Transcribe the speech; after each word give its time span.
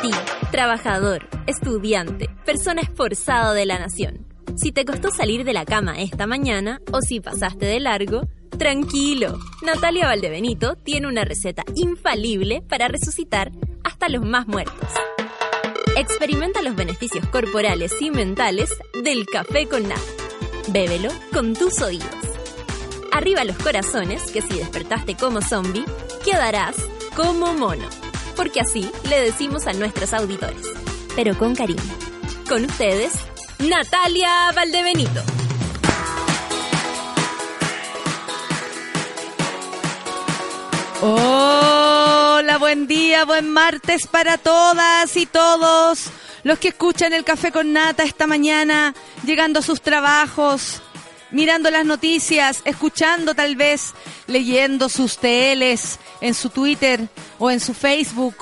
ti, 0.00 0.10
trabajador, 0.50 1.28
estudiante, 1.46 2.28
persona 2.44 2.82
esforzado 2.82 3.54
de 3.54 3.66
la 3.66 3.78
nación. 3.78 4.26
Si 4.56 4.72
te 4.72 4.84
costó 4.84 5.10
salir 5.10 5.44
de 5.44 5.52
la 5.52 5.64
cama 5.64 6.00
esta 6.00 6.26
mañana 6.26 6.80
o 6.92 7.00
si 7.00 7.20
pasaste 7.20 7.66
de 7.66 7.80
largo, 7.80 8.22
tranquilo. 8.58 9.38
Natalia 9.62 10.06
Valdebenito 10.06 10.76
tiene 10.76 11.06
una 11.06 11.24
receta 11.24 11.64
infalible 11.74 12.62
para 12.62 12.88
resucitar 12.88 13.52
hasta 13.84 14.08
los 14.08 14.24
más 14.24 14.46
muertos. 14.48 14.88
Experimenta 15.96 16.62
los 16.62 16.76
beneficios 16.76 17.26
corporales 17.28 17.92
y 18.00 18.10
mentales 18.10 18.70
del 19.02 19.26
café 19.26 19.66
con 19.66 19.88
nata. 19.88 20.00
Bébelo 20.68 21.10
con 21.32 21.54
tus 21.54 21.80
oídos. 21.80 22.08
Arriba 23.12 23.44
los 23.44 23.56
corazones, 23.58 24.30
que 24.30 24.42
si 24.42 24.58
despertaste 24.58 25.16
como 25.16 25.40
zombie, 25.40 25.84
quedarás 26.24 26.76
como 27.16 27.54
mono. 27.54 27.88
Porque 28.38 28.60
así 28.60 28.88
le 29.08 29.20
decimos 29.20 29.66
a 29.66 29.72
nuestros 29.72 30.12
auditores, 30.14 30.64
pero 31.16 31.36
con 31.36 31.56
cariño. 31.56 31.82
Con 32.48 32.64
ustedes, 32.64 33.12
Natalia 33.58 34.52
Valdebenito. 34.54 35.20
Hola, 41.02 42.58
buen 42.58 42.86
día, 42.86 43.24
buen 43.24 43.50
martes 43.50 44.06
para 44.06 44.38
todas 44.38 45.16
y 45.16 45.26
todos 45.26 46.12
los 46.44 46.60
que 46.60 46.68
escuchan 46.68 47.12
el 47.12 47.24
café 47.24 47.50
con 47.50 47.72
nata 47.72 48.04
esta 48.04 48.28
mañana, 48.28 48.94
llegando 49.24 49.58
a 49.58 49.62
sus 49.62 49.80
trabajos, 49.82 50.80
mirando 51.30 51.70
las 51.70 51.84
noticias, 51.84 52.62
escuchando 52.64 53.34
tal 53.34 53.56
vez, 53.56 53.94
leyendo 54.26 54.88
sus 54.88 55.18
TLs 55.18 55.98
en 56.20 56.34
su 56.34 56.50
Twitter 56.50 57.08
o 57.38 57.50
en 57.50 57.60
su 57.60 57.74
Facebook, 57.74 58.36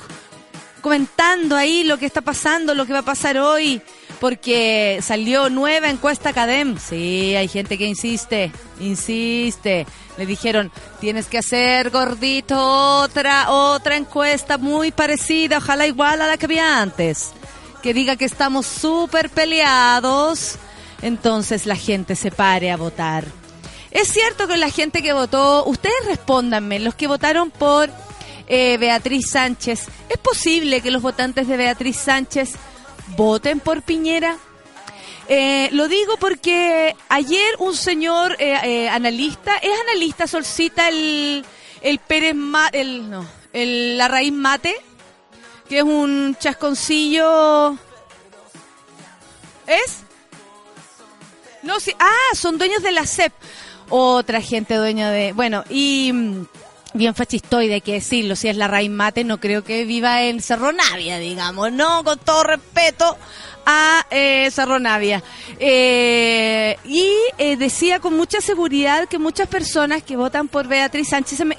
comentando 0.81 1.55
ahí 1.55 1.83
lo 1.83 1.97
que 1.97 2.05
está 2.05 2.21
pasando, 2.21 2.73
lo 2.73 2.85
que 2.85 2.93
va 2.93 2.99
a 2.99 3.03
pasar 3.03 3.37
hoy, 3.37 3.81
porque 4.19 4.99
salió 5.01 5.49
nueva 5.49 5.89
encuesta 5.89 6.33
Cadem. 6.33 6.77
Sí, 6.77 7.35
hay 7.35 7.47
gente 7.47 7.77
que 7.77 7.85
insiste, 7.85 8.51
insiste. 8.79 9.85
Le 10.17 10.25
dijeron, 10.25 10.71
tienes 10.99 11.27
que 11.27 11.37
hacer 11.37 11.89
gordito 11.91 12.57
otra, 13.01 13.51
otra 13.51 13.97
encuesta 13.97 14.57
muy 14.57 14.91
parecida, 14.91 15.57
ojalá 15.57 15.85
igual 15.85 16.21
a 16.21 16.27
la 16.27 16.37
que 16.37 16.45
había 16.45 16.81
antes. 16.81 17.33
Que 17.83 17.93
diga 17.93 18.15
que 18.15 18.25
estamos 18.25 18.65
súper 18.65 19.29
peleados. 19.29 20.57
Entonces 21.01 21.65
la 21.65 21.75
gente 21.75 22.15
se 22.15 22.31
pare 22.31 22.71
a 22.71 22.77
votar. 22.77 23.25
Es 23.91 24.09
cierto 24.09 24.47
que 24.47 24.57
la 24.57 24.69
gente 24.69 25.01
que 25.01 25.13
votó, 25.13 25.65
ustedes 25.65 26.05
respóndanme, 26.05 26.79
los 26.79 26.95
que 26.95 27.07
votaron 27.07 27.51
por 27.51 27.89
eh, 28.47 28.77
Beatriz 28.77 29.29
Sánchez, 29.31 29.87
¿es 30.09 30.17
posible 30.17 30.81
que 30.81 30.91
los 30.91 31.01
votantes 31.01 31.47
de 31.47 31.57
Beatriz 31.57 31.97
Sánchez 31.97 32.53
voten 33.15 33.59
por 33.59 33.81
Piñera? 33.81 34.37
Eh, 35.29 35.69
lo 35.73 35.89
digo 35.89 36.15
porque 36.17 36.95
ayer 37.09 37.55
un 37.59 37.75
señor 37.75 38.37
eh, 38.39 38.57
eh, 38.63 38.89
analista, 38.89 39.57
es 39.57 39.77
analista, 39.89 40.25
Solcita, 40.25 40.87
el, 40.87 41.45
el 41.81 41.99
Pérez 41.99 42.35
el, 42.71 43.09
no, 43.09 43.27
el, 43.51 43.97
la 43.97 44.07
raíz 44.07 44.31
mate, 44.31 44.75
que 45.67 45.79
es 45.79 45.83
un 45.83 46.37
chasconcillo. 46.39 47.73
¿Es? 49.65 50.06
No, 51.67 51.79
sí. 51.79 51.93
Ah, 51.99 52.33
son 52.33 52.57
dueños 52.57 52.81
de 52.81 52.91
la 52.93 53.05
CEP. 53.05 53.33
Otra 53.89 54.41
gente 54.41 54.75
dueña 54.75 55.11
de. 55.11 55.33
Bueno, 55.33 55.63
y. 55.69 56.11
mm, 56.13 56.45
Bien 56.93 57.13
fascistoide, 57.13 57.75
hay 57.75 57.81
que 57.81 57.93
decirlo. 57.93 58.35
Si 58.35 58.47
es 58.47 58.55
la 58.55 58.67
raíz 58.67 58.89
mate, 58.89 59.23
no 59.23 59.39
creo 59.39 59.63
que 59.63 59.85
viva 59.85 60.23
en 60.23 60.41
Cerro 60.41 60.71
Navia, 60.71 61.19
digamos. 61.19 61.71
No, 61.71 62.03
con 62.03 62.17
todo 62.17 62.43
respeto 62.43 63.17
a 63.67 64.05
eh, 64.09 64.49
Cerro 64.51 64.79
Navia. 64.79 65.21
Eh, 65.59 66.75
y 66.85 67.11
eh, 67.37 67.57
decía 67.57 67.99
con 67.99 68.15
mucha 68.15 68.41
seguridad 68.41 69.07
que 69.07 69.19
muchas 69.19 69.47
personas 69.47 70.01
que 70.01 70.17
votan 70.17 70.47
por 70.47 70.67
Beatriz 70.67 71.09
Sánchez 71.09 71.45
me, 71.45 71.57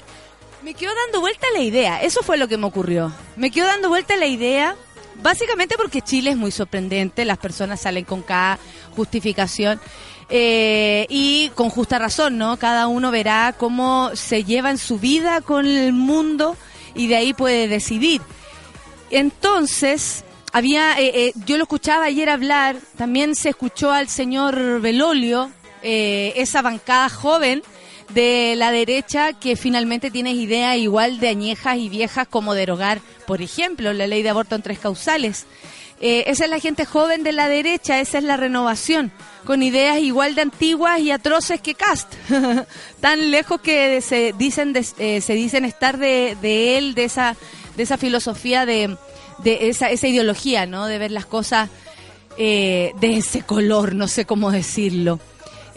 me 0.63 0.73
quedó 0.73 0.91
dando 1.05 1.21
vuelta 1.21 1.47
la 1.53 1.61
idea. 1.61 2.01
Eso 2.01 2.21
fue 2.21 2.37
lo 2.37 2.47
que 2.47 2.57
me 2.57 2.65
ocurrió. 2.65 3.13
Me 3.37 3.51
quedó 3.51 3.67
dando 3.67 3.87
vuelta 3.87 4.17
la 4.17 4.27
idea. 4.27 4.75
Básicamente 5.21 5.75
porque 5.77 6.01
Chile 6.01 6.31
es 6.31 6.37
muy 6.37 6.51
sorprendente, 6.51 7.25
las 7.25 7.37
personas 7.37 7.81
salen 7.81 8.05
con 8.05 8.21
cada 8.21 8.57
justificación 8.95 9.79
eh, 10.29 11.05
y 11.09 11.49
con 11.55 11.69
justa 11.69 11.99
razón, 11.99 12.37
¿no? 12.37 12.57
Cada 12.57 12.87
uno 12.87 13.11
verá 13.11 13.53
cómo 13.57 14.11
se 14.13 14.43
lleva 14.43 14.71
en 14.71 14.77
su 14.77 14.97
vida 14.97 15.41
con 15.41 15.65
el 15.65 15.93
mundo 15.93 16.55
y 16.95 17.07
de 17.07 17.15
ahí 17.17 17.33
puede 17.33 17.67
decidir. 17.67 18.21
Entonces, 19.09 20.23
había, 20.51 20.99
eh, 20.99 21.11
eh, 21.13 21.33
yo 21.45 21.57
lo 21.57 21.63
escuchaba 21.63 22.05
ayer 22.05 22.29
hablar, 22.29 22.77
también 22.97 23.35
se 23.35 23.49
escuchó 23.49 23.91
al 23.91 24.07
señor 24.07 24.81
Belolio, 24.81 25.51
eh, 25.81 26.33
esa 26.35 26.61
bancada 26.61 27.09
joven 27.09 27.61
de 28.09 28.55
la 28.57 28.71
derecha 28.71 29.33
que 29.33 29.55
finalmente 29.55 30.09
tiene 30.11 30.31
ideas 30.31 30.77
igual 30.77 31.19
de 31.19 31.29
añejas 31.29 31.77
y 31.77 31.89
viejas 31.89 32.27
como 32.27 32.53
derogar, 32.53 33.01
por 33.27 33.41
ejemplo, 33.41 33.93
la 33.93 34.07
ley 34.07 34.23
de 34.23 34.29
aborto 34.29 34.55
en 34.55 34.61
tres 34.61 34.79
causales. 34.79 35.45
Eh, 36.01 36.23
esa 36.27 36.45
es 36.45 36.49
la 36.49 36.59
gente 36.59 36.85
joven 36.85 37.23
de 37.23 37.33
la 37.33 37.49
derecha, 37.49 37.99
esa 37.99 38.19
es 38.19 38.23
la 38.23 38.37
renovación, 38.37 39.11
con 39.43 39.61
ideas 39.61 39.99
igual 39.99 40.33
de 40.33 40.43
antiguas 40.43 40.99
y 41.01 41.11
atroces 41.11 41.59
que 41.59 41.75
Cast, 41.75 42.13
tan 43.01 43.31
lejos 43.31 43.59
que 43.61 43.99
se 44.01 44.33
dicen 44.37 44.71
de- 44.71 44.85
eh, 44.97 45.19
se 45.21 45.33
dicen 45.33 45.65
estar 45.65 45.97
de, 45.97 46.37
de 46.41 46.77
él, 46.77 46.95
de 46.95 47.03
esa 47.03 47.35
de 47.75 47.83
esa 47.83 47.97
filosofía 47.97 48.65
de, 48.65 48.97
de 49.43 49.69
esa, 49.69 49.89
esa 49.89 50.07
ideología, 50.07 50.65
¿no? 50.65 50.85
De 50.87 50.97
ver 50.97 51.11
las 51.11 51.25
cosas 51.25 51.69
eh, 52.37 52.91
de 52.99 53.17
ese 53.17 53.41
color, 53.43 53.93
no 53.95 54.07
sé 54.07 54.25
cómo 54.25 54.51
decirlo. 54.51 55.19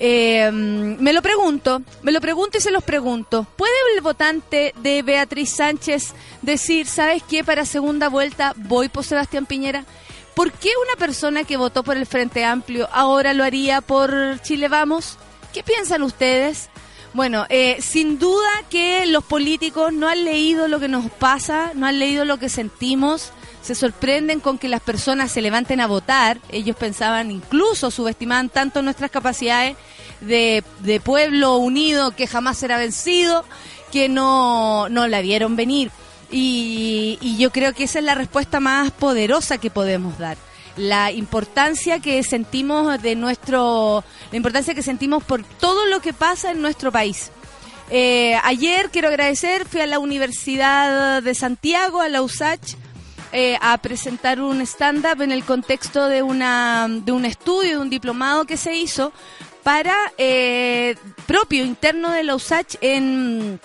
Eh, 0.05 0.51
me 0.51 1.13
lo 1.13 1.23
pregunto, 1.23 1.81
me 2.03 2.11
lo 2.11 2.21
pregunto 2.21 2.59
y 2.59 2.61
se 2.61 2.73
los 2.73 2.83
pregunto. 2.83 3.47
¿Puede 3.55 3.73
el 3.95 4.01
votante 4.01 4.75
de 4.83 5.01
Beatriz 5.03 5.51
Sánchez 5.51 6.15
decir, 6.43 6.89
¿sabes 6.89 7.23
qué? 7.23 7.45
Para 7.45 7.65
segunda 7.65 8.09
vuelta 8.09 8.53
voy 8.57 8.89
por 8.89 9.05
Sebastián 9.05 9.47
Piñera. 9.47 9.85
¿Por 10.35 10.51
qué 10.51 10.71
una 10.85 10.99
persona 10.99 11.45
que 11.45 11.57
votó 11.57 11.85
por 11.85 11.97
el 11.97 12.07
Frente 12.07 12.45
Amplio 12.45 12.89
ahora 12.91 13.33
lo 13.33 13.45
haría 13.45 13.81
por 13.81 14.41
Chile 14.43 14.67
Vamos? 14.67 15.19
¿Qué 15.55 15.63
piensan 15.63 16.03
ustedes? 16.03 16.69
Bueno, 17.15 17.47
eh, 17.49 17.77
sin 17.81 18.19
duda 18.19 18.49
que 18.71 19.07
los 19.07 19.23
políticos 19.23 19.93
no 19.93 20.09
han 20.09 20.25
leído 20.25 20.67
lo 20.67 20.81
que 20.81 20.89
nos 20.89 21.13
pasa, 21.13 21.71
no 21.77 21.87
han 21.87 22.01
leído 22.01 22.25
lo 22.25 22.39
que 22.39 22.49
sentimos, 22.49 23.31
se 23.63 23.75
sorprenden 23.75 24.41
con 24.41 24.59
que 24.59 24.69
las 24.69 24.81
personas 24.81 25.31
se 25.31 25.41
levanten 25.41 25.81
a 25.81 25.87
votar. 25.87 26.39
Ellos 26.51 26.77
pensaban, 26.77 27.31
incluso 27.31 27.91
subestimaban 27.91 28.49
tanto 28.49 28.83
nuestras 28.83 29.11
capacidades 29.11 29.77
de, 30.21 30.63
pueblo 31.05 31.57
unido 31.57 32.11
que 32.11 32.27
jamás 32.27 32.59
será 32.59 32.77
vencido, 32.77 33.45
que 33.91 34.09
no, 34.09 34.89
no 34.89 35.07
la 35.07 35.21
vieron 35.21 35.57
venir. 35.57 35.91
Y, 36.31 37.19
y 37.21 37.37
yo 37.37 37.51
creo 37.51 37.73
que 37.73 37.85
esa 37.85 38.01
es 38.01 38.05
la 38.05 38.15
respuesta 38.15 38.59
más 38.59 38.91
poderosa 38.91 39.59
que 39.59 39.71
podemos 39.71 40.19
dar. 40.19 40.37
La 40.77 41.13
importancia 41.13 42.01
que 42.01 42.23
sentimos 42.23 43.01
de 43.01 43.15
nuestro, 43.15 44.03
la 44.31 44.37
importancia 44.37 44.75
que 44.75 44.83
sentimos 44.83 45.23
por 45.23 45.45
todo 45.45 45.87
lo 45.87 46.01
que 46.01 46.13
pasa 46.13 46.51
en 46.51 46.63
nuestro 46.63 46.91
país. 46.91 47.31
Eh, 47.91 48.39
ayer 48.43 48.89
quiero 48.91 49.09
agradecer, 49.09 49.67
fui 49.67 49.83
a 49.83 49.87
la 49.87 49.99
Universidad 49.99 51.23
de 51.23 51.35
Santiago, 51.35 52.01
a 52.01 52.09
la 52.09 52.23
USACH, 52.23 52.77
eh, 53.33 53.57
a 53.61 53.79
presentar 53.79 54.41
un 54.41 54.61
stand-up 54.61 55.23
en 55.23 55.33
el 55.33 55.45
contexto 55.45 56.09
de, 56.09 56.23
una, 56.23 56.87
de 56.89 57.13
un 57.13 57.25
estudio, 57.25 57.77
de 57.77 57.79
un 57.79 57.91
diplomado 57.91 58.45
que 58.45 58.57
se 58.57 58.75
hizo 58.77 59.13
para 59.63 59.97
eh, 60.19 60.97
propio, 61.27 61.65
interno 61.65 62.11
de 62.11 62.25
la 62.25 62.35
USACH 62.35 62.77
en, 62.81 63.61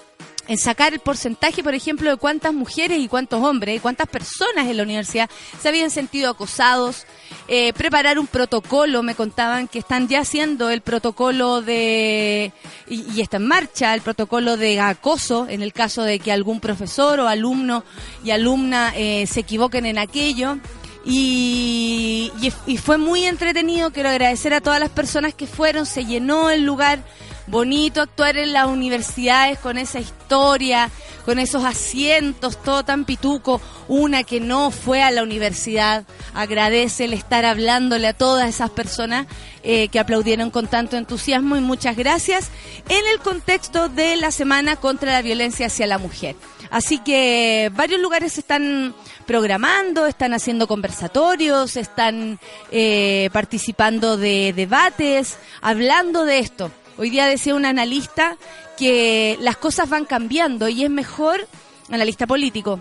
en 0.47 0.57
sacar 0.57 0.93
el 0.93 0.99
porcentaje, 0.99 1.63
por 1.63 1.73
ejemplo, 1.73 2.09
de 2.09 2.17
cuántas 2.17 2.53
mujeres 2.53 2.99
y 2.99 3.07
cuántos 3.07 3.43
hombres 3.43 3.75
y 3.75 3.79
cuántas 3.79 4.07
personas 4.07 4.67
en 4.67 4.77
la 4.77 4.83
universidad 4.83 5.29
se 5.61 5.67
habían 5.67 5.91
sentido 5.91 6.29
acosados, 6.31 7.05
eh, 7.47 7.73
preparar 7.73 8.17
un 8.19 8.27
protocolo, 8.27 9.03
me 9.03 9.15
contaban 9.15 9.67
que 9.67 9.79
están 9.79 10.07
ya 10.07 10.21
haciendo 10.21 10.69
el 10.69 10.81
protocolo 10.81 11.61
de, 11.61 12.51
y, 12.87 13.19
está 13.21 13.37
en 13.37 13.47
marcha, 13.47 13.93
el 13.93 14.01
protocolo 14.01 14.57
de 14.57 14.79
acoso 14.79 15.47
en 15.49 15.61
el 15.61 15.73
caso 15.73 16.03
de 16.03 16.19
que 16.19 16.31
algún 16.31 16.59
profesor 16.59 17.19
o 17.19 17.27
alumno 17.27 17.83
y 18.23 18.31
alumna 18.31 18.93
eh, 18.95 19.25
se 19.27 19.41
equivoquen 19.41 19.85
en 19.85 19.97
aquello. 19.97 20.57
Y- 21.05 22.31
y 22.65 22.77
fue 22.77 22.97
muy 22.97 23.23
entretenido, 23.25 23.91
quiero 23.91 24.09
agradecer 24.09 24.53
a 24.53 24.59
todas 24.61 24.79
las 24.79 24.89
personas 24.89 25.33
que 25.33 25.47
fueron, 25.47 25.85
se 25.85 26.05
llenó 26.05 26.49
el 26.49 26.63
lugar 26.63 26.99
bonito 27.47 28.01
actuar 28.01 28.37
en 28.37 28.53
las 28.53 28.67
universidades 28.67 29.57
con 29.59 29.77
esa 29.77 29.99
historia, 29.99 30.89
con 31.25 31.39
esos 31.39 31.65
asientos, 31.65 32.61
todo 32.61 32.83
tan 32.83 33.05
pituco. 33.05 33.61
Una 33.87 34.23
que 34.23 34.39
no 34.39 34.71
fue 34.71 35.01
a 35.01 35.11
la 35.11 35.23
universidad 35.23 36.05
agradece 36.33 37.05
el 37.05 37.13
estar 37.13 37.45
hablándole 37.45 38.07
a 38.07 38.13
todas 38.13 38.47
esas 38.49 38.69
personas 38.69 39.27
eh, 39.63 39.87
que 39.89 39.99
aplaudieron 39.99 40.51
con 40.51 40.67
tanto 40.67 40.97
entusiasmo 40.97 41.57
y 41.57 41.61
muchas 41.61 41.97
gracias 41.97 42.49
en 42.89 43.05
el 43.11 43.19
contexto 43.19 43.89
de 43.89 44.15
la 44.17 44.31
Semana 44.31 44.75
contra 44.75 45.11
la 45.11 45.21
Violencia 45.21 45.67
hacia 45.67 45.87
la 45.87 45.97
Mujer. 45.97 46.35
Así 46.69 46.99
que 46.99 47.71
varios 47.73 48.01
lugares 48.01 48.37
están 48.37 48.93
programando, 49.25 50.05
están 50.05 50.33
haciendo 50.33 50.67
conversatorios, 50.67 51.77
están 51.77 52.39
eh, 52.71 53.29
participando 53.31 54.17
de 54.17 54.53
debates, 54.55 55.37
hablando 55.61 56.25
de 56.25 56.39
esto. 56.39 56.71
Hoy 56.97 57.11
día 57.11 57.27
decía 57.27 57.53
un 57.53 57.65
analista 57.65 58.37
que 58.75 59.37
las 59.39 59.57
cosas 59.57 59.87
van 59.87 60.05
cambiando 60.05 60.67
y 60.67 60.83
es 60.83 60.89
mejor, 60.89 61.47
analista 61.91 62.25
político, 62.25 62.79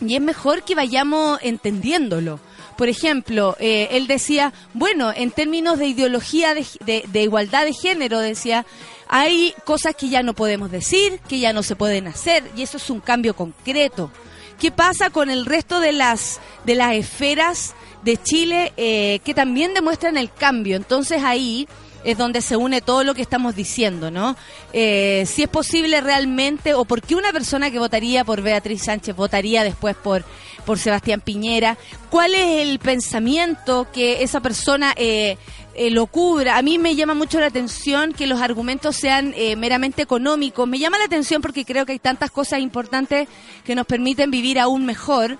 y 0.00 0.14
es 0.14 0.20
mejor 0.20 0.62
que 0.62 0.76
vayamos 0.76 1.40
entendiéndolo. 1.42 2.38
Por 2.76 2.88
ejemplo, 2.88 3.56
eh, 3.58 3.88
él 3.90 4.06
decía, 4.06 4.52
bueno, 4.74 5.12
en 5.14 5.32
términos 5.32 5.80
de 5.80 5.88
ideología 5.88 6.54
de, 6.54 7.08
igualdad 7.14 7.64
de 7.64 7.72
género, 7.72 8.20
decía, 8.20 8.64
hay 9.08 9.52
cosas 9.64 9.96
que 9.96 10.08
ya 10.08 10.22
no 10.22 10.34
podemos 10.34 10.70
decir, 10.70 11.18
que 11.28 11.40
ya 11.40 11.52
no 11.52 11.64
se 11.64 11.74
pueden 11.74 12.06
hacer, 12.06 12.48
y 12.56 12.62
eso 12.62 12.76
es 12.76 12.88
un 12.90 13.00
cambio 13.00 13.34
concreto. 13.34 14.12
¿Qué 14.60 14.70
pasa 14.70 15.10
con 15.10 15.30
el 15.30 15.46
resto 15.46 15.80
de 15.80 15.92
las, 15.92 16.40
de 16.64 16.76
las 16.76 16.94
esferas 16.94 17.74
de 18.04 18.16
Chile 18.16 18.72
eh, 18.76 19.20
que 19.24 19.34
también 19.34 19.74
demuestran 19.74 20.16
el 20.16 20.32
cambio? 20.32 20.76
Entonces 20.76 21.24
ahí 21.24 21.66
es 22.10 22.18
donde 22.18 22.40
se 22.40 22.56
une 22.56 22.80
todo 22.80 23.04
lo 23.04 23.14
que 23.14 23.22
estamos 23.22 23.54
diciendo, 23.54 24.10
¿no? 24.10 24.36
Eh, 24.72 25.24
si 25.26 25.42
es 25.42 25.48
posible 25.48 26.00
realmente, 26.00 26.74
o 26.74 26.84
por 26.84 27.02
qué 27.02 27.14
una 27.14 27.32
persona 27.32 27.70
que 27.70 27.78
votaría 27.78 28.24
por 28.24 28.42
Beatriz 28.42 28.84
Sánchez 28.84 29.14
votaría 29.14 29.64
después 29.64 29.96
por, 29.96 30.24
por 30.64 30.78
Sebastián 30.78 31.20
Piñera, 31.20 31.76
cuál 32.10 32.34
es 32.34 32.66
el 32.66 32.78
pensamiento 32.78 33.86
que 33.92 34.22
esa 34.22 34.40
persona 34.40 34.94
eh, 34.96 35.36
eh, 35.74 35.90
lo 35.90 36.06
cubra. 36.06 36.56
A 36.56 36.62
mí 36.62 36.78
me 36.78 36.96
llama 36.96 37.14
mucho 37.14 37.40
la 37.40 37.46
atención 37.46 38.12
que 38.12 38.26
los 38.26 38.40
argumentos 38.40 38.96
sean 38.96 39.34
meramente 39.58 40.02
económicos. 40.02 40.66
Me 40.66 40.78
llama 40.78 40.98
la 40.98 41.04
atención 41.04 41.42
porque 41.42 41.64
creo 41.64 41.86
que 41.86 41.92
hay 41.92 41.98
tantas 41.98 42.30
cosas 42.30 42.60
importantes 42.60 43.28
que 43.64 43.74
nos 43.74 43.86
permiten 43.86 44.30
vivir 44.30 44.58
aún 44.58 44.84
mejor. 44.84 45.38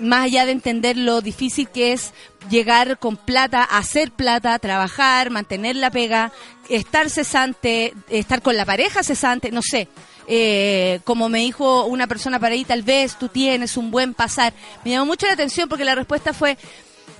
Más 0.00 0.24
allá 0.24 0.44
de 0.44 0.52
entender 0.52 0.96
lo 0.98 1.22
difícil 1.22 1.68
que 1.68 1.92
es 1.92 2.12
llegar 2.50 2.98
con 2.98 3.16
plata, 3.16 3.62
hacer 3.64 4.10
plata, 4.10 4.58
trabajar, 4.58 5.30
mantener 5.30 5.76
la 5.76 5.90
pega, 5.90 6.32
estar 6.68 7.08
cesante, 7.08 7.94
estar 8.10 8.42
con 8.42 8.56
la 8.56 8.66
pareja 8.66 9.02
cesante, 9.02 9.50
no 9.50 9.62
sé. 9.62 9.88
Eh, 10.26 11.00
como 11.04 11.30
me 11.30 11.38
dijo 11.38 11.86
una 11.86 12.06
persona 12.06 12.38
para 12.38 12.52
ahí, 12.52 12.66
tal 12.66 12.82
vez 12.82 13.18
tú 13.18 13.28
tienes 13.28 13.78
un 13.78 13.90
buen 13.90 14.12
pasar. 14.12 14.52
Me 14.84 14.90
llamó 14.90 15.06
mucho 15.06 15.26
la 15.26 15.32
atención 15.32 15.68
porque 15.68 15.86
la 15.86 15.94
respuesta 15.94 16.34
fue, 16.34 16.58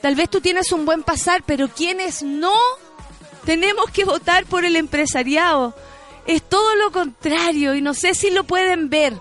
tal 0.02 0.14
vez 0.14 0.28
tú 0.28 0.42
tienes 0.42 0.72
un 0.72 0.84
buen 0.84 1.02
pasar, 1.02 1.42
pero 1.46 1.68
quienes 1.68 2.22
no, 2.22 2.52
tenemos 3.46 3.90
que 3.90 4.04
votar 4.04 4.44
por 4.44 4.66
el 4.66 4.76
empresariado. 4.76 5.74
Es 6.26 6.42
todo 6.42 6.74
lo 6.76 6.92
contrario 6.92 7.74
y 7.74 7.80
no 7.80 7.94
sé 7.94 8.12
si 8.12 8.30
lo 8.30 8.44
pueden 8.44 8.90
ver. 8.90 9.14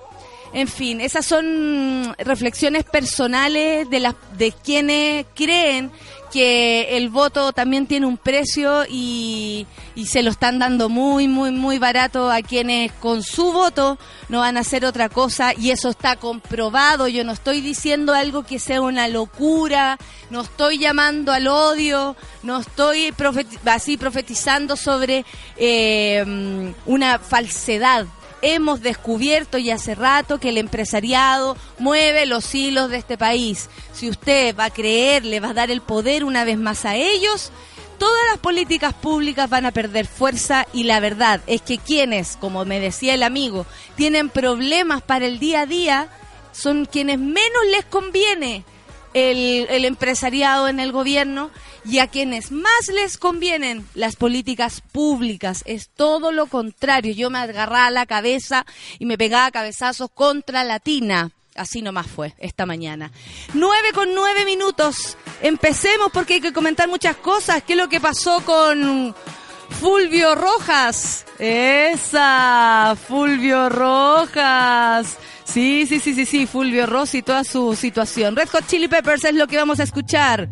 En 0.58 0.68
fin, 0.68 1.02
esas 1.02 1.24
son 1.24 2.16
reflexiones 2.18 2.84
personales 2.84 3.88
de 3.92 4.00
las 4.00 4.16
de 4.40 4.52
quienes 4.52 5.28
creen 5.36 5.92
que 6.34 6.98
el 6.98 7.10
voto 7.10 7.54
también 7.54 7.86
tiene 7.86 8.08
un 8.08 8.18
precio 8.18 8.84
y, 8.90 9.68
se 10.08 10.24
lo 10.24 10.32
están 10.32 10.58
dando 10.58 10.90
muy, 10.90 11.28
muy, 11.28 11.52
muy 11.52 11.78
barato 11.78 12.32
a 12.32 12.42
quienes 12.42 12.92
con 12.94 13.22
su 13.22 13.52
voto 13.52 14.00
no 14.30 14.40
van 14.40 14.58
a 14.58 14.62
hacer 14.62 14.84
otra 14.84 15.10
cosa 15.10 15.54
y 15.54 15.70
eso 15.70 15.90
está 15.90 16.16
comprobado. 16.16 17.08
Yo 17.08 17.24
no 17.24 17.34
estoy 17.34 17.62
diciendo 17.62 18.16
algo 18.16 18.42
que 18.42 18.58
sea 18.58 18.82
una 18.82 19.08
locura, 19.08 20.00
no 20.32 20.42
estoy 20.42 20.80
llamando 20.80 21.32
al 21.32 21.48
odio, 21.48 22.16
no 22.42 22.62
estoy 22.62 23.14
así 23.66 23.96
profetizando 23.96 24.76
sobre 24.76 25.24
eh, 25.56 26.74
una 26.88 27.20
falsedad 27.20 28.08
hemos 28.42 28.82
descubierto 28.82 29.58
ya 29.58 29.76
hace 29.76 29.96
rato 29.96 30.40
que 30.40 30.50
el 30.50 30.58
empresariado 30.58 31.58
mueve 31.80 32.26
los 32.26 32.54
hilos 32.54 32.90
de 32.90 32.98
este 32.98 33.18
país. 33.18 33.70
Si 33.94 34.10
usted 34.10 34.56
va 34.56 34.66
a 34.66 34.74
creer, 34.74 35.26
le 35.26 35.40
va 35.40 35.50
a 35.50 35.54
dar 35.54 35.72
el 35.72 35.82
poder 35.82 36.24
una 36.24 36.46
vez 36.46 36.58
más 36.58 36.86
a 36.86 36.96
ellos, 36.96 37.52
todas 37.98 38.22
las 38.30 38.40
políticas 38.40 38.94
públicas 38.94 39.50
van 39.50 39.66
a 39.66 39.72
perder 39.72 40.08
fuerza 40.08 40.68
y 40.74 40.84
la 40.84 41.00
verdad 41.00 41.42
es 41.48 41.62
que 41.62 41.78
quienes, 41.78 42.38
como 42.38 42.66
me 42.66 42.80
decía 42.80 43.14
el 43.14 43.24
amigo, 43.24 43.66
tienen 43.96 44.30
problemas 44.30 45.02
para 45.02 45.26
el 45.26 45.40
día 45.40 45.62
a 45.62 45.66
día, 45.66 46.10
son 46.52 46.86
quienes 46.86 47.20
menos 47.20 47.66
les 47.72 47.86
conviene 47.86 48.64
el, 49.18 49.86
empresariado 49.86 50.68
en 50.68 50.80
el 50.80 50.92
gobierno 50.92 51.52
y 51.86 52.00
a 52.00 52.08
quienes 52.08 52.52
más 52.52 52.88
les 52.94 53.18
convienen 53.18 53.88
las 53.96 54.16
políticas 54.16 54.82
públicas. 54.92 55.64
Es 55.66 55.90
todo 55.90 56.32
lo 56.32 56.48
contrario. 56.48 57.14
Yo 57.14 57.30
me 57.30 57.40
agarraba 57.40 57.92
la 57.92 58.06
cabeza 58.06 58.66
y 59.00 59.06
me 59.06 59.18
pegaba 59.18 59.52
cabezazos 59.52 60.10
contra 60.14 60.64
la 60.64 60.80
tina. 60.80 61.32
Así 61.56 61.82
nomás 61.82 62.08
fue 62.08 62.36
esta 62.38 62.66
mañana. 62.66 63.12
Nueve 63.54 63.90
con 63.94 64.14
nueve 64.14 64.46
minutos. 64.46 65.18
Empecemos 65.42 66.12
porque 66.12 66.36
hay 66.36 66.42
que 66.42 66.54
comentar 66.54 66.88
muchas 66.88 67.16
cosas. 67.18 67.64
¿Qué 67.64 67.74
es 67.74 67.80
lo 67.80 67.90
que 67.90 68.00
pasó 68.00 68.42
con 68.46 69.16
Fulvio 69.82 70.36
Rojas? 70.36 71.26
Esa, 71.40 72.96
Fulvio 73.08 73.70
Rojas. 73.70 75.18
Sí, 75.48 75.86
sí, 75.88 76.00
sí, 76.00 76.14
sí, 76.14 76.26
sí, 76.26 76.46
Fulvio 76.46 76.86
Rossi 76.86 77.22
toda 77.22 77.46
su 77.46 77.74
situación. 77.76 78.36
Red 78.36 78.50
Hot 78.50 78.68
Chili 78.68 78.90
Peppers 78.90 79.24
es 79.24 79.34
lo 79.34 79.48
que 79.48 79.56
vamos 79.56 79.80
a 79.80 79.84
escuchar. 79.84 80.50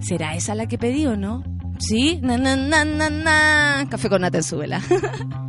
¿Será 0.00 0.36
esa 0.36 0.54
la 0.54 0.66
que 0.68 0.78
pedí 0.78 1.06
o 1.06 1.16
no? 1.16 1.42
¿Sí? 1.80 2.20
Na, 2.22 2.38
na, 2.38 2.54
na, 2.54 2.84
na, 2.84 3.10
na. 3.10 3.86
Café 3.90 4.08
con 4.08 4.22
nata 4.22 4.38
en 4.38 4.44
su 4.44 4.58
vela. 4.58 4.80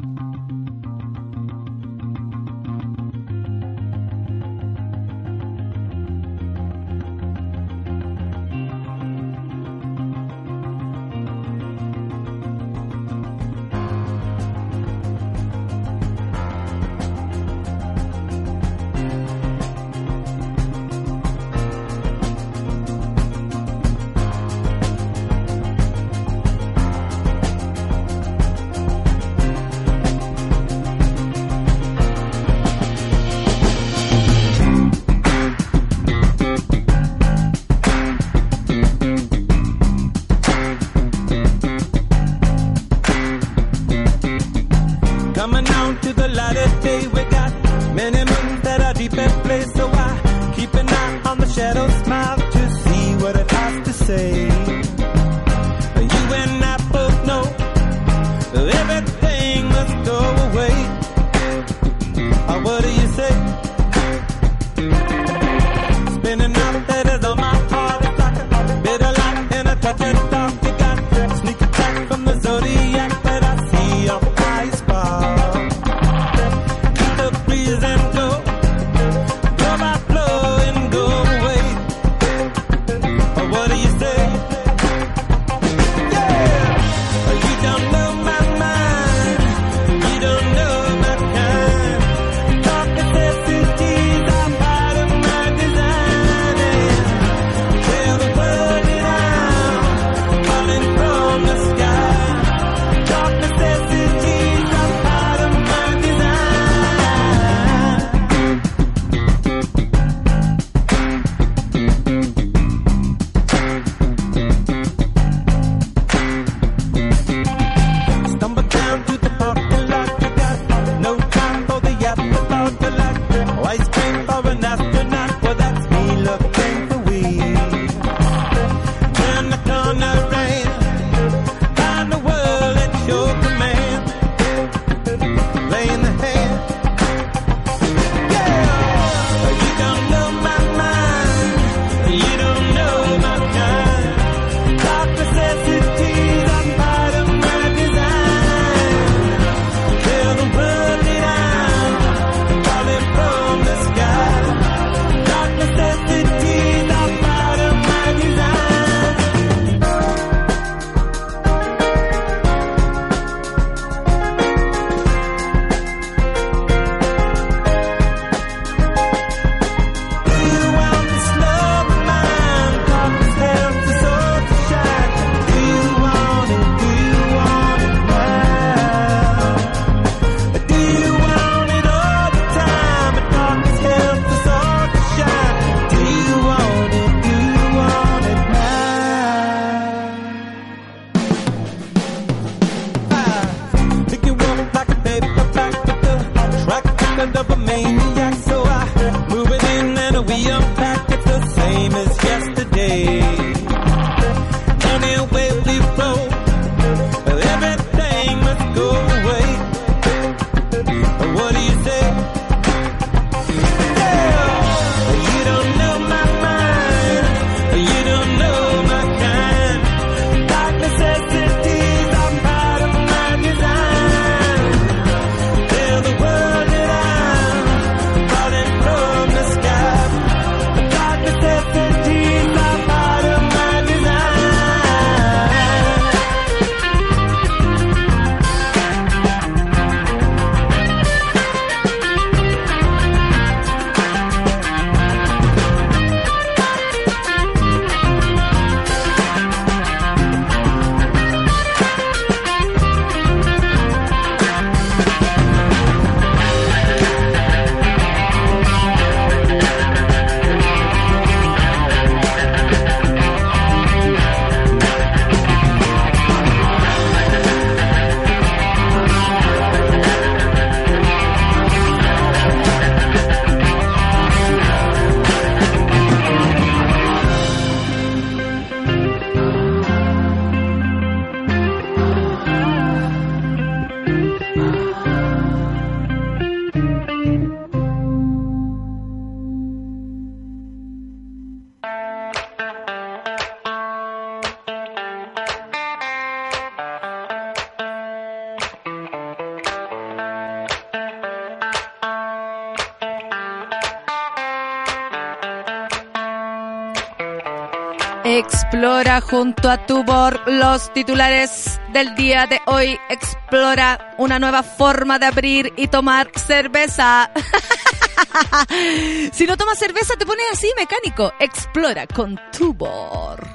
junto 309.30 309.70
a 309.70 309.86
tu 309.86 310.04
los 310.46 310.94
titulares 310.94 311.80
del 311.92 312.16
día 312.16 312.48
de 312.48 312.62
hoy. 312.66 312.98
Explora 313.10 314.16
una 314.18 314.40
nueva 314.40 314.64
forma 314.64 315.20
de 315.20 315.26
abrir 315.26 315.74
y 315.76 315.88
tomar 315.88 316.32
cerveza. 316.36 317.30
si 319.34 319.46
no 319.46 319.58
tomas 319.58 319.78
cerveza 319.78 320.16
te 320.18 320.26
pones 320.26 320.46
así 320.52 320.72
mecánico. 320.78 321.34
Explora 321.40 322.08
con 322.08 322.40
Tubor. 322.52 323.47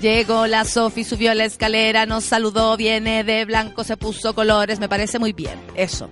Llegó 0.00 0.46
la 0.46 0.64
Sofi, 0.64 1.02
subió 1.02 1.34
la 1.34 1.44
escalera, 1.44 2.06
nos 2.06 2.22
saludó, 2.22 2.76
viene 2.76 3.24
de 3.24 3.44
blanco, 3.44 3.82
se 3.82 3.96
puso 3.96 4.32
colores, 4.32 4.78
me 4.78 4.88
parece 4.88 5.18
muy 5.18 5.32
bien. 5.32 5.58
Eso. 5.74 6.08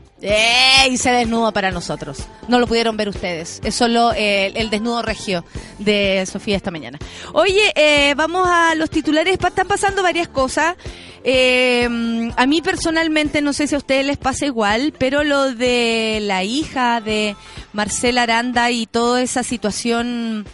Y 0.89 0.97
se 0.97 1.11
desnudo 1.13 1.53
para 1.53 1.71
nosotros. 1.71 2.27
No 2.49 2.59
lo 2.59 2.67
pudieron 2.67 2.97
ver 2.97 3.09
ustedes. 3.09 3.61
Es 3.63 3.77
solo 3.77 4.13
eh, 4.13 4.53
el 4.57 4.71
desnudo 4.71 5.03
regio 5.03 5.45
de 5.79 6.27
Sofía 6.27 6.57
esta 6.57 6.73
mañana. 6.73 6.99
Oye, 7.33 7.73
eh, 7.77 8.15
vamos 8.17 8.49
a 8.49 8.75
los 8.75 8.91
titulares. 8.91 9.35
Están 9.35 9.69
pasando 9.69 10.03
varias 10.03 10.29
cosas. 10.29 10.75
Eh, 11.23 11.89
a 12.37 12.47
mí 12.47 12.63
personalmente, 12.63 13.41
no 13.41 13.53
sé 13.53 13.67
si 13.67 13.75
a 13.77 13.79
ustedes 13.79 14.07
les 14.07 14.17
pasa 14.17 14.47
igual, 14.47 14.95
pero 14.99 15.23
lo 15.23 15.55
de 15.55 16.19
la 16.23 16.43
hija 16.45 17.01
de 17.01 17.37
Marcela 17.73 18.23
Aranda 18.23 18.71
y 18.71 18.87
toda 18.87 19.23
esa 19.23 19.43
situación 19.43 20.45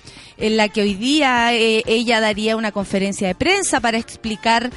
en 0.43 0.57
la 0.57 0.69
que 0.69 0.83
hoy 0.83 0.95
día 0.95 1.55
eh, 1.55 1.83
ella 1.87 2.21
daría 2.21 2.57
una 2.57 2.73
conferencia 2.73 3.29
de 3.29 3.37
prensa 3.37 3.81
para 3.81 3.97
explicar 3.97 4.71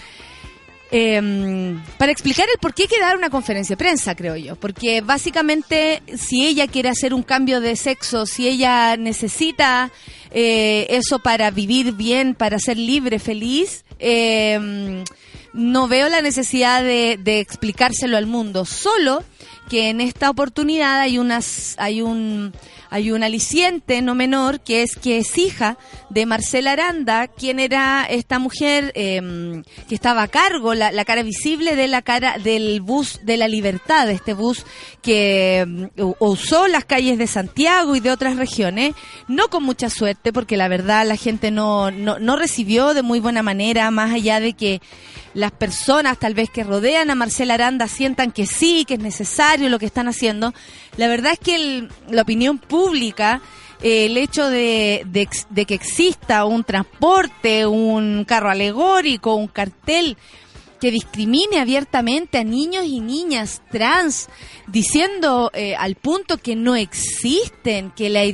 em, 0.92 1.82
para 1.98 2.12
explicar 2.12 2.48
el 2.54 2.60
por 2.60 2.76
qué 2.76 2.84
hay 2.84 2.88
que 2.88 3.00
dar 3.00 3.18
una 3.18 3.32
conferencia 3.32 3.74
de 3.74 3.78
prensa, 3.78 4.16
creo 4.16 4.36
yo. 4.36 4.56
Porque 4.56 5.02
básicamente, 5.02 6.04
si 6.16 6.46
ella 6.46 6.68
quiere 6.68 6.90
hacer 6.90 7.16
un 7.16 7.24
cambio 7.24 7.62
de 7.62 7.76
sexo, 7.76 8.28
si 8.28 8.48
ella 8.48 8.96
necesita 8.96 9.92
eh, 10.30 10.86
eso 10.90 11.18
para 11.18 11.50
vivir 11.50 11.94
bien, 11.94 12.36
para 12.36 12.60
ser 12.60 12.78
libre, 12.78 13.18
feliz, 13.18 13.86
em, 13.98 15.04
no 15.54 15.88
veo 15.88 16.10
la 16.10 16.22
necesidad 16.22 16.84
de, 16.84 17.18
de 17.20 17.40
explicárselo 17.40 18.18
al 18.18 18.28
mundo. 18.28 18.66
Solo 18.66 19.24
que 19.68 19.90
en 19.90 20.00
esta 20.00 20.30
oportunidad 20.30 21.00
hay 21.00 21.18
unas, 21.18 21.76
hay 21.80 22.04
un 22.04 22.54
hay 22.96 23.12
un 23.12 23.24
aliciente 23.24 24.02
no 24.02 24.16
menor 24.16 24.62
que 24.62 24.82
es 24.82 24.96
que 24.96 25.18
es 25.18 25.38
hija 25.38 25.78
de 26.10 26.26
Marcela 26.26 26.72
Aranda, 26.72 27.28
quien 27.28 27.60
era 27.60 28.06
esta 28.10 28.40
mujer 28.40 28.94
em, 28.96 29.64
que 29.90 29.96
estaba 29.96 30.24
a 30.24 30.30
cargo, 30.30 30.74
la, 30.74 31.04
cara 31.04 31.22
visible 31.22 31.76
de 31.76 31.90
la 31.90 32.02
cara 32.02 32.38
del 32.38 32.80
bus 32.80 33.20
de 33.24 33.36
la 33.36 33.50
libertad, 33.50 34.10
este 34.10 34.34
bus 34.34 34.66
que 35.02 35.58
em, 35.60 35.90
usó 36.20 36.70
las 36.70 36.86
calles 36.86 37.18
de 37.18 37.28
Santiago 37.28 37.98
y 37.98 38.00
de 38.00 38.12
otras 38.12 38.38
regiones, 38.38 38.96
no 39.28 39.50
con 39.50 39.64
mucha 39.64 39.90
suerte, 39.90 40.32
porque 40.32 40.56
la 40.56 40.70
verdad 40.70 41.06
la 41.06 41.18
gente 41.18 41.52
no, 41.52 41.92
no, 41.92 42.18
no 42.18 42.38
recibió 42.38 42.94
de 42.94 43.02
muy 43.02 43.20
buena 43.20 43.44
manera, 43.44 43.92
más 43.92 44.14
allá 44.14 44.40
de 44.40 44.54
que 44.54 44.80
las 45.36 45.52
personas 45.52 46.18
tal 46.18 46.34
vez 46.34 46.50
que 46.50 46.64
rodean 46.64 47.12
a 47.12 47.16
Marcela 47.16 47.56
Aranda 47.56 47.90
sientan 47.90 48.32
que 48.32 48.48
sí, 48.48 48.86
que 48.88 48.94
es 48.94 49.02
necesario 49.02 49.68
lo 49.68 49.80
que 49.80 49.86
están 49.86 50.08
haciendo. 50.08 50.54
La 50.96 51.10
verdad 51.10 51.34
es 51.34 51.40
que 51.40 51.90
la 52.10 52.22
opinión 52.22 52.58
pública, 52.58 52.85
eh, 52.94 53.40
el 53.82 54.18
hecho 54.18 54.50
de, 54.50 55.04
de, 55.06 55.66
que 55.66 55.74
exista 55.74 56.46
un 56.46 56.64
transporte, 56.64 57.66
un 57.66 58.26
carro 58.26 58.50
alegórico, 58.50 59.36
un 59.36 59.48
cartel 59.48 60.18
que 60.80 60.92
discrimine 60.92 61.60
abiertamente 61.60 62.38
a 62.38 62.44
niños 62.44 62.86
y 62.86 63.00
niñas 63.00 63.62
trans, 63.72 64.30
diciendo 64.68 65.52
eh, 65.54 65.76
al 65.76 65.96
punto 65.96 66.38
que 66.38 66.56
no 66.56 66.76
existen, 66.76 67.92
que 67.92 68.10
la 68.10 68.26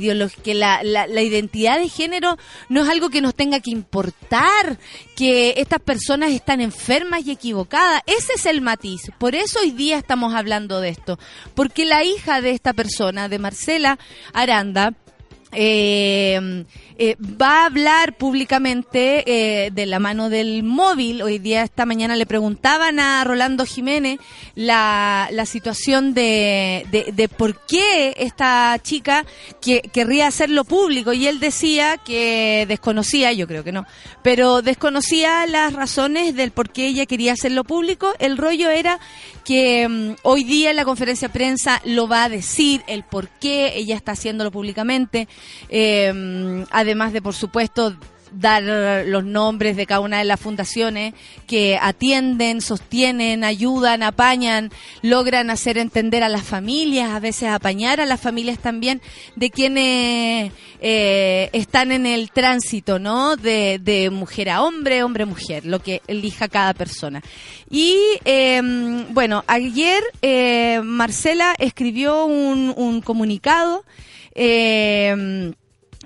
que 0.42 0.54
la, 0.54 0.82
la, 0.82 1.22
identidad 1.22 1.78
de 1.78 1.88
género 1.88 2.36
no 2.68 2.82
es 2.82 2.88
algo 2.88 3.10
que 3.10 3.20
nos 3.20 3.34
tenga 3.34 3.60
que 3.60 3.70
importar, 3.70 4.78
que 5.14 5.54
estas 5.58 5.80
personas 5.80 6.32
están 6.32 6.60
enfermas 6.60 7.26
y 7.26 7.30
equivocadas. 7.30 8.02
Ese 8.06 8.32
es 8.36 8.46
el 8.46 8.60
matiz. 8.60 9.10
Por 9.18 9.34
eso 9.34 9.60
hoy 9.60 9.70
día 9.70 9.98
estamos 9.98 10.34
hablando 10.34 10.80
de 10.80 10.88
esto. 10.88 11.18
Porque 11.54 11.84
la 11.84 12.04
hija 12.04 12.40
de 12.40 12.50
esta 12.50 12.72
persona, 12.72 13.28
de 13.28 13.38
Marcela 13.38 13.98
Aranda, 14.32 14.94
eh, 15.52 16.64
eh, 17.04 17.16
va 17.20 17.62
a 17.62 17.66
hablar 17.66 18.16
públicamente 18.16 19.24
eh, 19.26 19.70
de 19.70 19.86
la 19.86 19.98
mano 19.98 20.28
del 20.28 20.62
móvil. 20.62 21.22
Hoy 21.22 21.38
día, 21.38 21.62
esta 21.62 21.86
mañana, 21.86 22.16
le 22.16 22.26
preguntaban 22.26 23.00
a 23.00 23.24
Rolando 23.24 23.64
Jiménez 23.64 24.20
la, 24.54 25.28
la 25.32 25.46
situación 25.46 26.14
de, 26.14 26.86
de, 27.12 27.28
por 27.28 27.66
qué 27.66 28.14
esta 28.18 28.78
chica 28.82 29.24
que, 29.60 29.80
querría 29.80 30.26
hacerlo 30.26 30.64
público 30.64 31.12
y 31.12 31.26
él 31.26 31.40
decía 31.40 31.96
que 31.96 32.66
desconocía, 32.68 33.32
yo 33.32 33.48
creo 33.48 33.64
que 33.64 33.72
no, 33.72 33.86
pero 34.22 34.62
desconocía 34.62 35.46
las 35.46 35.72
razones 35.72 36.36
del 36.36 36.52
por 36.52 36.70
qué 36.70 36.86
ella 36.86 37.06
quería 37.06 37.32
hacerlo 37.32 37.64
público. 37.64 38.12
El 38.18 38.36
rollo 38.36 38.70
era 38.70 39.00
que 39.44 39.88
mm, 39.88 40.14
hoy 40.22 40.44
día 40.44 40.70
en 40.70 40.76
la 40.76 40.84
conferencia 40.84 41.28
de 41.28 41.34
prensa 41.34 41.80
lo 41.84 42.06
va 42.06 42.24
a 42.24 42.28
decir, 42.28 42.82
el 42.86 43.02
por 43.02 43.28
qué 43.28 43.72
ella 43.76 43.96
está 43.96 44.12
haciéndolo 44.12 44.50
públicamente. 44.50 45.26
Eh, 45.68 46.64
además 46.70 47.12
de, 47.12 47.22
por 47.22 47.34
supuesto, 47.34 47.96
dar 48.34 48.62
los 49.06 49.24
nombres 49.24 49.76
de 49.76 49.86
cada 49.86 50.00
una 50.00 50.18
de 50.18 50.24
las 50.24 50.40
fundaciones 50.40 51.14
que 51.46 51.78
atienden, 51.80 52.60
sostienen, 52.60 53.44
ayudan, 53.44 54.02
apañan, 54.02 54.70
logran 55.02 55.50
hacer 55.50 55.78
entender 55.78 56.22
a 56.22 56.28
las 56.28 56.42
familias, 56.42 57.10
a 57.10 57.20
veces 57.20 57.48
apañar 57.48 58.00
a 58.00 58.06
las 58.06 58.20
familias 58.20 58.58
también 58.58 59.02
de 59.36 59.50
quienes 59.50 60.52
eh, 60.80 61.50
están 61.52 61.92
en 61.92 62.06
el 62.06 62.30
tránsito, 62.30 62.98
¿no? 62.98 63.36
De, 63.36 64.08
mujer 64.12 64.50
a 64.50 64.62
hombre, 64.62 65.02
hombre 65.02 65.24
a 65.24 65.26
mujer, 65.26 65.64
lo 65.66 65.80
que 65.80 66.02
elija 66.06 66.48
cada 66.48 66.74
persona. 66.74 67.22
Y 67.70 67.96
em, 68.24 69.12
bueno, 69.12 69.44
ayer 69.46 70.02
eh, 70.22 70.80
Marcela 70.82 71.54
escribió 71.58 72.24
un, 72.24 72.72
un 72.76 73.00
comunicado. 73.00 73.84
Eh, 74.34 75.52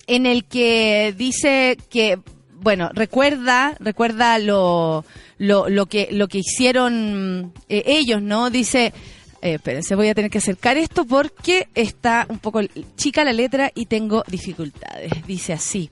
en 0.06 0.26
el 0.26 0.44
que 0.44 1.14
dice 1.16 1.76
que 1.90 2.18
bueno, 2.58 2.90
recuerda, 2.94 3.76
recuerda 3.78 4.38
lo, 4.38 5.04
lo, 5.38 5.68
lo 5.68 5.86
que 5.86 6.08
lo 6.10 6.26
que 6.26 6.38
hicieron 6.38 7.52
eh, 7.68 7.84
ellos, 7.86 8.22
¿no? 8.22 8.50
Dice, 8.50 8.92
eh, 9.42 9.54
espérense, 9.54 9.94
voy 9.94 10.08
a 10.08 10.14
tener 10.14 10.30
que 10.30 10.38
acercar 10.38 10.76
esto 10.76 11.04
porque 11.04 11.68
está 11.74 12.26
un 12.28 12.38
poco 12.38 12.60
chica 12.96 13.24
la 13.24 13.32
letra 13.32 13.70
y 13.74 13.86
tengo 13.86 14.24
dificultades. 14.26 15.12
Dice 15.26 15.52
así. 15.52 15.90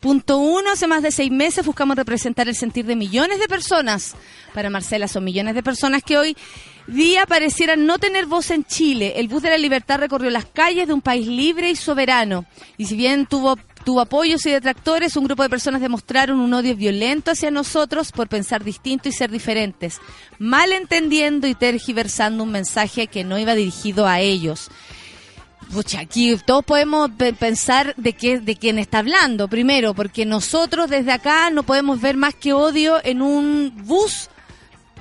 Punto 0.00 0.38
uno, 0.38 0.72
hace 0.72 0.86
más 0.86 1.02
de 1.02 1.12
seis 1.12 1.30
meses 1.30 1.64
buscamos 1.64 1.96
representar 1.96 2.48
el 2.48 2.56
sentir 2.56 2.86
de 2.86 2.96
millones 2.96 3.38
de 3.38 3.46
personas. 3.46 4.16
Para 4.54 4.70
Marcela 4.70 5.08
son 5.08 5.24
millones 5.24 5.54
de 5.54 5.62
personas 5.62 6.02
que 6.02 6.18
hoy 6.18 6.36
día 6.86 7.26
parecieran 7.26 7.86
no 7.86 7.98
tener 7.98 8.26
voz 8.26 8.50
en 8.50 8.64
Chile. 8.64 9.14
El 9.16 9.28
bus 9.28 9.42
de 9.42 9.50
la 9.50 9.58
libertad 9.58 9.98
recorrió 9.98 10.30
las 10.30 10.46
calles 10.46 10.86
de 10.86 10.94
un 10.94 11.00
país 11.00 11.26
libre 11.26 11.70
y 11.70 11.76
soberano. 11.76 12.46
Y 12.76 12.86
si 12.86 12.96
bien 12.96 13.26
tuvo 13.26 13.56
tuvo 13.86 14.00
apoyos 14.00 14.44
y 14.46 14.50
detractores, 14.50 15.16
un 15.16 15.26
grupo 15.26 15.44
de 15.44 15.48
personas 15.48 15.80
demostraron 15.80 16.40
un 16.40 16.52
odio 16.52 16.74
violento 16.74 17.30
hacia 17.30 17.52
nosotros 17.52 18.10
por 18.10 18.28
pensar 18.28 18.64
distinto 18.64 19.08
y 19.08 19.12
ser 19.12 19.30
diferentes, 19.30 20.00
malentendiendo 20.40 21.46
y 21.46 21.54
tergiversando 21.54 22.42
un 22.42 22.50
mensaje 22.50 23.06
que 23.06 23.22
no 23.22 23.38
iba 23.38 23.54
dirigido 23.54 24.08
a 24.08 24.18
ellos. 24.18 24.70
Pucha, 25.72 26.00
aquí 26.00 26.36
todos 26.44 26.64
podemos 26.64 27.10
pensar 27.38 27.94
de 27.96 28.12
qué, 28.12 28.40
de 28.40 28.56
quién 28.56 28.80
está 28.80 28.98
hablando, 28.98 29.46
primero, 29.46 29.94
porque 29.94 30.26
nosotros 30.26 30.90
desde 30.90 31.12
acá 31.12 31.50
no 31.50 31.62
podemos 31.62 32.00
ver 32.00 32.16
más 32.16 32.34
que 32.34 32.52
odio 32.52 32.98
en 33.04 33.22
un 33.22 33.72
bus 33.84 34.30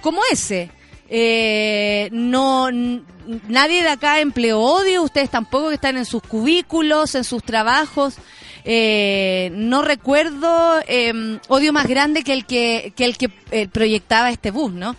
como 0.01 0.21
ese. 0.31 0.69
Eh, 1.09 2.09
no, 2.11 2.69
nadie 2.71 3.83
de 3.83 3.89
acá 3.89 4.19
empleó 4.19 4.59
odio, 4.59 5.03
ustedes 5.03 5.29
tampoco 5.29 5.69
que 5.69 5.75
están 5.75 5.97
en 5.97 6.05
sus 6.05 6.23
cubículos, 6.23 7.15
en 7.15 7.23
sus 7.23 7.43
trabajos. 7.43 8.15
Eh, 8.63 9.51
no 9.53 9.83
recuerdo 9.83 10.79
em, 10.87 11.39
odio 11.49 11.71
más 11.71 11.87
grande 11.87 12.23
que 12.23 12.33
el 12.33 12.45
que, 12.45 12.93
que 12.95 13.05
el 13.05 13.17
que 13.17 13.29
eh, 13.51 13.67
proyectaba 13.67 14.31
este 14.31 14.49
bus, 14.49 14.71
¿no? 14.71 14.95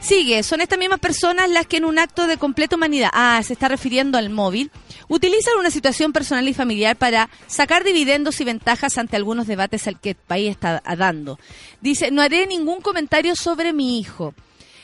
Sigue, 0.00 0.42
son 0.42 0.62
estas 0.62 0.78
mismas 0.78 0.98
personas 0.98 1.50
las 1.50 1.66
que 1.66 1.76
en 1.76 1.84
un 1.84 1.98
acto 1.98 2.26
de 2.26 2.38
completa 2.38 2.76
humanidad, 2.76 3.10
ah, 3.12 3.38
se 3.44 3.52
está 3.52 3.68
refiriendo 3.68 4.16
al 4.16 4.30
móvil, 4.30 4.70
utilizan 5.08 5.58
una 5.58 5.70
situación 5.70 6.14
personal 6.14 6.48
y 6.48 6.54
familiar 6.54 6.96
para 6.96 7.28
sacar 7.46 7.84
dividendos 7.84 8.40
y 8.40 8.44
ventajas 8.44 8.96
ante 8.96 9.16
algunos 9.16 9.46
debates 9.46 9.86
al 9.86 10.00
que 10.00 10.10
el 10.10 10.16
país 10.16 10.52
está 10.52 10.82
dando. 10.96 11.38
Dice, 11.82 12.10
no 12.10 12.22
haré 12.22 12.46
ningún 12.46 12.80
comentario 12.80 13.36
sobre 13.36 13.74
mi 13.74 14.00
hijo. 14.00 14.32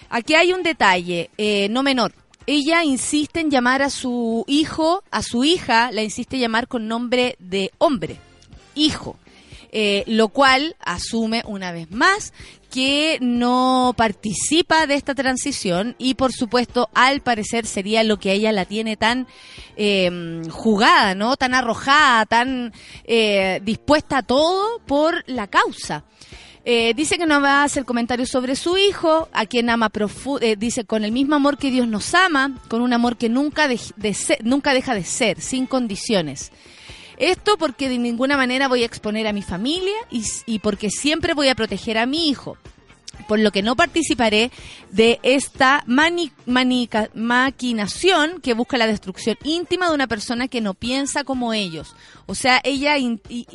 Aquí 0.09 0.35
hay 0.35 0.53
un 0.53 0.63
detalle, 0.63 1.31
eh, 1.39 1.69
no 1.71 1.83
menor. 1.83 2.13
Ella 2.47 2.85
insiste 2.85 3.41
en 3.41 3.51
llamar 3.51 3.83
a 3.83 3.91
su 3.91 4.45
hijo, 4.47 5.03
a 5.11 5.23
su 5.23 5.45
hija, 5.45 5.91
la 5.91 6.03
insiste 6.03 6.39
llamar 6.39 6.69
con 6.69 6.87
nombre 6.87 7.37
de 7.39 7.73
hombre 7.79 8.19
hijo. 8.77 9.17
Eh, 9.73 10.05
lo 10.07 10.29
cual 10.29 10.77
asume 10.81 11.43
una 11.45 11.73
vez 11.73 11.91
más 11.91 12.33
que 12.71 13.19
no 13.21 13.95
participa 13.97 14.87
de 14.87 14.95
esta 14.95 15.15
transición 15.15 15.97
y 15.99 16.15
por 16.15 16.33
supuesto 16.33 16.89
al 16.95 17.21
parecer 17.21 17.67
sería 17.67 18.03
lo 18.03 18.19
que 18.19 18.33
ella 18.33 18.53
la 18.53 18.65
tiene 18.65 18.97
tan 18.97 19.27
eh, 19.77 20.41
jugada, 20.51 21.15
¿no? 21.15 21.37
Tan 21.37 21.53
arrojada, 21.53 22.25
tan 22.27 22.73
eh, 23.05 23.61
dispuesta 23.65 24.19
a 24.19 24.23
todo 24.23 24.79
por 24.87 25.25
la 25.27 25.49
causa. 25.49 26.05
Eh, 26.69 26.95
dice 26.95 27.17
que 27.17 27.27
no 27.27 27.41
va 27.41 27.61
a 27.61 27.65
hacer 27.65 27.85
comentarios 27.85 28.29
sobre 28.29 28.57
su 28.57 28.77
hijo, 28.77 29.29
a 29.33 29.47
quien 29.47 29.71
ama 29.71 29.89
eh, 30.41 30.57
dice 30.57 30.85
con 30.85 31.05
el 31.05 31.13
mismo 31.13 31.37
amor 31.37 31.59
que 31.59 31.71
Dios 31.71 31.87
nos 31.87 32.13
ama, 32.13 32.61
con 32.67 32.83
un 32.83 32.93
amor 32.93 33.17
que 33.17 33.29
nunca, 33.29 33.69
nunca 34.43 34.75
deja 34.75 34.93
de 34.97 35.05
ser, 35.05 35.41
sin 35.41 35.67
condiciones. 35.67 36.51
Esto 37.19 37.57
porque 37.57 37.89
de 37.89 37.99
ninguna 37.99 38.37
manera 38.37 38.67
voy 38.67 38.83
a 38.83 38.87
exponer 38.87 39.29
a 39.29 39.33
mi 39.33 39.43
familia 39.43 39.95
y, 40.11 40.59
porque 40.59 40.91
siempre 40.91 41.35
voy 41.35 41.51
a 41.51 41.55
proteger 41.55 41.99
a 41.99 42.07
mi 42.07 42.29
hijo 42.29 42.59
por 43.29 43.39
lo 43.39 43.53
que 43.53 43.63
no 43.63 43.77
participaré 43.77 44.51
de 44.91 45.21
esta 45.23 45.85
maquinación 47.15 48.41
que 48.41 48.55
busca 48.55 48.77
la 48.77 48.87
destrucción 48.87 49.37
íntima 49.43 49.89
de 49.89 49.95
una 49.95 50.07
persona 50.07 50.49
que 50.49 50.61
no 50.61 50.75
piensa 50.75 51.25
como 51.25 51.55
ellos. 51.55 51.95
O 52.27 52.35
sea, 52.35 52.61
ella 52.63 52.97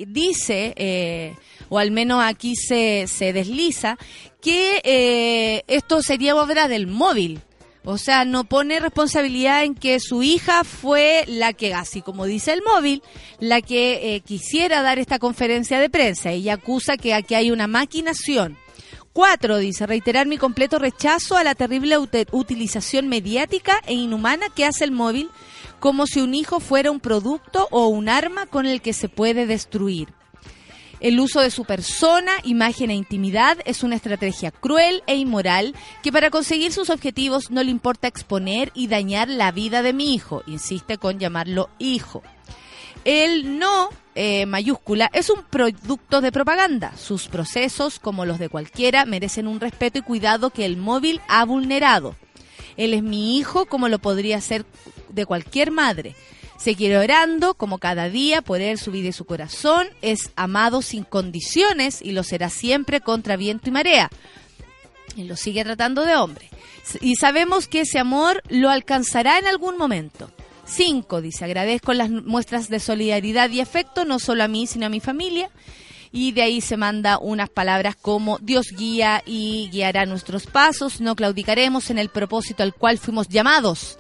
dice, 0.08 0.74
eh, 0.78 1.36
o 1.72 1.80
al 1.80 1.90
menos 1.90 2.22
aquí 2.22 2.58
se, 2.58 3.06
se 3.08 3.32
desliza, 3.32 3.98
que 4.42 4.82
eh, 4.84 5.64
esto 5.68 6.02
sería 6.02 6.36
obra 6.36 6.68
del 6.68 6.86
móvil. 6.86 7.40
O 7.86 7.98
sea, 7.98 8.26
no 8.26 8.44
pone 8.44 8.82
responsabilidad 8.82 9.64
en 9.64 9.74
que 9.74 10.02
su 10.02 10.22
hija 10.22 10.66
fue 10.66 11.24
la 11.28 11.54
que, 11.54 11.74
así 11.74 12.02
como 12.02 12.26
dice 12.26 12.52
el 12.52 12.62
móvil, 12.62 13.02
la 13.40 13.62
que 13.62 14.16
eh, 14.16 14.20
quisiera 14.20 14.82
dar 14.82 15.00
esta 15.00 15.18
conferencia 15.18 15.80
de 15.80 15.90
prensa. 15.90 16.32
Ella 16.32 16.56
acusa 16.56 16.98
que 16.98 17.14
aquí 17.14 17.36
hay 17.36 17.52
una 17.52 17.68
maquinación. 17.68 18.58
Cuatro, 19.14 19.58
dice, 19.58 19.88
reiterar 19.88 20.28
mi 20.28 20.38
completo 20.38 20.78
rechazo 20.78 21.38
a 21.38 21.44
la 21.46 21.56
terrible 21.56 21.98
utilización 21.98 23.08
mediática 23.08 23.82
e 23.88 23.94
inhumana 23.94 24.48
que 24.54 24.66
hace 24.66 24.84
el 24.84 24.92
móvil 24.92 25.30
como 25.80 26.06
si 26.06 26.20
un 26.20 26.34
hijo 26.34 26.60
fuera 26.60 26.92
un 26.92 27.00
producto 27.00 27.70
o 27.72 27.88
un 27.88 28.10
arma 28.10 28.46
con 28.46 28.66
el 28.66 28.82
que 28.82 28.92
se 28.92 29.08
puede 29.08 29.46
destruir. 29.46 30.10
El 31.02 31.20
uso 31.20 31.42
de 31.42 31.50
su 31.50 31.66
persona, 31.66 32.32
imagen 32.44 32.92
e 32.92 32.96
intimidad 32.96 33.58
es 33.66 33.82
una 33.82 33.96
estrategia 33.96 34.52
cruel 34.52 35.02
e 35.08 35.16
inmoral 35.16 35.74
que 36.04 36.12
para 36.12 36.30
conseguir 36.30 36.72
sus 36.72 36.92
objetivos 36.92 37.50
no 37.50 37.64
le 37.64 37.72
importa 37.72 38.08
exponer 38.08 38.72
y 38.76 38.86
dañar 38.86 39.28
la 39.28 39.52
vida 39.52 39.82
de 39.82 39.94
mi 39.94 40.14
hijo. 40.14 40.44
Insiste 40.46 41.00
con 41.00 41.18
llamarlo 41.18 41.72
hijo. 41.80 42.22
El 43.04 43.58
no 43.58 43.90
eh, 44.14 44.46
mayúscula 44.46 45.10
es 45.12 45.32
un 45.32 45.42
producto 45.42 46.22
de 46.22 46.32
propaganda. 46.32 46.96
Sus 46.98 47.28
procesos, 47.30 47.98
como 47.98 48.28
los 48.28 48.38
de 48.38 48.50
cualquiera, 48.50 49.06
merecen 49.06 49.48
un 49.48 49.60
respeto 49.60 49.98
y 49.98 50.04
cuidado 50.04 50.52
que 50.52 50.66
el 50.66 50.78
móvil 50.78 51.20
ha 51.28 51.44
vulnerado. 51.46 52.16
Él 52.78 52.94
es 52.94 53.02
mi 53.02 53.40
hijo 53.40 53.66
como 53.66 53.90
lo 53.90 53.98
podría 53.98 54.40
ser 54.40 54.66
de 55.10 55.26
cualquier 55.26 55.72
madre. 55.72 56.16
Seguiré 56.62 57.00
orando 57.00 57.56
como 57.56 57.80
cada 57.80 58.08
día 58.08 58.44
por 58.44 58.62
él, 58.62 58.78
su 58.78 58.92
vida 58.92 59.10
y 59.10 59.14
su 59.14 59.26
corazón. 59.26 59.88
Es 60.04 60.30
amado 60.36 60.84
sin 60.84 61.04
condiciones 61.04 62.04
y 62.04 62.12
lo 62.12 62.22
será 62.22 62.52
siempre 62.52 63.02
contra 63.02 63.36
viento 63.36 63.70
y 63.70 63.72
marea. 63.72 64.12
Y 65.16 65.24
lo 65.24 65.36
sigue 65.38 65.64
tratando 65.64 66.06
de 66.06 66.16
hombre. 66.16 66.50
Y 67.00 67.16
sabemos 67.16 67.68
que 67.68 67.82
ese 67.82 67.98
amor 67.98 68.44
lo 68.48 68.70
alcanzará 68.70 69.40
en 69.40 69.48
algún 69.48 69.76
momento. 69.76 70.30
Cinco, 70.64 71.20
dice, 71.20 71.46
agradezco 71.46 71.94
las 71.94 72.12
muestras 72.12 72.70
de 72.70 72.80
solidaridad 72.80 73.50
y 73.50 73.60
afecto, 73.60 74.06
no 74.06 74.20
solo 74.20 74.44
a 74.44 74.48
mí, 74.48 74.68
sino 74.68 74.86
a 74.86 74.90
mi 74.90 75.00
familia. 75.00 75.50
Y 76.12 76.32
de 76.34 76.44
ahí 76.44 76.62
se 76.62 76.78
manda 76.78 77.18
unas 77.18 77.50
palabras 77.50 77.96
como 77.96 78.38
Dios 78.38 78.68
guía 78.78 79.24
y 79.26 79.68
guiará 79.72 80.06
nuestros 80.06 80.46
pasos, 80.46 81.02
no 81.02 81.16
claudicaremos 81.16 81.90
en 81.90 81.98
el 81.98 82.10
propósito 82.10 82.62
al 82.62 82.76
cual 82.76 83.00
fuimos 83.00 83.30
llamados. 83.30 83.98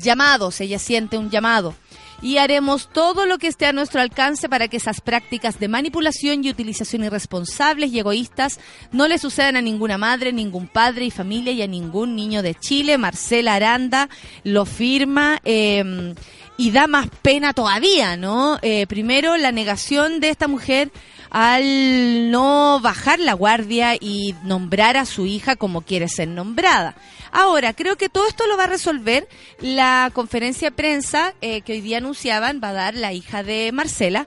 Llamados, 0.00 0.60
ella 0.60 0.78
siente 0.78 1.18
un 1.18 1.30
llamado 1.30 1.74
y 2.20 2.38
haremos 2.38 2.88
todo 2.88 3.26
lo 3.26 3.38
que 3.38 3.46
esté 3.46 3.66
a 3.66 3.72
nuestro 3.72 4.00
alcance 4.00 4.48
para 4.48 4.68
que 4.68 4.78
esas 4.78 5.00
prácticas 5.00 5.60
de 5.60 5.68
manipulación 5.68 6.44
y 6.44 6.50
utilización 6.50 7.04
irresponsables 7.04 7.92
y 7.92 8.00
egoístas 8.00 8.58
no 8.92 9.06
le 9.06 9.18
sucedan 9.18 9.56
a 9.56 9.62
ninguna 9.62 9.98
madre, 9.98 10.32
ningún 10.32 10.66
padre 10.66 11.04
y 11.04 11.10
familia 11.10 11.52
y 11.52 11.62
a 11.62 11.66
ningún 11.66 12.16
niño 12.16 12.42
de 12.42 12.54
Chile. 12.54 12.98
Marcela 12.98 13.54
Aranda 13.54 14.08
lo 14.42 14.66
firma. 14.66 15.38
Em, 15.44 16.14
y 16.60 16.72
da 16.72 16.88
más 16.88 17.06
pena 17.22 17.52
todavía, 17.52 18.16
¿no? 18.16 18.58
Eh, 18.62 18.88
primero, 18.88 19.36
la 19.36 19.52
negación 19.52 20.18
de 20.18 20.30
esta 20.30 20.48
mujer 20.48 20.90
al 21.30 22.32
no 22.32 22.80
bajar 22.82 23.20
la 23.20 23.34
guardia 23.34 23.94
y 23.94 24.34
nombrar 24.42 24.96
a 24.96 25.04
su 25.04 25.26
hija 25.26 25.54
como 25.54 25.82
quiere 25.82 26.08
ser 26.08 26.26
nombrada. 26.26 26.96
Ahora, 27.30 27.72
creo 27.74 27.96
que 27.96 28.08
todo 28.08 28.26
esto 28.26 28.46
lo 28.46 28.56
va 28.56 28.64
a 28.64 28.68
resolver 28.68 29.28
la 29.60 30.10
conferencia 30.14 30.70
de 30.70 30.76
prensa 30.76 31.34
eh, 31.40 31.62
que 31.62 31.72
hoy 31.74 31.80
día 31.80 31.98
anunciaban, 31.98 32.60
va 32.62 32.70
a 32.70 32.74
dar 32.74 32.94
la 32.94 33.12
hija 33.12 33.42
de 33.42 33.70
Marcela, 33.72 34.26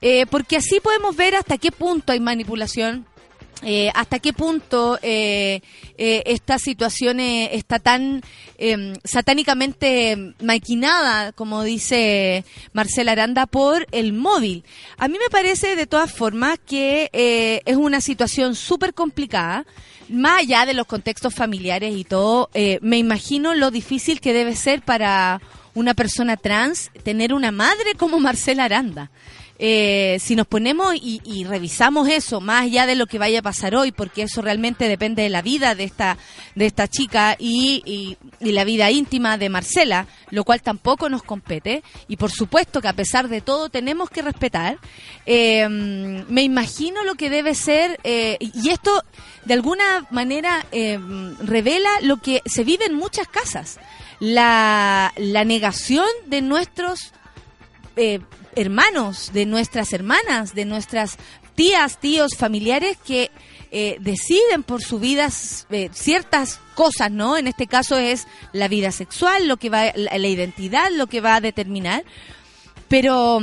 eh, 0.00 0.26
porque 0.26 0.56
así 0.56 0.80
podemos 0.80 1.16
ver 1.16 1.36
hasta 1.36 1.58
qué 1.58 1.70
punto 1.70 2.12
hay 2.12 2.20
manipulación 2.20 3.06
eh, 3.64 3.92
hasta 3.94 4.18
qué 4.18 4.32
punto 4.32 4.98
eh, 5.02 5.62
eh, 5.96 6.22
esta 6.26 6.58
situación 6.58 7.20
está 7.20 7.78
tan 7.78 8.20
em, 8.58 8.94
satánicamente 9.04 10.34
maquinada, 10.42 11.30
como 11.30 11.62
dice 11.62 12.44
Marcela 12.72 13.12
Aranda, 13.12 13.46
por 13.46 13.86
el 13.92 14.14
móvil. 14.14 14.64
A 14.98 15.06
mí 15.06 15.16
me 15.16 15.30
parece 15.30 15.76
de 15.76 15.86
todas 15.86 16.12
formas 16.12 16.58
que 16.66 17.08
es 17.64 17.76
una 17.76 18.00
situación 18.00 18.56
súper 18.56 18.94
complicada, 18.94 19.64
más 20.08 20.40
allá 20.40 20.66
de 20.66 20.74
los 20.74 20.86
contextos 20.86 21.34
familiares 21.34 21.94
y 21.96 22.04
todo, 22.04 22.50
me 22.80 22.98
imagino 22.98 23.54
lo 23.54 23.70
difícil 23.70 24.20
que 24.20 24.32
debe 24.32 24.56
ser 24.56 24.82
para 24.82 25.40
una 25.74 25.94
persona 25.94 26.36
trans 26.36 26.90
tener 27.02 27.32
una 27.32 27.50
madre 27.50 27.94
como 27.96 28.20
Marcela 28.20 28.64
Aranda. 28.64 29.10
Eh, 29.58 30.18
si 30.20 30.34
nos 30.34 30.46
ponemos 30.46 30.94
y, 30.94 31.44
revisamos 31.44 32.08
eso, 32.08 32.40
más 32.40 32.64
allá 32.64 32.86
de 32.86 32.96
lo 32.96 33.06
que 33.06 33.18
vaya 33.18 33.40
a 33.40 33.42
pasar 33.42 33.74
hoy, 33.74 33.92
porque 33.92 34.22
eso 34.22 34.42
realmente 34.42 34.88
depende 34.88 35.22
de 35.22 35.28
la 35.28 35.42
vida 35.42 35.74
de 35.74 35.84
esta, 35.84 36.18
de 36.54 36.66
esta 36.66 36.88
chica 36.88 37.36
y, 37.38 38.16
la 38.40 38.64
vida 38.64 38.90
íntima 38.90 39.38
de 39.38 39.48
Marcela, 39.48 40.06
lo 40.30 40.44
cual 40.44 40.62
tampoco 40.62 41.08
nos 41.08 41.22
compete, 41.22 41.82
y 42.08 42.16
por 42.16 42.30
supuesto 42.30 42.80
que 42.80 42.88
a 42.88 42.92
pesar 42.92 43.28
de 43.28 43.40
todo 43.40 43.68
tenemos 43.68 44.10
que 44.10 44.22
respetar, 44.22 44.78
eh, 45.26 45.68
me 45.68 46.42
imagino 46.42 47.04
lo 47.04 47.14
que 47.14 47.30
debe 47.30 47.54
ser, 47.54 48.00
eh, 48.04 48.38
y 48.40 48.70
esto 48.70 49.04
de 49.44 49.54
alguna 49.54 50.06
manera 50.10 50.66
revela 51.40 51.90
lo 52.02 52.16
que 52.18 52.42
se 52.46 52.64
vive 52.64 52.86
en 52.86 52.94
muchas 52.94 53.28
casas, 53.28 53.78
la, 54.18 55.12
la 55.16 55.44
negación 55.44 56.06
de 56.26 56.42
nuestros 56.42 57.12
eh, 57.96 58.20
hermanos, 58.56 59.32
de 59.32 59.46
nuestras 59.46 59.92
hermanas, 59.92 60.54
de 60.54 60.64
nuestras 60.64 61.16
tías, 61.54 61.98
tíos, 61.98 62.36
familiares 62.36 62.98
que 63.04 63.30
eh, 63.70 63.96
deciden 64.00 64.62
por 64.62 64.82
su 64.82 64.98
vida 64.98 65.28
eh, 65.70 65.90
ciertas 65.92 66.60
cosas, 66.74 67.10
¿no? 67.10 67.36
En 67.36 67.46
este 67.46 67.66
caso 67.66 67.96
es 67.96 68.26
la 68.52 68.68
vida 68.68 68.92
sexual, 68.92 69.48
lo 69.48 69.56
que 69.56 69.70
va, 69.70 69.92
la, 69.94 70.18
la 70.18 70.28
identidad, 70.28 70.90
lo 70.90 71.06
que 71.06 71.20
va 71.20 71.36
a 71.36 71.40
determinar. 71.40 72.04
Pero 72.88 73.40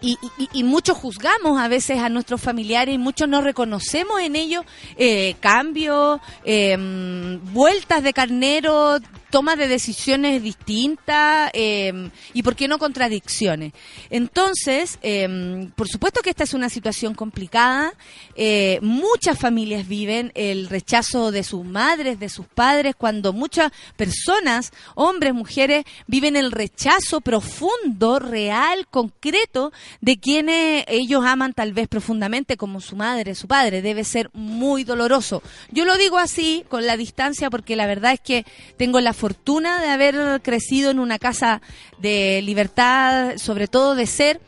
y, 0.00 0.18
y, 0.52 0.64
muchos 0.64 0.96
juzgamos 0.96 1.60
a 1.60 1.68
veces 1.68 1.98
a 1.98 2.08
nuestros 2.08 2.40
familiares 2.40 2.94
y 2.94 2.98
muchos 2.98 3.28
no 3.28 3.40
reconocemos 3.40 4.20
en 4.20 4.36
ellos 4.36 4.64
eh, 4.96 5.34
cambios, 5.40 6.20
em, 6.44 7.40
vueltas 7.52 8.02
de 8.02 8.12
carnero, 8.12 8.98
toma 9.32 9.56
de 9.56 9.66
decisiones 9.66 10.42
distintas 10.42 11.50
em, 11.54 12.10
y, 12.34 12.42
¿por 12.42 12.54
qué 12.54 12.68
no, 12.68 12.78
contradicciones? 12.78 13.72
Entonces, 14.10 14.98
em, 15.00 15.70
por 15.70 15.88
supuesto 15.88 16.20
que 16.20 16.28
esta 16.28 16.44
es 16.44 16.52
una 16.52 16.68
situación 16.68 17.14
complicada. 17.14 17.94
Eh, 18.36 18.78
muchas 18.82 19.38
familias 19.38 19.88
viven 19.88 20.32
el 20.34 20.68
rechazo 20.68 21.32
de 21.32 21.44
sus 21.44 21.64
madres, 21.64 22.20
de 22.20 22.28
sus 22.28 22.46
padres, 22.46 22.94
cuando 22.94 23.32
muchas 23.32 23.72
personas, 23.96 24.70
hombres, 24.96 25.32
mujeres, 25.32 25.86
viven 26.06 26.36
el 26.36 26.52
rechazo 26.52 27.22
profundo, 27.22 28.18
real, 28.18 28.86
concreto 28.90 29.72
de 30.02 30.18
quienes 30.18 30.84
ellos 30.88 31.24
aman 31.24 31.54
tal 31.54 31.72
vez 31.72 31.88
profundamente, 31.88 32.58
como 32.58 32.82
su 32.82 32.96
madre, 32.96 33.34
su 33.34 33.48
padre. 33.48 33.80
Debe 33.80 34.04
ser 34.04 34.28
muy 34.34 34.84
doloroso. 34.84 35.42
Yo 35.70 35.86
lo 35.86 35.96
digo 35.96 36.18
así, 36.18 36.66
con 36.68 36.84
la 36.84 36.98
distancia, 36.98 37.48
porque 37.48 37.76
la 37.76 37.86
verdad 37.86 38.12
es 38.12 38.20
que 38.20 38.44
tengo 38.76 39.00
la 39.00 39.14
fortuna 39.22 39.80
de 39.80 39.86
haber 39.86 40.42
crecido 40.42 40.90
en 40.90 40.98
una 40.98 41.20
casa 41.20 41.62
de 41.98 42.42
libertad, 42.42 43.36
sobre 43.36 43.68
todo 43.68 43.94
de 43.94 44.06
ser, 44.06 44.40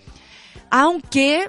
aunque 0.69 1.49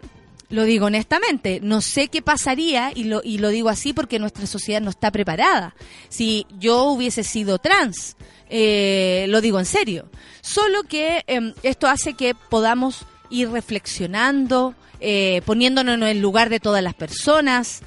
lo 0.50 0.64
digo 0.64 0.86
honestamente, 0.86 1.60
no 1.60 1.82
sé 1.82 2.08
qué 2.08 2.22
pasaría, 2.22 2.92
y 2.94 3.06
lo, 3.06 3.22
y 3.24 3.40
lo 3.40 3.50
digo 3.50 3.70
así 3.70 3.94
porque 3.94 4.20
nuestra 4.20 4.46
sociedad 4.46 4.80
no 4.80 4.92
está 4.92 5.10
preparada. 5.10 5.74
Si 6.08 6.46
yo 6.60 6.84
hubiese 6.84 7.24
sido 7.24 7.58
trans, 7.58 8.16
eh, 8.48 9.26
lo 9.30 9.42
digo 9.42 9.58
en 9.58 9.66
serio. 9.66 10.08
Solo 10.42 10.84
que 10.84 11.24
em, 11.26 11.56
esto 11.64 11.88
hace 11.88 12.14
que 12.14 12.36
podamos 12.36 13.08
ir 13.32 13.50
reflexionando, 13.50 14.76
eh, 15.00 15.42
poniéndonos 15.48 15.96
en 15.96 16.04
el 16.04 16.22
lugar 16.22 16.52
de 16.52 16.60
todas 16.60 16.84
las 16.84 16.94
personas, 16.94 17.82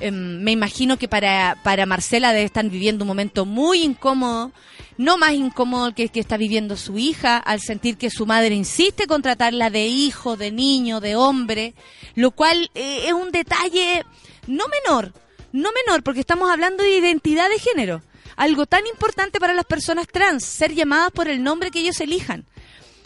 Em, 0.00 0.42
me 0.42 0.50
imagino 0.50 0.98
que 0.98 1.08
para, 1.08 1.56
para 1.62 1.86
Marcela 1.86 2.32
debe 2.32 2.44
estar 2.44 2.68
viviendo 2.68 3.04
un 3.04 3.08
momento 3.08 3.46
muy 3.46 3.82
incómodo, 3.82 4.50
no 4.96 5.18
más 5.18 5.32
incómodo 5.32 5.94
que 5.94 6.08
que 6.08 6.20
está 6.20 6.36
viviendo 6.36 6.76
su 6.76 6.98
hija, 6.98 7.38
al 7.38 7.60
sentir 7.60 7.96
que 7.96 8.10
su 8.10 8.26
madre 8.26 8.54
insiste 8.54 9.06
con 9.06 9.22
tratarla 9.22 9.70
de 9.70 9.86
hijo, 9.86 10.36
de 10.36 10.50
niño, 10.50 11.00
de 11.00 11.16
hombre, 11.16 11.74
lo 12.14 12.32
cual 12.32 12.70
eh, 12.74 13.04
es 13.06 13.12
un 13.12 13.30
detalle 13.30 14.04
no 14.46 14.64
menor, 14.68 15.12
no 15.52 15.70
menor, 15.72 16.02
porque 16.02 16.20
estamos 16.20 16.50
hablando 16.50 16.82
de 16.82 16.98
identidad 16.98 17.48
de 17.48 17.58
género, 17.58 18.02
algo 18.36 18.66
tan 18.66 18.86
importante 18.86 19.38
para 19.38 19.54
las 19.54 19.64
personas 19.64 20.08
trans, 20.08 20.44
ser 20.44 20.74
llamadas 20.74 21.12
por 21.12 21.28
el 21.28 21.42
nombre 21.42 21.70
que 21.70 21.80
ellos 21.80 22.00
elijan. 22.00 22.46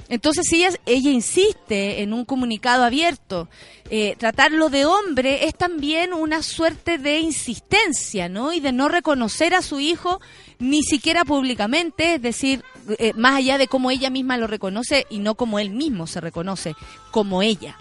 Entonces 0.08 0.50
ella, 0.52 0.70
ella 0.86 1.10
insiste 1.10 2.02
en 2.02 2.12
un 2.12 2.24
comunicado 2.24 2.84
abierto. 2.84 3.48
Eh, 3.90 4.16
tratarlo 4.18 4.68
de 4.70 4.86
hombre 4.86 5.46
es 5.46 5.54
también 5.54 6.12
una 6.12 6.42
suerte 6.42 6.98
de 6.98 7.18
insistencia, 7.18 8.28
¿no? 8.28 8.52
Y 8.52 8.60
de 8.60 8.72
no 8.72 8.88
reconocer 8.88 9.54
a 9.54 9.62
su 9.62 9.80
hijo 9.80 10.20
ni 10.58 10.82
siquiera 10.82 11.24
públicamente, 11.24 12.14
es 12.14 12.22
decir, 12.22 12.64
eh, 12.98 13.12
más 13.14 13.36
allá 13.36 13.58
de 13.58 13.68
cómo 13.68 13.90
ella 13.90 14.10
misma 14.10 14.38
lo 14.38 14.46
reconoce 14.46 15.06
y 15.10 15.18
no 15.18 15.34
como 15.34 15.58
él 15.58 15.70
mismo 15.70 16.06
se 16.06 16.20
reconoce, 16.20 16.74
como 17.10 17.42
ella. 17.42 17.76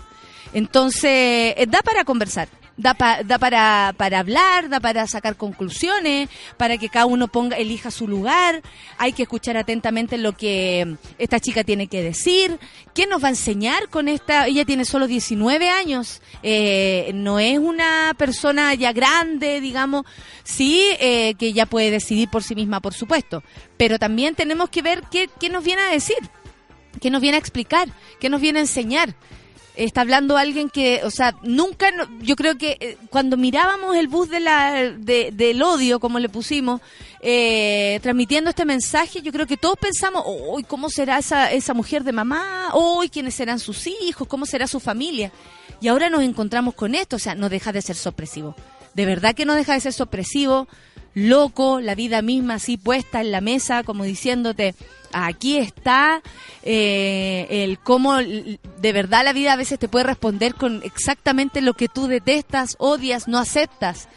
Entonces, 0.53 1.53
eh, 1.57 1.65
da 1.67 1.79
para 1.81 2.03
conversar 2.03 2.49
da, 2.77 2.95
da 3.25 3.39
para, 3.39 3.93
para 3.97 4.19
hablar, 4.19 4.69
da 4.69 4.79
para 4.79 5.07
sacar 5.07 5.35
conclusiones, 5.35 6.29
para 6.57 6.77
que 6.77 6.89
cada 6.89 7.07
uno 7.07 7.27
ponga, 7.27 7.57
elija 7.57 7.91
su 7.91 8.07
lugar. 8.07 8.61
Hay 8.97 9.13
que 9.13 9.23
escuchar 9.23 9.57
atentamente 9.57 10.17
lo 10.17 10.33
que 10.33 10.95
esta 11.17 11.39
chica 11.39 11.63
tiene 11.63 11.87
que 11.87 12.03
decir. 12.03 12.59
¿Qué 12.93 13.07
nos 13.07 13.23
va 13.23 13.27
a 13.27 13.31
enseñar 13.31 13.89
con 13.89 14.07
esta? 14.07 14.47
Ella 14.47 14.65
tiene 14.65 14.85
solo 14.85 15.07
19 15.07 15.69
años, 15.69 16.21
eh, 16.43 17.11
no 17.13 17.39
es 17.39 17.59
una 17.59 18.13
persona 18.17 18.73
ya 18.75 18.91
grande, 18.93 19.59
digamos, 19.61 20.05
sí, 20.43 20.83
eh, 20.99 21.33
que 21.37 21.53
ya 21.53 21.65
puede 21.65 21.91
decidir 21.91 22.29
por 22.29 22.43
sí 22.43 22.55
misma, 22.55 22.79
por 22.79 22.93
supuesto. 22.93 23.43
Pero 23.77 23.99
también 23.99 24.35
tenemos 24.35 24.69
que 24.69 24.81
ver 24.81 25.03
qué, 25.11 25.29
qué 25.39 25.49
nos 25.49 25.63
viene 25.63 25.81
a 25.81 25.91
decir, 25.91 26.17
qué 27.01 27.09
nos 27.09 27.21
viene 27.21 27.37
a 27.37 27.39
explicar, 27.39 27.87
qué 28.19 28.29
nos 28.29 28.41
viene 28.41 28.59
a 28.59 28.63
enseñar 28.63 29.15
está 29.77 30.01
hablando 30.01 30.37
alguien 30.37 30.69
que, 30.69 31.01
o 31.03 31.11
sea, 31.11 31.35
nunca, 31.43 31.89
yo 32.21 32.35
creo 32.35 32.57
que 32.57 32.77
eh, 32.79 32.97
cuando 33.09 33.37
mirábamos 33.37 33.95
el 33.95 34.07
bus 34.07 34.29
de 34.29 34.39
la, 34.39 34.73
de, 34.73 35.31
del 35.31 35.61
odio, 35.61 35.99
como 35.99 36.19
le 36.19 36.29
pusimos, 36.29 36.81
eh, 37.21 37.99
transmitiendo 38.01 38.49
este 38.49 38.65
mensaje, 38.65 39.21
yo 39.21 39.31
creo 39.31 39.45
que 39.45 39.57
todos 39.57 39.77
pensamos, 39.77 40.23
uy, 40.25 40.63
¿cómo 40.63 40.89
será 40.89 41.19
esa, 41.19 41.51
esa 41.51 41.73
mujer 41.73 42.03
de 42.03 42.11
mamá? 42.11 42.71
Uy, 42.73 43.09
¿quiénes 43.09 43.35
serán 43.35 43.59
sus 43.59 43.87
hijos? 43.87 44.27
¿Cómo 44.27 44.45
será 44.45 44.67
su 44.67 44.79
familia? 44.79 45.31
Y 45.79 45.87
ahora 45.87 46.09
nos 46.09 46.23
encontramos 46.23 46.73
con 46.73 46.95
esto, 46.95 47.17
o 47.17 47.19
sea, 47.19 47.35
no 47.35 47.49
deja 47.49 47.71
de 47.71 47.81
ser 47.81 47.95
sorpresivo. 47.95 48.55
De 48.95 49.05
verdad 49.05 49.35
que 49.35 49.45
no 49.45 49.53
deja 49.53 49.73
de 49.73 49.79
ser 49.79 49.93
sorpresivo, 49.93 50.67
loco, 51.13 51.81
la 51.81 51.95
vida 51.95 52.21
misma 52.21 52.55
así 52.55 52.77
puesta 52.77 53.21
en 53.21 53.31
la 53.31 53.41
mesa, 53.41 53.83
como 53.83 54.03
diciéndote, 54.03 54.75
aquí 55.11 55.57
está 55.57 56.21
eh, 56.63 57.47
el 57.49 57.79
cómo 57.79 58.17
de 58.17 58.93
verdad 58.93 59.23
la 59.23 59.33
vida 59.33 59.53
a 59.53 59.57
veces 59.57 59.79
te 59.79 59.87
puede 59.87 60.05
responder 60.05 60.55
con 60.55 60.81
exactamente 60.83 61.61
lo 61.61 61.73
que 61.73 61.87
tú 61.87 62.07
detestas, 62.07 62.75
odias, 62.79 63.27
no 63.27 63.37
aceptas. 63.37 64.07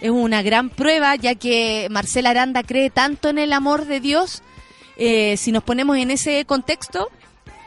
Es 0.00 0.10
una 0.10 0.42
gran 0.42 0.70
prueba, 0.70 1.14
ya 1.16 1.34
que 1.34 1.88
Marcela 1.90 2.30
Aranda 2.30 2.62
cree 2.62 2.88
tanto 2.90 3.28
en 3.28 3.38
el 3.38 3.52
amor 3.52 3.84
de 3.84 4.00
Dios. 4.00 4.42
Eh, 4.96 5.36
si 5.36 5.52
nos 5.52 5.62
ponemos 5.62 5.96
en 5.98 6.10
ese 6.10 6.44
contexto, 6.46 7.10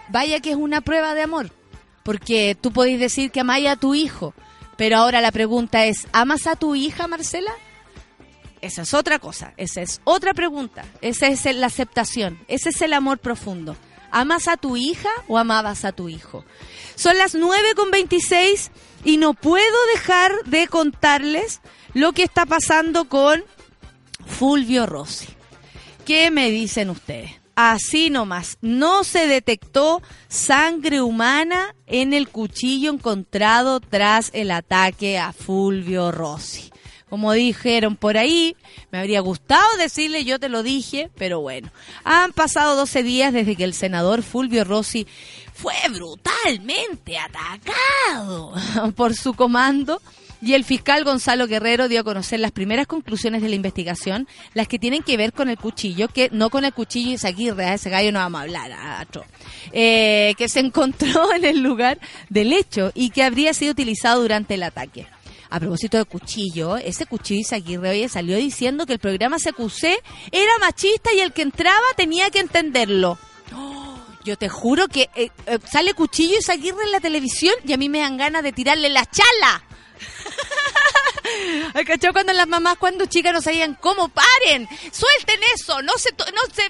vaya 0.09 0.39
que 0.39 0.51
es 0.51 0.55
una 0.55 0.81
prueba 0.81 1.13
de 1.13 1.21
amor. 1.21 1.51
Porque 2.01 2.57
tú 2.59 2.71
podéis 2.71 2.99
decir 2.99 3.31
que 3.31 3.41
amáis 3.41 3.67
a 3.67 3.75
tu 3.75 3.93
hijo, 3.93 4.33
pero 4.77 4.97
ahora 4.97 5.21
la 5.21 5.31
pregunta 5.31 5.85
es, 5.85 6.07
¿amas 6.11 6.47
a 6.47 6.55
tu 6.55 6.75
hija, 6.75 7.07
Marcela? 7.07 7.51
Esa 8.63 8.83
es 8.83 8.93
otra 8.93 9.19
cosa, 9.19 9.53
esa 9.57 9.81
es 9.81 9.99
otra 10.05 10.33
pregunta, 10.33 10.85
esa 11.01 11.27
es 11.27 11.43
la 11.53 11.67
aceptación, 11.67 12.39
ese 12.47 12.69
es 12.69 12.81
el 12.81 12.93
amor 12.93 13.17
profundo. 13.17 13.75
¿Amas 14.09 14.47
a 14.47 14.55
tu 14.55 14.77
hija 14.77 15.09
o 15.27 15.37
amabas 15.37 15.83
a 15.83 15.91
tu 15.91 16.07
hijo? 16.07 16.45
Son 16.95 17.17
las 17.17 17.35
9 17.35 17.75
con 17.75 17.91
26 17.91 18.71
y 19.03 19.17
no 19.17 19.33
puedo 19.33 19.75
dejar 19.93 20.31
de 20.45 20.69
contarles 20.69 21.59
lo 21.93 22.13
que 22.13 22.23
está 22.23 22.45
pasando 22.45 23.09
con 23.09 23.43
Fulvio 24.25 24.85
Rossi. 24.85 25.27
¿Qué 26.05 26.31
me 26.31 26.49
dicen 26.49 26.89
ustedes? 26.89 27.31
Así 27.55 28.09
nomás, 28.09 28.57
no 28.61 29.03
se 29.03 29.27
detectó 29.27 30.01
sangre 30.29 31.01
humana 31.01 31.75
en 31.85 32.13
el 32.13 32.29
cuchillo 32.29 32.93
encontrado 32.93 33.81
tras 33.81 34.29
el 34.33 34.51
ataque 34.51 35.19
a 35.19 35.33
Fulvio 35.33 36.13
Rossi 36.13 36.72
como 37.13 37.31
dijeron 37.33 37.95
por 37.95 38.17
ahí. 38.17 38.55
Me 38.89 38.97
habría 38.97 39.19
gustado 39.19 39.77
decirle, 39.77 40.25
yo 40.25 40.39
te 40.39 40.49
lo 40.49 40.63
dije, 40.63 41.11
pero 41.15 41.41
bueno. 41.41 41.71
Han 42.03 42.33
pasado 42.33 42.75
12 42.75 43.03
días 43.03 43.31
desde 43.31 43.55
que 43.55 43.65
el 43.65 43.75
senador 43.75 44.23
Fulvio 44.23 44.63
Rossi 44.63 45.05
fue 45.53 45.75
brutalmente 45.91 47.19
atacado 47.19 48.55
por 48.95 49.13
su 49.13 49.35
comando 49.35 50.01
y 50.41 50.55
el 50.55 50.63
fiscal 50.63 51.03
Gonzalo 51.03 51.45
Guerrero 51.45 51.87
dio 51.87 51.99
a 51.99 52.03
conocer 52.03 52.39
las 52.39 52.51
primeras 52.51 52.87
conclusiones 52.87 53.43
de 53.43 53.49
la 53.49 53.55
investigación, 53.57 54.27
las 54.55 54.67
que 54.67 54.79
tienen 54.79 55.03
que 55.03 55.15
ver 55.15 55.33
con 55.33 55.49
el 55.49 55.57
cuchillo, 55.59 56.07
que 56.07 56.29
no 56.31 56.49
con 56.49 56.65
el 56.65 56.73
cuchillo 56.73 57.11
y 57.11 57.13
Isaguirre, 57.13 57.65
a 57.65 57.75
ese 57.75 57.91
gallo 57.91 58.11
no 58.11 58.17
vamos 58.17 58.39
a 58.39 58.41
hablar, 58.41 58.71
a 58.71 59.05
eh, 59.71 60.33
que 60.35 60.49
se 60.49 60.59
encontró 60.61 61.31
en 61.31 61.45
el 61.45 61.59
lugar 61.61 61.99
del 62.29 62.53
hecho 62.53 62.91
y 62.95 63.11
que 63.11 63.21
habría 63.21 63.53
sido 63.53 63.73
utilizado 63.73 64.19
durante 64.19 64.55
el 64.55 64.63
ataque 64.63 65.05
a 65.53 65.59
propósito 65.59 65.99
de 65.99 66.05
cuchillo, 66.05 66.77
ese 66.77 67.05
cuchillo 67.05 67.41
Isaguirre 67.41 67.91
hoy 67.91 68.09
salió 68.09 68.37
diciendo 68.37 68.87
que 68.87 68.93
el 68.93 68.99
programa 68.99 69.37
CQC 69.37 70.01
era 70.31 70.57
machista 70.59 71.13
y 71.13 71.19
el 71.19 71.31
que 71.31 71.43
entraba 71.43 71.85
tenía 71.95 72.31
que 72.31 72.39
entenderlo. 72.39 73.19
yo 74.25 74.35
te 74.35 74.49
juro 74.49 74.87
que 74.87 75.11
eh, 75.13 75.29
eh, 75.45 75.59
sale 75.71 75.93
cuchillo 75.93 76.39
Isaguirre 76.39 76.85
en 76.85 76.91
la 76.91 76.99
televisión 76.99 77.53
y 77.67 77.73
a 77.73 77.77
mí 77.77 77.87
me 77.87 77.99
dan 77.99 78.17
ganas 78.17 78.41
de 78.41 78.51
tirarle 78.51 78.89
la 78.89 79.05
chala. 79.05 79.63
Ay, 81.75 81.85
¿cachó? 81.85 82.11
Cuando 82.13 82.33
las 82.33 82.47
mamás 82.47 82.77
cuando 82.79 83.05
chicas 83.05 83.31
no 83.31 83.41
sabían 83.41 83.77
cómo 83.79 84.09
paren, 84.09 84.67
suelten 84.91 85.39
eso, 85.53 85.83
no 85.83 85.93
se 85.99 86.13
no 86.13 86.41
se 86.51 86.67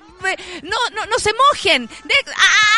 no 0.61 0.75
no, 0.93 1.05
no 1.05 1.19
se 1.19 1.31
mojen. 1.33 1.87
De, 1.87 2.15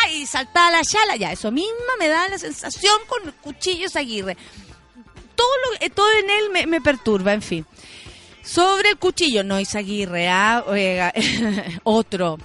ay, 0.04 0.24
la 0.54 0.84
chala, 0.84 1.16
ya, 1.16 1.32
eso 1.32 1.50
misma 1.50 1.96
me 1.98 2.06
da 2.06 2.28
la 2.28 2.38
sensación 2.38 2.96
con 3.08 3.32
cuchillos 3.42 3.96
Aguirre 3.96 4.36
todo, 5.36 5.48
lo, 5.64 5.86
eh, 5.86 5.90
todo 5.90 6.08
en 6.18 6.30
él 6.30 6.66
me, 6.68 6.80
perturba, 6.80 7.32
en 7.32 7.42
fin. 7.42 7.66
Sobre 8.42 8.90
el 8.90 8.96
cuchillo, 8.96 9.44
no 9.44 9.60
Isaguirre, 9.60 10.28
¿ah? 10.28 10.64
otro. 11.84 12.38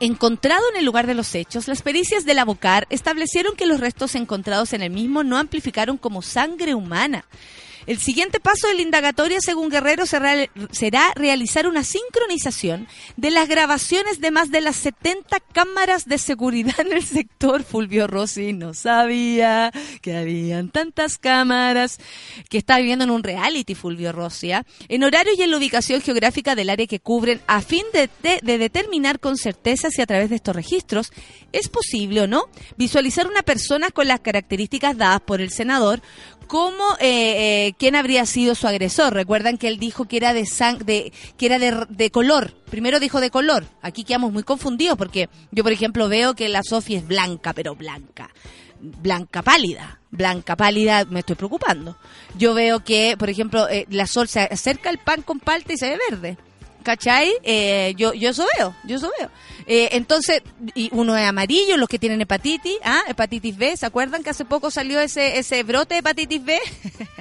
Encontrado 0.00 0.62
en 0.72 0.78
el 0.78 0.84
lugar 0.84 1.06
de 1.06 1.14
los 1.14 1.32
hechos, 1.34 1.68
las 1.68 1.82
pericias 1.82 2.24
del 2.24 2.40
abocar 2.40 2.86
establecieron 2.90 3.54
que 3.54 3.66
los 3.66 3.78
restos 3.78 4.16
encontrados 4.16 4.72
en 4.72 4.82
el 4.82 4.90
mismo 4.90 5.22
no 5.22 5.38
amplificaron 5.38 5.96
como 5.96 6.22
sangre 6.22 6.74
humana, 6.74 7.24
el 7.86 7.98
siguiente 7.98 8.40
paso 8.40 8.68
de 8.68 8.74
la 8.74 8.82
indagatoria, 8.82 9.38
según 9.40 9.68
Guerrero, 9.68 10.04
será 10.06 11.12
realizar 11.14 11.66
una 11.66 11.84
sincronización 11.84 12.86
de 13.16 13.30
las 13.30 13.48
grabaciones 13.48 14.20
de 14.20 14.30
más 14.30 14.50
de 14.50 14.60
las 14.60 14.76
70 14.76 15.40
cámaras 15.52 16.06
de 16.06 16.18
seguridad 16.18 16.78
en 16.80 16.92
el 16.92 17.04
sector. 17.04 17.64
Fulvio 17.64 18.06
Rossi 18.06 18.52
no 18.52 18.74
sabía 18.74 19.72
que 20.00 20.16
habían 20.16 20.70
tantas 20.70 21.18
cámaras, 21.18 21.98
que 22.48 22.58
está 22.58 22.78
viviendo 22.78 23.04
en 23.04 23.10
un 23.10 23.22
reality 23.22 23.74
Fulvio 23.74 24.12
Rossi, 24.12 24.52
¿ah? 24.52 24.64
en 24.88 25.04
horario 25.04 25.32
y 25.36 25.42
en 25.42 25.50
la 25.50 25.56
ubicación 25.56 26.00
geográfica 26.00 26.54
del 26.54 26.70
área 26.70 26.86
que 26.86 27.00
cubren, 27.00 27.40
a 27.46 27.60
fin 27.60 27.84
de 27.92 28.08
determinar 28.42 29.20
con 29.20 29.36
certeza 29.36 29.90
si 29.90 30.02
a 30.02 30.06
través 30.06 30.30
de 30.30 30.36
estos 30.36 30.54
registros 30.54 31.12
es 31.52 31.68
posible 31.68 32.22
o 32.22 32.26
no 32.26 32.44
visualizar 32.76 33.26
una 33.26 33.42
persona 33.42 33.90
con 33.90 34.08
las 34.08 34.20
características 34.20 34.96
dadas 34.96 35.20
por 35.20 35.40
el 35.40 35.50
senador 35.50 36.02
cómo 36.52 36.84
eh, 37.00 37.68
eh, 37.68 37.74
quién 37.78 37.96
habría 37.96 38.26
sido 38.26 38.54
su 38.54 38.68
agresor. 38.68 39.14
Recuerdan 39.14 39.56
que 39.56 39.68
él 39.68 39.78
dijo 39.78 40.04
que 40.04 40.18
era 40.18 40.34
de 40.34 40.46
de 40.84 41.10
que 41.38 41.46
era 41.46 41.58
de, 41.58 42.10
color. 42.10 42.52
Primero 42.70 43.00
dijo 43.00 43.22
de 43.22 43.30
color. 43.30 43.64
Aquí 43.80 44.04
quedamos 44.04 44.34
muy 44.34 44.42
confundidos 44.42 44.98
porque 44.98 45.30
yo 45.50 45.62
por 45.62 45.72
ejemplo 45.72 46.10
veo 46.10 46.34
que 46.34 46.50
la 46.50 46.62
Sofía 46.62 46.98
es 46.98 47.06
blanca, 47.06 47.54
pero 47.54 47.74
blanca. 47.74 48.28
Blanca 48.82 49.40
pálida, 49.40 49.98
blanca 50.10 50.54
pálida, 50.54 51.06
me 51.06 51.20
estoy 51.20 51.36
preocupando. 51.36 51.96
Yo 52.36 52.52
veo 52.52 52.84
que, 52.84 53.16
por 53.18 53.30
ejemplo, 53.30 53.66
eh, 53.70 53.86
la 53.88 54.06
Sol 54.06 54.28
se 54.28 54.40
acerca 54.40 54.90
el 54.90 54.98
pan 54.98 55.22
con 55.22 55.40
palta 55.40 55.72
y 55.72 55.78
se 55.78 55.88
ve 55.88 55.98
verde. 56.10 56.36
¿Cachai? 56.82 57.32
Eh, 57.42 57.94
yo, 57.96 58.12
yo 58.14 58.30
eso 58.30 58.46
veo, 58.56 58.74
yo 58.84 58.96
eso 58.96 59.10
veo. 59.18 59.30
Eh, 59.66 59.90
entonces, 59.92 60.42
y 60.74 60.88
uno 60.92 61.16
es 61.16 61.26
amarillo, 61.26 61.76
los 61.76 61.88
que 61.88 61.98
tienen 61.98 62.20
hepatitis, 62.20 62.76
¿ah? 62.84 63.02
hepatitis 63.06 63.56
B, 63.56 63.76
¿se 63.76 63.86
acuerdan 63.86 64.22
que 64.22 64.30
hace 64.30 64.44
poco 64.44 64.70
salió 64.70 65.00
ese, 65.00 65.38
ese 65.38 65.62
brote 65.62 65.94
de 65.94 66.00
hepatitis 66.00 66.44
B? 66.44 66.60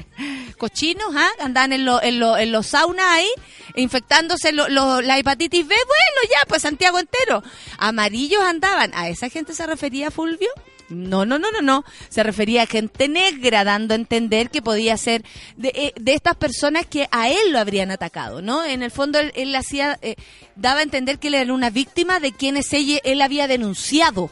Cochinos, 0.58 1.14
¿ah? 1.16 1.30
Andan 1.40 1.74
en, 1.74 1.86
lo, 1.86 2.02
en, 2.02 2.20
lo, 2.20 2.38
en 2.38 2.52
los 2.52 2.68
saunas 2.68 3.06
ahí, 3.08 3.30
infectándose 3.76 4.52
la 4.52 5.18
hepatitis 5.18 5.68
B. 5.68 5.76
Bueno, 5.76 6.30
ya, 6.30 6.48
pues 6.48 6.62
Santiago 6.62 7.00
entero. 7.00 7.44
Amarillos 7.78 8.42
andaban. 8.42 8.92
¿A 8.94 9.10
esa 9.10 9.30
gente 9.30 9.54
se 9.54 9.66
refería 9.66 10.12
Fulvio? 10.12 10.50
No, 10.92 11.26
no, 11.26 11.40
no, 11.40 11.52
no, 11.52 11.62
no. 11.62 11.86
Se 12.10 12.22
refería 12.22 12.64
a 12.64 12.66
gente 12.68 13.08
negra, 13.08 13.64
dando 13.64 13.94
a 13.94 13.98
entender 13.98 14.50
que 14.50 14.62
podía 14.62 14.98
ser 14.98 15.24
de, 15.56 15.70
eh, 15.74 15.94
de 16.00 16.14
estas 16.14 16.36
personas 16.36 16.86
que 16.86 17.08
a 17.12 17.30
él 17.30 17.52
lo 17.52 17.60
habrían 17.60 17.92
atacado, 17.92 18.42
¿no? 18.42 18.64
En 18.66 18.84
el 18.84 18.92
fondo 18.92 19.18
él, 19.20 19.32
él 19.36 19.56
hacía, 19.56 19.98
eh, 20.02 20.16
daba 20.56 20.82
a 20.82 20.84
entender 20.84 21.18
que 21.18 21.30
él 21.30 21.36
era 21.36 21.54
una 21.54 21.70
víctima 21.70 22.20
de 22.20 22.34
quienes 22.34 22.68
él 22.74 23.22
había 23.22 23.48
denunciado. 23.48 24.32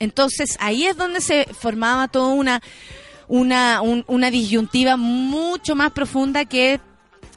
Entonces 0.00 0.56
ahí 0.60 0.84
es 0.86 0.96
donde 0.96 1.20
se 1.20 1.44
formaba 1.58 2.08
toda 2.08 2.34
una, 2.34 2.60
una, 3.28 3.80
un- 3.80 4.04
una 4.08 4.30
disyuntiva 4.30 4.96
mucho 4.96 5.74
más 5.76 5.92
profunda 5.92 6.44
que 6.44 6.80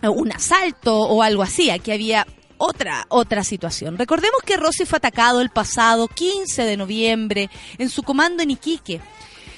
un 0.02 0.32
asalto 0.32 0.96
o 1.00 1.22
algo 1.24 1.44
así. 1.44 1.70
Aquí 1.70 1.92
había 1.92 2.26
otra, 2.58 3.06
otra 3.10 3.44
situación. 3.44 3.98
Recordemos 3.98 4.42
que 4.46 4.58
Rossi 4.58 4.86
fue 4.86 4.98
atacado 4.98 5.42
el 5.42 5.50
pasado 5.50 6.08
15 6.08 6.64
de 6.64 6.78
noviembre 6.78 7.50
en 7.78 7.90
su 7.90 8.04
comando 8.04 8.44
en 8.44 8.52
Iquique. 8.52 9.02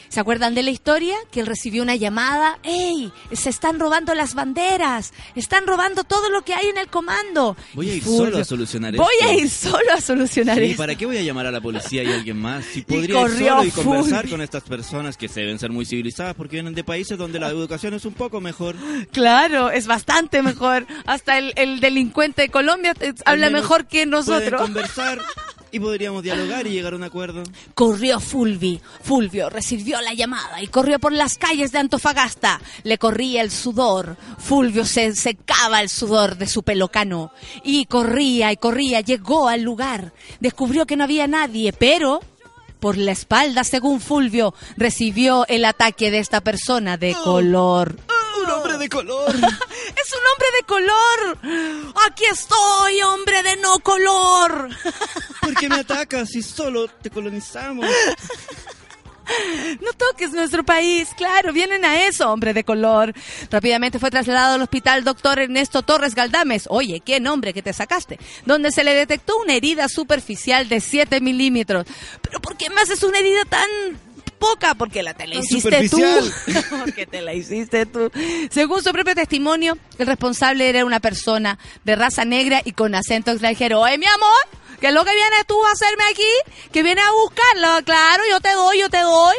¿Se 0.10 0.19
acuerdan 0.19 0.56
de 0.56 0.63
la 0.63 0.72
historia? 0.72 1.15
Que 1.32 1.39
él 1.41 1.45
recibió 1.48 1.84
una 1.84 1.95
llamada. 1.95 2.58
¡Ey! 2.63 3.12
Se 3.32 3.50
están 3.50 3.80
robando 3.80 4.13
las 4.15 4.34
banderas. 4.34 5.13
Están 5.36 5.67
robando 5.67 6.04
todo 6.04 6.30
lo 6.30 6.41
que 6.43 6.54
hay 6.56 6.67
en 6.67 6.78
el 6.78 6.88
comando. 6.88 7.56
Voy 7.74 7.89
a 7.89 7.93
Y 7.93 7.98
ir 7.98 8.04
solo 8.04 8.38
a 8.39 8.43
solucionar 8.43 8.95
Voy 8.95 9.08
esto. 9.22 9.30
a 9.30 9.34
ir 9.36 9.50
solo 9.50 9.93
a 9.95 10.02
solucionar 10.02 10.58
Sí, 10.58 10.63
esto. 10.65 10.78
¿para 10.78 10.95
qué 10.95 11.06
voy 11.06 11.17
a 11.17 11.22
llamar 11.22 11.45
a 11.45 11.52
la 11.52 11.62
policía 11.62 12.04
y 12.04 12.12
a 12.12 12.15
alguien 12.15 12.38
más? 12.41 12.65
Si 12.65 12.82
podría 12.82 13.22
ir 13.22 13.30
solo 13.30 13.63
y 13.63 13.72
conversar 13.72 14.28
con 14.30 14.41
estas 14.41 14.63
personas 14.63 15.15
que 15.15 15.28
se 15.28 15.41
deben 15.41 15.60
ser 15.60 15.72
muy 15.72 15.86
civilizadas 15.86 16.34
porque 16.36 16.56
vienen 16.58 16.74
de 16.74 16.84
países 16.84 17.17
donde 17.17 17.39
la 17.39 17.50
educación 17.50 17.93
es 17.93 18.04
un 18.06 18.13
poco 18.13 18.41
mejor. 18.41 18.76
Claro, 19.12 19.69
es 19.69 19.86
bastante 19.88 20.41
mejor. 20.41 20.88
Hasta 21.06 21.38
el, 21.38 21.54
el 21.56 21.80
delincuente 21.80 22.41
de 22.43 22.50
Colombia 22.50 22.93
habla 23.26 23.50
mejor 23.50 23.84
que 23.86 24.00
Pueden 24.00 24.10
nosotros. 24.10 24.62
conversar 24.62 25.19
y 25.71 25.79
podríamos 25.79 26.23
dialogar 26.23 26.67
y 26.67 26.71
llegar 26.71 26.93
a 26.93 26.95
un 26.95 27.03
acuerdo. 27.03 27.43
Corrió 27.73 28.19
Fulvi. 28.19 28.79
Fulvio 29.03 29.49
recibió 29.49 30.01
la 30.01 30.13
llamada 30.13 30.62
y 30.62 30.67
corrió 30.67 30.99
por 30.99 31.13
las 31.13 31.38
calles 31.38 31.71
de 31.71 31.79
Antofagasta. 31.79 32.62
Le 32.84 32.97
corría 32.97 33.41
el 33.41 33.51
sudor. 33.51 34.17
Fulvio 34.38 34.86
se 34.86 35.15
secaba 35.15 35.82
el 35.82 35.89
sudor 35.89 36.38
de 36.38 36.47
su 36.47 36.63
pelocano. 36.63 37.32
Y 37.63 37.86
corría 37.86 38.51
y 38.51 38.58
corría. 38.58 39.01
Llegó 39.01 39.47
al 39.47 39.62
lugar. 39.62 40.13
Descubrió 40.39 40.86
que 40.86 40.95
no 40.95 41.03
había 41.03 41.27
nadie, 41.27 41.73
pero 41.73 42.19
por 42.79 42.97
la 42.97 43.12
espalda, 43.12 43.63
según 43.63 43.99
Fulvio, 43.99 44.53
recibió 44.77 45.45
el 45.47 45.65
ataque 45.65 46.12
de 46.12 46.19
esta 46.19 46.41
persona 46.41 46.97
de 46.97 47.13
color. 47.23 47.97
Un 48.43 48.49
hombre 48.52 48.78
de 48.78 48.89
color. 48.89 49.30
¡Es 49.36 50.13
un 50.13 50.23
hombre 50.32 50.47
de 50.58 50.65
color! 50.65 51.93
¡Aquí 52.08 52.25
estoy, 52.25 53.02
hombre 53.02 53.43
de 53.43 53.58
no 53.58 53.80
color! 53.80 54.69
¿Por 55.41 55.54
qué 55.56 55.69
me 55.69 55.75
atacas 55.80 56.30
si 56.30 56.41
solo 56.41 56.88
te 56.88 57.10
colonizamos? 57.10 57.86
No 59.82 59.93
toques 59.93 60.32
nuestro 60.32 60.63
país, 60.63 61.10
claro, 61.15 61.54
vienen 61.54 61.86
a 61.86 62.08
eso, 62.08 62.32
hombre 62.32 62.54
de 62.54 62.63
color. 62.63 63.13
Rápidamente 63.52 63.99
fue 63.99 64.10
trasladado 64.10 64.56
al 64.56 64.62
hospital 64.62 65.04
doctor 65.04 65.39
Ernesto 65.39 65.84
Torres 65.84 66.15
Galdames. 66.15 66.65
Oye, 66.69 67.02
qué 67.02 67.19
nombre 67.19 67.54
que 67.54 67.62
te 67.62 67.73
sacaste. 67.73 68.19
Donde 68.45 68.71
se 68.71 68.84
le 68.84 68.93
detectó 68.95 69.38
una 69.38 69.54
herida 69.54 69.88
superficial 69.88 70.67
de 70.67 70.82
7 70.82 71.21
milímetros. 71.21 71.86
Pero 72.21 72.39
¿por 72.39 72.58
qué 72.58 72.69
me 72.69 72.82
haces 72.82 73.04
una 73.04 73.19
herida 73.19 73.45
tan 73.45 73.69
poca? 74.39 74.73
Porque 74.75 75.04
la 75.04 75.13
te 75.13 75.28
la 75.28 75.36
hiciste 75.36 75.89
tú. 75.89 75.99
Porque 76.80 77.06
te 77.06 77.21
la 77.21 77.34
hiciste 77.34 77.86
tú. 77.86 78.12
Según 78.49 78.82
su 78.82 78.91
propio 78.91 79.15
testimonio, 79.15 79.78
el 79.97 80.08
responsable 80.08 80.69
era 80.69 80.86
una 80.86 80.99
persona 80.99 81.60
de 81.84 81.95
raza 81.95 82.25
negra 82.25 82.62
y 82.63 82.71
con 82.71 82.95
acento 82.95 83.32
extranjero. 83.32 83.82
Oye, 83.82 83.97
mi 83.97 84.08
amor, 84.08 84.60
¿qué 84.80 84.88
es 84.88 84.93
lo 84.93 85.06
que 85.06 85.13
vienes 85.13 85.45
tú 85.47 85.56
a 85.63 85.71
hacerme 85.71 86.04
aquí? 86.12 86.69
Que 86.71 86.82
vienes 86.82 87.04
a 87.06 87.12
buscarlo. 87.12 87.86
Claro, 87.86 88.23
yo 88.32 88.39
te 88.39 88.54
doy, 88.54 88.80
yo 88.80 88.89
te 88.89 89.02
doy. 89.02 89.36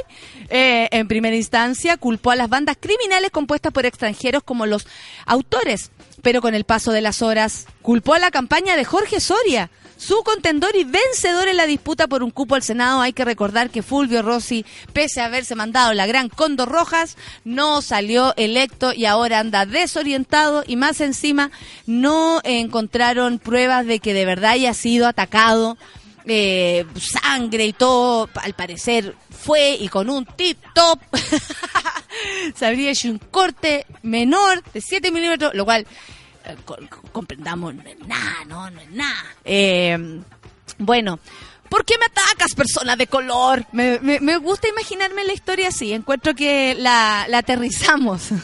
Eh, 0.53 0.89
en 0.91 1.07
primera 1.07 1.37
instancia, 1.37 1.97
culpó 1.97 2.33
a 2.33 2.37
las 2.37 2.49
bandas 2.49 2.77
criminales 2.79 3.31
compuestas 3.31 3.73
por 3.73 3.87
extranjeros 3.87 4.43
como 4.43 4.67
los 4.67 4.87
autores, 5.25 5.93
pero 6.23 6.43
con 6.43 6.55
el 6.55 6.65
paso 6.65 6.91
de 6.91 7.01
las 7.01 7.23
horas, 7.23 7.67
culpó 7.83 8.15
a 8.15 8.19
la 8.19 8.33
campaña 8.33 8.77
de 8.77 8.85
Jorge 8.85 9.21
Soria, 9.21 9.71
su 10.01 10.23
contendor 10.23 10.75
y 10.77 10.85
vencedor 10.85 11.47
en 11.49 11.59
la 11.59 11.67
disputa 11.67 12.09
por 12.09 12.23
un 12.23 12.31
cupo 12.31 12.55
al 12.55 12.63
Senado. 12.63 13.03
Hay 13.03 13.13
que 13.13 13.27
recordar 13.27 13.69
que 13.69 13.83
Fulvio 13.83 14.23
Rossi, 14.23 14.65
pese 14.95 15.21
a 15.21 15.27
haberse 15.27 15.55
mandado 15.55 15.93
la 15.93 16.07
gran 16.07 16.31
Condor 16.31 16.71
Rojas, 16.71 17.19
no 17.45 17.83
salió 17.83 18.33
electo 18.39 18.95
y 18.95 19.05
ahora 19.05 19.41
anda 19.41 19.67
desorientado 19.67 20.65
y 20.67 20.77
más 20.77 21.03
encima 21.03 21.51
no 21.87 22.41
encontraron 22.45 23.39
pruebas 23.39 23.85
de 23.85 23.99
que 23.99 24.15
de 24.15 24.25
verdad 24.25 24.53
haya 24.53 24.73
sido 24.73 25.07
atacado 25.07 25.77
eh, 26.25 26.87
sangre 26.97 27.67
y 27.67 27.75
todo, 27.75 28.31
al 28.37 28.55
parecer 28.55 29.15
fue 29.31 29.77
y 29.79 29.89
con 29.89 30.09
un 30.09 30.25
tip 30.25 30.57
top 30.75 30.99
se 32.55 32.67
habría 32.67 32.93
hecho 32.93 33.09
un 33.09 33.19
corte 33.19 33.85
menor 34.03 34.63
de 34.73 34.81
7 34.81 35.11
milímetros, 35.11 35.55
lo 35.55 35.67
cual 35.67 35.87
comprendamos, 37.13 37.75
no 37.75 37.83
es 37.83 37.99
nada, 38.07 38.45
no, 38.47 38.71
no 38.71 38.81
es 38.81 38.91
nada. 38.91 39.25
Eh, 39.45 40.21
bueno. 40.79 41.19
¿Por 41.69 41.85
qué 41.85 41.95
me 41.99 42.07
atacas, 42.07 42.57
persona 42.57 42.97
de 42.97 43.07
color? 43.07 43.65
Me, 43.71 44.01
me- 44.01 44.19
me 44.19 44.39
gusta 44.39 44.67
imaginarme 44.67 45.23
la 45.23 45.33
historia 45.33 45.69
así. 45.69 45.93
Encuentro 45.93 46.35
que 46.35 46.75
la, 46.77 47.27
la 47.29 47.39
aterrizamos. 47.39 48.31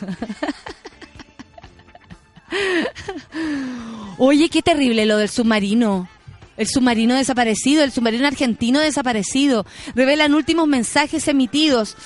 Oye, 4.19 4.49
qué 4.49 4.63
terrible 4.63 5.07
lo 5.07 5.19
del 5.19 5.29
submarino. 5.29 6.09
El 6.57 6.67
submarino 6.69 7.15
desaparecido, 7.15 7.85
el 7.85 7.93
submarino 7.93 8.27
argentino 8.27 8.81
desaparecido. 8.81 9.67
Revelan 9.95 10.35
últimos 10.35 10.67
mensajes 10.69 11.29
emitidos. 11.29 11.97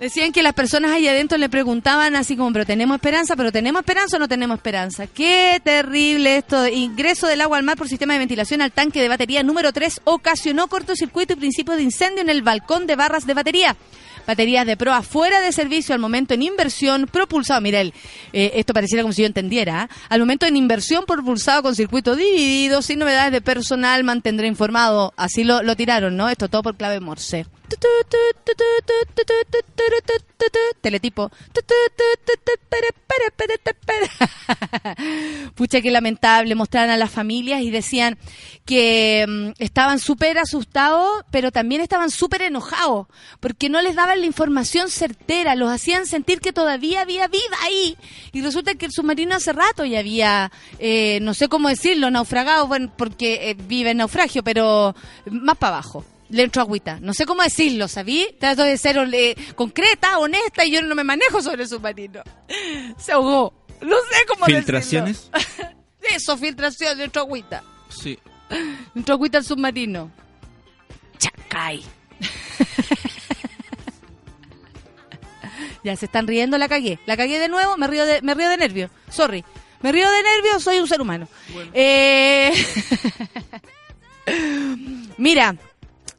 Decían 0.00 0.32
que 0.32 0.42
las 0.42 0.54
personas 0.54 0.92
ahí 0.92 1.06
adentro 1.06 1.36
le 1.36 1.50
preguntaban 1.50 2.16
así 2.16 2.34
como, 2.34 2.50
pero 2.54 2.64
tenemos 2.64 2.94
esperanza, 2.94 3.36
pero 3.36 3.52
tenemos 3.52 3.80
esperanza 3.80 4.16
o 4.16 4.18
no 4.18 4.28
tenemos 4.28 4.56
esperanza. 4.56 5.06
Qué 5.06 5.60
terrible 5.62 6.38
esto. 6.38 6.66
Ingreso 6.66 7.26
del 7.26 7.42
agua 7.42 7.58
al 7.58 7.64
mar 7.64 7.76
por 7.76 7.86
sistema 7.86 8.14
de 8.14 8.20
ventilación 8.20 8.62
al 8.62 8.72
tanque 8.72 9.02
de 9.02 9.08
batería 9.10 9.42
número 9.42 9.74
3 9.74 10.00
ocasionó 10.04 10.68
cortocircuito 10.68 11.34
y 11.34 11.36
principio 11.36 11.76
de 11.76 11.82
incendio 11.82 12.22
en 12.22 12.30
el 12.30 12.40
balcón 12.40 12.86
de 12.86 12.96
barras 12.96 13.26
de 13.26 13.34
batería. 13.34 13.76
Baterías 14.26 14.64
de 14.64 14.78
proa 14.78 15.02
fuera 15.02 15.42
de 15.42 15.52
servicio 15.52 15.94
al 15.94 16.00
momento 16.00 16.32
en 16.32 16.44
inversión 16.44 17.06
propulsado. 17.06 17.60
Mira, 17.60 17.82
el, 17.82 17.92
eh, 18.32 18.52
esto 18.54 18.72
pareciera 18.72 19.02
como 19.02 19.12
si 19.12 19.20
yo 19.20 19.26
entendiera. 19.26 19.82
¿ah? 19.82 19.88
Al 20.08 20.20
momento 20.20 20.46
en 20.46 20.56
inversión 20.56 21.04
propulsado 21.04 21.62
con 21.62 21.76
circuito 21.76 22.16
dividido, 22.16 22.80
sin 22.80 23.00
novedades 23.00 23.32
de 23.32 23.42
personal, 23.42 24.02
mantendré 24.02 24.46
informado. 24.46 25.12
Así 25.18 25.44
lo, 25.44 25.62
lo 25.62 25.76
tiraron, 25.76 26.16
¿no? 26.16 26.30
Esto 26.30 26.48
todo 26.48 26.62
por 26.62 26.76
clave 26.76 27.00
Morse. 27.00 27.44
Teletipo. 30.80 31.30
Pucha, 35.54 35.80
qué 35.80 35.90
lamentable. 35.90 36.54
Mostraron 36.54 36.90
a 36.90 36.96
las 36.96 37.10
familias 37.10 37.62
y 37.62 37.70
decían 37.70 38.18
que 38.64 39.26
mm, 39.28 39.62
estaban 39.62 39.98
súper 39.98 40.38
asustados, 40.38 41.24
pero 41.30 41.52
también 41.52 41.80
estaban 41.80 42.10
súper 42.10 42.42
enojados, 42.42 43.06
porque 43.40 43.68
no 43.68 43.82
les 43.82 43.94
daban 43.94 44.20
la 44.20 44.26
información 44.26 44.90
certera, 44.90 45.54
los 45.54 45.70
hacían 45.70 46.06
sentir 46.06 46.40
que 46.40 46.52
todavía 46.52 47.02
había 47.02 47.28
vida 47.28 47.56
ahí. 47.62 47.96
Y 48.32 48.42
resulta 48.42 48.74
que 48.74 48.86
el 48.86 48.92
submarino 48.92 49.34
hace 49.34 49.52
rato 49.52 49.84
ya 49.84 49.98
había, 50.00 50.50
eh, 50.78 51.18
no 51.22 51.34
sé 51.34 51.48
cómo 51.48 51.68
decirlo, 51.68 52.10
naufragado, 52.10 52.66
bueno, 52.66 52.92
porque 52.96 53.50
eh, 53.50 53.54
vive 53.54 53.90
en 53.90 53.98
naufragio, 53.98 54.42
pero 54.42 54.94
más 55.30 55.56
para 55.56 55.78
abajo. 55.78 56.04
Le 56.30 56.44
entró 56.44 56.62
agüita. 56.62 57.00
No 57.00 57.12
sé 57.12 57.26
cómo 57.26 57.42
decirlo, 57.42 57.88
¿sabí? 57.88 58.28
Trato 58.38 58.62
de 58.62 58.78
ser 58.78 58.96
eh, 59.12 59.34
concreta, 59.56 60.18
honesta, 60.18 60.64
y 60.64 60.70
yo 60.70 60.82
no 60.82 60.94
me 60.94 61.04
manejo 61.04 61.42
sobre 61.42 61.64
el 61.64 61.68
submarino. 61.68 62.22
Se 62.98 63.12
ahogó. 63.12 63.52
No 63.80 63.96
sé 64.10 64.26
cómo 64.28 64.46
¿Filtraciones? 64.46 65.30
decirlo. 65.32 65.70
Eso, 66.14 66.36
filtración, 66.36 66.98
le 66.98 67.04
entró 67.04 67.22
agüita. 67.22 67.62
Sí. 67.88 68.18
Le 68.48 68.76
entró 68.96 69.14
agüita 69.14 69.38
al 69.38 69.44
submarino. 69.44 70.10
Chacay. 71.18 71.84
ya 75.84 75.96
se 75.96 76.06
están 76.06 76.26
riendo, 76.26 76.58
la 76.58 76.68
cagué. 76.68 76.98
La 77.06 77.16
cagué 77.16 77.38
de 77.38 77.48
nuevo, 77.48 77.76
me 77.76 77.86
río 77.86 78.04
de, 78.06 78.22
me 78.22 78.34
río 78.34 78.48
de 78.48 78.56
nervio. 78.56 78.90
Sorry. 79.08 79.44
Me 79.82 79.92
río 79.92 80.10
de 80.10 80.22
nervio, 80.22 80.60
soy 80.60 80.78
un 80.78 80.88
ser 80.88 81.00
humano. 81.00 81.26
Eh... 81.72 82.52
Mira, 85.16 85.56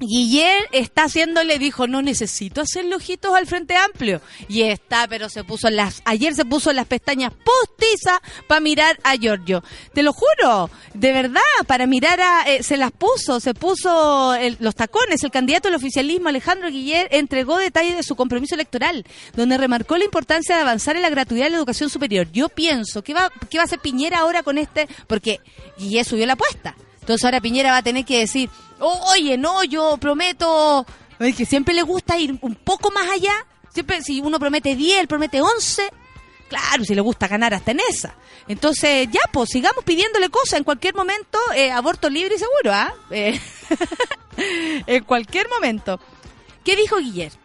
Guillermo 0.02 0.68
está 0.72 1.04
haciéndole, 1.04 1.60
dijo, 1.60 1.88
no 1.88 2.02
necesito 2.02 2.62
hacerle 2.62 2.96
ojitos 2.96 3.34
al 3.36 3.46
Frente 3.48 3.76
Amplio. 3.78 4.20
Y 4.50 4.64
está, 4.64 5.08
pero 5.08 5.30
se 5.30 5.44
puso 5.44 5.70
las, 5.70 6.02
ayer 6.06 6.34
se 6.34 6.44
puso 6.44 6.74
las 6.74 6.88
pestañas 6.88 7.32
postizas 7.34 8.20
para 8.48 8.60
mirar 8.62 9.00
a 9.04 9.16
Giorgio. 9.16 9.64
Te 9.94 10.04
lo 10.04 10.12
juro, 10.14 10.70
de 10.94 11.12
verdad, 11.14 11.42
para 11.68 11.86
mirar 11.86 12.20
a, 12.20 12.44
eh, 12.50 12.64
se 12.64 12.78
las 12.78 12.92
puso, 12.92 13.40
se 13.40 13.54
puso 13.54 14.34
el- 14.34 14.58
los 14.60 14.76
tacones. 14.76 15.24
El 15.24 15.32
candidato 15.32 15.68
al 15.68 15.76
oficialismo, 15.76 16.30
Alejandro 16.30 16.70
Guiller, 16.70 17.08
entregó 17.12 17.58
detalles 17.58 17.96
de 17.96 18.04
su 18.04 18.16
compromiso 18.16 18.56
electoral, 18.56 19.06
donde 19.36 19.58
remarcó 19.58 19.98
la 19.98 20.06
importancia 20.06 20.56
de 20.56 20.62
avanzar 20.62 20.96
en 20.96 21.04
la 21.04 21.10
gratuidad 21.10 21.46
de 21.46 21.52
la 21.52 21.58
educación 21.58 21.90
superior. 21.90 22.28
Yo 22.32 22.50
pienso, 22.50 23.04
¿qué 23.04 23.14
va, 23.14 23.32
qué 23.50 23.58
va 23.58 23.64
a 23.64 23.66
hacer 23.66 23.80
Piñera 23.80 24.20
ahora 24.20 24.42
con 24.44 24.58
este? 24.58 24.88
Porque 25.08 25.40
Guiller 25.78 26.06
subió 26.06 26.26
la 26.26 26.34
apuesta. 26.34 26.76
Entonces 27.02 27.26
ahora 27.26 27.42
Piñera 27.42 27.72
va 27.72 27.78
a 27.78 27.84
tener 27.84 28.06
que 28.06 28.20
decir, 28.20 28.50
"Oh, 28.80 29.12
oye, 29.14 29.38
no, 29.38 29.64
yo 29.64 29.98
prometo 29.98 30.86
Es 31.20 31.36
que 31.36 31.46
siempre 31.46 31.76
le 31.76 31.84
gusta 31.84 32.18
ir 32.18 32.36
un 32.42 32.56
poco 32.56 32.90
más 32.90 33.08
allá. 33.08 33.46
Siempre, 33.72 34.02
si 34.02 34.22
uno 34.22 34.40
promete 34.40 34.76
10, 34.76 35.02
él 35.02 35.08
promete 35.08 35.40
11. 35.40 35.88
Claro, 36.50 36.84
si 36.84 36.96
le 36.96 37.02
gusta 37.02 37.28
ganar 37.28 37.54
hasta 37.54 37.72
en 37.72 37.80
esa. 37.90 38.16
Entonces, 38.48 39.08
ya, 39.12 39.22
pues, 39.32 39.50
sigamos 39.52 39.84
pidiéndole 39.86 40.30
cosas. 40.30 40.58
En 40.58 40.64
cualquier 40.64 40.96
momento, 40.96 41.38
eh, 41.56 41.72
aborto 41.72 42.10
libre 42.10 42.36
y 42.36 42.40
seguro, 42.40 42.74
¿ah? 42.74 42.92
Eh, 43.12 43.40
en 44.88 45.04
cualquier 45.04 45.48
momento. 45.48 46.00
¿Qué 46.66 46.76
dijo 46.76 46.98
Guillermo? 46.98 47.40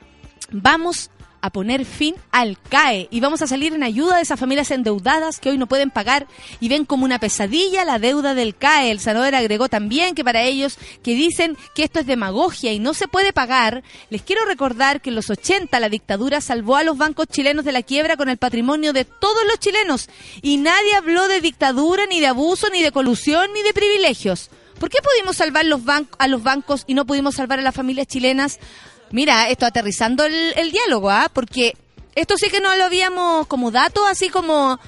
Vamos 0.50 1.10
a 1.46 1.50
poner 1.50 1.84
fin 1.84 2.14
al 2.30 2.58
CAE 2.60 3.08
y 3.10 3.20
vamos 3.20 3.42
a 3.42 3.46
salir 3.46 3.72
en 3.72 3.82
ayuda 3.82 4.16
de 4.16 4.22
esas 4.22 4.38
familias 4.38 4.70
endeudadas 4.70 5.40
que 5.40 5.50
hoy 5.50 5.58
no 5.58 5.66
pueden 5.66 5.90
pagar 5.90 6.26
y 6.60 6.68
ven 6.68 6.84
como 6.84 7.04
una 7.04 7.18
pesadilla 7.18 7.84
la 7.84 7.98
deuda 7.98 8.34
del 8.34 8.56
CAE. 8.56 8.90
El 8.90 9.00
senador 9.00 9.34
agregó 9.34 9.68
también 9.68 10.14
que 10.14 10.24
para 10.24 10.42
ellos 10.42 10.78
que 11.02 11.14
dicen 11.14 11.56
que 11.74 11.84
esto 11.84 12.00
es 12.00 12.06
demagogia 12.06 12.72
y 12.72 12.78
no 12.78 12.94
se 12.94 13.08
puede 13.08 13.32
pagar, 13.32 13.82
les 14.10 14.22
quiero 14.22 14.44
recordar 14.44 15.00
que 15.00 15.10
en 15.10 15.16
los 15.16 15.30
80 15.30 15.78
la 15.80 15.88
dictadura 15.88 16.40
salvó 16.40 16.76
a 16.76 16.82
los 16.82 16.98
bancos 16.98 17.26
chilenos 17.28 17.64
de 17.64 17.72
la 17.72 17.82
quiebra 17.82 18.16
con 18.16 18.28
el 18.28 18.36
patrimonio 18.36 18.92
de 18.92 19.04
todos 19.04 19.44
los 19.48 19.58
chilenos 19.58 20.08
y 20.42 20.58
nadie 20.58 20.94
habló 20.94 21.28
de 21.28 21.40
dictadura, 21.40 22.06
ni 22.06 22.20
de 22.20 22.26
abuso, 22.26 22.68
ni 22.70 22.82
de 22.82 22.92
colusión, 22.92 23.52
ni 23.52 23.62
de 23.62 23.72
privilegios. 23.72 24.50
¿Por 24.78 24.90
qué 24.90 24.98
pudimos 25.02 25.36
salvar 25.36 25.64
los 25.64 25.80
a 26.18 26.28
los 26.28 26.42
bancos 26.42 26.84
y 26.86 26.94
no 26.94 27.06
pudimos 27.06 27.36
salvar 27.36 27.58
a 27.58 27.62
las 27.62 27.74
familias 27.74 28.06
chilenas? 28.06 28.58
Mira, 29.10 29.48
esto 29.48 29.66
aterrizando 29.66 30.24
el, 30.24 30.70
diálogo, 30.70 31.10
¿ah? 31.10 31.30
Porque 31.32 31.76
esto 32.14 32.36
sí 32.36 32.48
que 32.50 32.60
no 32.60 32.74
lo 32.76 32.84
habíamos 32.84 33.46
como 33.46 33.70
dato, 33.70 34.06
así 34.06 34.28
como 34.28 34.78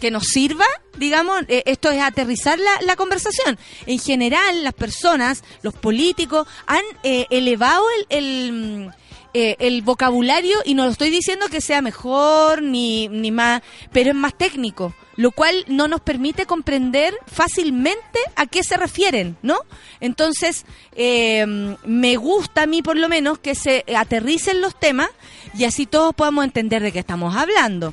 que 0.00 0.10
nos 0.10 0.24
sirva, 0.24 0.64
digamos, 0.96 1.42
eh, 1.48 1.62
esto 1.66 1.90
es 1.90 2.00
aterrizar 2.00 2.58
la, 2.58 2.80
la, 2.82 2.96
conversación. 2.96 3.58
En 3.86 3.98
general, 3.98 4.64
las 4.64 4.72
personas, 4.72 5.44
los 5.62 5.74
políticos, 5.74 6.48
han 6.66 6.82
eh, 7.02 7.26
elevado 7.30 7.84
el, 8.08 8.90
eh, 9.34 9.56
el, 9.58 9.82
vocabulario 9.82 10.58
y 10.64 10.74
no 10.74 10.84
lo 10.84 10.90
estoy 10.90 11.10
diciendo 11.10 11.46
que 11.50 11.60
sea 11.60 11.82
mejor 11.82 12.62
ni, 12.62 13.08
ni 13.08 13.30
más, 13.30 13.62
pero 13.92 14.10
es 14.10 14.16
más 14.16 14.34
técnico 14.34 14.94
lo 15.16 15.32
cual 15.32 15.66
no 15.68 15.86
nos 15.86 16.00
permite 16.00 16.46
comprender 16.46 17.14
fácilmente 17.26 18.18
a 18.36 18.46
qué 18.46 18.64
se 18.64 18.78
refieren, 18.78 19.36
¿no? 19.42 19.58
Entonces, 20.00 20.64
eh, 20.92 21.76
me 21.84 22.16
gusta 22.16 22.62
a 22.62 22.66
mí 22.66 22.80
por 22.80 22.96
lo 22.96 23.06
menos 23.06 23.38
que 23.38 23.54
se 23.54 23.84
aterricen 23.94 24.62
los 24.62 24.80
temas 24.80 25.10
y 25.52 25.64
así 25.64 25.84
todos 25.84 26.14
podamos 26.14 26.44
entender 26.44 26.82
de 26.82 26.90
qué 26.90 27.00
estamos 27.00 27.36
hablando. 27.36 27.92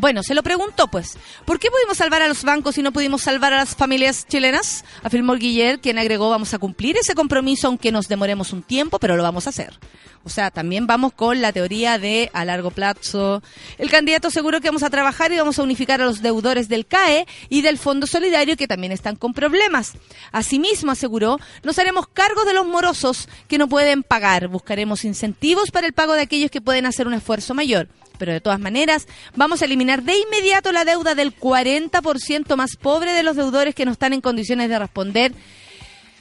Bueno, 0.00 0.22
se 0.22 0.32
lo 0.36 0.44
preguntó 0.44 0.86
pues, 0.86 1.18
¿por 1.44 1.58
qué 1.58 1.72
pudimos 1.72 1.96
salvar 1.96 2.22
a 2.22 2.28
los 2.28 2.44
bancos 2.44 2.78
y 2.78 2.82
no 2.82 2.92
pudimos 2.92 3.22
salvar 3.22 3.52
a 3.52 3.56
las 3.56 3.74
familias 3.74 4.28
chilenas? 4.28 4.84
Afirmó 5.02 5.34
Guiller, 5.34 5.80
quien 5.80 5.98
agregó, 5.98 6.30
vamos 6.30 6.54
a 6.54 6.58
cumplir 6.60 6.96
ese 6.96 7.16
compromiso 7.16 7.66
aunque 7.66 7.90
nos 7.90 8.06
demoremos 8.06 8.52
un 8.52 8.62
tiempo, 8.62 9.00
pero 9.00 9.16
lo 9.16 9.24
vamos 9.24 9.48
a 9.48 9.50
hacer. 9.50 9.76
O 10.22 10.30
sea, 10.30 10.52
también 10.52 10.86
vamos 10.86 11.14
con 11.14 11.40
la 11.40 11.52
teoría 11.52 11.98
de 11.98 12.30
a 12.32 12.44
largo 12.44 12.70
plazo. 12.70 13.42
El 13.76 13.90
candidato 13.90 14.28
aseguró 14.28 14.60
que 14.60 14.68
vamos 14.68 14.84
a 14.84 14.90
trabajar 14.90 15.32
y 15.32 15.38
vamos 15.38 15.58
a 15.58 15.64
unificar 15.64 16.00
a 16.00 16.04
los 16.04 16.22
deudores 16.22 16.68
del 16.68 16.86
CAE 16.86 17.26
y 17.48 17.62
del 17.62 17.76
Fondo 17.76 18.06
Solidario 18.06 18.56
que 18.56 18.68
también 18.68 18.92
están 18.92 19.16
con 19.16 19.34
problemas. 19.34 19.94
Asimismo, 20.30 20.92
aseguró, 20.92 21.40
nos 21.64 21.78
haremos 21.80 22.06
cargo 22.06 22.44
de 22.44 22.54
los 22.54 22.66
morosos 22.66 23.28
que 23.48 23.58
no 23.58 23.68
pueden 23.68 24.04
pagar. 24.04 24.46
Buscaremos 24.46 25.04
incentivos 25.04 25.72
para 25.72 25.88
el 25.88 25.92
pago 25.92 26.12
de 26.12 26.22
aquellos 26.22 26.52
que 26.52 26.60
pueden 26.60 26.86
hacer 26.86 27.08
un 27.08 27.14
esfuerzo 27.14 27.54
mayor. 27.54 27.88
Pero 28.18 28.32
de 28.32 28.40
todas 28.40 28.60
maneras, 28.60 29.06
vamos 29.34 29.62
a 29.62 29.64
eliminar 29.64 30.02
de 30.02 30.18
inmediato 30.18 30.72
la 30.72 30.84
deuda 30.84 31.14
del 31.14 31.34
40% 31.34 32.56
más 32.56 32.76
pobre 32.76 33.12
de 33.12 33.22
los 33.22 33.36
deudores 33.36 33.74
que 33.74 33.84
no 33.84 33.92
están 33.92 34.12
en 34.12 34.20
condiciones 34.20 34.68
de 34.68 34.78
responder. 34.78 35.32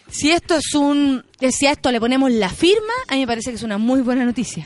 Si 0.10 0.32
esto 0.32 0.56
es 0.56 0.74
un, 0.74 1.26
eh, 1.42 1.52
si 1.52 1.68
a 1.68 1.72
esto 1.72 1.92
le 1.92 2.00
ponemos 2.00 2.32
la 2.32 2.50
firma, 2.50 2.94
a 3.08 3.16
mí 3.16 3.22
me 3.22 3.28
parece 3.28 3.50
que 3.50 3.58
es 3.58 3.64
una 3.64 3.78
muy 3.78 4.02
buena 4.02 4.24
noticia. 4.24 4.66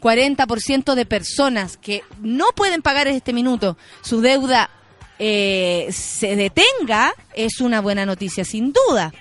40% 0.00 0.94
de 0.94 1.06
personas 1.06 1.76
que 1.76 2.02
no 2.22 2.46
pueden 2.54 2.82
pagar 2.82 3.08
en 3.08 3.16
este 3.16 3.32
minuto 3.32 3.76
su 4.00 4.20
deuda 4.20 4.70
eh, 5.18 5.88
se 5.90 6.36
detenga 6.36 7.12
es 7.34 7.60
una 7.60 7.80
buena 7.80 8.06
noticia, 8.06 8.44
sin 8.44 8.72
duda. 8.72 9.12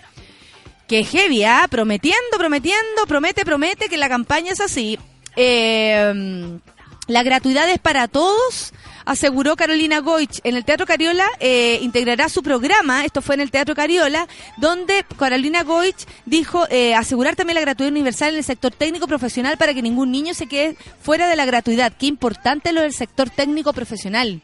Que 0.87 1.03
heavy, 1.03 1.43
¿ah? 1.43 1.67
prometiendo, 1.69 2.37
prometiendo, 2.37 3.07
promete, 3.07 3.43
promete 3.43 3.89
que 3.89 3.97
la 3.97 4.07
campaña 4.07 4.53
es 4.53 4.61
así. 4.61 4.97
Eh, 5.35 6.59
la 7.07 7.23
gratuidad 7.23 7.69
es 7.69 7.79
para 7.79 8.07
todos, 8.07 8.73
aseguró 9.05 9.55
Carolina 9.55 9.99
Goich. 9.99 10.39
En 10.43 10.55
el 10.55 10.65
Teatro 10.65 10.85
Cariola 10.85 11.25
eh, 11.39 11.79
integrará 11.81 12.29
su 12.29 12.43
programa, 12.43 13.05
esto 13.05 13.21
fue 13.21 13.35
en 13.35 13.41
el 13.41 13.51
Teatro 13.51 13.75
Cariola, 13.75 14.27
donde 14.57 15.05
Carolina 15.17 15.63
Goich 15.63 16.05
dijo 16.25 16.65
eh, 16.69 16.95
asegurar 16.95 17.35
también 17.35 17.55
la 17.55 17.61
gratuidad 17.61 17.91
universal 17.91 18.33
en 18.33 18.39
el 18.39 18.43
sector 18.43 18.71
técnico 18.71 19.07
profesional 19.07 19.57
para 19.57 19.73
que 19.73 19.81
ningún 19.81 20.11
niño 20.11 20.33
se 20.33 20.47
quede 20.47 20.75
fuera 21.01 21.27
de 21.27 21.35
la 21.35 21.45
gratuidad. 21.45 21.93
Qué 21.97 22.07
importante 22.07 22.73
lo 22.73 22.81
del 22.81 22.93
sector 22.93 23.29
técnico 23.29 23.73
profesional 23.73 24.41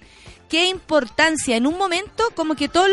qué 0.54 0.68
importancia 0.68 1.58
en 1.58 1.66
un 1.66 1.80
momento 1.80 2.26
como 2.36 2.54
que 2.54 2.70
todos 2.70 2.88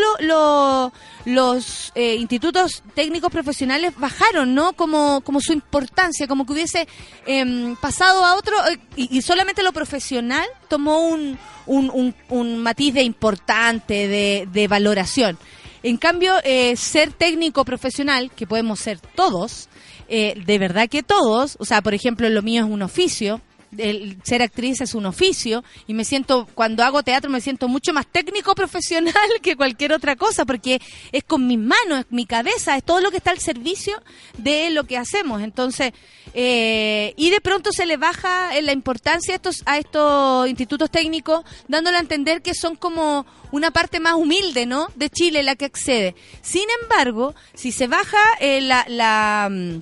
los 1.27 1.93
eh, 1.95 2.15
institutos 2.15 2.83
técnicos 2.95 3.31
profesionales 3.31 3.93
bajaron, 3.99 4.55
¿no? 4.55 4.73
Como, 4.73 5.21
como 5.21 5.43
su 5.43 5.53
importancia, 5.53 6.27
como 6.27 6.47
que 6.47 6.55
hubiese 6.55 6.89
em, 7.27 7.77
pasado 7.77 8.25
a 8.25 8.37
otro 8.37 8.57
eh, 8.67 8.81
y, 8.97 9.21
solamente 9.21 9.63
lo 9.63 9.75
profesional 9.75 10.47
tomó 10.69 11.01
un, 11.01 11.39
un, 11.67 12.15
un, 12.31 12.59
matiz 12.63 12.95
de 12.95 13.03
importante, 13.03 14.09
de, 14.09 14.49
de 14.51 14.67
valoración. 14.67 15.37
En 15.83 15.99
cambio, 15.99 16.33
eh, 16.45 16.75
ser 16.77 17.13
técnico 17.13 17.67
profesional, 17.67 18.31
que 18.35 18.47
podemos 18.47 18.81
ser 18.81 19.01
todos, 19.01 19.69
de 20.09 20.59
verdad 20.59 20.89
que 20.89 21.03
todos, 21.03 21.57
o 21.61 21.67
sea, 21.67 21.83
por 21.83 21.93
ejemplo, 21.93 22.27
lo 22.31 22.41
mío 22.41 22.65
es 22.65 22.71
un 22.71 22.81
oficio, 22.81 23.43
el 23.79 24.19
ser 24.25 24.43
actriz 24.43 24.81
es 24.81 24.95
un 24.95 25.07
oficio 25.07 25.65
y 25.87 25.95
me 25.95 26.05
siento, 26.05 26.47
cuando 26.55 26.83
hago 26.83 27.03
teatro 27.03 27.31
me 27.31 27.41
siento 27.41 27.69
mucho 27.69 27.93
más 27.93 28.07
técnico 28.07 28.55
profesional 28.57 29.15
que 29.43 29.57
cualquier 29.57 29.93
otra 29.93 30.17
cosa 30.17 30.45
porque 30.45 30.81
es 31.13 31.25
con 31.25 31.47
mis 31.47 31.59
manos, 31.59 32.01
es 32.01 32.07
mi 32.11 32.27
cabeza, 32.27 32.77
es 32.77 32.85
todo 32.85 33.01
lo 33.01 33.11
que 33.11 33.19
está 33.19 33.31
al 33.31 33.39
servicio 33.39 34.01
de 34.39 34.71
lo 34.71 34.85
que 34.85 34.99
hacemos. 34.99 35.43
Entonces, 35.43 35.93
eh, 36.35 37.15
y 37.17 37.31
de 37.31 37.41
pronto 37.41 37.73
se 37.73 37.87
le 37.87 37.97
baja 37.97 38.51
la 38.61 38.73
importancia 38.73 39.35
a 39.35 39.37
estos, 39.37 39.63
a 39.67 39.79
estos 39.79 40.49
institutos 40.49 40.91
técnicos 40.91 41.45
dándole 41.69 41.97
a 41.97 42.01
entender 42.01 42.43
que 42.43 42.55
son 42.55 42.77
como 42.77 43.27
una 43.53 43.71
parte 43.71 44.01
más 44.01 44.15
humilde, 44.15 44.67
¿no? 44.67 44.89
De 44.95 45.11
Chile 45.11 45.43
la 45.43 45.57
que 45.57 45.65
accede. 45.65 46.15
Sin 46.43 46.65
embargo, 46.83 47.35
si 47.55 47.73
se 47.73 47.87
baja 47.87 48.19
eh, 48.41 48.61
la, 48.61 48.85
la 48.89 49.49
mm, 49.51 49.81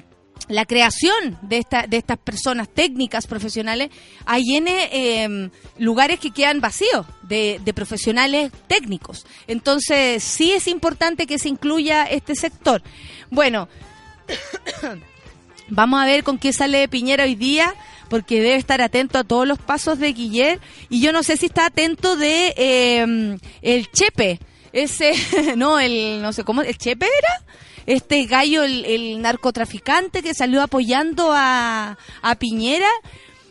la 0.48 0.64
creación 0.64 1.38
de, 1.42 1.58
esta, 1.58 1.86
de 1.86 1.98
estas 1.98 2.18
personas 2.18 2.68
técnicas 2.68 3.26
profesionales, 3.26 3.90
hay 4.24 4.56
en 4.56 4.66
em, 4.68 5.50
lugares 5.78 6.18
que 6.18 6.30
quedan 6.30 6.60
vacíos 6.60 7.06
de, 7.22 7.60
de, 7.64 7.74
profesionales 7.74 8.50
técnicos. 8.66 9.26
Entonces, 9.46 10.22
sí 10.22 10.52
es 10.52 10.66
importante 10.66 11.26
que 11.26 11.38
se 11.38 11.48
incluya 11.48 12.04
este 12.04 12.34
sector. 12.34 12.82
Bueno, 13.30 13.68
vamos 15.68 16.02
a 16.02 16.06
ver 16.06 16.24
con 16.24 16.38
qué 16.38 16.52
sale 16.52 16.88
Piñera 16.88 17.24
hoy 17.24 17.34
día, 17.34 17.74
porque 18.08 18.40
debe 18.40 18.56
estar 18.56 18.80
atento 18.80 19.18
a 19.18 19.24
todos 19.24 19.46
los 19.46 19.58
pasos 19.58 19.98
de 19.98 20.12
Guiller. 20.12 20.60
Y 20.88 21.00
yo 21.00 21.12
no 21.12 21.22
sé 21.22 21.36
si 21.36 21.46
está 21.46 21.66
atento 21.66 22.16
de 22.16 22.54
em, 22.56 23.38
el 23.60 23.90
Chepe, 23.90 24.40
ese, 24.72 25.12
no, 25.56 25.78
el, 25.78 26.22
no 26.22 26.32
sé 26.32 26.44
cómo, 26.44 26.62
el 26.62 26.76
Chepe 26.78 27.06
era 27.06 27.44
este 27.88 28.26
gallo, 28.26 28.62
el, 28.64 29.20
narcotraficante 29.22 30.22
que 30.22 30.34
salió 30.34 30.62
apoyando 30.62 31.32
a, 31.34 31.96
Piñera. 32.38 32.90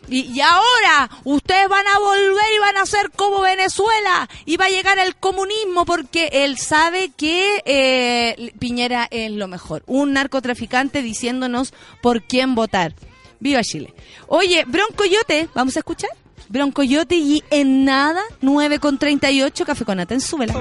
Y, 0.08 0.40
ahora 0.40 1.10
ustedes 1.24 1.68
van 1.68 1.86
a 1.86 1.98
volver 1.98 2.54
y 2.56 2.58
van 2.60 2.76
a 2.78 2.86
ser 2.86 3.10
como 3.10 3.42
Venezuela 3.42 4.26
y 4.46 4.56
va 4.56 4.66
a 4.66 4.70
llegar 4.70 4.98
el 4.98 5.16
comunismo 5.16 5.84
porque 5.84 6.30
él 6.32 6.56
sabe 6.56 7.10
que 7.14 7.62
eh, 7.66 8.52
Piñera 8.58 9.08
es 9.10 9.30
lo 9.32 9.48
mejor. 9.48 9.82
Un 9.86 10.12
narcotraficante 10.14 11.02
diciéndonos 11.02 11.74
por 12.00 12.22
quién 12.22 12.54
votar. 12.54 12.94
Viva 13.40 13.62
Chile. 13.62 13.92
Oye, 14.28 14.64
Broncoyote, 14.66 15.48
¿vamos 15.52 15.76
a 15.76 15.80
escuchar? 15.80 16.10
Broncoyote 16.48 17.16
y 17.16 17.42
en 17.50 17.84
nada, 17.84 18.22
9 18.40 18.78
con 18.78 18.98
38, 18.98 19.66
Café 19.66 19.84
con 19.84 20.00
Aten, 20.00 20.20
súbela. 20.20 20.54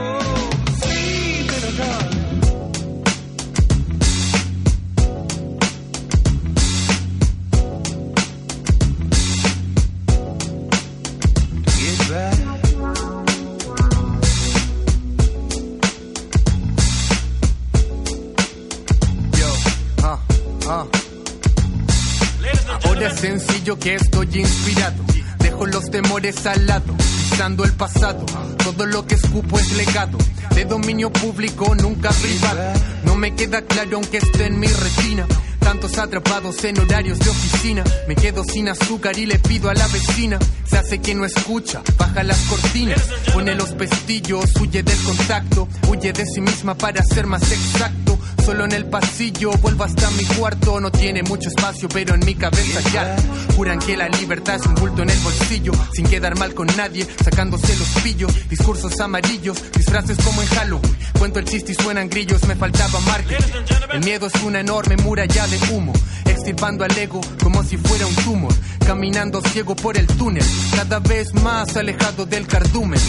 Sencillo 23.67 23.79
que 23.79 23.95
estoy 23.95 24.39
inspirado. 24.39 25.03
Dejo 25.39 25.65
los 25.65 25.89
temores 25.89 26.45
al 26.45 26.67
lado, 26.67 26.95
pisando 27.29 27.63
el 27.65 27.73
pasado. 27.73 28.25
Todo 28.63 28.85
lo 28.85 29.05
que 29.05 29.15
escupo 29.15 29.59
es 29.59 29.71
legado, 29.73 30.17
de 30.55 30.65
dominio 30.65 31.11
público, 31.11 31.75
nunca 31.75 32.09
privado. 32.09 32.61
No 33.03 33.15
me 33.15 33.35
queda 33.35 33.61
claro 33.61 33.97
aunque 33.97 34.17
esté 34.17 34.45
en 34.45 34.59
mi 34.59 34.67
retina 34.67 35.27
tantos 35.67 35.97
atrapados 35.97 36.63
en 36.63 36.79
horarios 36.79 37.19
de 37.19 37.29
oficina. 37.29 37.83
Me 38.07 38.15
quedo 38.15 38.41
sin 38.45 38.69
azúcar 38.69 39.19
y 39.19 39.25
le 39.25 39.37
pido 39.37 39.69
a 39.69 39.73
la 39.73 39.85
vecina. 39.87 40.39
Se 40.65 40.77
hace 40.77 40.99
que 40.99 41.13
no 41.13 41.25
escucha, 41.25 41.81
baja 41.97 42.23
las 42.23 42.39
cortinas, 42.45 43.01
pone 43.33 43.53
los 43.53 43.73
pestillos, 43.73 44.45
huye 44.61 44.81
del 44.81 45.03
contacto, 45.03 45.67
huye 45.89 46.13
de 46.13 46.25
sí 46.25 46.39
misma 46.39 46.73
para 46.75 47.03
ser 47.03 47.27
más 47.27 47.51
exacto. 47.51 48.17
Solo 48.47 48.63
en 48.63 48.71
el 48.71 48.85
pasillo, 48.85 49.51
vuelvo 49.57 49.83
hasta 49.83 50.09
mi 50.11 50.23
cuarto. 50.23 50.79
No 50.79 50.89
tiene 50.89 51.21
mucho 51.21 51.49
espacio, 51.49 51.89
pero 51.89 52.15
en 52.15 52.25
mi 52.25 52.33
cabeza 52.33 52.79
ya. 52.93 53.13
Juran 53.57 53.77
que 53.77 53.97
la 53.97 54.07
libertad 54.07 54.55
es 54.55 54.65
un 54.65 54.75
bulto 54.75 55.01
en 55.03 55.09
el 55.09 55.19
bolsillo, 55.19 55.73
sin 55.93 56.07
quedar 56.07 56.39
mal 56.39 56.53
con 56.53 56.65
nadie, 56.77 57.05
sacándose 57.21 57.75
los 57.75 57.89
pillos. 58.01 58.31
Discursos 58.47 58.97
amarillos, 59.01 59.61
disfraces 59.75 60.17
como 60.23 60.41
en 60.41 60.47
Halloween. 60.47 60.97
Cuento 61.19 61.39
el 61.39 61.45
chiste 61.45 61.73
y 61.73 61.75
suenan 61.75 62.07
grillos, 62.07 62.47
me 62.47 62.55
faltaba 62.55 63.01
marketing. 63.01 63.43
El 63.91 63.99
miedo 64.05 64.27
es 64.27 64.41
una 64.41 64.61
enorme 64.61 64.95
muralla 64.95 65.45
de 65.45 65.59
humo, 65.73 65.91
extirpando 66.23 66.85
al 66.85 66.97
ego 66.97 67.19
como 67.43 67.65
si 67.65 67.75
fuera 67.75 68.07
un 68.07 68.15
tumor. 68.15 68.53
Caminando 68.85 69.41
ciego 69.41 69.75
por 69.75 69.97
el 69.97 70.07
túnel, 70.07 70.45
cada 70.73 70.99
vez 70.99 71.33
más 71.33 71.75
alejado 71.75 72.25
del 72.25 72.47
cardumen. 72.47 73.01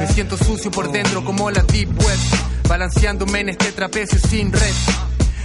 Me 0.00 0.06
siento 0.06 0.38
sucio 0.38 0.70
por 0.70 0.90
dentro 0.90 1.22
como 1.22 1.50
la 1.50 1.62
deep 1.64 1.90
web, 2.02 2.18
balanceándome 2.68 3.40
en 3.40 3.48
este 3.50 3.72
trapecio 3.72 4.18
sin 4.18 4.52
red. 4.52 4.74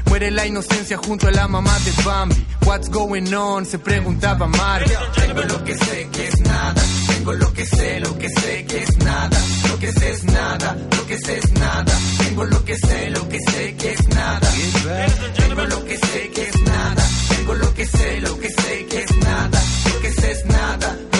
Muere 0.05 0.29
la 0.31 0.45
inocencia 0.45 0.97
junto 0.97 1.27
a 1.27 1.31
la 1.31 1.47
mamá 1.47 1.77
de 1.79 1.91
Bambi. 2.03 2.45
What's 2.65 2.89
going 2.89 3.33
on? 3.33 3.65
Se 3.65 3.79
preguntaba 3.79 4.47
Mario. 4.47 4.99
Tengo 5.15 5.41
lo 5.41 5.63
que 5.63 5.77
sé 5.77 6.09
que 6.11 6.27
es 6.27 6.39
nada. 6.41 6.81
Tengo 7.07 7.33
lo 7.33 7.53
que 7.53 7.65
sé, 7.65 7.99
lo 7.99 8.17
que 8.17 8.29
sé 8.29 8.65
que 8.65 8.83
es 8.83 8.97
nada. 8.97 9.39
Lo 9.69 9.79
que 9.79 9.91
sé 9.91 10.11
es 10.11 10.23
nada. 10.25 10.77
Lo 10.97 11.07
que 11.07 11.17
sé 11.17 11.37
es 11.37 11.51
nada. 11.53 11.99
Tengo 12.17 12.43
lo 12.45 12.65
que 12.65 12.77
sé, 12.77 13.09
lo 13.09 13.29
que 13.29 13.39
sé 13.39 13.75
que 13.75 13.91
es 13.93 14.07
nada. 14.09 14.51
Tengo 15.37 15.63
lo 15.63 15.85
que 15.85 15.97
sé 15.97 16.29
que 16.31 16.41
es 16.43 16.61
nada. 16.61 17.07
Tengo 17.29 17.53
lo 17.53 17.73
que 17.73 17.85
sé, 17.85 18.21
lo 18.21 18.39
que 18.39 18.49
sé 18.49 18.85
que 18.89 19.03
es 19.03 19.17
nada. 19.17 19.61
Lo 19.93 20.01
que 20.01 20.11
sé 20.11 20.31
es 20.31 20.45
nada. 20.45 21.10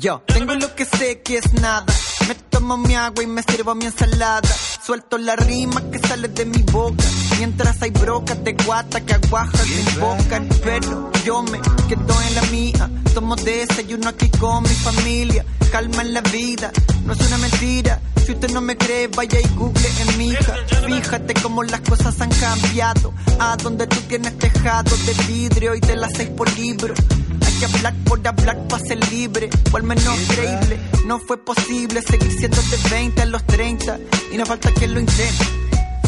Yo 0.00 0.22
tengo 0.24 0.54
lo 0.54 0.74
que 0.74 0.86
sé 0.86 1.20
que 1.20 1.36
es 1.36 1.52
nada. 1.60 1.84
Me 2.26 2.34
tomo 2.34 2.78
mi 2.78 2.94
agua 2.94 3.22
y 3.22 3.26
me 3.26 3.42
sirvo 3.42 3.74
mi 3.74 3.84
ensalada. 3.84 4.48
Suelto 4.82 5.18
la 5.18 5.36
rima 5.36 5.82
que 5.90 5.98
sale 5.98 6.28
de 6.28 6.46
mi 6.46 6.62
boca. 6.62 7.04
Mientras 7.36 7.82
hay 7.82 7.90
brocas 7.90 8.42
de 8.42 8.54
guata 8.64 9.02
que 9.02 9.12
aguajas 9.12 9.60
se 9.60 9.78
invocan. 9.78 10.48
Pero 10.64 11.12
yo 11.22 11.42
me 11.42 11.60
quedo 11.86 12.22
en 12.28 12.34
la 12.34 12.42
mía. 12.50 12.90
Tomo 13.12 13.36
desayuno 13.36 14.08
aquí 14.08 14.30
con 14.30 14.62
mi 14.62 14.70
familia. 14.70 15.44
Calma 15.70 16.00
en 16.00 16.14
la 16.14 16.22
vida, 16.22 16.72
no 17.04 17.12
es 17.12 17.20
una 17.26 17.36
mentira. 17.36 18.00
Si 18.24 18.32
usted 18.32 18.50
no 18.52 18.62
me 18.62 18.78
cree, 18.78 19.08
vaya 19.08 19.38
y 19.38 19.48
google 19.54 19.88
en 20.00 20.18
mi 20.18 20.28
hija. 20.28 20.54
Fíjate 20.86 21.34
cómo 21.42 21.62
las 21.62 21.80
cosas 21.82 22.18
han 22.22 22.30
cambiado. 22.30 23.12
A 23.38 23.54
donde 23.58 23.86
tú 23.86 23.96
tienes 24.08 24.38
tejado 24.38 24.96
de 24.96 25.12
vidrio 25.28 25.74
y 25.74 25.80
de 25.80 25.96
las 25.96 26.12
seis 26.16 26.30
por 26.30 26.50
libro. 26.56 26.94
Que 27.60 27.66
hablar 27.66 27.94
por 28.06 28.26
hablar 28.26 28.68
para 28.68 28.82
ser 28.82 28.98
libre, 29.10 29.50
o 29.70 29.76
al 29.76 29.82
menos 29.82 30.18
creíble. 30.28 30.78
No 31.04 31.18
fue 31.18 31.36
posible 31.44 32.00
seguir 32.00 32.32
siendo 32.32 32.56
de 32.56 32.78
20 32.90 33.20
a 33.20 33.26
los 33.26 33.44
30 33.44 33.98
y 34.32 34.38
no 34.38 34.46
falta 34.46 34.72
quien 34.72 34.94
lo 34.94 35.00
intente. 35.00 35.44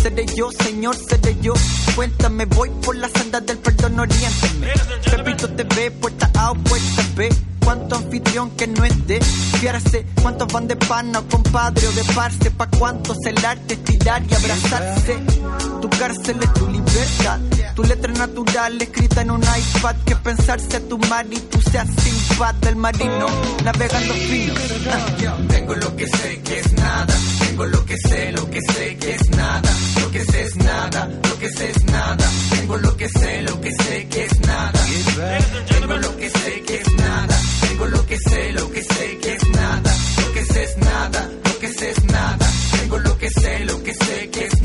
Seré 0.00 0.24
yo, 0.34 0.50
señor, 0.50 0.96
seré 0.96 1.36
yo. 1.42 1.52
Cuéntame, 1.94 2.46
voy 2.46 2.70
por 2.82 2.96
la 2.96 3.10
senda 3.10 3.42
del 3.42 3.58
perdón, 3.58 4.00
oriéntame. 4.00 4.68
Pepito 5.10 5.50
TV, 5.50 5.90
puerta 5.90 6.30
A 6.36 6.52
o 6.52 6.54
puerta 6.54 7.04
B. 7.16 7.28
Cuánto 7.64 7.96
anfitrión 7.96 8.50
que 8.50 8.66
no 8.66 8.84
es 8.84 9.06
de 9.06 9.20
fiarse. 9.60 10.06
Cuántos 10.22 10.52
van 10.52 10.68
de 10.68 10.76
pana 10.76 11.20
o 11.20 11.28
compadre 11.28 11.86
o 11.86 11.92
de 11.92 12.04
parce. 12.14 12.50
Pa' 12.50 12.68
cuántos 12.68 13.16
el 13.26 13.44
arte 13.44 13.78
y 13.86 14.34
abrazarse. 14.34 15.22
Tu 15.80 15.88
cárcel 15.90 16.38
es 16.42 16.52
tu 16.54 16.68
libertad. 16.68 17.38
Tu 17.74 17.82
letra 17.84 18.12
natural 18.12 18.80
escrita 18.82 19.22
en 19.22 19.30
un 19.30 19.42
iPad. 19.42 19.96
Que 20.04 20.16
pensarse 20.16 20.76
a 20.76 20.80
tu 20.80 20.98
mar 20.98 21.26
y 21.30 21.38
tú 21.38 21.60
seas 21.70 21.88
sin 22.02 22.36
paz 22.36 22.60
del 22.60 22.76
marino. 22.76 23.26
Navegando 23.64 24.14
fino. 24.14 24.54
Tengo 25.48 25.74
lo 25.74 25.96
que 25.96 26.06
sé 26.06 26.40
que 26.42 26.58
es 26.58 26.72
nada. 26.74 27.14
Tengo 27.40 27.66
lo 27.66 27.84
que 27.84 27.96
sé, 28.08 28.32
lo 28.32 28.50
que 28.50 28.60
sé 28.72 28.96
que 28.96 29.14
es 29.14 29.30
nada. 29.30 29.70
Lo 30.00 30.10
que 30.10 30.24
sé 30.24 30.42
es 30.42 30.56
nada. 30.56 31.08
Que 31.42 31.48
sé 31.48 31.70
es 31.70 31.84
nada. 31.86 32.30
Tengo 32.50 32.76
lo 32.76 32.96
que 32.96 33.08
sé, 33.08 33.42
lo 33.42 33.60
que 33.60 33.72
sé 33.72 34.06
que 34.06 34.26
es 34.26 34.40
nada. 34.42 34.80
Tengo 35.70 35.96
lo 35.96 36.16
que 36.16 36.30
sé 36.30 36.62
que 36.62 36.74
es 36.76 36.92
nada. 36.94 37.40
Tengo 37.68 37.86
lo 37.86 38.06
que 38.06 38.16
sé, 38.16 38.52
lo 38.52 38.70
que 38.70 38.84
sé 38.84 39.18
que 39.20 39.32
es 39.32 39.48
nada. 39.48 39.92
Lo 40.18 40.32
que 40.34 40.44
sé 40.44 40.62
es 40.62 40.78
nada. 40.78 41.30
Lo 41.44 41.58
que 41.58 41.68
sé 41.68 41.90
es 41.90 42.04
nada. 42.04 42.48
Tengo 42.78 42.98
lo 42.98 43.18
que 43.18 43.28
sé, 43.28 43.64
lo 43.64 43.82
que 43.82 43.92
sé 43.92 44.30
que 44.30 44.44
es 44.46 44.52
nada. 44.54 44.61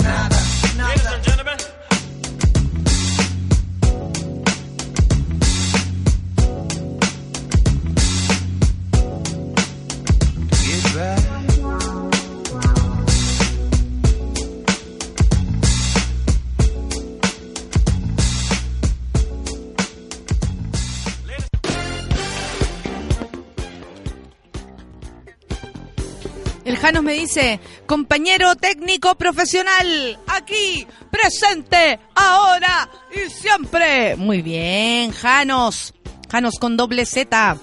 Janos 26.81 27.03
me 27.03 27.13
dice, 27.13 27.59
compañero 27.85 28.55
técnico 28.55 29.15
profesional, 29.15 30.19
aquí, 30.27 30.85
presente, 31.11 31.99
ahora 32.15 32.89
y 33.11 33.29
siempre. 33.29 34.15
Muy 34.15 34.41
bien, 34.41 35.11
Janos. 35.11 35.93
Janos 36.29 36.55
con 36.59 36.77
doble 36.77 37.05
Z. 37.05 37.57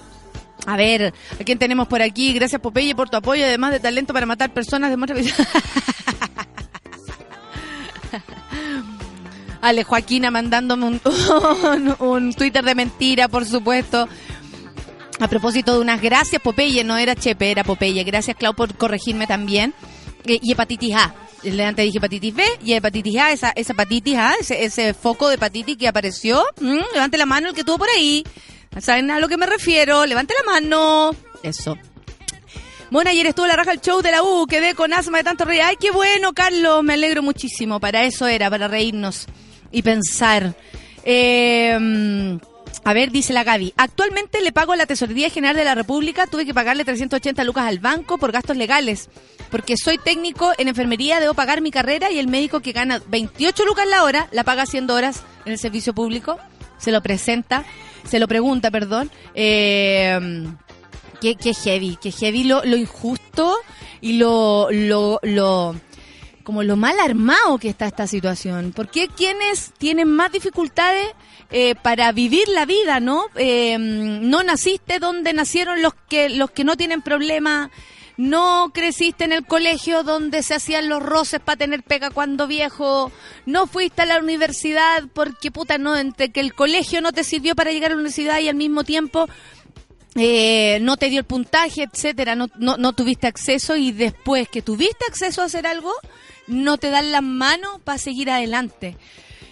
A 0.67 0.77
ver, 0.77 1.13
¿a 1.39 1.43
quién 1.43 1.59
tenemos 1.59 1.87
por 1.87 2.01
aquí? 2.01 2.33
Gracias 2.33 2.59
Popeye 2.59 2.95
por 2.95 3.09
tu 3.09 3.17
apoyo, 3.17 3.45
además 3.45 3.71
de 3.71 3.79
talento 3.79 4.13
para 4.13 4.25
matar 4.25 4.51
personas. 4.51 4.89
Demuestra... 4.89 5.17
Ale 9.61 9.83
Joaquina 9.83 10.29
mandándome 10.29 10.99
un 11.99 12.33
Twitter 12.33 12.63
de 12.63 12.75
mentira, 12.75 13.27
por 13.27 13.45
supuesto. 13.45 14.07
A 15.19 15.27
propósito 15.29 15.73
de 15.73 15.79
unas 15.79 16.01
gracias, 16.01 16.41
Popeye, 16.41 16.83
no 16.83 16.97
era 16.97 17.15
Chepe, 17.15 17.51
era 17.51 17.63
Popeye. 17.63 18.03
Gracias, 18.03 18.35
Clau, 18.35 18.53
por 18.53 18.75
corregirme 18.75 19.27
también. 19.27 19.73
Y 20.25 20.51
hepatitis 20.51 20.95
A. 20.95 21.15
Antes 21.45 21.85
dije 21.85 21.99
hepatitis 21.99 22.33
B 22.33 22.43
y 22.63 22.73
hepatitis 22.73 23.17
A, 23.17 23.31
esa, 23.31 23.51
esa 23.51 23.73
hepatitis 23.73 24.17
A, 24.17 24.33
ese, 24.39 24.65
ese 24.65 24.93
foco 24.93 25.29
de 25.29 25.35
hepatitis 25.35 25.77
que 25.77 25.87
apareció. 25.87 26.43
Mm, 26.59 26.79
levante 26.93 27.17
la 27.17 27.25
mano 27.25 27.49
el 27.49 27.55
que 27.55 27.63
tuvo 27.63 27.77
por 27.77 27.89
ahí. 27.89 28.23
¿Saben 28.79 29.09
a 29.11 29.19
lo 29.19 29.29
que 29.29 29.37
me 29.37 29.45
refiero? 29.45 30.05
Levante 30.05 30.33
la 30.43 30.51
mano. 30.51 31.11
Eso. 31.43 31.77
Bueno, 32.89 33.09
ayer 33.09 33.27
estuvo 33.27 33.47
la 33.47 33.55
raja 33.55 33.71
el 33.71 33.81
show 33.81 34.01
de 34.01 34.11
la 34.11 34.23
U, 34.23 34.47
quedé 34.47 34.73
con 34.73 34.93
asma 34.93 35.19
de 35.19 35.23
tanto 35.23 35.45
reír. 35.45 35.61
Ay, 35.61 35.75
qué 35.79 35.91
bueno, 35.91 36.33
Carlos, 36.33 36.83
me 36.83 36.93
alegro 36.93 37.21
muchísimo. 37.21 37.79
Para 37.79 38.03
eso 38.03 38.27
era, 38.27 38.49
para 38.49 38.67
reírnos 38.67 39.27
y 39.71 39.81
pensar. 39.81 40.55
Eh, 41.03 42.39
a 42.85 42.93
ver, 42.93 43.09
dice 43.09 43.33
la 43.33 43.43
Gaby. 43.43 43.73
Actualmente 43.77 44.41
le 44.41 44.51
pago 44.51 44.73
a 44.73 44.75
la 44.75 44.85
Tesorería 44.85 45.31
General 45.31 45.55
de 45.55 45.63
la 45.63 45.73
República. 45.73 46.27
Tuve 46.27 46.45
que 46.45 46.53
pagarle 46.53 46.85
380 46.85 47.43
lucas 47.43 47.65
al 47.65 47.79
banco 47.79 48.19
por 48.19 48.31
gastos 48.31 48.57
legales. 48.57 49.09
Porque 49.49 49.75
soy 49.75 49.97
técnico 49.97 50.53
en 50.59 50.67
enfermería, 50.67 51.19
debo 51.19 51.33
pagar 51.33 51.61
mi 51.61 51.71
carrera 51.71 52.11
y 52.11 52.19
el 52.19 52.27
médico 52.27 52.59
que 52.59 52.73
gana 52.73 53.01
28 53.07 53.65
lucas 53.65 53.87
la 53.87 54.03
hora, 54.03 54.27
la 54.31 54.43
paga 54.43 54.63
haciendo 54.63 54.93
horas 54.93 55.23
en 55.45 55.53
el 55.53 55.57
servicio 55.57 55.95
público. 55.95 56.37
Se 56.77 56.91
lo 56.91 57.01
presenta, 57.01 57.65
se 58.07 58.19
lo 58.19 58.27
pregunta, 58.27 58.69
perdón. 58.69 59.09
Eh, 59.33 60.45
qué, 61.21 61.35
qué 61.35 61.55
heavy, 61.55 61.97
qué 61.99 62.11
heavy 62.11 62.43
lo, 62.43 62.63
lo 62.65 62.77
injusto 62.77 63.57
y 63.99 64.13
lo, 64.13 64.67
lo, 64.69 65.19
lo, 65.23 65.75
como 66.45 66.63
lo 66.63 66.77
mal 66.77 66.97
armado 67.01 67.57
que 67.57 67.67
está 67.67 67.87
esta 67.87 68.07
situación. 68.07 68.71
¿Por 68.71 68.87
qué 68.87 69.09
quienes 69.09 69.73
tienen 69.77 70.07
más 70.07 70.31
dificultades 70.31 71.07
eh, 71.51 71.75
para 71.75 72.13
vivir 72.13 72.47
la 72.47 72.65
vida, 72.65 73.01
no? 73.01 73.25
Eh, 73.35 73.77
no 73.77 74.43
naciste 74.43 74.99
donde 74.99 75.33
nacieron 75.33 75.81
los 75.81 75.93
que, 76.07 76.29
los 76.29 76.51
que 76.51 76.63
no 76.63 76.77
tienen 76.77 77.01
problema. 77.01 77.71
No 78.17 78.71
creciste 78.73 79.25
en 79.25 79.33
el 79.33 79.45
colegio 79.45 80.03
donde 80.03 80.41
se 80.41 80.53
hacían 80.53 80.87
los 80.87 81.03
roces 81.03 81.41
para 81.41 81.57
tener 81.57 81.83
pega 81.83 82.11
cuando 82.11 82.47
viejo. 82.47 83.11
No 83.45 83.67
fuiste 83.67 84.03
a 84.03 84.05
la 84.05 84.19
universidad 84.19 85.03
porque, 85.13 85.51
puta, 85.51 85.77
no, 85.77 85.97
entre 85.97 86.29
que 86.29 86.39
el 86.39 86.53
colegio 86.53 87.01
no 87.01 87.11
te 87.11 87.25
sirvió 87.25 87.55
para 87.55 87.71
llegar 87.71 87.91
a 87.91 87.95
la 87.95 87.99
universidad 87.99 88.39
y 88.39 88.47
al 88.47 88.55
mismo 88.55 88.85
tiempo 88.85 89.27
eh, 90.17 90.79
no 90.81 90.95
te 90.95 91.09
dio 91.09 91.19
el 91.19 91.25
puntaje, 91.25 91.83
etcétera, 91.83 92.35
no, 92.35 92.47
no, 92.57 92.77
no 92.77 92.93
tuviste 92.93 93.27
acceso 93.27 93.75
y 93.75 93.91
después 93.91 94.47
que 94.47 94.61
tuviste 94.61 95.03
acceso 95.09 95.41
a 95.41 95.45
hacer 95.45 95.67
algo, 95.67 95.91
no 96.47 96.77
te 96.77 96.89
dan 96.89 97.11
las 97.11 97.23
manos 97.23 97.81
para 97.83 97.97
seguir 97.97 98.29
adelante. 98.29 98.97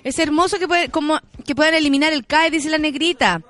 Es 0.04 0.20
hermoso 0.20 0.60
que, 0.60 0.68
puede, 0.68 0.90
que 1.46 1.56
puedan 1.56 1.74
eliminar 1.74 2.14
el 2.14 2.26
CAE, 2.26 2.52
dice 2.52 2.70
la 2.70 2.78
negrita. 2.78 3.42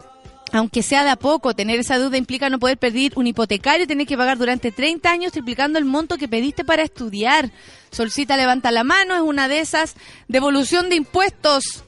aunque 0.52 0.84
sea 0.84 1.04
de 1.04 1.10
a 1.10 1.16
poco, 1.16 1.56
tener 1.56 1.80
esa 1.80 1.98
deuda 1.98 2.16
implica 2.16 2.48
no 2.50 2.60
poder 2.60 2.78
pedir 2.78 3.14
un 3.16 3.26
hipotecario 3.26 3.86
y 3.86 3.88
tener 3.88 4.06
que 4.06 4.16
pagar 4.16 4.38
durante 4.38 4.72
30 4.72 5.10
años 5.10 5.32
triplicando 5.32 5.80
el 5.80 5.86
monto 5.86 6.18
que 6.18 6.28
pediste 6.28 6.64
para 6.64 6.84
estudiar. 6.84 7.52
Solcita 7.92 8.38
levanta 8.38 8.70
la 8.72 8.84
mano, 8.84 9.16
es 9.16 9.22
una 9.22 9.48
de 9.48 9.62
esas. 9.62 9.96
Devolución 10.28 10.90
de 10.90 10.96
impuestos. 10.96 11.84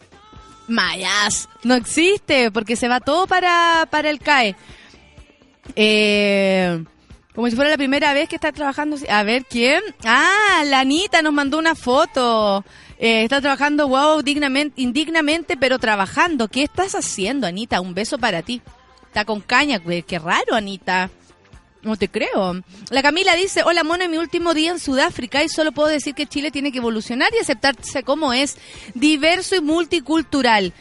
Mayas, 0.67 1.47
no 1.63 1.75
existe, 1.75 2.49
porque 2.49 2.75
se 2.75 2.87
va 2.87 2.99
todo 2.99 3.27
para, 3.27 3.87
para 3.91 4.09
el 4.09 4.19
CAE. 4.19 4.55
Eh, 5.75 6.83
como 7.36 7.49
si 7.49 7.55
fuera 7.55 7.69
la 7.69 7.77
primera 7.77 8.13
vez 8.13 8.29
que 8.29 8.36
está 8.36 8.53
trabajando. 8.53 8.97
A 9.09 9.23
ver, 9.23 9.45
¿quién? 9.45 9.81
Ah, 10.05 10.63
la 10.65 10.79
Anita 10.79 11.21
nos 11.21 11.33
mandó 11.33 11.59
una 11.59 11.75
foto. 11.75 12.63
Eh, 12.97 13.23
está 13.23 13.41
trabajando, 13.41 13.89
wow, 13.89 14.21
dignamente, 14.21 14.81
indignamente, 14.81 15.57
pero 15.57 15.77
trabajando. 15.77 16.47
¿Qué 16.47 16.63
estás 16.63 16.95
haciendo, 16.95 17.45
Anita? 17.45 17.81
Un 17.81 17.93
beso 17.93 18.17
para 18.17 18.41
ti. 18.41 18.61
Está 19.07 19.25
con 19.25 19.41
caña. 19.41 19.81
Qué 20.07 20.17
raro, 20.17 20.55
Anita. 20.55 21.09
No 21.81 21.97
te 21.97 22.09
creo. 22.09 22.63
La 22.89 23.03
Camila 23.03 23.36
dice, 23.36 23.61
hola 23.63 23.83
Mona, 23.83 24.07
mi 24.07 24.17
último 24.17 24.55
día 24.55 24.71
en 24.71 24.79
Sudáfrica 24.79 25.43
y 25.43 25.49
solo 25.49 25.71
puedo 25.71 25.88
decir 25.88 26.15
que 26.15 26.25
Chile 26.25 26.49
tiene 26.49 26.71
que 26.71 26.79
evolucionar 26.79 27.29
y 27.36 27.39
aceptarse 27.39 28.01
como 28.01 28.33
es, 28.33 28.57
diverso 28.95 29.55
y 29.55 29.61
multicultural. 29.61 30.73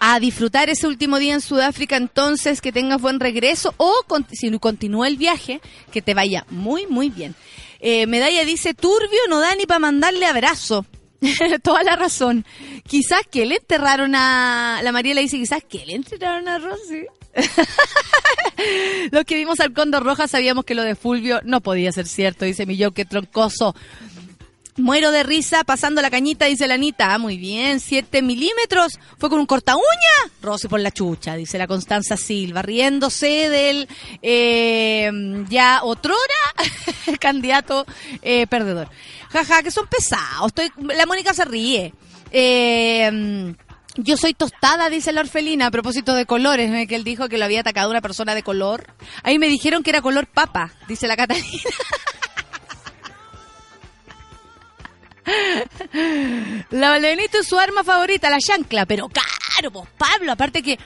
A 0.00 0.20
disfrutar 0.20 0.70
ese 0.70 0.86
último 0.86 1.18
día 1.18 1.34
en 1.34 1.40
Sudáfrica, 1.40 1.96
entonces 1.96 2.60
que 2.60 2.72
tengas 2.72 3.00
buen 3.00 3.20
regreso 3.20 3.74
o 3.76 3.92
si 4.32 4.50
continúa 4.58 5.08
el 5.08 5.16
viaje, 5.16 5.60
que 5.92 6.02
te 6.02 6.14
vaya 6.14 6.46
muy, 6.50 6.86
muy 6.86 7.10
bien. 7.10 7.34
Eh, 7.80 8.06
Medalla 8.06 8.44
dice, 8.44 8.74
turbio 8.74 9.20
no 9.28 9.40
da 9.40 9.54
ni 9.54 9.66
para 9.66 9.80
mandarle 9.80 10.26
abrazo. 10.26 10.86
Toda 11.62 11.82
la 11.82 11.96
razón. 11.96 12.44
Quizás 12.86 13.22
que 13.30 13.46
le 13.46 13.56
enterraron 13.56 14.14
a... 14.14 14.80
La 14.82 14.92
María 14.92 15.14
le 15.14 15.22
dice, 15.22 15.36
quizás 15.36 15.62
que 15.68 15.84
le 15.84 15.94
enterraron 15.94 16.48
a 16.48 16.58
Rosy. 16.58 17.06
Los 19.12 19.24
que 19.24 19.36
vimos 19.36 19.60
al 19.60 19.72
Cóndor 19.72 20.04
Roja 20.04 20.26
sabíamos 20.28 20.64
que 20.64 20.74
lo 20.74 20.82
de 20.82 20.94
Fulvio 20.94 21.40
no 21.44 21.60
podía 21.60 21.92
ser 21.92 22.06
cierto, 22.06 22.44
dice 22.44 22.66
mi 22.66 22.76
yo, 22.76 22.90
qué 22.92 23.04
troncoso. 23.04 23.74
Muero 24.78 25.10
de 25.10 25.24
risa 25.24 25.64
pasando 25.64 26.00
la 26.00 26.10
cañita, 26.10 26.46
dice 26.46 26.68
la 26.68 26.74
Anita. 26.74 27.12
Ah, 27.12 27.18
muy 27.18 27.36
bien, 27.36 27.80
7 27.80 28.22
milímetros. 28.22 28.98
Fue 29.18 29.28
con 29.28 29.40
un 29.40 29.46
corta 29.46 29.74
uña. 29.74 30.32
Rosy 30.40 30.68
por 30.68 30.78
la 30.78 30.92
chucha, 30.92 31.34
dice 31.34 31.58
la 31.58 31.66
Constanza 31.66 32.16
Silva, 32.16 32.62
riéndose 32.62 33.48
del 33.48 33.88
eh, 34.22 35.10
ya 35.48 35.80
otrora 35.82 36.18
candidato 37.20 37.86
eh, 38.22 38.46
perdedor. 38.46 38.88
Jaja, 39.30 39.64
que 39.64 39.72
son 39.72 39.88
pesados. 39.88 40.46
Estoy, 40.46 40.70
la 40.94 41.06
Mónica 41.06 41.34
se 41.34 41.44
ríe. 41.44 41.92
Eh, 42.30 43.54
yo 43.96 44.16
soy 44.16 44.32
tostada, 44.32 44.88
dice 44.90 45.12
la 45.12 45.22
orfelina, 45.22 45.66
a 45.66 45.70
propósito 45.72 46.14
de 46.14 46.24
colores, 46.24 46.86
que 46.86 46.94
él 46.94 47.02
dijo 47.02 47.28
que 47.28 47.36
lo 47.36 47.44
había 47.44 47.60
atacado 47.60 47.90
una 47.90 48.00
persona 48.00 48.36
de 48.36 48.44
color. 48.44 48.86
Ahí 49.24 49.40
me 49.40 49.48
dijeron 49.48 49.82
que 49.82 49.90
era 49.90 50.02
color 50.02 50.28
papa, 50.28 50.70
dice 50.86 51.08
la 51.08 51.16
Catalina. 51.16 51.48
La 56.70 56.90
Valdenito 56.90 57.38
es 57.38 57.46
su 57.46 57.58
arma 57.58 57.84
favorita, 57.84 58.30
la 58.30 58.38
chancla, 58.38 58.86
pero 58.86 59.08
caro, 59.08 59.70
pues 59.70 59.88
Pablo, 59.96 60.32
aparte 60.32 60.62
que 60.62 60.78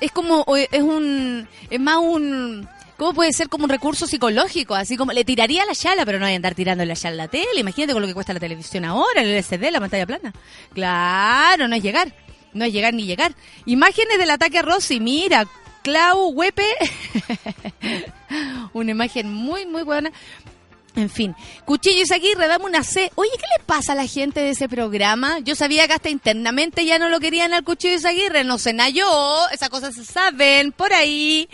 es 0.00 0.12
como, 0.12 0.44
es 0.56 0.82
un, 0.82 1.46
es 1.68 1.80
más 1.80 1.98
un, 1.98 2.68
¿cómo 2.96 3.14
puede 3.14 3.32
ser 3.32 3.48
como 3.48 3.64
un 3.64 3.70
recurso 3.70 4.06
psicológico? 4.06 4.74
Así 4.74 4.96
como, 4.96 5.12
le 5.12 5.24
tiraría 5.24 5.64
la 5.66 5.74
chala, 5.74 6.04
pero 6.06 6.18
no 6.18 6.26
hay 6.26 6.34
andar 6.34 6.54
tirando 6.54 6.84
la 6.84 6.96
chala 6.96 7.14
a 7.14 7.26
la 7.26 7.28
tele, 7.28 7.60
imagínate 7.60 7.92
con 7.92 8.02
lo 8.02 8.08
que 8.08 8.14
cuesta 8.14 8.32
la 8.32 8.40
televisión 8.40 8.84
ahora, 8.84 9.22
el 9.22 9.28
LCD, 9.28 9.70
la 9.70 9.80
pantalla 9.80 10.06
plana. 10.06 10.32
Claro, 10.72 11.68
no 11.68 11.76
es 11.76 11.82
llegar, 11.82 12.14
no 12.52 12.64
es 12.64 12.72
llegar 12.72 12.94
ni 12.94 13.04
llegar. 13.04 13.34
Imágenes 13.66 14.18
del 14.18 14.30
ataque 14.30 14.58
a 14.58 14.62
Rosy, 14.62 15.00
mira, 15.00 15.46
Clau 15.82 16.28
Huepe, 16.30 16.66
una 18.72 18.90
imagen 18.90 19.32
muy, 19.32 19.66
muy 19.66 19.82
buena. 19.82 20.12
En 20.96 21.08
fin, 21.08 21.36
Cuchillo 21.64 22.02
y 22.04 22.12
Aguirre, 22.12 22.48
dame 22.48 22.64
una 22.64 22.82
C. 22.82 23.12
Oye, 23.14 23.30
¿qué 23.34 23.46
le 23.58 23.64
pasa 23.64 23.92
a 23.92 23.94
la 23.94 24.06
gente 24.06 24.40
de 24.40 24.50
ese 24.50 24.68
programa? 24.68 25.38
Yo 25.38 25.54
sabía 25.54 25.86
que 25.86 25.92
hasta 25.92 26.10
internamente 26.10 26.84
ya 26.84 26.98
no 26.98 27.08
lo 27.08 27.20
querían 27.20 27.54
al 27.54 27.62
Cuchillo 27.62 27.96
y 28.02 28.06
Aguirre, 28.06 28.42
no 28.42 28.58
se 28.58 28.72
nayó, 28.72 29.06
esas 29.50 29.68
cosas 29.68 29.94
se 29.94 30.04
saben 30.04 30.72
por 30.72 30.92
ahí. 30.92 31.48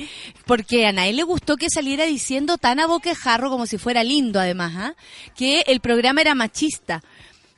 Porque 0.46 0.86
a 0.86 0.92
nadie 0.92 1.12
le 1.12 1.22
gustó 1.22 1.56
que 1.56 1.68
saliera 1.68 2.04
diciendo 2.04 2.56
tan 2.56 2.80
a 2.80 2.86
boquejarro 2.86 3.50
como 3.50 3.66
si 3.66 3.76
fuera 3.76 4.02
lindo 4.04 4.40
además, 4.40 4.72
¿ah? 4.76 4.94
que 5.36 5.64
el 5.66 5.80
programa 5.80 6.22
era 6.22 6.34
machista. 6.34 7.02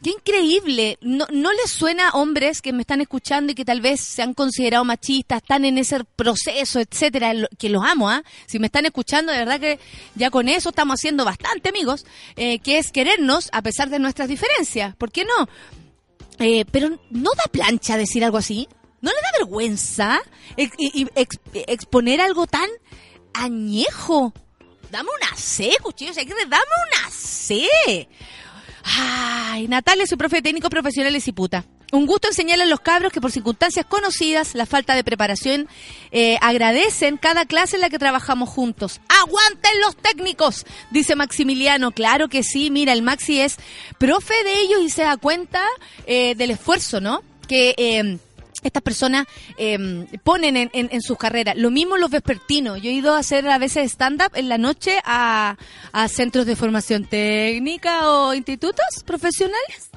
Qué 0.03 0.11
increíble. 0.11 0.97
No, 1.01 1.27
¿No 1.33 1.53
les 1.53 1.71
suena 1.71 2.11
a 2.11 2.13
hombres 2.13 2.63
que 2.63 2.73
me 2.73 2.83
están 2.83 3.01
escuchando 3.01 3.51
y 3.51 3.55
que 3.57 3.65
tal 3.65 3.81
vez 3.81 4.01
se 4.01 4.23
han 4.23 4.33
considerado 4.33 4.85
machistas, 4.85 5.43
están 5.43 5.65
en 5.65 5.77
ese 5.77 6.05
proceso, 6.05 6.79
etcétera, 6.79 7.33
que 7.59 7.69
los 7.69 7.85
amo, 7.85 8.09
¿ah? 8.09 8.23
Si 8.47 8.61
me 8.61 8.67
están 8.67 8.87
escuchando, 8.87 9.33
de 9.33 9.39
verdad 9.39 9.59
que 9.59 9.81
ya 10.15 10.31
con 10.31 10.49
eso 10.49 10.69
estamos 10.69 11.01
haciendo 11.01 11.25
bastante, 11.25 11.71
amigos, 11.71 12.07
eh, 12.37 12.61
que 12.61 12.79
es 12.79 12.93
querernos 12.93 13.49
a 13.53 13.61
pesar 13.63 13.91
de 13.91 13.99
nuestras 13.99 14.29
diferencias. 14.29 14.95
¿Por 14.95 15.11
qué 15.11 15.25
no? 15.25 15.49
Eh, 16.39 16.65
pero 16.71 16.91
¿no 17.11 17.31
da 17.33 17.51
plancha 17.51 17.97
decir 17.97 18.25
algo 18.25 18.39
así? 18.39 18.69
¿No 19.01 19.11
le 19.11 19.17
da 19.17 19.39
vergüenza 19.39 20.21
exponer 21.55 22.21
algo 22.21 22.47
tan 22.47 22.69
añejo? 23.35 24.33
Dame 24.91 25.09
una 25.21 25.37
C, 25.37 25.77
cuchillo, 25.83 26.13
dame 26.15 26.65
una 26.93 27.11
C. 27.11 27.67
Ay, 28.97 29.69
Natalia, 29.69 30.07
soy 30.07 30.17
profe 30.17 30.41
técnico 30.41 30.71
profesional 30.71 31.15
y 31.15 31.33
puta. 31.33 31.65
Un 31.91 32.07
gusto 32.07 32.29
enseñarle 32.29 32.65
a 32.65 32.67
los 32.67 32.81
cabros 32.81 33.13
que 33.13 33.21
por 33.21 33.33
circunstancias 33.33 33.87
conocidas, 33.87 34.55
la 34.55 34.67
falta 34.67 34.95
de 34.95 35.05
preparación, 35.05 35.69
eh, 36.11 36.37
agradecen 36.43 37.17
cada 37.17 37.47
clase 37.47 37.77
en 37.77 37.83
la 37.83 37.91
que 37.91 37.99
trabajamos 37.99 38.49
juntos. 38.51 39.01
¡Aguanten 39.09 39.81
los 39.85 39.97
técnicos! 39.97 40.67
Dice 40.91 41.17
Maximiliano. 41.17 41.91
Claro 41.93 42.29
que 42.29 42.43
sí, 42.43 42.71
mira, 42.71 42.93
el 42.93 43.03
Maxi 43.03 43.41
es 43.41 43.57
profe 43.99 44.35
de 44.45 44.61
ellos 44.61 44.81
y 44.83 44.91
se 44.91 45.03
da 45.03 45.17
cuenta 45.17 45.63
eh, 46.07 46.35
del 46.35 46.51
esfuerzo, 46.51 47.01
¿no? 47.01 47.23
Que... 47.47 47.75
Eh, 47.77 48.19
estas 48.63 48.83
personas 48.83 49.27
eh, 49.57 49.79
ponen 50.25 50.57
en, 50.57 50.71
en, 50.73 51.03
sus 51.03 51.17
carreras. 51.17 51.57
Lo 51.57 51.71
mismo 51.71 51.97
los 51.97 52.11
vespertinos. 52.11 52.81
Yo 52.83 52.91
he 52.91 52.95
ido 52.95 53.15
a 53.15 53.19
hacer 53.19 53.49
a 53.49 53.59
veces 53.59 53.93
stand-up 53.93 54.33
en 54.35 54.49
la 54.49 54.59
noche 54.59 54.99
a, 55.05 55.57
a, 55.93 56.09
centros 56.09 56.47
de 56.47 56.57
formación 56.57 57.05
técnica 57.05 58.11
o 58.11 58.35
institutos 58.35 58.87
profesionales 59.05 59.91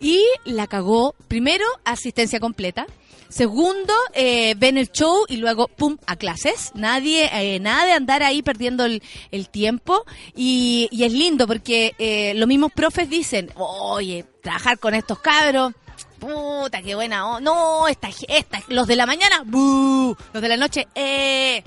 y 0.00 0.22
la 0.44 0.66
cagó 0.66 1.14
primero 1.28 1.64
asistencia 1.84 2.40
completa. 2.40 2.86
Segundo, 3.28 3.92
eh, 4.14 4.54
ven 4.56 4.78
el 4.78 4.90
show 4.90 5.26
y 5.28 5.36
luego, 5.36 5.68
pum, 5.68 5.98
a 6.06 6.16
clases. 6.16 6.72
Nadie, 6.74 7.28
eh, 7.32 7.60
nada 7.60 7.84
de 7.84 7.92
andar 7.92 8.22
ahí 8.22 8.42
perdiendo 8.42 8.86
el, 8.86 9.02
el 9.30 9.50
tiempo. 9.50 10.04
Y, 10.34 10.88
y, 10.90 11.04
es 11.04 11.12
lindo 11.12 11.46
porque 11.46 11.94
eh, 11.98 12.32
los 12.36 12.48
mismos 12.48 12.72
profes 12.72 13.10
dicen, 13.10 13.50
oye, 13.56 14.24
trabajar 14.42 14.78
con 14.78 14.94
estos 14.94 15.18
cabros 15.18 15.74
puta, 16.18 16.82
qué 16.82 16.94
buena. 16.94 17.26
Oh, 17.26 17.40
no, 17.40 17.88
esta, 17.88 18.08
esta, 18.28 18.62
los 18.68 18.86
de 18.86 18.96
la 18.96 19.06
mañana, 19.06 19.42
buh, 19.44 20.14
los 20.32 20.42
de 20.42 20.48
la 20.48 20.56
noche, 20.56 20.88
eh. 20.94 21.62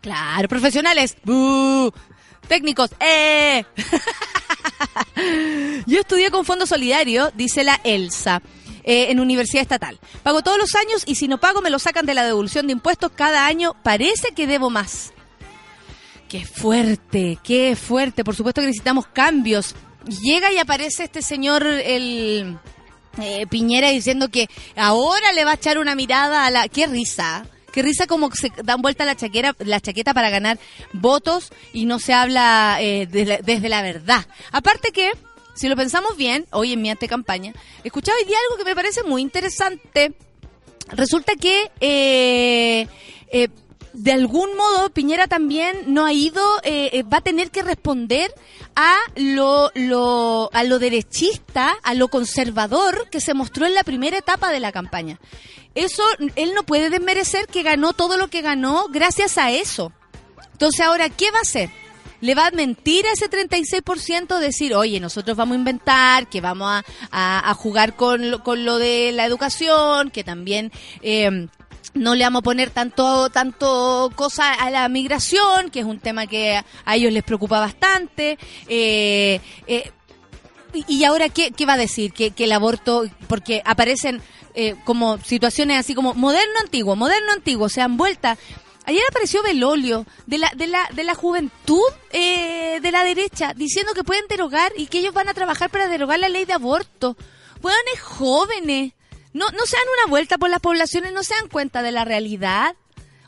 Claro, 0.00 0.48
profesionales, 0.48 1.16
buh, 1.24 1.90
técnicos, 2.48 2.90
eh. 3.00 3.64
Yo 5.86 6.00
estudié 6.00 6.30
con 6.30 6.44
Fondo 6.44 6.66
Solidario, 6.66 7.30
dice 7.34 7.64
la 7.64 7.80
Elsa. 7.84 8.42
Eh, 8.82 9.10
en 9.10 9.20
universidad 9.20 9.60
estatal. 9.60 10.00
Pago 10.22 10.40
todos 10.42 10.56
los 10.56 10.74
años 10.74 11.02
y 11.04 11.16
si 11.16 11.28
no 11.28 11.38
pago 11.38 11.60
me 11.60 11.68
lo 11.68 11.78
sacan 11.78 12.06
de 12.06 12.14
la 12.14 12.24
devolución 12.24 12.66
de 12.66 12.72
impuestos 12.72 13.12
cada 13.14 13.44
año. 13.44 13.76
Parece 13.82 14.32
que 14.32 14.46
debo 14.46 14.70
más. 14.70 15.12
Qué 16.30 16.46
fuerte, 16.46 17.38
qué 17.44 17.76
fuerte. 17.76 18.24
Por 18.24 18.34
supuesto 18.34 18.62
que 18.62 18.68
necesitamos 18.68 19.06
cambios. 19.06 19.74
Llega 20.22 20.50
y 20.50 20.58
aparece 20.58 21.04
este 21.04 21.20
señor, 21.20 21.66
el 21.66 22.58
eh, 23.18 23.46
Piñera 23.48 23.90
diciendo 23.90 24.28
que 24.28 24.48
ahora 24.76 25.32
le 25.32 25.44
va 25.44 25.52
a 25.52 25.54
echar 25.54 25.78
una 25.78 25.94
mirada 25.94 26.46
a 26.46 26.50
la... 26.50 26.68
¡Qué 26.68 26.86
risa! 26.86 27.46
Qué 27.72 27.82
risa 27.82 28.06
como 28.06 28.30
se 28.32 28.50
dan 28.64 28.82
vuelta 28.82 29.04
la 29.04 29.14
chaqueta, 29.14 30.14
para 30.14 30.30
ganar 30.30 30.58
votos 30.92 31.52
y 31.72 31.86
no 31.86 31.98
se 31.98 32.12
habla 32.12 32.78
eh, 32.80 33.06
desde 33.06 33.68
la 33.68 33.82
verdad. 33.82 34.26
Aparte 34.50 34.90
que, 34.90 35.12
si 35.54 35.68
lo 35.68 35.76
pensamos 35.76 36.16
bien, 36.16 36.46
hoy 36.50 36.72
en 36.72 36.82
mi 36.82 36.90
antecampaña, 36.90 37.52
escuchaba 37.84 38.18
hoy 38.18 38.26
día 38.26 38.36
algo 38.48 38.58
que 38.58 38.68
me 38.68 38.74
parece 38.74 39.04
muy 39.04 39.22
interesante. 39.22 40.14
Resulta 40.88 41.34
que 41.36 41.70
eh, 41.80 42.88
eh 43.30 43.48
de 43.92 44.12
algún 44.12 44.56
modo 44.56 44.90
Piñera 44.90 45.26
también 45.26 45.76
no 45.86 46.06
ha 46.06 46.12
ido, 46.12 46.42
eh, 46.62 46.90
eh, 46.92 47.02
va 47.02 47.18
a 47.18 47.22
tener 47.22 47.50
que 47.50 47.62
responder 47.62 48.32
a 48.76 48.94
lo, 49.16 49.70
lo, 49.74 50.50
a 50.52 50.64
lo 50.64 50.78
derechista, 50.78 51.76
a 51.82 51.94
lo 51.94 52.08
conservador 52.08 53.08
que 53.10 53.20
se 53.20 53.34
mostró 53.34 53.66
en 53.66 53.74
la 53.74 53.84
primera 53.84 54.18
etapa 54.18 54.50
de 54.50 54.60
la 54.60 54.72
campaña. 54.72 55.18
Eso, 55.74 56.02
él 56.36 56.52
no 56.54 56.64
puede 56.64 56.90
desmerecer 56.90 57.46
que 57.46 57.62
ganó 57.62 57.92
todo 57.92 58.16
lo 58.16 58.28
que 58.28 58.42
ganó 58.42 58.86
gracias 58.88 59.38
a 59.38 59.50
eso. 59.50 59.92
Entonces 60.52 60.80
ahora, 60.80 61.08
¿qué 61.08 61.30
va 61.30 61.38
a 61.38 61.42
hacer? 61.42 61.70
le 62.20 62.34
va 62.34 62.48
a 62.48 62.50
mentir 62.50 63.06
a 63.06 63.12
ese 63.12 63.30
36% 63.30 64.38
decir, 64.38 64.74
oye, 64.74 65.00
nosotros 65.00 65.36
vamos 65.36 65.54
a 65.54 65.58
inventar, 65.58 66.28
que 66.28 66.42
vamos 66.42 66.68
a, 67.10 67.50
a, 67.50 67.54
jugar 67.54 67.96
con 67.96 68.30
lo, 68.30 68.42
con 68.42 68.64
lo 68.66 68.78
de 68.78 69.12
la 69.12 69.24
educación, 69.24 70.10
que 70.10 70.22
también 70.22 70.70
eh, 71.00 71.48
no 71.94 72.14
le 72.14 72.24
vamos 72.24 72.40
a 72.40 72.42
poner 72.42 72.70
tanto 72.70 73.30
tanto 73.30 74.10
cosa 74.14 74.52
a 74.52 74.70
la 74.70 74.88
migración, 74.88 75.70
que 75.70 75.80
es 75.80 75.86
un 75.86 75.98
tema 75.98 76.26
que 76.26 76.62
a 76.84 76.96
ellos 76.96 77.12
les 77.12 77.22
preocupa 77.22 77.60
bastante. 77.60 78.38
Eh, 78.68 79.40
eh, 79.66 79.90
y 80.72 81.02
ahora, 81.04 81.28
¿qué, 81.28 81.50
qué 81.50 81.66
va 81.66 81.72
a 81.72 81.78
decir? 81.78 82.12
Que, 82.12 82.30
que 82.30 82.44
el 82.44 82.52
aborto, 82.52 83.04
porque 83.26 83.60
aparecen 83.64 84.22
eh, 84.54 84.74
como 84.84 85.18
situaciones 85.18 85.78
así 85.78 85.94
como 85.94 86.14
moderno 86.14 86.60
antiguo, 86.60 86.96
moderno 86.96 87.32
antiguo, 87.32 87.68
se 87.68 87.80
han 87.80 87.96
vuelta. 87.96 88.36
Ayer 88.84 89.02
apareció 89.08 89.42
Belolio 89.42 90.06
de 90.26 90.38
la 90.38 90.50
de 90.56 90.66
la 90.66 90.88
de 90.92 91.04
la 91.04 91.14
juventud 91.14 91.88
eh, 92.12 92.80
de 92.80 92.90
la 92.90 93.04
derecha 93.04 93.52
diciendo 93.54 93.92
que 93.94 94.02
pueden 94.02 94.26
derogar 94.28 94.72
y 94.76 94.86
que 94.86 94.98
ellos 94.98 95.14
van 95.14 95.28
a 95.28 95.34
trabajar 95.34 95.70
para 95.70 95.86
derogar 95.86 96.18
la 96.18 96.28
ley 96.28 96.44
de 96.44 96.54
aborto. 96.54 97.16
Hueones 97.62 98.00
jóvenes. 98.00 98.92
No, 99.32 99.48
no 99.50 99.66
se 99.66 99.76
dan 99.76 99.86
una 99.98 100.10
vuelta 100.10 100.38
por 100.38 100.50
las 100.50 100.60
poblaciones, 100.60 101.12
no 101.12 101.22
se 101.22 101.34
dan 101.34 101.48
cuenta 101.48 101.82
de 101.82 101.92
la 101.92 102.04
realidad 102.04 102.74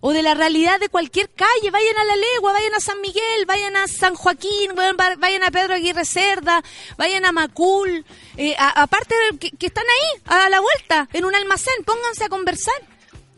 o 0.00 0.12
de 0.12 0.22
la 0.22 0.34
realidad 0.34 0.80
de 0.80 0.88
cualquier 0.88 1.30
calle. 1.30 1.70
Vayan 1.70 1.96
a 1.96 2.04
La 2.04 2.16
Legua, 2.16 2.52
vayan 2.52 2.74
a 2.74 2.80
San 2.80 3.00
Miguel, 3.00 3.46
vayan 3.46 3.76
a 3.76 3.86
San 3.86 4.14
Joaquín, 4.14 4.72
vayan, 4.74 5.42
a 5.44 5.50
Pedro 5.50 5.74
Aguirre 5.74 6.04
Cerda, 6.04 6.62
vayan 6.98 7.24
a 7.24 7.32
Macul. 7.32 8.04
Eh, 8.36 8.54
aparte 8.58 9.14
que, 9.38 9.52
que 9.52 9.66
están 9.66 9.84
ahí, 9.84 10.22
a 10.26 10.50
la 10.50 10.60
vuelta, 10.60 11.08
en 11.12 11.24
un 11.24 11.34
almacén, 11.34 11.84
pónganse 11.84 12.24
a 12.24 12.28
conversar. 12.28 12.91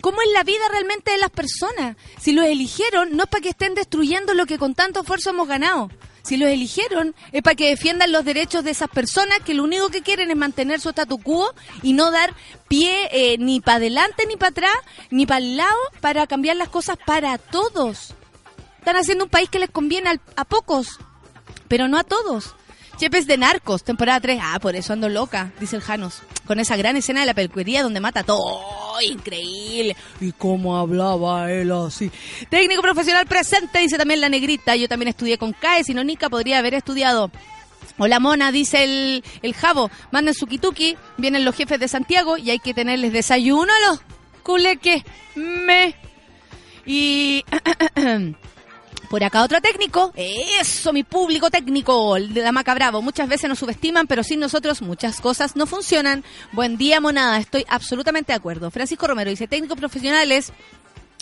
¿Cómo 0.04 0.20
es 0.20 0.30
la 0.34 0.44
vida 0.44 0.68
realmente 0.70 1.12
de 1.12 1.16
las 1.16 1.30
personas? 1.30 1.96
Si 2.20 2.32
los 2.32 2.44
eligieron, 2.44 3.16
no 3.16 3.22
es 3.22 3.28
para 3.30 3.40
que 3.40 3.48
estén 3.48 3.74
destruyendo 3.74 4.34
lo 4.34 4.44
que 4.44 4.58
con 4.58 4.74
tanto 4.74 5.00
esfuerzo 5.00 5.30
hemos 5.30 5.48
ganado. 5.48 5.88
Si 6.22 6.36
los 6.36 6.50
eligieron, 6.50 7.14
es 7.32 7.42
para 7.42 7.56
que 7.56 7.70
defiendan 7.70 8.12
los 8.12 8.22
derechos 8.22 8.64
de 8.64 8.72
esas 8.72 8.90
personas 8.90 9.40
que 9.40 9.54
lo 9.54 9.64
único 9.64 9.88
que 9.88 10.02
quieren 10.02 10.30
es 10.30 10.36
mantener 10.36 10.78
su 10.78 10.90
statu 10.90 11.16
quo 11.22 11.54
y 11.82 11.94
no 11.94 12.10
dar 12.10 12.34
pie 12.68 13.08
eh, 13.12 13.38
ni 13.38 13.62
para 13.62 13.76
adelante, 13.76 14.26
ni 14.26 14.36
para 14.36 14.50
atrás, 14.50 14.76
ni 15.08 15.24
para 15.24 15.38
el 15.38 15.56
lado 15.56 15.78
para 16.02 16.26
cambiar 16.26 16.56
las 16.56 16.68
cosas 16.68 16.98
para 17.06 17.38
todos. 17.38 18.12
Están 18.80 18.96
haciendo 18.96 19.24
un 19.24 19.30
país 19.30 19.48
que 19.48 19.58
les 19.58 19.70
conviene 19.70 20.20
a 20.36 20.44
pocos, 20.44 20.98
pero 21.66 21.88
no 21.88 21.96
a 21.96 22.04
todos. 22.04 22.54
Chepes 22.96 23.26
de 23.26 23.36
Narcos, 23.36 23.82
temporada 23.82 24.20
3. 24.20 24.38
Ah, 24.40 24.58
por 24.60 24.76
eso 24.76 24.92
ando 24.92 25.08
loca, 25.08 25.52
dice 25.58 25.76
el 25.76 25.82
Janos. 25.82 26.22
Con 26.46 26.60
esa 26.60 26.76
gran 26.76 26.96
escena 26.96 27.20
de 27.20 27.26
la 27.26 27.34
peluquería 27.34 27.82
donde 27.82 28.00
mata 28.00 28.22
todo. 28.22 28.60
Increíble. 29.00 29.96
Y 30.20 30.32
cómo 30.32 30.76
hablaba 30.76 31.50
él 31.50 31.72
así. 31.72 32.10
Técnico 32.48 32.82
profesional 32.82 33.26
presente, 33.26 33.80
dice 33.80 33.98
también 33.98 34.20
la 34.20 34.28
negrita. 34.28 34.76
Yo 34.76 34.88
también 34.88 35.08
estudié 35.08 35.38
con 35.38 35.52
CAE, 35.52 35.84
si 35.84 35.94
no, 35.94 36.04
Nica 36.04 36.28
podría 36.28 36.58
haber 36.58 36.74
estudiado. 36.74 37.30
Hola 37.98 38.20
mona, 38.20 38.52
dice 38.52 38.84
el, 38.84 39.24
el 39.42 39.54
Javo. 39.54 39.90
Manden 40.12 40.34
su 40.34 40.46
kituki. 40.46 40.96
Vienen 41.16 41.44
los 41.44 41.56
jefes 41.56 41.80
de 41.80 41.88
Santiago 41.88 42.36
y 42.36 42.50
hay 42.50 42.58
que 42.60 42.74
tenerles 42.74 43.12
desayuno 43.12 43.72
a 43.72 43.90
los 43.90 44.00
culeques. 44.42 45.02
Me. 45.34 45.96
Y. 46.86 47.44
Por 49.10 49.22
acá 49.22 49.42
otro 49.42 49.60
técnico. 49.60 50.12
Eso, 50.16 50.92
mi 50.92 51.04
público 51.04 51.50
técnico. 51.50 52.14
De 52.14 52.42
la 52.42 52.52
Maca 52.52 52.74
Bravo. 52.74 53.02
Muchas 53.02 53.28
veces 53.28 53.48
nos 53.48 53.58
subestiman, 53.58 54.06
pero 54.06 54.22
sin 54.24 54.40
nosotros 54.40 54.82
muchas 54.82 55.20
cosas 55.20 55.56
no 55.56 55.66
funcionan. 55.66 56.24
Buen 56.52 56.76
día, 56.76 57.00
monada. 57.00 57.38
Estoy 57.38 57.64
absolutamente 57.68 58.32
de 58.32 58.36
acuerdo. 58.36 58.70
Francisco 58.70 59.06
Romero 59.06 59.30
dice, 59.30 59.46
técnicos 59.46 59.78
profesionales. 59.78 60.52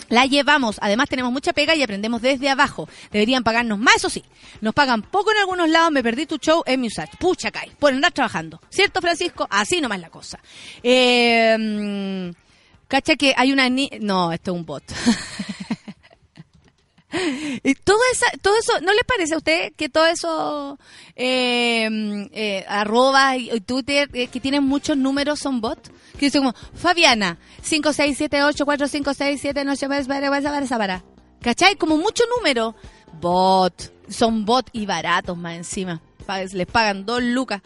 La 0.09 0.25
llevamos, 0.25 0.77
además 0.81 1.07
tenemos 1.07 1.31
mucha 1.31 1.53
pega 1.53 1.75
y 1.75 1.81
aprendemos 1.81 2.21
desde 2.21 2.49
abajo. 2.49 2.89
Deberían 3.11 3.41
pagarnos 3.43 3.79
más, 3.79 3.95
eso 3.95 4.09
sí. 4.09 4.23
Nos 4.59 4.73
pagan 4.73 5.01
poco 5.01 5.31
en 5.31 5.37
algunos 5.37 5.69
lados, 5.69 5.91
me 5.91 6.03
perdí 6.03 6.25
tu 6.25 6.37
show 6.37 6.61
en 6.65 6.81
Musach. 6.81 7.09
Pucha, 7.17 7.51
Kai, 7.51 7.71
por 7.79 7.93
andar 7.93 8.11
trabajando. 8.11 8.59
¿Cierto, 8.69 9.01
Francisco? 9.01 9.47
Así 9.49 9.79
nomás 9.81 9.99
la 10.01 10.09
cosa. 10.09 10.39
Eh, 10.83 11.55
mm, 11.57 12.35
cacha 12.87 13.15
que 13.15 13.33
hay 13.35 13.53
una... 13.53 13.69
ni- 13.69 13.89
No, 14.01 14.31
esto 14.33 14.51
es 14.51 14.57
un 14.57 14.65
bot. 14.65 14.83
Y 17.63 17.75
todo, 17.75 17.99
esa, 18.11 18.25
todo 18.41 18.57
eso, 18.57 18.81
¿no 18.81 18.91
le 18.93 19.03
parece 19.03 19.35
a 19.35 19.37
usted 19.37 19.73
que 19.75 19.89
todo 19.89 20.07
eso, 20.07 20.79
eh, 21.15 21.87
eh, 22.31 22.65
arroba 22.67 23.37
y, 23.37 23.51
y 23.51 23.61
Twitter, 23.61 24.09
eh, 24.13 24.27
que 24.27 24.39
tienen 24.39 24.63
muchos 24.63 24.97
números, 24.97 25.39
son 25.39 25.61
bots? 25.61 25.91
Que 26.17 26.25
dice 26.27 26.39
como, 26.39 26.53
Fabiana, 26.73 27.37
56784567, 27.63 29.63
no. 29.63 29.73
¿Cachai? 31.41 31.75
Como 31.75 31.97
mucho 31.97 32.23
número. 32.37 32.75
Bot. 33.19 33.91
Son 34.09 34.45
bot 34.45 34.69
y 34.73 34.85
baratos 34.85 35.37
más 35.37 35.55
encima. 35.55 36.01
Les 36.53 36.67
pagan 36.67 37.05
dos 37.05 37.21
lucas. 37.21 37.61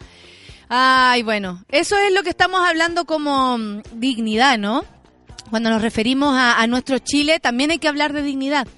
Ay, 0.68 1.22
bueno. 1.22 1.64
Eso 1.68 1.96
es 1.96 2.12
lo 2.12 2.22
que 2.22 2.30
estamos 2.30 2.66
hablando 2.66 3.04
como 3.04 3.58
mm, 3.58 3.82
dignidad, 3.94 4.58
¿no? 4.58 4.84
Cuando 5.50 5.70
nos 5.70 5.80
referimos 5.80 6.34
a 6.36 6.66
nuestro 6.66 6.98
Chile, 6.98 7.40
también 7.40 7.70
hay 7.70 7.78
que 7.78 7.88
hablar 7.88 8.12
de 8.12 8.22
dignidad. 8.22 8.68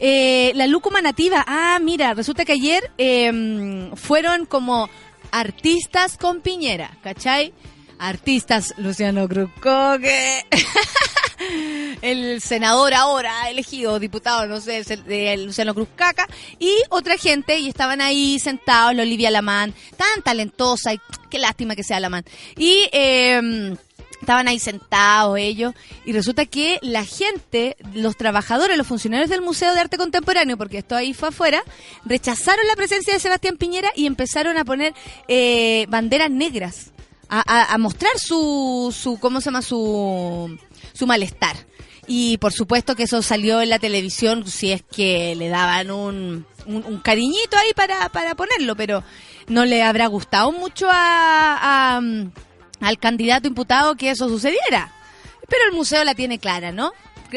Eh, 0.00 0.52
la 0.54 0.66
lúcuma 0.66 1.02
nativa, 1.02 1.44
ah, 1.46 1.78
mira, 1.80 2.14
resulta 2.14 2.46
que 2.46 2.52
ayer 2.52 2.90
eh, 2.96 3.90
fueron 3.94 4.46
como 4.46 4.88
artistas 5.30 6.16
con 6.16 6.40
Piñera, 6.40 6.96
¿cachai? 7.02 7.52
Artistas, 7.98 8.72
Luciano 8.78 9.28
Cruzcoque, 9.28 10.46
el 12.02 12.40
senador 12.40 12.94
ahora 12.94 13.50
elegido, 13.50 13.98
diputado, 13.98 14.46
no 14.46 14.58
sé, 14.58 14.82
de 14.82 15.36
Luciano 15.36 15.74
Cruz 15.74 15.88
Caca, 15.96 16.26
y 16.58 16.72
otra 16.88 17.18
gente, 17.18 17.58
y 17.58 17.68
estaban 17.68 18.00
ahí 18.00 18.38
sentados, 18.38 18.94
la 18.94 19.02
Olivia 19.02 19.30
Lamán, 19.30 19.74
tan 19.98 20.22
talentosa, 20.22 20.94
y 20.94 21.00
qué 21.28 21.38
lástima 21.38 21.76
que 21.76 21.84
sea 21.84 22.00
Lamán. 22.00 22.24
Y 22.56 22.88
eh, 22.90 23.76
estaban 24.20 24.48
ahí 24.48 24.58
sentados 24.58 25.38
ellos, 25.38 25.74
y 26.04 26.12
resulta 26.12 26.46
que 26.46 26.78
la 26.82 27.04
gente, 27.04 27.76
los 27.94 28.16
trabajadores, 28.16 28.76
los 28.76 28.86
funcionarios 28.86 29.30
del 29.30 29.40
Museo 29.42 29.74
de 29.74 29.80
Arte 29.80 29.96
Contemporáneo, 29.96 30.56
porque 30.56 30.78
esto 30.78 30.94
ahí 30.96 31.14
fue 31.14 31.28
afuera, 31.30 31.62
rechazaron 32.04 32.66
la 32.66 32.76
presencia 32.76 33.14
de 33.14 33.20
Sebastián 33.20 33.56
Piñera 33.56 33.90
y 33.96 34.06
empezaron 34.06 34.56
a 34.58 34.64
poner 34.64 34.94
eh, 35.28 35.86
banderas 35.88 36.30
negras, 36.30 36.92
a, 37.28 37.40
a- 37.46 37.74
a 37.74 37.78
mostrar 37.78 38.12
su, 38.18 38.94
su, 38.96 39.18
¿cómo 39.20 39.40
se 39.40 39.46
llama? 39.46 39.62
Su, 39.62 40.56
su 40.92 41.06
malestar. 41.06 41.56
Y 42.06 42.38
por 42.38 42.52
supuesto 42.52 42.96
que 42.96 43.04
eso 43.04 43.22
salió 43.22 43.62
en 43.62 43.68
la 43.70 43.78
televisión, 43.78 44.44
si 44.46 44.72
es 44.72 44.82
que 44.82 45.36
le 45.36 45.48
daban 45.48 45.92
un, 45.92 46.44
un, 46.66 46.84
un 46.84 46.98
cariñito 46.98 47.56
ahí 47.56 47.72
para, 47.76 48.08
para 48.08 48.34
ponerlo, 48.34 48.74
pero 48.74 49.04
no 49.46 49.64
le 49.64 49.82
habrá 49.84 50.08
gustado 50.08 50.50
mucho 50.50 50.88
a, 50.90 51.96
a, 51.96 52.00
al 52.80 52.98
candidato 52.98 53.48
imputado 53.48 53.94
que 53.94 54.10
eso 54.10 54.28
sucediera. 54.28 54.92
Pero 55.48 55.64
el 55.68 55.72
museo 55.72 56.04
la 56.04 56.14
tiene 56.14 56.38
clara, 56.38 56.72
¿no? 56.72 56.92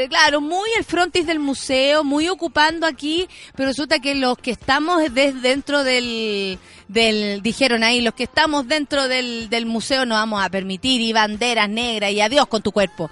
Claro, 0.10 0.41
muy 0.41 0.70
el 0.76 0.84
frontis 0.84 1.28
del 1.28 1.38
museo, 1.38 2.04
muy 2.04 2.28
ocupando 2.28 2.88
aquí, 2.88 3.30
pero 3.56 3.70
resulta 3.70 4.00
que 4.00 4.16
los 4.16 4.39
que 4.39 4.50
estamos 4.50 5.00
desde 5.00 5.34
dentro 5.34 5.84
del, 5.84 6.58
del, 6.88 7.44
dijeron 7.44 7.84
ahí, 7.84 8.02
los 8.02 8.16
que 8.16 8.24
estamos 8.24 8.68
dentro 8.68 9.08
del, 9.08 9.66
museo 9.68 10.08
no 10.08 10.16
vamos 10.16 10.44
a 10.44 10.50
permitir 10.50 11.00
y 11.00 11.14
banderas 11.14 11.70
negras 11.70 12.12
y 12.12 12.22
adiós 12.22 12.48
con 12.48 12.64
tu 12.64 12.72
cuerpo. 12.72 13.12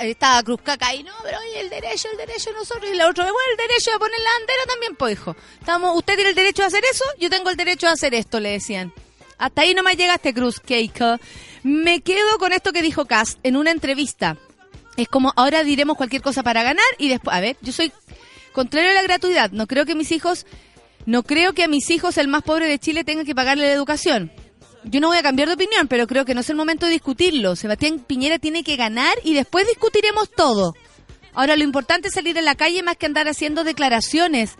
Estaba 0.00 0.42
Cruz 0.42 0.60
Caca 0.62 0.88
ahí, 0.88 1.04
no, 1.04 1.12
pero 1.22 1.38
oye, 1.38 1.60
el 1.60 1.70
derecho, 1.70 2.08
el 2.10 2.18
derecho 2.18 2.50
de 2.50 2.56
nosotros 2.56 2.90
y 2.90 2.94
el 2.94 3.02
otro, 3.02 3.22
bueno, 3.22 3.38
el 3.52 3.56
derecho 3.56 3.92
de 3.92 3.98
poner 3.98 4.18
la 4.18 4.38
bandera 4.38 4.62
también, 4.66 4.96
pues 4.96 5.12
hijo. 5.12 5.36
Estamos, 5.60 5.96
usted 5.96 6.16
tiene 6.16 6.30
el 6.30 6.36
derecho 6.36 6.64
a 6.64 6.66
hacer 6.66 6.82
eso, 6.90 7.04
yo 7.20 7.30
tengo 7.30 7.48
el 7.48 7.56
derecho 7.56 7.86
a 7.86 7.92
hacer 7.92 8.12
esto, 8.14 8.40
le 8.40 8.50
decían. 8.50 8.92
Hasta 9.42 9.62
ahí 9.62 9.74
no 9.74 9.82
me 9.82 9.96
llega 9.96 10.14
este 10.14 10.32
Cruz 10.32 10.60
Cake. 10.60 11.18
Me 11.64 12.00
quedo 12.00 12.38
con 12.38 12.52
esto 12.52 12.72
que 12.72 12.80
dijo 12.80 13.06
Cast 13.06 13.40
en 13.42 13.56
una 13.56 13.72
entrevista. 13.72 14.36
Es 14.96 15.08
como 15.08 15.32
ahora 15.34 15.64
diremos 15.64 15.96
cualquier 15.96 16.22
cosa 16.22 16.44
para 16.44 16.62
ganar 16.62 16.86
y 16.96 17.08
después, 17.08 17.36
a 17.36 17.40
ver, 17.40 17.56
yo 17.60 17.72
soy 17.72 17.92
contrario 18.52 18.90
a 18.90 18.94
la 18.94 19.02
gratuidad. 19.02 19.50
No 19.50 19.66
creo 19.66 19.84
que 19.84 19.96
mis 19.96 20.12
hijos, 20.12 20.46
no 21.06 21.24
creo 21.24 21.54
que 21.54 21.64
a 21.64 21.68
mis 21.68 21.90
hijos, 21.90 22.18
el 22.18 22.28
más 22.28 22.44
pobre 22.44 22.66
de 22.66 22.78
Chile, 22.78 23.02
tengan 23.02 23.26
que 23.26 23.34
pagarle 23.34 23.66
la 23.66 23.72
educación. 23.72 24.30
Yo 24.84 25.00
no 25.00 25.08
voy 25.08 25.18
a 25.18 25.24
cambiar 25.24 25.48
de 25.48 25.54
opinión, 25.54 25.88
pero 25.88 26.06
creo 26.06 26.24
que 26.24 26.34
no 26.34 26.42
es 26.42 26.50
el 26.50 26.56
momento 26.56 26.86
de 26.86 26.92
discutirlo. 26.92 27.56
Sebastián 27.56 27.98
Piñera 27.98 28.38
tiene 28.38 28.62
que 28.62 28.76
ganar 28.76 29.18
y 29.24 29.34
después 29.34 29.66
discutiremos 29.66 30.30
todo. 30.30 30.74
Ahora 31.34 31.56
lo 31.56 31.64
importante 31.64 32.08
es 32.08 32.14
salir 32.14 32.38
en 32.38 32.44
la 32.44 32.54
calle 32.54 32.84
más 32.84 32.96
que 32.96 33.06
andar 33.06 33.26
haciendo 33.26 33.64
declaraciones. 33.64 34.54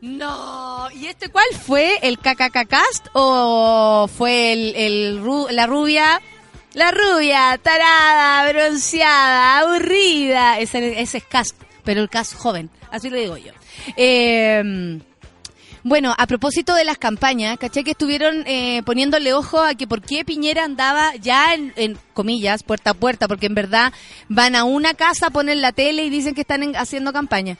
No, 0.00 0.88
¿y 0.94 1.06
este 1.06 1.28
cuál 1.28 1.44
fue? 1.66 1.98
¿El 2.02 2.18
KKKcast 2.18 3.08
o 3.12 4.08
fue 4.08 4.52
el, 4.52 4.74
el 4.76 5.22
ru- 5.22 5.50
la 5.50 5.66
rubia? 5.66 6.20
La 6.72 6.90
rubia, 6.92 7.58
tarada, 7.62 8.50
bronceada, 8.50 9.58
aburrida. 9.58 10.58
Ese, 10.58 11.00
ese 11.00 11.18
es 11.18 11.24
cast, 11.24 11.56
pero 11.84 12.00
el 12.00 12.08
cast 12.08 12.34
joven, 12.34 12.70
así 12.90 13.10
lo 13.10 13.16
digo 13.16 13.36
yo. 13.36 13.52
Eh, 13.96 14.98
bueno, 15.82 16.14
a 16.16 16.26
propósito 16.26 16.74
de 16.74 16.84
las 16.84 16.96
campañas, 16.98 17.58
caché 17.58 17.82
que 17.84 17.90
estuvieron 17.92 18.44
eh, 18.46 18.82
poniéndole 18.84 19.32
ojo 19.32 19.60
a 19.62 19.74
que 19.74 19.86
por 19.86 20.00
qué 20.00 20.24
Piñera 20.24 20.64
andaba 20.64 21.14
ya 21.16 21.54
en, 21.54 21.72
en 21.76 21.98
comillas, 22.14 22.62
puerta 22.62 22.90
a 22.90 22.94
puerta, 22.94 23.26
porque 23.28 23.46
en 23.46 23.54
verdad 23.54 23.92
van 24.28 24.54
a 24.56 24.64
una 24.64 24.94
casa, 24.94 25.30
ponen 25.30 25.60
la 25.60 25.72
tele 25.72 26.04
y 26.04 26.10
dicen 26.10 26.34
que 26.34 26.42
están 26.42 26.62
en- 26.62 26.76
haciendo 26.76 27.12
campaña. 27.12 27.56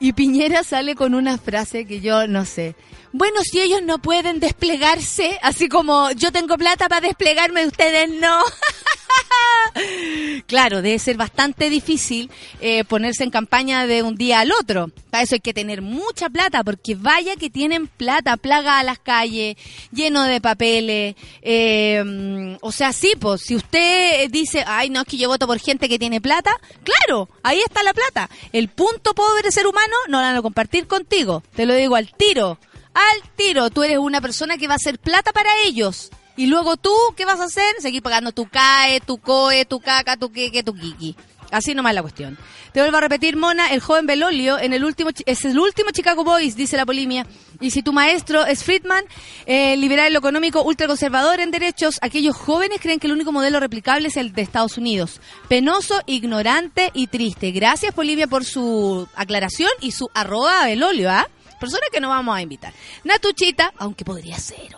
Y 0.00 0.12
Piñera 0.12 0.62
sale 0.64 0.94
con 0.94 1.14
una 1.14 1.38
frase 1.38 1.86
que 1.86 2.00
yo 2.00 2.26
no 2.26 2.44
sé. 2.44 2.74
Bueno, 3.12 3.40
si 3.42 3.60
ellos 3.60 3.82
no 3.82 3.98
pueden 3.98 4.40
desplegarse, 4.40 5.38
así 5.42 5.68
como 5.68 6.10
yo 6.12 6.32
tengo 6.32 6.58
plata 6.58 6.88
para 6.88 7.06
desplegarme, 7.06 7.66
ustedes 7.66 8.10
no. 8.10 8.38
Claro, 10.46 10.82
debe 10.82 10.98
ser 10.98 11.16
bastante 11.16 11.70
difícil 11.70 12.30
eh, 12.60 12.84
ponerse 12.84 13.24
en 13.24 13.30
campaña 13.30 13.86
de 13.86 14.02
un 14.02 14.14
día 14.14 14.40
al 14.40 14.52
otro. 14.52 14.90
Para 15.10 15.22
eso 15.24 15.34
hay 15.34 15.40
que 15.40 15.54
tener 15.54 15.82
mucha 15.82 16.28
plata, 16.28 16.62
porque 16.62 16.94
vaya 16.94 17.36
que 17.36 17.50
tienen 17.50 17.86
plata, 17.86 18.36
plaga 18.36 18.78
a 18.78 18.84
las 18.84 18.98
calles, 18.98 19.56
lleno 19.92 20.22
de 20.24 20.40
papeles. 20.40 21.16
eh, 21.42 22.56
o 22.60 22.72
sea, 22.72 22.92
sí, 22.92 23.14
pues, 23.18 23.42
si 23.42 23.56
usted 23.56 24.30
dice, 24.30 24.64
ay, 24.66 24.90
no, 24.90 25.00
es 25.00 25.06
que 25.06 25.16
yo 25.16 25.28
voto 25.28 25.46
por 25.46 25.58
gente 25.58 25.88
que 25.88 25.98
tiene 25.98 26.20
plata, 26.20 26.52
claro, 26.82 27.28
ahí 27.42 27.60
está 27.60 27.82
la 27.82 27.94
plata. 27.94 28.28
El 28.52 28.68
punto 28.68 29.14
pobre 29.14 29.50
ser 29.50 29.66
humano 29.66 29.94
no 30.08 30.18
lo 30.18 30.24
van 30.26 30.36
a 30.36 30.42
compartir 30.42 30.86
contigo. 30.86 31.42
Te 31.54 31.66
lo 31.66 31.74
digo 31.74 31.96
al 31.96 32.12
tiro. 32.14 32.58
Al 32.94 33.30
tiro, 33.36 33.70
tú 33.70 33.82
eres 33.82 33.98
una 33.98 34.20
persona 34.20 34.56
que 34.56 34.68
va 34.68 34.74
a 34.74 34.76
hacer 34.76 34.98
plata 34.98 35.32
para 35.32 35.50
ellos. 35.64 36.10
Y 36.36 36.46
luego 36.46 36.76
tú, 36.76 36.94
¿qué 37.16 37.24
vas 37.24 37.40
a 37.40 37.44
hacer? 37.44 37.74
Seguir 37.80 38.02
pagando 38.02 38.32
tu 38.32 38.46
CAE, 38.46 39.00
tu 39.00 39.18
COE, 39.18 39.64
tu 39.64 39.80
caca, 39.80 40.16
tu 40.16 40.32
queque, 40.32 40.62
tu 40.62 40.74
kiki. 40.74 41.16
Así 41.50 41.74
nomás 41.74 41.94
la 41.94 42.02
cuestión. 42.02 42.36
Te 42.72 42.80
vuelvo 42.80 42.96
a 42.96 43.00
repetir, 43.00 43.36
Mona, 43.36 43.68
el 43.68 43.78
joven 43.80 44.06
Belolio 44.06 44.58
en 44.58 44.72
el 44.72 44.84
último, 44.84 45.10
es 45.24 45.44
el 45.44 45.56
último 45.56 45.90
Chicago 45.92 46.24
Boys, 46.24 46.56
dice 46.56 46.76
la 46.76 46.84
polimia. 46.84 47.26
Y 47.60 47.70
si 47.70 47.82
tu 47.82 47.92
maestro 47.92 48.44
es 48.44 48.64
Friedman, 48.64 49.04
eh, 49.46 49.76
liberal 49.76 50.12
lo 50.12 50.18
económico, 50.18 50.62
ultraconservador 50.64 51.38
en 51.38 51.52
derechos, 51.52 51.98
aquellos 52.02 52.36
jóvenes 52.36 52.80
creen 52.80 52.98
que 52.98 53.06
el 53.06 53.12
único 53.12 53.30
modelo 53.30 53.60
replicable 53.60 54.08
es 54.08 54.16
el 54.16 54.32
de 54.32 54.42
Estados 54.42 54.76
Unidos. 54.78 55.20
Penoso, 55.46 56.02
ignorante 56.06 56.90
y 56.94 57.06
triste. 57.06 57.52
Gracias, 57.52 57.94
Polivia, 57.94 58.26
por 58.26 58.44
su 58.44 59.06
aclaración 59.14 59.70
y 59.80 59.92
su 59.92 60.10
arroba 60.12 60.64
Belolio, 60.64 61.10
¿ah? 61.10 61.28
Persona 61.60 61.86
que 61.92 62.00
no 62.00 62.08
vamos 62.08 62.36
a 62.36 62.42
invitar. 62.42 62.72
Natuchita, 63.04 63.72
aunque 63.78 64.04
podría 64.04 64.36
ser, 64.38 64.74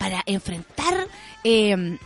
para 0.00 0.22
enfrentar 0.24 1.06
eh, 1.44 1.98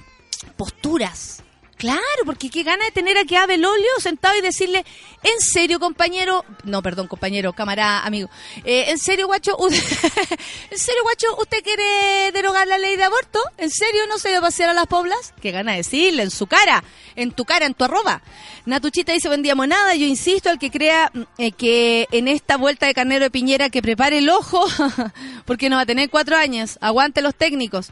posturas. 0.56 1.44
Claro, 1.84 2.00
porque 2.24 2.48
qué 2.48 2.62
gana 2.62 2.82
de 2.82 2.92
tener 2.92 3.18
aquí 3.18 3.36
a 3.36 3.44
Belolio 3.44 3.90
sentado 3.98 4.34
y 4.38 4.40
decirle, 4.40 4.86
en 5.22 5.38
serio, 5.38 5.78
compañero, 5.78 6.42
no, 6.64 6.80
perdón, 6.80 7.08
compañero, 7.08 7.52
camarada, 7.52 8.06
amigo, 8.06 8.30
eh, 8.64 8.86
en 8.88 8.96
serio, 8.96 9.26
guacho, 9.26 9.54
en 9.68 10.78
serio, 10.78 11.02
guacho, 11.02 11.36
¿usted 11.38 11.62
quiere 11.62 12.32
derogar 12.32 12.66
la 12.68 12.78
ley 12.78 12.96
de 12.96 13.04
aborto? 13.04 13.38
¿En 13.58 13.68
serio 13.68 14.00
no 14.08 14.16
se 14.16 14.34
a 14.34 14.40
pasear 14.40 14.70
a 14.70 14.72
las 14.72 14.86
poblas? 14.86 15.34
Qué 15.42 15.50
gana 15.50 15.72
de 15.72 15.76
decirle, 15.76 16.22
en 16.22 16.30
su 16.30 16.46
cara, 16.46 16.82
en 17.16 17.32
tu 17.32 17.44
cara, 17.44 17.66
en 17.66 17.74
tu 17.74 17.84
arroba. 17.84 18.22
Natuchita 18.64 19.12
dice, 19.12 19.28
buen 19.28 19.42
día, 19.42 19.54
monada, 19.54 19.94
yo 19.94 20.06
insisto, 20.06 20.48
al 20.48 20.58
que 20.58 20.70
crea 20.70 21.12
eh, 21.36 21.52
que 21.52 22.08
en 22.12 22.28
esta 22.28 22.56
vuelta 22.56 22.86
de 22.86 22.94
carnero 22.94 23.24
de 23.24 23.30
Piñera 23.30 23.68
que 23.68 23.82
prepare 23.82 24.16
el 24.16 24.30
ojo, 24.30 24.64
porque 25.44 25.68
no 25.68 25.76
va 25.76 25.82
a 25.82 25.86
tener 25.86 26.08
cuatro 26.08 26.34
años, 26.34 26.78
aguante 26.80 27.20
los 27.20 27.34
técnicos. 27.34 27.88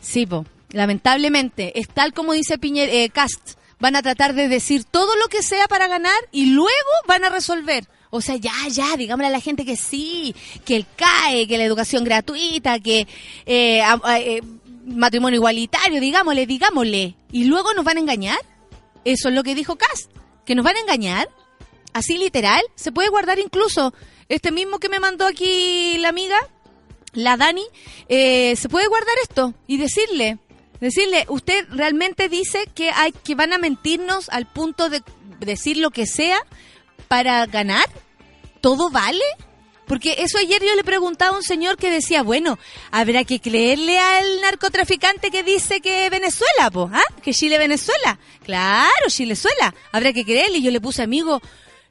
Sí, 0.00 0.24
po, 0.24 0.46
lamentablemente, 0.74 1.78
es 1.78 1.88
tal 1.88 2.12
como 2.12 2.32
dice 2.32 2.58
Piñera, 2.58 2.92
eh, 2.92 3.08
Cast, 3.10 3.52
van 3.80 3.96
a 3.96 4.02
tratar 4.02 4.34
de 4.34 4.48
decir 4.48 4.84
todo 4.84 5.14
lo 5.16 5.28
que 5.28 5.42
sea 5.42 5.66
para 5.68 5.88
ganar 5.88 6.14
y 6.32 6.46
luego 6.46 6.70
van 7.06 7.24
a 7.24 7.28
resolver. 7.30 7.86
O 8.10 8.20
sea, 8.20 8.36
ya, 8.36 8.52
ya, 8.70 8.96
digámosle 8.96 9.26
a 9.28 9.30
la 9.30 9.40
gente 9.40 9.64
que 9.64 9.76
sí, 9.76 10.34
que 10.64 10.76
el 10.76 10.86
CAE, 10.96 11.48
que 11.48 11.58
la 11.58 11.64
educación 11.64 12.04
gratuita, 12.04 12.78
que 12.78 13.06
eh, 13.46 13.82
a- 13.82 14.00
eh, 14.20 14.40
matrimonio 14.86 15.38
igualitario, 15.38 16.00
digámosle, 16.00 16.46
digámosle. 16.46 17.16
Y 17.32 17.44
luego 17.44 17.74
nos 17.74 17.84
van 17.84 17.96
a 17.96 18.00
engañar. 18.00 18.38
Eso 19.04 19.28
es 19.28 19.34
lo 19.34 19.42
que 19.42 19.54
dijo 19.54 19.76
Cast, 19.76 20.10
que 20.46 20.54
nos 20.54 20.64
van 20.64 20.76
a 20.76 20.80
engañar. 20.80 21.28
Así 21.92 22.16
literal, 22.18 22.62
se 22.76 22.92
puede 22.92 23.08
guardar 23.08 23.38
incluso 23.38 23.92
este 24.28 24.50
mismo 24.52 24.78
que 24.78 24.88
me 24.88 25.00
mandó 25.00 25.26
aquí 25.26 25.96
la 25.98 26.08
amiga, 26.08 26.38
la 27.12 27.36
Dani, 27.36 27.64
eh, 28.08 28.54
se 28.56 28.68
puede 28.68 28.86
guardar 28.88 29.14
esto 29.22 29.54
y 29.66 29.76
decirle, 29.76 30.38
decirle, 30.84 31.24
usted 31.28 31.66
realmente 31.70 32.28
dice 32.28 32.68
que 32.74 32.90
hay 32.90 33.12
que 33.12 33.34
van 33.34 33.52
a 33.52 33.58
mentirnos 33.58 34.28
al 34.28 34.46
punto 34.46 34.90
de 34.90 35.02
decir 35.40 35.78
lo 35.78 35.90
que 35.90 36.06
sea 36.06 36.38
para 37.08 37.46
ganar, 37.46 37.88
todo 38.60 38.90
vale. 38.90 39.24
Porque 39.86 40.16
eso 40.18 40.38
ayer 40.38 40.62
yo 40.62 40.74
le 40.74 40.84
preguntaba 40.84 41.34
a 41.34 41.36
un 41.36 41.42
señor 41.42 41.76
que 41.76 41.90
decía, 41.90 42.22
bueno, 42.22 42.58
habrá 42.90 43.24
que 43.24 43.40
creerle 43.40 43.98
al 43.98 44.40
narcotraficante 44.40 45.30
que 45.30 45.42
dice 45.42 45.80
que 45.80 46.08
Venezuela, 46.08 46.70
pues, 46.72 46.88
¿ah? 46.92 47.02
Que 47.22 47.34
Chile-Venezuela. 47.34 48.18
Claro, 48.44 49.08
Chilezuela. 49.08 49.74
Habrá 49.92 50.14
que 50.14 50.24
creerle. 50.24 50.58
Y 50.58 50.62
yo 50.62 50.70
le 50.70 50.80
puse, 50.80 51.02
amigo, 51.02 51.42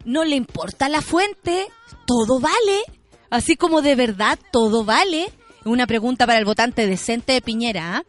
no 0.05 0.23
le 0.23 0.35
importa 0.35 0.89
la 0.89 1.03
fuente, 1.03 1.67
todo 2.07 2.39
vale. 2.39 2.81
Así 3.29 3.55
como 3.55 3.83
de 3.83 3.95
verdad 3.95 4.39
todo 4.51 4.83
vale. 4.83 5.31
Una 5.65 5.87
pregunta 5.87 6.25
para 6.25 6.39
el 6.39 6.45
votante 6.45 6.85
decente 6.87 7.33
de 7.33 7.41
Piñera. 7.41 7.97
¿ah? 7.97 8.03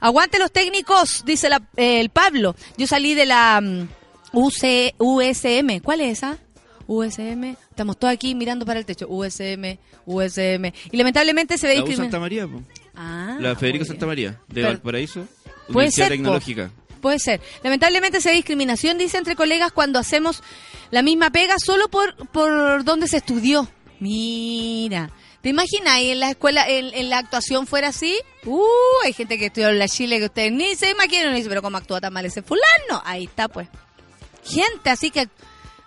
Aguante 0.00 0.38
los 0.38 0.50
técnicos, 0.52 1.22
dice 1.24 1.48
la- 1.48 1.62
eh, 1.76 2.00
el 2.00 2.10
Pablo. 2.10 2.56
Yo 2.76 2.86
salí 2.86 3.14
de 3.14 3.26
la 3.26 3.60
mm, 3.60 3.88
UC, 4.32 4.94
USM. 4.98 5.80
¿Cuál 5.82 6.00
es 6.00 6.18
esa? 6.18 6.38
USM. 6.88 7.56
Estamos 7.70 7.98
todos 7.98 8.12
aquí 8.12 8.34
mirando 8.34 8.64
para 8.66 8.78
el 8.78 8.86
techo. 8.86 9.06
USM, 9.08 9.78
USM. 10.04 10.72
Y 10.92 10.96
lamentablemente 10.96 11.58
se 11.58 11.66
ve 11.66 11.76
La 11.76 11.82
U 11.84 11.86
discrimin- 11.86 11.96
Santa 11.96 12.20
María, 12.20 12.46
po. 12.46 12.62
Ah, 12.94 13.36
la 13.40 13.54
Federico. 13.56 13.84
Santa 13.84 14.06
María, 14.06 14.30
de 14.48 14.54
Pero- 14.54 14.68
Valparaíso. 14.68 15.26
Puede 15.72 15.88
Universidad 15.88 16.08
ser, 16.08 16.22
po. 16.22 17.00
Puede 17.00 17.18
ser. 17.18 17.40
Lamentablemente 17.62 18.20
se 18.20 18.30
ve 18.30 18.36
discriminación, 18.36 18.98
dice, 18.98 19.18
entre 19.18 19.36
colegas 19.36 19.70
cuando 19.72 19.98
hacemos 19.98 20.42
la 20.90 21.02
misma 21.02 21.30
pega 21.30 21.54
solo 21.58 21.88
por, 21.88 22.14
por 22.28 22.84
donde 22.84 23.06
se 23.08 23.18
estudió. 23.18 23.68
Mira. 24.00 25.10
¿Te 25.46 25.50
imaginas 25.50 26.00
en 26.00 26.18
la 26.18 26.30
escuela, 26.30 26.68
en, 26.68 27.08
la 27.08 27.18
actuación 27.18 27.68
fuera 27.68 27.86
así? 27.86 28.18
Uh, 28.46 28.60
hay 29.04 29.12
gente 29.12 29.38
que 29.38 29.46
estudió 29.46 29.68
en 29.68 29.78
la 29.78 29.86
Chile 29.86 30.18
que 30.18 30.24
ustedes 30.24 30.50
ni 30.50 30.74
se 30.74 30.90
imaginan. 30.90 31.32
Y 31.34 31.36
dice, 31.36 31.48
pero 31.48 31.62
¿cómo 31.62 31.76
actúa 31.76 32.00
tan 32.00 32.12
mal 32.12 32.26
ese 32.26 32.42
fulano? 32.42 33.00
Ahí 33.04 33.26
está, 33.26 33.46
pues. 33.46 33.68
Gente, 34.44 34.90
así 34.90 35.12
que... 35.12 35.28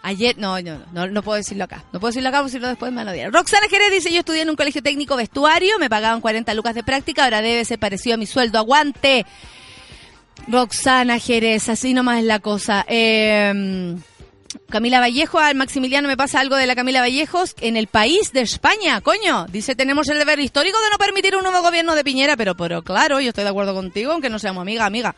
Ayer, 0.01 0.37
no, 0.37 0.61
no, 0.61 0.79
no, 0.93 1.07
no 1.07 1.23
puedo 1.23 1.35
decirlo 1.35 1.65
acá. 1.65 1.83
No 1.91 1.99
puedo 1.99 2.11
decirlo 2.11 2.29
acá 2.29 2.37
porque 2.37 2.53
si 2.53 2.59
no 2.59 2.69
después 2.69 2.93
me 2.93 3.03
lo 3.03 3.11
dirán. 3.11 3.33
Roxana 3.33 3.67
Jerez 3.69 3.91
dice, 3.91 4.13
yo 4.13 4.19
estudié 4.19 4.43
en 4.43 4.49
un 4.49 4.55
colegio 4.55 4.81
técnico 4.81 5.17
vestuario, 5.17 5.77
me 5.77 5.89
pagaban 5.89 6.21
40 6.21 6.53
lucas 6.53 6.73
de 6.73 6.83
práctica, 6.83 7.25
ahora 7.25 7.41
debe 7.41 7.65
ser 7.65 7.79
parecido 7.79 8.13
a 8.13 8.17
mi 8.17 8.27
sueldo. 8.27 8.59
¡Aguante! 8.59 9.25
Roxana 10.47 11.19
Jerez, 11.19 11.67
así 11.67 11.93
nomás 11.93 12.19
es 12.19 12.23
la 12.23 12.39
cosa. 12.39 12.85
Eh, 12.87 13.93
Camila 14.69 14.99
Vallejo, 14.99 15.39
al 15.39 15.55
Maximiliano 15.55 16.07
me 16.07 16.17
pasa 16.17 16.39
algo 16.39 16.55
de 16.55 16.65
la 16.65 16.75
Camila 16.75 17.01
Vallejos 17.01 17.55
en 17.61 17.77
el 17.77 17.87
país 17.87 18.33
de 18.33 18.41
España, 18.41 19.01
coño. 19.01 19.45
Dice, 19.51 19.75
tenemos 19.75 20.07
el 20.09 20.17
deber 20.17 20.39
histórico 20.39 20.77
de 20.81 20.89
no 20.91 20.97
permitir 20.97 21.35
un 21.35 21.43
nuevo 21.43 21.61
gobierno 21.61 21.95
de 21.95 22.03
Piñera, 22.03 22.35
pero, 22.35 22.55
pero 22.55 22.81
claro, 22.81 23.19
yo 23.19 23.29
estoy 23.29 23.43
de 23.43 23.49
acuerdo 23.51 23.73
contigo, 23.73 24.11
aunque 24.11 24.29
no 24.29 24.39
seamos 24.39 24.61
amiga, 24.61 24.85
amiga. 24.85 25.15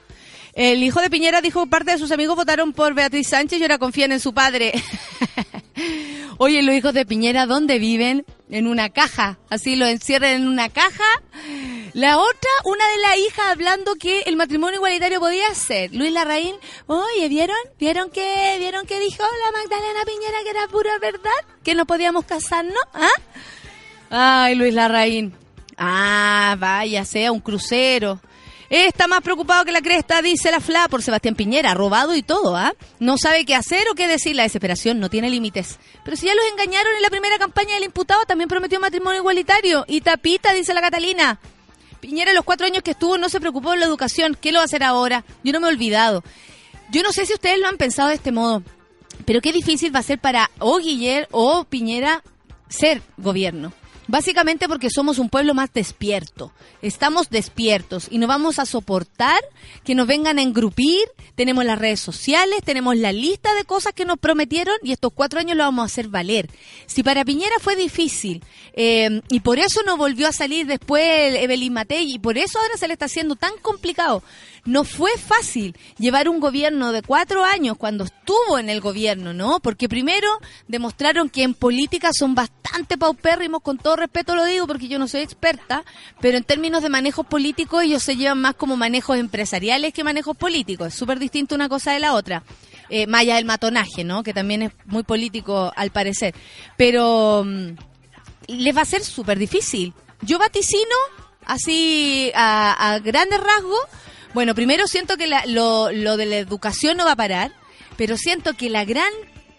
El 0.53 0.83
hijo 0.83 1.01
de 1.01 1.09
Piñera 1.09 1.41
dijo 1.41 1.65
parte 1.67 1.91
de 1.91 1.97
sus 1.97 2.11
amigos 2.11 2.35
votaron 2.35 2.73
por 2.73 2.93
Beatriz 2.93 3.29
Sánchez 3.29 3.59
y 3.59 3.63
ahora 3.63 3.77
confían 3.77 4.11
en 4.11 4.19
su 4.19 4.33
padre. 4.33 4.73
Oye, 6.37 6.61
los 6.63 6.75
hijos 6.75 6.93
de 6.93 7.05
Piñera, 7.05 7.45
¿dónde 7.45 7.79
viven? 7.79 8.25
En 8.49 8.67
una 8.67 8.89
caja. 8.89 9.37
Así 9.49 9.75
lo 9.75 9.85
encierran 9.85 10.31
en 10.31 10.47
una 10.47 10.69
caja. 10.69 11.03
La 11.93 12.17
otra, 12.17 12.49
una 12.65 12.83
de 12.89 12.97
las 12.97 13.17
hijas 13.17 13.45
hablando 13.51 13.95
que 13.95 14.21
el 14.21 14.35
matrimonio 14.35 14.77
igualitario 14.77 15.19
podía 15.19 15.53
ser. 15.53 15.93
Luis 15.93 16.11
Larraín, 16.11 16.55
oye, 16.87 17.29
¿vieron? 17.29 17.55
¿Vieron 17.79 18.09
que, 18.09 18.55
vieron 18.59 18.85
que 18.85 18.99
dijo 18.99 19.23
la 19.23 19.59
Magdalena 19.59 19.99
Piñera 20.05 20.37
que 20.43 20.49
era 20.49 20.67
pura 20.67 20.91
verdad? 20.99 21.29
Que 21.63 21.75
no 21.75 21.85
podíamos 21.85 22.25
casarnos, 22.25 22.83
¿ah? 22.93 23.09
Ay, 24.09 24.55
Luis 24.55 24.73
Larraín. 24.73 25.33
Ah, 25.77 26.55
vaya, 26.59 27.05
sea 27.05 27.31
un 27.31 27.39
crucero. 27.39 28.19
Está 28.71 29.09
más 29.09 29.21
preocupado 29.21 29.65
que 29.65 29.73
la 29.73 29.81
cresta, 29.81 30.21
dice 30.21 30.49
la 30.49 30.61
FLA, 30.61 30.87
por 30.87 31.03
Sebastián 31.03 31.35
Piñera, 31.35 31.73
robado 31.73 32.15
y 32.15 32.23
todo, 32.23 32.55
¿ah? 32.55 32.73
No 32.99 33.17
sabe 33.17 33.43
qué 33.43 33.53
hacer 33.53 33.85
o 33.89 33.95
qué 33.95 34.07
decir. 34.07 34.33
La 34.33 34.43
desesperación 34.43 35.01
no 35.01 35.09
tiene 35.09 35.29
límites. 35.29 35.77
Pero 36.05 36.15
si 36.15 36.27
ya 36.27 36.33
los 36.33 36.45
engañaron 36.53 36.95
en 36.95 37.01
la 37.01 37.09
primera 37.09 37.37
campaña 37.37 37.73
del 37.73 37.83
imputado, 37.83 38.23
también 38.23 38.47
prometió 38.47 38.79
matrimonio 38.79 39.19
igualitario. 39.19 39.83
Y 39.89 39.99
tapita, 39.99 40.53
dice 40.53 40.73
la 40.73 40.79
Catalina. 40.79 41.37
Piñera, 41.99 42.31
los 42.31 42.45
cuatro 42.45 42.65
años 42.65 42.81
que 42.81 42.91
estuvo, 42.91 43.17
no 43.17 43.27
se 43.27 43.41
preocupó 43.41 43.73
en 43.73 43.81
la 43.81 43.87
educación. 43.87 44.37
¿Qué 44.39 44.53
lo 44.53 44.59
va 44.59 44.63
a 44.63 44.65
hacer 44.67 44.83
ahora? 44.83 45.25
Yo 45.43 45.51
no 45.51 45.59
me 45.59 45.67
he 45.67 45.71
olvidado. 45.71 46.23
Yo 46.91 47.03
no 47.03 47.11
sé 47.11 47.25
si 47.25 47.33
ustedes 47.33 47.59
lo 47.59 47.67
han 47.67 47.75
pensado 47.75 48.07
de 48.07 48.15
este 48.15 48.31
modo, 48.31 48.63
pero 49.25 49.41
qué 49.41 49.51
difícil 49.51 49.93
va 49.93 49.99
a 49.99 50.03
ser 50.03 50.19
para 50.19 50.49
o 50.59 50.77
Guiller 50.77 51.27
o 51.31 51.65
Piñera 51.65 52.23
ser 52.69 53.01
gobierno. 53.17 53.73
Básicamente 54.11 54.67
porque 54.67 54.89
somos 54.89 55.19
un 55.19 55.29
pueblo 55.29 55.53
más 55.53 55.71
despierto. 55.71 56.51
Estamos 56.81 57.29
despiertos 57.29 58.07
y 58.11 58.17
no 58.17 58.27
vamos 58.27 58.59
a 58.59 58.65
soportar 58.65 59.39
que 59.85 59.95
nos 59.95 60.05
vengan 60.05 60.37
a 60.37 60.41
engrupir. 60.41 60.99
Tenemos 61.35 61.63
las 61.63 61.79
redes 61.79 62.01
sociales, 62.01 62.59
tenemos 62.65 62.97
la 62.97 63.13
lista 63.13 63.53
de 63.55 63.63
cosas 63.63 63.93
que 63.93 64.03
nos 64.03 64.19
prometieron 64.19 64.75
y 64.83 64.91
estos 64.91 65.13
cuatro 65.15 65.39
años 65.39 65.55
lo 65.55 65.63
vamos 65.63 65.83
a 65.83 65.85
hacer 65.85 66.09
valer. 66.09 66.49
Si 66.87 67.03
para 67.03 67.23
Piñera 67.23 67.55
fue 67.61 67.77
difícil 67.77 68.43
eh, 68.73 69.21
y 69.29 69.39
por 69.39 69.59
eso 69.59 69.79
no 69.85 69.95
volvió 69.95 70.27
a 70.27 70.33
salir 70.33 70.67
después 70.67 71.03
el 71.05 71.37
Evelyn 71.37 71.71
Matei 71.71 72.15
y 72.15 72.19
por 72.19 72.37
eso 72.37 72.59
ahora 72.59 72.75
se 72.75 72.87
le 72.87 72.93
está 72.93 73.05
haciendo 73.05 73.37
tan 73.37 73.53
complicado. 73.61 74.23
No 74.65 74.83
fue 74.83 75.11
fácil 75.17 75.75
llevar 75.97 76.29
un 76.29 76.39
gobierno 76.39 76.91
de 76.91 77.01
cuatro 77.01 77.43
años 77.43 77.77
cuando 77.77 78.03
estuvo 78.03 78.59
en 78.59 78.69
el 78.69 78.79
gobierno, 78.79 79.33
¿no? 79.33 79.59
Porque 79.59 79.89
primero 79.89 80.27
demostraron 80.67 81.29
que 81.29 81.43
en 81.43 81.55
política 81.55 82.11
son 82.13 82.35
bastante 82.35 82.97
paupérrimos, 82.97 83.63
con 83.63 83.79
todo 83.79 83.95
respeto 84.01 84.35
lo 84.35 84.43
digo 84.45 84.67
porque 84.67 84.87
yo 84.87 84.99
no 84.99 85.07
soy 85.07 85.21
experta, 85.21 85.83
pero 86.19 86.37
en 86.37 86.43
términos 86.43 86.83
de 86.83 86.89
manejos 86.89 87.25
políticos 87.25 87.83
ellos 87.83 88.03
se 88.03 88.15
llevan 88.17 88.41
más 88.41 88.55
como 88.55 88.75
manejos 88.77 89.17
empresariales 89.17 89.93
que 89.93 90.03
manejos 90.03 90.35
políticos. 90.37 90.87
Es 90.89 90.93
súper 90.95 91.17
distinto 91.19 91.55
una 91.55 91.69
cosa 91.69 91.93
de 91.93 91.99
la 91.99 92.13
otra. 92.13 92.43
eh, 92.89 93.07
allá 93.13 93.35
del 93.35 93.45
matonaje, 93.45 94.03
¿no? 94.03 94.21
Que 94.21 94.33
también 94.33 94.63
es 94.63 94.71
muy 94.85 95.03
político 95.03 95.71
al 95.77 95.91
parecer. 95.91 96.35
Pero 96.75 97.43
mm, 97.45 97.69
les 98.47 98.75
va 98.75 98.81
a 98.81 98.85
ser 98.85 99.01
súper 99.03 99.39
difícil. 99.39 99.93
Yo 100.21 100.37
vaticino 100.37 100.95
así 101.45 102.31
a, 102.35 102.93
a 102.93 102.99
grandes 102.99 103.39
rasgos. 103.39 103.79
Bueno, 104.33 104.55
primero 104.55 104.87
siento 104.87 105.17
que 105.17 105.27
la- 105.27 105.45
lo, 105.45 105.91
lo 105.91 106.17
de 106.17 106.25
la 106.25 106.37
educación 106.37 106.97
no 106.97 107.05
va 107.05 107.13
a 107.13 107.15
parar, 107.15 107.51
pero 107.97 108.17
siento 108.17 108.53
que 108.55 108.69
la 108.69 108.83
gran 108.85 109.11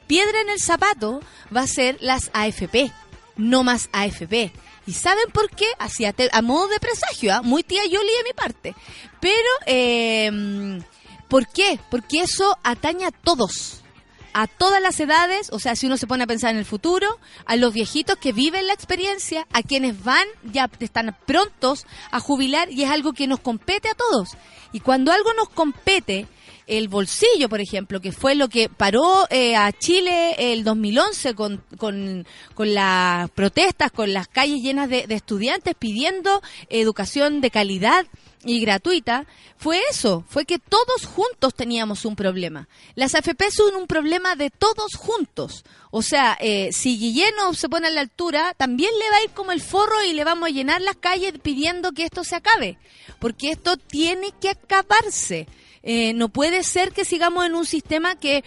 piedra 0.07 0.41
en 0.43 0.51
el 0.51 0.61
zapato 0.61 1.21
va 1.55 1.63
a 1.63 1.67
ser 1.67 1.97
las 2.01 2.31
AFP, 2.35 2.91
no 3.37 3.63
más 3.63 3.89
AFP. 3.93 4.53
¿Y 4.87 4.93
saben 4.93 5.31
por 5.33 5.51
qué? 5.51 5.67
Así 5.79 6.05
a, 6.05 6.15
a 6.33 6.43
modo 6.43 6.69
de 6.69 6.81
presagio, 6.81 7.35
¿ah? 7.35 7.43
muy 7.43 7.63
tía 7.63 7.85
Yoli 7.85 8.09
de 8.19 8.25
mi 8.25 8.33
parte. 8.35 8.75
Pero, 9.21 9.49
eh, 9.67 10.81
¿por 11.29 11.47
qué? 11.49 11.79
Porque 11.91 12.21
eso 12.21 12.59
atañe 12.63 13.07
a 13.07 13.11
todos 13.11 13.83
a 14.35 14.47
todas 14.47 14.81
las 14.81 14.99
edades, 15.01 15.51
o 15.53 15.59
sea, 15.59 15.77
si 15.77 15.87
uno 15.87 15.97
se 15.97 16.07
pone 16.07 16.25
a 16.25 16.27
pensar 16.27 16.51
en 16.51 16.59
el 16.59 16.65
futuro, 16.65 17.19
a 17.45 17.57
los 17.57 17.73
viejitos 17.73 18.17
que 18.17 18.33
viven 18.33 18.67
la 18.67 18.73
experiencia, 18.73 19.47
a 19.53 19.63
quienes 19.63 20.03
van, 20.03 20.27
ya 20.45 20.71
están 20.81 21.17
prontos 21.27 21.87
a 22.11 22.21
jubilar 22.21 22.71
y 22.71 22.85
es 22.85 22.91
algo 22.91 23.13
que 23.13 23.27
nos 23.27 23.41
compete 23.41 23.89
a 23.91 23.95
todos. 23.95 24.31
Y 24.73 24.81
cuando 24.81 25.13
algo 25.13 25.35
nos 25.35 25.51
compete, 25.51 26.27
el 26.67 26.89
bolsillo, 26.89 27.49
por 27.49 27.61
ejemplo, 27.61 28.01
que 28.01 28.13
fue 28.13 28.35
lo 28.35 28.49
que 28.49 28.69
paró 28.69 29.27
eh, 29.31 29.57
a 29.57 29.73
Chile 29.73 30.53
el 30.53 30.65
2011 30.65 31.35
con, 31.35 31.65
con, 31.79 32.27
con 32.55 32.75
las 32.75 33.31
protestas, 33.31 33.91
con 33.91 34.13
las 34.13 34.29
calles 34.29 34.63
llenas 34.63 34.89
de, 34.89 35.07
de 35.07 35.15
estudiantes 35.15 35.75
pidiendo 35.79 36.43
educación 36.69 37.41
de 37.41 37.51
calidad 37.51 38.07
y 38.45 38.61
gratuita, 38.61 39.27
fue 39.57 39.81
eso, 39.91 40.25
fue 40.29 40.45
que 40.45 40.59
todos 40.59 41.07
juntos 41.07 41.55
teníamos 41.55 42.05
un 42.05 42.17
problema. 42.17 42.69
Las 42.95 43.15
AFP 43.15 43.51
son 43.51 43.77
un 43.77 43.87
problema 43.87 44.35
de 44.35 44.51
todos 44.51 44.95
juntos. 44.97 45.65
O 45.91 46.03
sea, 46.03 46.37
eh, 46.41 46.71
si 46.73 46.99
Guillén 46.99 47.35
no 47.37 47.55
se 47.55 47.69
pone 47.69 47.87
a 47.87 47.91
la 47.91 48.01
altura, 48.01 48.55
también 48.57 48.91
le 48.99 49.11
va 49.11 49.17
a 49.17 49.25
ir 49.25 49.31
como 49.31 49.53
el 49.53 49.61
forro 49.61 50.03
y 50.03 50.13
le 50.13 50.25
vamos 50.25 50.49
a 50.49 50.53
llenar 50.53 50.81
las 50.81 50.97
calles 50.97 51.35
pidiendo 51.41 51.93
que 51.93 52.05
esto 52.05 52.25
se 52.25 52.35
acabe. 52.35 52.79
Porque 53.21 53.51
esto 53.51 53.77
tiene 53.77 54.33
que 54.41 54.51
acabarse. 54.51 55.47
Eh, 55.83 56.13
no 56.15 56.29
puede 56.29 56.63
ser 56.65 56.93
que 56.93 57.05
sigamos 57.05 57.45
en 57.47 57.55
un 57.55 57.67
sistema 57.67 58.17
que 58.19 58.45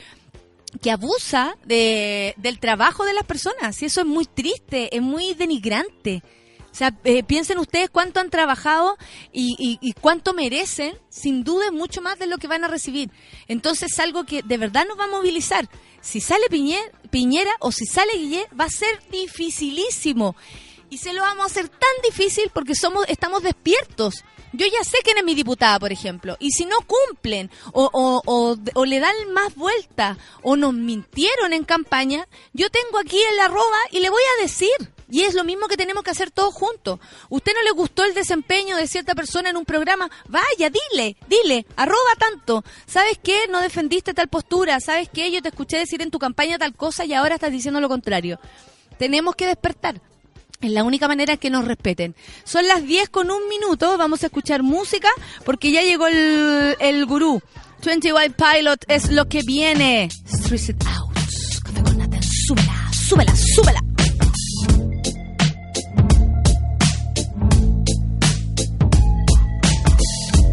que 0.82 0.92
abusa 0.92 1.56
de, 1.66 2.34
del 2.36 2.60
trabajo 2.60 3.06
de 3.06 3.14
las 3.14 3.24
personas. 3.24 3.82
Y 3.82 3.86
eso 3.86 4.02
es 4.02 4.08
muy 4.08 4.26
triste, 4.26 4.94
es 4.94 5.02
muy 5.02 5.34
denigrante. 5.34 6.22
O 6.70 6.76
sea, 6.76 6.94
eh, 7.06 7.24
piensen 7.24 7.60
ustedes 7.60 7.90
cuánto 7.90 8.20
han 8.20 8.30
trabajado 8.30 8.98
y, 9.32 9.56
y- 9.82 9.94
cuánto 9.94 10.34
merecen, 10.34 10.98
sin 11.08 11.46
duda 11.46 11.68
es 11.68 11.72
mucho 11.72 12.02
más 12.02 12.20
de 12.20 12.28
lo 12.28 12.38
que 12.40 12.48
van 12.48 12.66
a 12.66 12.68
recibir. 12.68 13.10
Entonces 13.48 13.94
es 13.94 14.00
algo 14.02 14.26
que 14.26 14.42
de 14.44 14.58
verdad 14.58 14.86
nos 14.86 15.00
va 15.00 15.06
a 15.06 15.08
movilizar. 15.08 15.70
Si 16.02 16.20
sale 16.20 16.44
Piñe- 16.50 16.92
Piñera 17.10 17.52
o 17.62 17.72
si 17.72 17.86
sale 17.86 18.12
Guillet, 18.18 18.50
va 18.60 18.66
a 18.66 18.70
ser 18.70 19.00
dificilísimo. 19.10 20.36
Y 20.90 20.98
se 20.98 21.14
lo 21.14 21.22
vamos 21.22 21.44
a 21.44 21.46
hacer 21.48 21.70
tan 21.70 21.90
difícil 22.04 22.52
porque 22.54 22.76
somos, 22.76 23.06
estamos 23.08 23.44
despiertos. 23.44 24.26
Yo 24.58 24.66
ya 24.68 24.84
sé 24.84 25.00
quién 25.04 25.18
es 25.18 25.24
mi 25.24 25.36
diputada, 25.36 25.80
por 25.80 25.92
ejemplo. 25.92 26.38
Y 26.40 26.52
si 26.52 26.66
no 26.66 26.78
cumplen 26.82 27.52
o, 27.74 28.86
le 28.86 29.00
dan 29.00 29.16
más 29.34 29.56
vuelta 29.56 30.18
o 30.42 30.56
nos 30.56 30.74
mintieron 30.74 31.54
en 31.54 31.64
campaña, 31.64 32.28
yo 32.54 32.70
tengo 32.70 33.00
aquí 33.00 33.20
el 33.34 33.40
arroba 33.40 33.78
y 33.92 34.00
le 34.00 34.10
voy 34.10 34.22
a 34.38 34.42
decir. 34.42 34.72
Y 35.10 35.22
es 35.22 35.36
lo 35.36 35.44
mismo 35.44 35.68
que 35.68 35.78
tenemos 35.78 36.04
que 36.04 36.10
hacer 36.10 36.32
todos 36.32 36.54
juntos. 36.54 37.00
¿Usted 37.30 37.54
no 37.54 37.62
le 37.62 37.72
gustó 37.72 38.04
el 38.04 38.16
desempeño 38.16 38.76
de 38.76 38.88
cierta 38.88 39.14
persona 39.14 39.52
en 39.52 39.58
un 39.58 39.66
programa? 39.66 40.10
Vaya, 40.28 40.72
dile, 40.72 41.16
dile, 41.28 41.66
arroba 41.76 42.16
tanto. 42.18 42.64
¿Sabes 42.88 43.20
qué? 43.22 43.48
No 43.50 43.62
defendiste 43.62 44.16
tal 44.16 44.30
postura. 44.30 44.80
¿Sabes 44.80 45.10
qué? 45.14 45.30
Yo 45.32 45.44
te 45.44 45.50
escuché 45.50 45.78
decir 45.78 46.02
en 46.02 46.10
tu 46.10 46.18
campaña 46.18 46.58
tal 46.58 46.76
cosa 46.76 47.06
y 47.06 47.14
ahora 47.14 47.36
estás 47.36 47.52
diciendo 47.52 47.80
lo 47.80 47.90
contrario. 47.90 48.40
Tenemos 48.98 49.36
que 49.36 49.46
despertar. 49.46 50.02
Es 50.62 50.72
la 50.72 50.84
única 50.84 51.08
manera 51.08 51.38
que 51.38 51.50
nos 51.50 51.66
respeten. 51.66 52.16
Son 52.44 52.68
las 52.68 52.86
10 52.86 53.10
con 53.10 53.30
un 53.30 53.48
minuto. 53.50 53.98
Vamos 53.98 54.24
a 54.24 54.28
escuchar 54.28 54.64
música 54.64 55.10
porque 55.44 55.72
ya 55.72 55.82
llegó 55.82 56.08
el, 56.08 56.76
el 56.80 57.06
gurú. 57.06 57.42
21 57.86 58.20
Pilot 58.36 58.86
es 58.88 59.12
lo 59.12 59.26
que 59.28 59.44
viene. 59.44 60.10
Stress 60.28 60.70
it 60.70 60.84
out. 60.88 61.16
Súbela, 62.48 62.92
súbela, 62.94 63.36
súbela. 63.36 63.95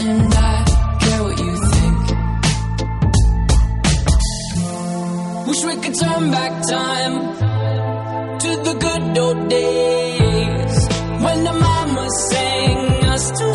and 0.00 0.34
I 0.34 0.64
care 1.00 1.22
what 1.22 1.38
you 1.38 1.56
think. 1.74 2.02
Wish 5.48 5.64
we 5.64 5.74
could 5.82 5.94
turn 5.94 6.30
back 6.30 6.52
time 6.68 7.14
to 8.42 8.48
the 8.66 8.74
good 8.84 9.18
old 9.18 9.48
days 9.48 10.88
when 11.24 11.44
the 11.44 11.52
mama 11.52 12.08
sang 12.30 13.04
us 13.14 13.30
to 13.38 13.54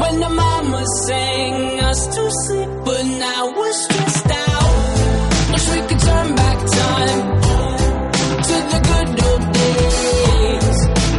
when 0.00 0.20
the 0.20 0.28
mama 0.28 0.82
sang 1.06 1.80
us 1.80 2.06
to 2.16 2.30
sleep, 2.46 2.70
but 2.84 3.04
now 3.04 3.52
we're 3.56 3.72
stressed 3.72 4.30
out. 4.30 4.72
Wish 5.52 5.68
we 5.68 5.80
could 5.88 6.00
turn 6.00 6.34
back 6.34 6.58
time 6.80 7.20
to 8.48 8.56
the 8.72 8.80
good 8.88 9.08
old 9.28 9.44
days. 9.52 10.78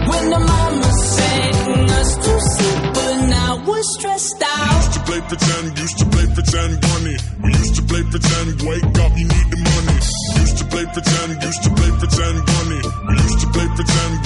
When 0.09 0.25
the 0.33 0.39
mama 0.39 0.89
sang 1.13 1.89
us 2.01 2.11
to 2.25 2.33
sleep, 2.53 2.81
but 2.97 3.15
now 3.29 3.63
we're 3.67 3.87
stressed 3.97 4.41
out. 4.41 4.69
We 4.69 4.75
used 4.75 4.93
to 4.93 4.99
play 5.05 5.21
pretend, 5.21 5.65
used 5.77 5.97
to 5.99 6.05
play 6.09 6.25
pretend, 6.33 6.73
money. 6.81 7.17
We 7.43 7.49
used 7.53 7.75
to 7.75 7.83
play 7.83 8.03
pretend, 8.09 8.61
wake 8.65 8.97
up, 9.05 9.11
you 9.13 9.27
need 9.29 9.47
the 9.53 9.59
money. 9.69 9.97
Used 10.41 10.57
to 10.57 10.65
play 10.65 10.85
pretend, 10.89 11.29
used 11.43 11.63
to 11.63 11.69
play 11.77 11.91
pretend, 12.01 12.37
money. 12.57 12.81
We 13.05 13.13
used 13.21 13.39
to 13.41 13.47
play 13.53 13.67
pretend. 13.77 14.22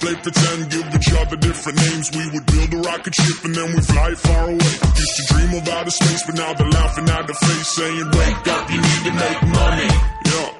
Play 0.00 0.14
pretend, 0.16 0.70
give 0.70 0.86
each 0.94 1.12
other 1.12 1.36
different 1.36 1.78
names. 1.78 2.10
We 2.16 2.24
would 2.32 2.46
build 2.46 2.74
a 2.74 2.80
rocket 2.88 3.14
ship 3.14 3.44
and 3.44 3.54
then 3.54 3.68
we 3.74 3.80
fly 3.82 4.14
far 4.14 4.44
away. 4.44 4.72
Used 4.96 5.16
to 5.18 5.22
dream 5.34 5.50
of 5.58 5.68
outer 5.68 5.90
space, 5.90 6.22
but 6.26 6.34
now 6.36 6.52
they're 6.54 6.70
laughing 6.70 7.08
at 7.08 7.26
the 7.26 7.34
face, 7.34 7.68
saying, 7.68 8.06
Wake 8.18 8.48
up, 8.48 8.70
you 8.70 8.80
need 8.80 9.02
to 9.08 9.12
make 9.12 9.42
money. 9.42 9.90
Yeah. 10.30 10.50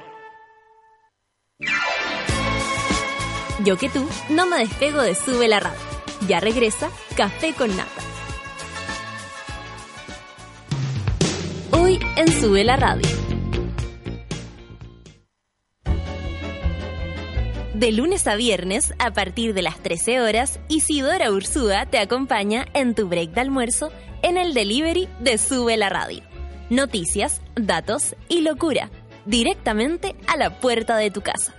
Yo 3.64 3.76
que 3.76 3.88
tú 3.88 4.08
no 4.30 4.46
me 4.46 4.58
despego 4.58 5.02
de 5.02 5.14
Sube 5.14 5.48
la 5.48 5.60
Radio. 5.60 5.80
Ya 6.28 6.40
regresa 6.40 6.90
Café 7.16 7.52
con 7.54 7.76
Nata. 7.76 8.02
Hoy 11.72 11.98
en 12.16 12.40
Sube 12.40 12.64
la 12.64 12.76
Radio. 12.76 13.27
De 17.78 17.92
lunes 17.92 18.26
a 18.26 18.34
viernes, 18.34 18.92
a 18.98 19.12
partir 19.12 19.54
de 19.54 19.62
las 19.62 19.80
13 19.80 20.20
horas, 20.20 20.58
Isidora 20.66 21.30
Ursúa 21.30 21.86
te 21.86 22.00
acompaña 22.00 22.66
en 22.74 22.96
tu 22.96 23.06
break 23.06 23.30
de 23.30 23.40
almuerzo 23.40 23.92
en 24.22 24.36
el 24.36 24.52
delivery 24.52 25.08
de 25.20 25.38
Sube 25.38 25.76
la 25.76 25.88
Radio. 25.88 26.24
Noticias, 26.70 27.40
datos 27.54 28.16
y 28.28 28.40
locura, 28.40 28.90
directamente 29.26 30.16
a 30.26 30.36
la 30.36 30.58
puerta 30.58 30.96
de 30.96 31.12
tu 31.12 31.20
casa. 31.20 31.54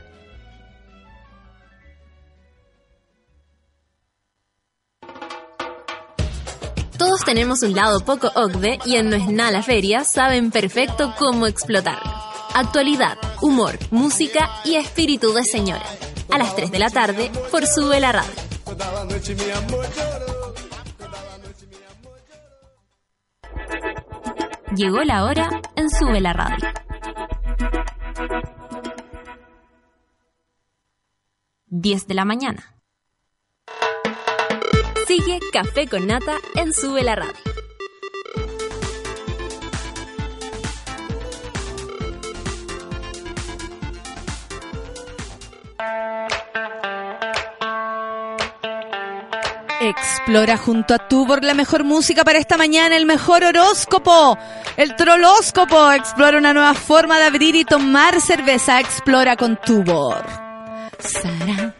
Todos 6.98 7.24
tenemos 7.24 7.64
un 7.64 7.76
lado 7.76 8.02
poco 8.02 8.30
OCDE 8.36 8.80
y 8.86 8.98
en 8.98 9.10
No 9.10 9.16
es 9.16 9.30
nada 9.30 9.52
la 9.52 9.64
feria 9.64 10.04
saben 10.04 10.52
perfecto 10.52 11.16
cómo 11.18 11.48
explotarlo. 11.48 12.29
Actualidad, 12.54 13.18
humor, 13.42 13.78
música 13.92 14.50
y 14.66 14.76
espíritu 14.76 15.34
de 15.34 15.44
señora. 15.44 15.86
A 16.30 16.38
las 16.38 16.56
3 16.56 16.72
de 16.72 16.80
la 16.80 16.90
tarde 16.90 17.32
por 17.52 17.66
Sube 17.66 18.00
la 18.00 18.12
Radio. 18.12 18.32
Llegó 24.76 25.04
la 25.04 25.26
hora 25.26 25.50
en 25.76 25.90
Sube 25.90 26.22
la 26.22 26.34
Radio. 26.34 26.68
Diez 31.68 32.08
de 32.08 32.14
la 32.14 32.26
mañana. 32.26 32.76
Sigue 35.08 35.40
Café 35.52 35.88
con 35.88 36.08
Nata 36.08 36.38
en 36.56 36.74
Sube 36.74 37.04
la 37.04 37.16
Radio. 37.16 37.49
Explora 49.82 50.58
junto 50.58 50.94
a 50.94 50.98
Tubor 51.08 51.44
la 51.44 51.54
mejor 51.54 51.86
música 51.86 52.26
para 52.26 52.38
esta 52.38 52.58
mañana, 52.58 52.98
el 52.98 53.06
mejor 53.06 53.46
horóscopo, 53.46 54.38
el 54.76 54.96
trolóscopo. 54.98 55.92
Explora 55.94 56.38
una 56.38 56.54
nueva 56.54 56.74
forma 56.74 57.18
de 57.18 57.26
abrir 57.26 57.56
y 57.56 57.64
tomar 57.64 58.20
cerveza. 58.20 58.82
Explora 58.82 59.38
con 59.38 59.56
Tubor. 59.56 60.26
Sara. 61.00 61.74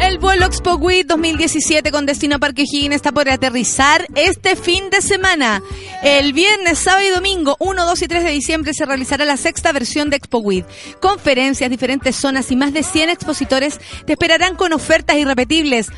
El 0.00 0.18
vuelo 0.18 0.46
Expo 0.46 0.74
Week 0.74 1.06
2017 1.06 1.90
con 1.90 2.06
destino 2.06 2.36
a 2.36 2.38
Parque 2.38 2.62
Higgins 2.62 2.94
está 2.94 3.12
por 3.12 3.28
aterrizar 3.28 4.06
este 4.14 4.56
fin 4.56 4.90
de 4.90 5.00
semana. 5.00 5.62
El 6.02 6.32
viernes, 6.32 6.78
sábado 6.78 7.06
y 7.06 7.10
domingo, 7.10 7.56
1, 7.58 7.86
2 7.86 8.02
y 8.02 8.08
3 8.08 8.24
de 8.24 8.30
diciembre, 8.30 8.74
se 8.74 8.86
realizará 8.86 9.24
la 9.24 9.36
sexta 9.36 9.72
versión 9.72 10.10
de 10.10 10.16
Expo 10.16 10.38
Week. 10.38 10.66
Conferencias, 11.00 11.70
diferentes 11.70 12.16
zonas 12.16 12.50
y 12.50 12.56
más 12.56 12.72
de 12.72 12.82
100 12.82 13.10
expositores 13.10 13.78
te 14.04 14.12
esperarán 14.12 14.56
con 14.56 14.72
ofertas 14.72 15.16
irrepetibles. 15.16 15.88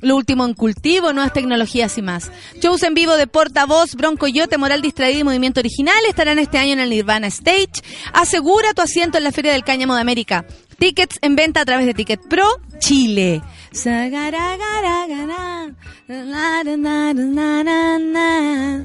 Lo 0.00 0.16
último 0.16 0.46
en 0.46 0.54
cultivo, 0.54 1.12
nuevas 1.12 1.32
tecnologías 1.32 1.98
y 1.98 2.02
más. 2.02 2.30
Shows 2.60 2.82
en 2.82 2.94
vivo 2.94 3.16
de 3.16 3.26
Portavoz, 3.26 3.94
Bronco 3.94 4.26
Yote, 4.28 4.56
Moral 4.56 4.80
Distraído 4.80 5.20
y 5.20 5.24
Movimiento 5.24 5.60
Original 5.60 5.98
estarán 6.08 6.38
este 6.38 6.58
año 6.58 6.72
en 6.72 6.80
el 6.80 6.90
Nirvana 6.90 7.26
Stage. 7.26 7.82
Asegura 8.12 8.72
tu 8.72 8.80
asiento 8.82 9.18
en 9.18 9.24
la 9.24 9.32
Feria 9.32 9.52
del 9.52 9.64
Cáñamo 9.64 9.94
de 9.94 10.00
América. 10.00 10.46
Tickets 10.80 11.18
en 11.20 11.36
venta 11.36 11.60
a 11.60 11.64
través 11.66 11.84
de 11.84 11.92
Ticket 11.92 12.20
Pro 12.26 12.46
Chile. 12.78 13.42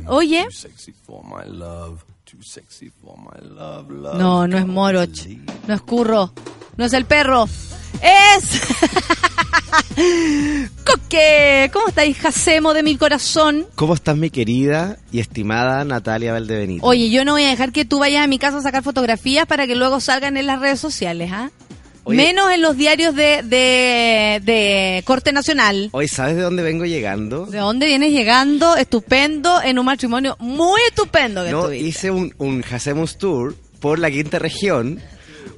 Oye, 0.08 0.46
no, 4.18 4.46
no 4.46 4.58
es 4.58 4.68
Moroch, 4.68 5.26
no 5.68 5.74
es 5.74 5.82
Curro, 5.82 6.34
no 6.76 6.84
es 6.84 6.92
el 6.92 7.06
perro, 7.06 7.46
es 8.02 8.62
Coque. 10.86 11.70
¿Cómo 11.72 11.88
estáis, 11.88 12.18
Jacemo 12.18 12.74
de 12.74 12.84
mi 12.84 12.98
corazón? 12.98 13.66
¿Cómo 13.76 13.94
estás 13.94 14.18
mi 14.18 14.30
querida 14.30 14.98
y 15.14 15.20
estimada 15.20 15.86
Natalia 15.86 16.34
Valdebenito? 16.34 16.86
Oye, 16.86 17.10
yo 17.10 17.24
no 17.24 17.32
voy 17.32 17.46
a 17.46 17.50
dejar 17.50 17.72
que 17.72 17.86
tú 17.86 18.00
vayas 18.00 18.26
a 18.26 18.28
mi 18.28 18.38
casa 18.38 18.58
a 18.58 18.62
sacar 18.62 18.84
fotografías 18.84 19.46
para 19.46 19.66
que 19.66 19.76
luego 19.76 20.02
salgan 20.02 20.36
en 20.36 20.46
las 20.46 20.60
redes 20.60 20.82
sociales, 20.82 21.32
¿ah? 21.34 21.52
Oye. 22.08 22.18
Menos 22.18 22.52
en 22.52 22.62
los 22.62 22.78
diarios 22.78 23.16
de, 23.16 23.42
de, 23.44 24.40
de 24.44 25.02
corte 25.06 25.32
nacional. 25.34 25.90
Hoy, 25.92 26.08
¿sabes 26.08 26.36
de 26.36 26.44
dónde 26.44 26.62
vengo 26.64 26.86
llegando? 26.86 27.48
¿De 27.48 27.58
dónde 27.58 27.88
vienes 27.88 28.12
llegando? 28.12 28.78
Estupendo, 28.78 29.62
en 29.64 29.80
un 29.80 29.86
matrimonio 29.86 30.36
muy 30.40 30.80
estupendo 30.88 31.44
que 31.44 31.50
No, 31.52 31.64
tuviste. 31.66 31.86
hice 31.88 32.12
un, 32.12 32.34
un 32.38 32.64
Hacemos 32.72 33.18
Tour 33.18 33.56
por 33.80 33.98
la 34.00 34.10
quinta 34.12 34.38
región 34.40 35.02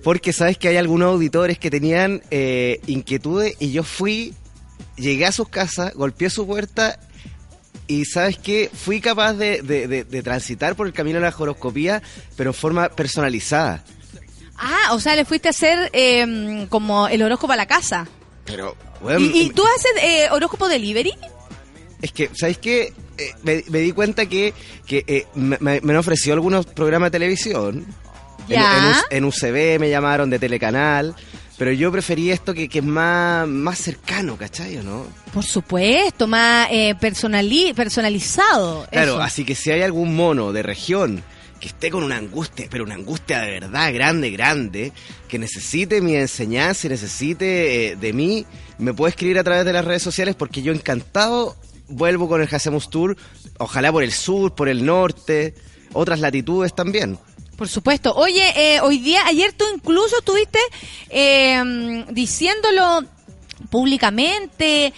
porque 0.03 0.31
sabes 0.31 0.57
que 0.57 0.69
hay 0.69 0.77
algunos 0.77 1.09
auditores 1.13 1.59
que 1.59 1.69
tenían 1.69 2.21
eh, 2.31 2.79
inquietudes 2.87 3.55
y 3.59 3.71
yo 3.71 3.83
fui, 3.83 4.33
llegué 4.95 5.25
a 5.25 5.31
sus 5.33 5.49
casas, 5.49 5.93
golpeé 5.95 6.29
su 6.29 6.47
puerta 6.47 6.97
y 7.87 8.05
sabes 8.05 8.37
que 8.37 8.69
fui 8.73 9.01
capaz 9.01 9.33
de, 9.33 9.61
de- 9.61 9.87
de- 9.87 10.03
de 10.05 10.23
transitar 10.23 10.75
por 10.75 10.87
el 10.87 10.93
camino 10.93 11.19
de 11.19 11.23
la 11.29 11.35
horoscopía, 11.37 12.01
pero 12.37 12.51
en 12.51 12.53
forma 12.53 12.89
personalizada. 12.89 13.83
Ah, 14.57 14.93
o 14.93 14.99
sea, 14.99 15.15
le 15.15 15.25
fuiste 15.25 15.47
a 15.47 15.51
hacer 15.51 15.89
eh, 15.93 16.65
como 16.69 17.07
el 17.07 17.21
horóscopo 17.21 17.53
a 17.53 17.55
la 17.55 17.65
casa. 17.67 18.07
Pero, 18.45 18.75
bueno, 19.01 19.19
¿Y, 19.19 19.41
y 19.41 19.49
tú 19.51 19.63
haces 19.65 19.91
eh, 20.03 20.27
horóscopo 20.31 20.67
delivery? 20.67 21.13
Es 22.01 22.11
que, 22.11 22.29
¿sabes 22.33 22.57
qué? 22.57 22.93
Eh, 23.17 23.31
me, 23.43 23.63
me 23.69 23.79
di 23.79 23.91
cuenta 23.91 24.25
que, 24.27 24.53
que 24.85 25.03
eh, 25.07 25.25
me, 25.35 25.57
me- 25.59 25.81
me 25.81 25.93
han 25.93 25.99
ofrecido 25.99 26.33
algunos 26.35 26.65
programas 26.65 27.07
de 27.07 27.19
televisión. 27.19 27.85
En- 28.47 28.53
Ya. 28.55 29.03
En, 29.11 29.17
en 29.17 29.25
UCB 29.25 29.79
me 29.79 29.89
llamaron 29.89 30.29
de 30.29 30.39
Telecanal. 30.39 31.15
Pero 31.57 31.71
yo 31.71 31.91
preferí 31.91 32.29
esto 32.29 32.53
que, 32.53 32.69
que 32.69 32.79
es 32.79 32.85
más, 32.85 33.47
más 33.47 33.79
cercano, 33.79 34.37
¿cachai 34.37 34.77
o 34.77 34.83
no? 34.83 35.07
Por 35.33 35.43
supuesto, 35.43 36.27
más 36.27 36.67
eh, 36.71 36.93
personali- 37.01 37.73
personalizado. 37.73 38.87
Claro, 38.91 39.13
eso. 39.13 39.21
así 39.21 39.43
que 39.43 39.55
si 39.55 39.71
hay 39.71 39.81
algún 39.81 40.15
mono 40.15 40.53
de 40.53 40.61
región 40.61 41.23
que 41.59 41.67
esté 41.67 41.89
con 41.89 42.03
una 42.03 42.17
angustia, 42.17 42.67
pero 42.69 42.83
una 42.83 42.95
angustia 42.95 43.41
de 43.41 43.51
verdad 43.51 43.93
grande, 43.93 44.31
grande, 44.31 44.91
que 45.27 45.39
necesite 45.39 46.01
mi 46.01 46.15
enseñanza 46.15 46.87
y 46.87 46.89
necesite 46.89 47.91
eh, 47.91 47.95
de 47.95 48.13
mí, 48.13 48.45
me 48.77 48.93
puede 48.93 49.11
escribir 49.11 49.39
a 49.39 49.43
través 49.43 49.65
de 49.65 49.73
las 49.73 49.85
redes 49.85 50.03
sociales 50.03 50.35
porque 50.35 50.61
yo 50.61 50.71
encantado 50.71 51.55
vuelvo 51.87 52.27
con 52.27 52.41
el 52.41 52.53
Hacemos 52.53 52.89
Tour, 52.89 53.17
ojalá 53.57 53.91
por 53.91 54.03
el 54.03 54.11
sur, 54.11 54.53
por 54.53 54.69
el 54.69 54.85
norte, 54.85 55.55
otras 55.93 56.19
latitudes 56.19 56.73
también. 56.73 57.17
Por 57.55 57.67
supuesto. 57.67 58.13
Oye, 58.13 58.53
eh, 58.55 58.81
hoy 58.81 58.99
día, 58.99 59.25
ayer 59.25 59.51
tú 59.51 59.65
incluso 59.73 60.19
estuviste 60.19 60.59
eh, 61.09 62.05
diciéndolo 62.11 63.03
públicamente 63.71 64.93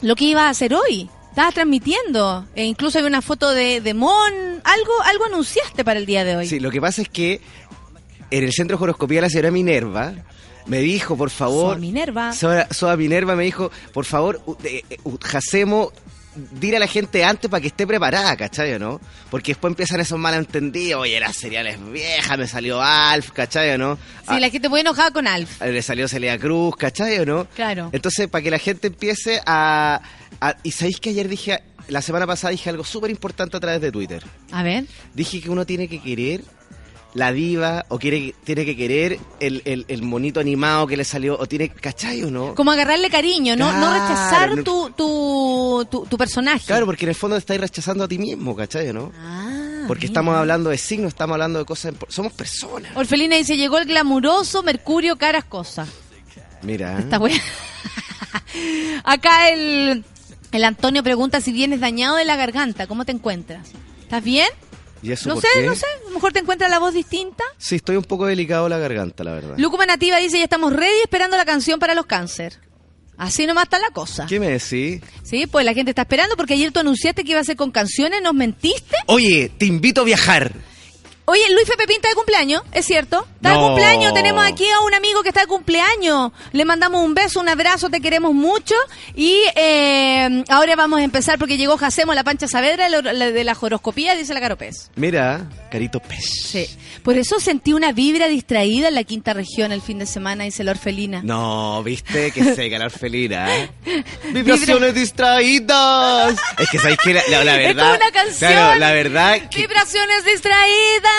lo 0.00 0.16
que 0.16 0.24
iba 0.24 0.46
a 0.46 0.50
hacer 0.50 0.74
hoy. 0.74 1.10
Estabas 1.38 1.54
transmitiendo. 1.54 2.48
E 2.56 2.64
incluso 2.64 2.98
hay 2.98 3.04
una 3.04 3.22
foto 3.22 3.54
de, 3.54 3.80
de 3.80 3.94
Mon. 3.94 4.10
Algo, 4.64 4.92
algo 5.04 5.24
anunciaste 5.26 5.84
para 5.84 6.00
el 6.00 6.04
día 6.04 6.24
de 6.24 6.36
hoy. 6.36 6.48
Sí, 6.48 6.58
lo 6.58 6.72
que 6.72 6.80
pasa 6.80 7.00
es 7.02 7.08
que 7.08 7.40
en 8.32 8.42
el 8.42 8.52
centro 8.52 8.76
de 8.76 8.82
horoscopía 8.82 9.20
la 9.20 9.30
señora 9.30 9.52
Minerva 9.52 10.14
me 10.66 10.80
dijo, 10.80 11.16
por 11.16 11.30
favor... 11.30 11.74
Soa 11.74 11.78
Minerva. 11.78 12.32
Soa, 12.32 12.66
Soa 12.72 12.96
Minerva 12.96 13.36
me 13.36 13.44
dijo, 13.44 13.70
por 13.92 14.04
favor, 14.04 14.42
eh, 14.64 14.82
eh, 14.90 14.96
u- 15.04 15.16
Jacemo, 15.22 15.92
dile 16.34 16.78
a 16.78 16.80
la 16.80 16.88
gente 16.88 17.22
antes 17.24 17.48
para 17.48 17.60
que 17.60 17.68
esté 17.68 17.86
preparada, 17.86 18.36
¿cachai 18.36 18.72
o 18.74 18.78
no? 18.80 19.00
Porque 19.30 19.52
después 19.52 19.70
empiezan 19.70 20.00
esos 20.00 20.18
malentendidos, 20.18 21.02
oye, 21.02 21.20
la 21.20 21.32
serial 21.32 21.68
es 21.68 21.78
vieja, 21.92 22.36
me 22.36 22.48
salió 22.48 22.82
Alf, 22.82 23.30
¿cachai 23.30 23.70
o 23.70 23.78
no? 23.78 23.96
Sí, 24.28 24.40
la 24.40 24.50
gente 24.50 24.68
puede 24.68 24.80
enojada 24.80 25.12
con 25.12 25.28
Alf. 25.28 25.62
Ah, 25.62 25.66
le 25.68 25.82
salió 25.82 26.08
Celia 26.08 26.36
Cruz, 26.36 26.74
¿cachai 26.76 27.16
o 27.20 27.24
no? 27.24 27.46
Claro. 27.54 27.90
Entonces, 27.92 28.26
para 28.26 28.42
que 28.42 28.50
la 28.50 28.58
gente 28.58 28.88
empiece 28.88 29.40
a... 29.46 30.02
a- 30.40 30.56
y 30.62 30.70
sabéis 30.72 31.00
que 31.00 31.10
ayer 31.10 31.28
dije, 31.28 31.62
la 31.88 32.02
semana 32.02 32.26
pasada 32.26 32.50
dije 32.52 32.70
algo 32.70 32.84
súper 32.84 33.10
importante 33.10 33.56
a 33.56 33.60
través 33.60 33.80
de 33.80 33.90
Twitter. 33.92 34.24
A 34.52 34.62
ver. 34.62 34.84
Dije 35.14 35.40
que 35.40 35.50
uno 35.50 35.64
tiene 35.66 35.88
que 35.88 36.00
querer 36.00 36.42
la 37.14 37.32
diva 37.32 37.86
o 37.88 37.98
quiere 37.98 38.34
tiene 38.44 38.66
que 38.66 38.76
querer 38.76 39.18
el, 39.40 39.62
el, 39.64 39.86
el 39.88 40.02
monito 40.02 40.40
animado 40.40 40.86
que 40.86 40.96
le 40.96 41.04
salió 41.04 41.38
o 41.38 41.46
tiene, 41.46 41.70
¿cachai 41.70 42.22
o 42.22 42.30
no? 42.30 42.54
Como 42.54 42.70
agarrarle 42.70 43.08
cariño, 43.08 43.56
no, 43.56 43.72
no 43.72 43.92
rechazar 43.92 44.54
no- 44.56 44.62
tu, 44.62 44.90
tu, 44.90 45.86
tu, 45.90 46.04
tu 46.06 46.18
personaje. 46.18 46.66
Claro, 46.66 46.84
porque 46.84 47.06
en 47.06 47.08
el 47.08 47.14
fondo 47.14 47.36
te 47.36 47.40
estáis 47.40 47.60
rechazando 47.62 48.04
a 48.04 48.08
ti 48.08 48.18
mismo, 48.18 48.54
¿cachai 48.54 48.90
o 48.90 48.92
no? 48.92 49.12
Ah, 49.18 49.84
Porque 49.88 50.02
mira. 50.02 50.10
estamos 50.10 50.36
hablando 50.36 50.68
de 50.70 50.76
signos, 50.76 51.08
estamos 51.08 51.34
hablando 51.34 51.58
de 51.60 51.64
cosas, 51.64 51.94
somos 52.08 52.32
personas. 52.34 52.94
Orfelina 52.94 53.36
dice, 53.36 53.56
llegó 53.56 53.78
el 53.78 53.86
glamuroso 53.86 54.62
Mercurio 54.62 55.16
caras 55.16 55.44
cosas. 55.44 55.88
Mira, 56.62 56.98
Está 56.98 57.18
buena. 57.18 57.40
Acá 59.04 59.48
el, 59.50 60.04
el 60.52 60.64
Antonio 60.64 61.02
pregunta 61.02 61.40
si 61.40 61.52
vienes 61.52 61.80
dañado 61.80 62.16
de 62.16 62.24
la 62.24 62.36
garganta. 62.36 62.86
¿Cómo 62.86 63.04
te 63.04 63.12
encuentras? 63.12 63.68
¿Estás 64.02 64.22
bien? 64.24 64.48
¿y 65.02 65.12
eso 65.12 65.28
No 65.28 65.34
por 65.36 65.42
sé, 65.44 65.48
qué? 65.54 65.66
no 65.66 65.74
sé. 65.74 65.86
A 65.86 66.08
lo 66.08 66.14
mejor 66.14 66.32
te 66.32 66.40
encuentras 66.40 66.70
la 66.70 66.78
voz 66.78 66.94
distinta. 66.94 67.44
Sí, 67.56 67.76
estoy 67.76 67.96
un 67.96 68.04
poco 68.04 68.26
delicado 68.26 68.68
la 68.68 68.78
garganta, 68.78 69.22
la 69.24 69.32
verdad. 69.32 69.54
Lucuma 69.58 69.86
Nativa 69.86 70.16
dice, 70.18 70.38
ya 70.38 70.44
estamos 70.44 70.72
ready 70.72 71.00
esperando 71.04 71.36
la 71.36 71.44
canción 71.44 71.78
para 71.78 71.94
los 71.94 72.06
cáncer. 72.06 72.58
Así 73.16 73.46
nomás 73.46 73.64
está 73.64 73.78
la 73.80 73.90
cosa. 73.90 74.26
¿Qué 74.26 74.38
me 74.38 74.46
decís? 74.48 75.02
Sí, 75.24 75.46
pues 75.48 75.64
la 75.64 75.74
gente 75.74 75.90
está 75.90 76.02
esperando 76.02 76.36
porque 76.36 76.54
ayer 76.54 76.70
tú 76.70 76.78
anunciaste 76.80 77.24
que 77.24 77.32
iba 77.32 77.40
a 77.40 77.44
ser 77.44 77.56
con 77.56 77.72
canciones, 77.72 78.22
¿nos 78.22 78.32
mentiste? 78.32 78.96
Oye, 79.06 79.50
te 79.58 79.66
invito 79.66 80.02
a 80.02 80.04
viajar. 80.04 80.52
Oye, 81.30 81.42
Luis 81.52 81.68
Pepe 81.68 81.86
Pinta 81.86 82.08
de 82.08 82.14
cumpleaños, 82.14 82.62
¿es 82.72 82.86
cierto? 82.86 83.26
Está 83.36 83.50
de 83.52 83.58
cumpleaños, 83.58 84.14
tenemos 84.14 84.44
aquí 84.46 84.64
a 84.68 84.80
un 84.80 84.94
amigo 84.94 85.22
que 85.22 85.28
está 85.28 85.42
de 85.42 85.46
cumpleaños. 85.46 86.32
Le 86.52 86.64
mandamos 86.64 87.04
un 87.04 87.12
beso, 87.12 87.38
un 87.40 87.48
abrazo, 87.50 87.90
te 87.90 88.00
queremos 88.00 88.32
mucho. 88.32 88.74
Y 89.14 89.42
eh, 89.54 90.42
ahora 90.48 90.74
vamos 90.74 91.00
a 91.00 91.04
empezar 91.04 91.38
porque 91.38 91.58
llegó 91.58 91.76
Jacemo, 91.76 92.14
la 92.14 92.24
pancha 92.24 92.48
Saavedra 92.48 92.88
de 92.88 93.44
la- 93.44 93.54
joroscopía, 93.54 94.14
dice 94.14 94.32
la 94.32 94.40
Caropés. 94.40 94.90
Mira, 94.96 95.46
carito 95.70 96.00
pez. 96.00 96.24
Sí. 96.46 96.66
Por 97.02 97.18
eso 97.18 97.38
sentí 97.40 97.72
una 97.74 97.92
vibra 97.92 98.26
distraída 98.26 98.88
en 98.88 98.94
la 98.94 99.04
quinta 99.04 99.34
región 99.34 99.70
el 99.72 99.82
fin 99.82 99.98
de 99.98 100.06
semana, 100.06 100.44
dice 100.44 100.64
la 100.64 100.70
orfelina. 100.70 101.20
No, 101.22 101.82
viste 101.82 102.30
que 102.30 102.54
seca 102.54 102.78
la 102.78 102.86
orfelina. 102.86 103.54
¿eh? 103.54 103.70
Vibraciones 104.32 104.94
distraídas. 104.94 106.36
Es 106.58 106.68
que 106.70 106.78
sabéis 106.78 106.98
que 107.04 107.12
la, 107.14 107.22
la- 107.28 107.44
la 107.44 107.60
Es 107.60 107.66
verdad. 107.68 107.84
como 107.84 107.96
una 107.96 108.10
canción. 108.12 108.50
Claro, 108.52 108.80
la 108.80 108.92
verdad 108.92 109.38
que. 109.50 109.58
Vibraciones 109.60 110.24
distraídas. 110.24 111.17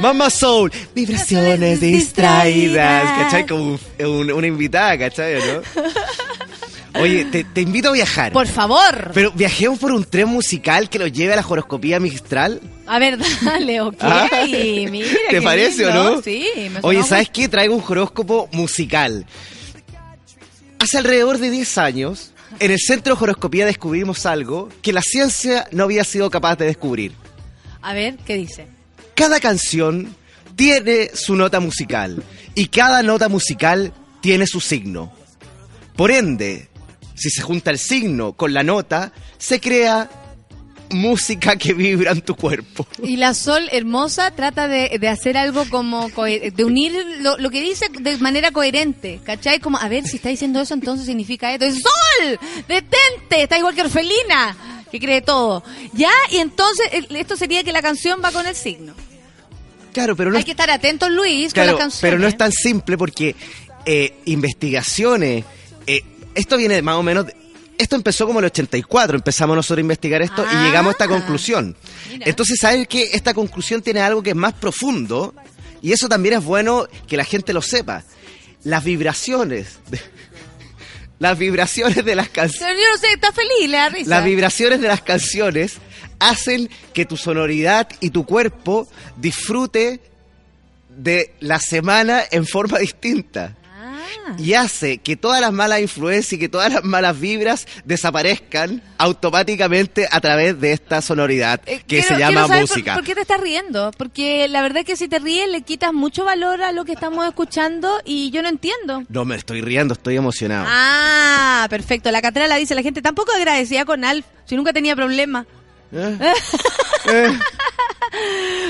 Mama 0.00 0.28
Soul, 0.30 0.70
vibraciones 0.94 1.80
distraídas. 1.80 3.04
¿Cachai? 3.22 3.46
Como 3.46 3.62
un- 3.98 4.06
un- 4.06 4.32
una 4.32 4.46
invitada, 4.46 4.98
¿cachai? 4.98 5.34
¿no? 5.36 7.00
Oye, 7.00 7.26
te, 7.26 7.44
te 7.44 7.60
invito 7.62 7.88
a 7.90 7.92
viajar. 7.92 8.32
Por 8.32 8.46
favor. 8.46 9.10
Pero 9.12 9.30
viajemos 9.32 9.78
por 9.78 9.92
un 9.92 10.04
tren 10.04 10.28
musical 10.28 10.88
que 10.88 10.98
nos 10.98 11.12
lleve 11.12 11.32
a 11.34 11.36
la 11.36 11.46
horoscopía 11.46 12.00
mistral. 12.00 12.60
A 12.86 12.98
ver, 12.98 13.18
dale, 13.42 13.80
ok. 13.80 13.96
Ah, 14.00 14.28
Mira, 14.48 15.08
¿Te 15.30 15.42
parece 15.42 15.84
lindo. 15.84 16.00
o 16.00 16.14
no? 16.16 16.22
Sí, 16.22 16.46
me 16.72 16.78
Oye, 16.82 17.02
¿sabes 17.02 17.28
qué? 17.30 17.48
Traigo 17.48 17.74
un 17.74 17.84
horóscopo 17.86 18.48
musical. 18.52 19.26
Hace 20.78 20.98
alrededor 20.98 21.38
de 21.38 21.50
10 21.50 21.78
años, 21.78 22.32
en 22.60 22.70
el 22.70 22.78
Centro 22.78 23.14
de 23.16 23.22
Horoscopía 23.24 23.66
descubrimos 23.66 24.24
algo 24.26 24.68
que 24.82 24.92
la 24.92 25.02
ciencia 25.02 25.66
no 25.72 25.84
había 25.84 26.04
sido 26.04 26.30
capaz 26.30 26.56
de 26.56 26.66
descubrir. 26.66 27.12
A 27.86 27.94
ver, 27.94 28.16
¿qué 28.26 28.34
dice? 28.34 28.66
Cada 29.14 29.38
canción 29.38 30.16
tiene 30.56 31.10
su 31.14 31.36
nota 31.36 31.60
musical 31.60 32.20
y 32.56 32.66
cada 32.66 33.00
nota 33.04 33.28
musical 33.28 33.92
tiene 34.20 34.48
su 34.48 34.60
signo. 34.60 35.12
Por 35.94 36.10
ende, 36.10 36.68
si 37.14 37.30
se 37.30 37.42
junta 37.42 37.70
el 37.70 37.78
signo 37.78 38.32
con 38.32 38.52
la 38.52 38.64
nota, 38.64 39.12
se 39.38 39.60
crea 39.60 40.10
música 40.90 41.54
que 41.54 41.74
vibra 41.74 42.10
en 42.10 42.22
tu 42.22 42.34
cuerpo. 42.34 42.88
Y 43.04 43.18
la 43.18 43.34
Sol 43.34 43.68
hermosa 43.70 44.32
trata 44.32 44.66
de, 44.66 44.98
de 44.98 45.08
hacer 45.08 45.36
algo 45.36 45.64
como, 45.70 46.08
de 46.08 46.64
unir 46.64 46.92
lo, 47.20 47.38
lo 47.38 47.50
que 47.50 47.60
dice 47.60 47.86
de 48.00 48.16
manera 48.18 48.50
coherente, 48.50 49.20
¿cachai? 49.22 49.60
Como, 49.60 49.78
a 49.78 49.86
ver, 49.86 50.08
si 50.08 50.16
está 50.16 50.28
diciendo 50.28 50.60
eso, 50.60 50.74
entonces 50.74 51.06
significa 51.06 51.52
esto. 51.52 51.66
¡Es 51.66 51.76
¡Sol! 51.76 52.40
¡Detente! 52.66 53.44
Está 53.44 53.58
igual 53.58 53.76
que 53.76 53.82
Orfelina, 53.82 54.75
que 54.90 54.98
cree 55.00 55.20
todo. 55.22 55.62
¿Ya? 55.92 56.10
Y 56.30 56.36
entonces, 56.38 56.86
esto 57.10 57.36
sería 57.36 57.62
que 57.64 57.72
la 57.72 57.82
canción 57.82 58.20
va 58.24 58.30
con 58.32 58.46
el 58.46 58.54
signo. 58.56 58.94
Claro, 59.92 60.14
pero 60.14 60.30
no 60.30 60.36
Hay 60.36 60.40
es 60.40 60.44
que 60.44 60.50
estar 60.50 60.70
atentos, 60.70 61.10
Luis, 61.10 61.52
Claro, 61.54 61.72
con 61.72 61.78
las 61.78 61.84
canciones. 61.84 62.00
pero 62.02 62.18
no 62.20 62.28
es 62.28 62.36
tan 62.36 62.52
simple 62.52 62.98
porque 62.98 63.34
eh, 63.86 64.18
investigaciones, 64.26 65.44
eh, 65.86 66.02
esto 66.34 66.56
viene 66.56 66.82
más 66.82 66.96
o 66.96 67.02
menos, 67.02 67.26
de- 67.26 67.36
esto 67.78 67.94
empezó 67.96 68.26
como 68.26 68.40
en 68.40 68.44
el 68.46 68.50
84, 68.50 69.16
empezamos 69.16 69.54
nosotros 69.56 69.78
a 69.78 69.80
investigar 69.82 70.22
esto 70.22 70.44
Ah. 70.46 70.50
y 70.52 70.64
llegamos 70.66 70.90
a 70.90 70.92
esta 70.92 71.08
conclusión. 71.08 71.76
Mira. 72.10 72.26
Entonces, 72.28 72.58
¿sabes 72.60 72.88
que 72.88 73.04
Esta 73.12 73.32
conclusión 73.32 73.80
tiene 73.82 74.00
algo 74.00 74.22
que 74.22 74.30
es 74.30 74.36
más 74.36 74.52
profundo 74.54 75.34
y 75.82 75.92
eso 75.92 76.08
también 76.08 76.34
es 76.38 76.44
bueno 76.44 76.86
que 77.06 77.16
la 77.16 77.24
gente 77.24 77.52
lo 77.52 77.62
sepa. 77.62 78.02
Las 78.64 78.82
vibraciones, 78.84 79.78
de- 79.88 80.00
las 81.18 81.38
vibraciones 81.38 82.04
de 82.04 82.14
las 82.14 82.28
canciones. 82.28 82.76
Yo 82.76 82.90
no 82.90 82.98
sé, 82.98 83.12
está 83.12 83.32
feliz, 83.32 83.68
le 83.68 83.76
da 83.76 83.88
risa. 83.88 84.10
Las 84.10 84.24
vibraciones 84.24 84.80
de 84.80 84.88
las 84.88 85.02
canciones 85.02 85.78
hacen 86.18 86.68
que 86.92 87.04
tu 87.04 87.16
sonoridad 87.16 87.88
y 88.00 88.10
tu 88.10 88.24
cuerpo 88.24 88.88
disfrute 89.16 90.00
de 90.88 91.34
la 91.40 91.58
semana 91.58 92.22
en 92.30 92.46
forma 92.46 92.78
distinta. 92.78 93.54
Ah. 94.26 94.34
Y 94.38 94.54
hace 94.54 94.98
que 94.98 95.16
todas 95.16 95.40
las 95.40 95.52
malas 95.52 95.80
influencias 95.80 96.32
y 96.34 96.38
que 96.38 96.48
todas 96.48 96.72
las 96.72 96.84
malas 96.84 97.18
vibras 97.18 97.66
desaparezcan 97.84 98.82
automáticamente 98.98 100.08
a 100.10 100.20
través 100.20 100.60
de 100.60 100.72
esta 100.72 101.02
sonoridad 101.02 101.60
Eh, 101.66 101.78
que 101.78 102.00
quiero- 102.00 102.08
se 102.08 102.18
llama 102.18 102.46
música. 102.48 102.94
Por, 102.94 103.02
por 103.02 103.06
qué 103.06 103.14
te 103.14 103.20
estás 103.22 103.40
riendo? 103.40 103.90
Porque 103.96 104.48
la 104.48 104.62
verdad 104.62 104.78
es 104.78 104.84
que 104.86 104.96
si 104.96 105.08
te 105.08 105.18
ríes 105.18 105.48
le 105.48 105.62
quitas 105.62 105.92
mucho 105.92 106.24
valor 106.24 106.62
a 106.62 106.72
lo 106.72 106.84
que 106.84 106.92
estamos 106.92 107.26
escuchando 107.26 108.00
y 108.04 108.30
yo 108.30 108.42
no 108.42 108.48
entiendo. 108.48 109.02
No 109.08 109.24
me 109.24 109.36
estoy 109.36 109.60
riendo, 109.60 109.94
estoy 109.94 110.16
emocionado. 110.16 110.66
Ah, 110.68 111.66
perfecto. 111.70 112.10
La 112.10 112.22
Catrala 112.22 112.56
dice, 112.56 112.74
la 112.74 112.82
gente 112.82 113.02
tampoco 113.02 113.32
agradecida 113.32 113.84
con 113.84 114.04
Alf, 114.04 114.24
si 114.44 114.56
nunca 114.56 114.72
tenía 114.72 114.96
problema. 114.96 115.46
¿Eh? 115.92 116.18
Eh, 117.08 117.38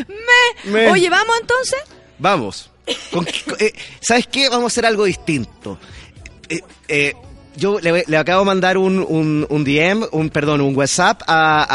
Me. 0.09 0.71
Me. 0.71 0.91
Oye, 0.91 1.09
¿vamos 1.11 1.37
entonces? 1.41 1.79
Vamos. 2.19 2.71
Con- 3.11 3.27
eh, 3.59 3.73
¿Sabes 4.01 4.27
qué? 4.27 4.49
Vamos 4.49 4.65
a 4.65 4.67
hacer 4.69 4.87
algo 4.87 5.05
distinto. 5.05 5.79
Eh, 6.49 6.61
eh, 6.89 7.15
yo 7.57 7.81
le, 7.81 8.05
le 8.07 8.17
acabo 8.19 8.41
de 8.41 8.47
mandar 8.47 8.77
un, 8.77 8.99
un, 8.99 9.47
un 9.49 9.65
DM, 9.65 10.07
un 10.13 10.29
perdón, 10.29 10.61
un 10.61 10.77
WhatsApp 10.77 11.23
a, 11.27 11.67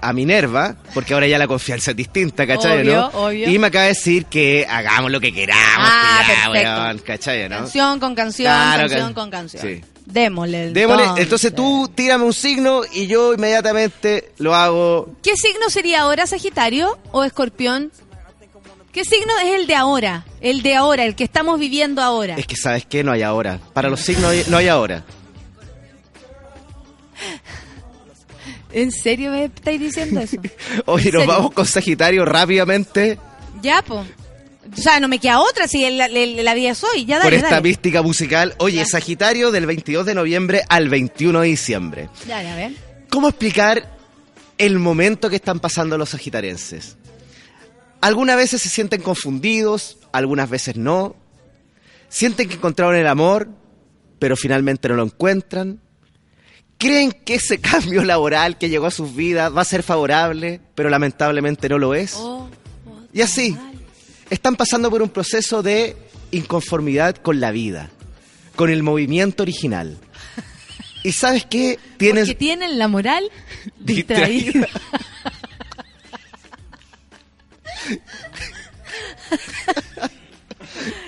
a, 0.00 0.08
a- 0.08 0.12
Minerva, 0.14 0.76
porque 0.94 1.12
ahora 1.12 1.26
ya 1.26 1.36
la 1.38 1.46
confianza 1.46 1.90
es 1.90 1.96
distinta, 1.98 2.46
¿cachai? 2.46 2.80
Obvio, 2.80 2.96
¿no? 2.96 3.06
obvio. 3.08 3.50
Y 3.50 3.58
me 3.58 3.66
acaba 3.66 3.82
de 3.84 3.90
decir 3.90 4.24
que 4.24 4.66
hagamos 4.68 5.10
lo 5.10 5.20
que 5.20 5.32
queramos, 5.32 5.88
Ah, 5.92 6.22
que 6.26 6.32
ya, 6.32 6.50
perfecto. 6.50 6.80
weón, 6.80 6.98
¿cachai? 7.00 7.48
¿no? 7.50 7.56
Canción 7.58 8.00
con 8.00 8.14
canción, 8.14 8.46
Claro, 8.52 8.80
canción 8.80 9.00
can- 9.02 9.14
con 9.14 9.30
canción. 9.30 9.62
sí. 9.62 9.80
Démosle. 10.06 10.70
Démosle, 10.72 11.04
entonces 11.22 11.54
tú 11.54 11.90
tírame 11.94 12.24
un 12.24 12.32
signo 12.32 12.80
y 12.94 13.06
yo 13.08 13.34
inmediatamente 13.34 14.32
lo 14.38 14.54
hago. 14.54 15.10
¿Qué 15.22 15.36
signo 15.36 15.68
sería 15.68 16.00
ahora, 16.00 16.26
Sagitario 16.26 16.98
o 17.12 17.24
Escorpión? 17.24 17.92
¿Qué 18.92 19.04
signo 19.04 19.32
es 19.44 19.54
el 19.60 19.66
de 19.66 19.74
ahora? 19.74 20.24
El 20.40 20.62
de 20.62 20.74
ahora, 20.74 21.04
el 21.04 21.14
que 21.14 21.24
estamos 21.24 21.58
viviendo 21.60 22.02
ahora. 22.02 22.36
Es 22.36 22.46
que, 22.46 22.56
¿sabes 22.56 22.84
qué? 22.86 23.04
No 23.04 23.12
hay 23.12 23.22
ahora. 23.22 23.60
Para 23.74 23.88
los 23.90 24.00
signos 24.00 24.34
no 24.48 24.56
hay 24.56 24.68
ahora. 24.68 25.04
¿En 28.72 28.90
serio 28.92 29.30
me 29.30 29.44
estáis 29.44 29.80
diciendo 29.80 30.20
eso? 30.20 30.36
Oye, 30.86 31.08
¿En 31.08 31.14
nos 31.14 31.26
vamos 31.26 31.52
con 31.52 31.66
Sagitario 31.66 32.24
rápidamente. 32.24 33.18
Ya, 33.62 33.82
po. 33.82 34.04
O 34.76 34.76
sea, 34.80 35.00
no 35.00 35.08
me 35.08 35.18
queda 35.18 35.40
otra 35.40 35.66
si 35.66 35.84
el- 35.84 36.00
el- 36.00 36.44
la 36.44 36.52
vida 36.54 36.70
es 36.70 36.84
hoy. 36.84 37.06
Ya 37.06 37.20
por 37.22 37.32
esta 37.32 37.48
dale. 37.50 37.62
mística 37.62 38.02
musical. 38.02 38.54
Oye, 38.58 38.76
Ya. 38.76 38.84
Sagitario 38.86 39.50
del 39.50 39.64
22 39.66 40.04
de 40.06 40.14
noviembre 40.14 40.62
al 40.68 40.88
21 40.90 41.40
de 41.40 41.48
diciembre. 41.48 42.08
Dale, 42.26 42.50
a 42.50 42.56
ver. 42.56 42.72
¿Cómo 43.08 43.28
explicar 43.28 43.96
el 44.58 44.78
momento 44.78 45.30
que 45.30 45.36
están 45.36 45.58
pasando 45.60 45.96
los 45.96 46.10
sagitarienses? 46.10 46.96
Algunas 48.00 48.36
veces 48.36 48.62
se 48.62 48.68
sienten 48.68 49.02
confundidos, 49.02 49.98
algunas 50.12 50.48
veces 50.48 50.76
no. 50.76 51.16
Sienten 52.08 52.48
que 52.48 52.54
encontraron 52.54 52.96
el 52.96 53.06
amor, 53.06 53.48
pero 54.18 54.36
finalmente 54.36 54.88
no 54.88 54.94
lo 54.94 55.04
encuentran. 55.04 55.80
Creen 56.78 57.12
que 57.12 57.34
ese 57.34 57.58
cambio 57.60 58.04
laboral 58.04 58.56
que 58.56 58.68
llegó 58.68 58.86
a 58.86 58.90
sus 58.90 59.14
vidas 59.14 59.54
va 59.54 59.62
a 59.62 59.66
ser 59.66 59.82
favorable, 59.82 60.60
pero 60.74 60.90
lamentablemente 60.90 61.68
no 61.68 61.78
lo 61.78 61.94
es. 61.94 62.14
Oh, 62.16 62.48
Y 63.12 63.20
así, 63.22 63.56
están 64.30 64.56
pasando 64.56 64.90
por 64.90 65.02
un 65.02 65.08
proceso 65.08 65.62
de 65.62 65.96
inconformidad 66.30 67.16
con 67.16 67.40
la 67.40 67.50
vida, 67.50 67.90
con 68.54 68.70
el 68.70 68.82
movimiento 68.82 69.42
original. 69.42 69.98
¿Y 71.02 71.12
sabes 71.12 71.46
qué? 71.46 71.78
Tienes 71.96 72.28
Porque 72.28 72.38
tienen 72.38 72.78
la 72.78 72.88
moral 72.88 73.24
distraída. 73.78 74.68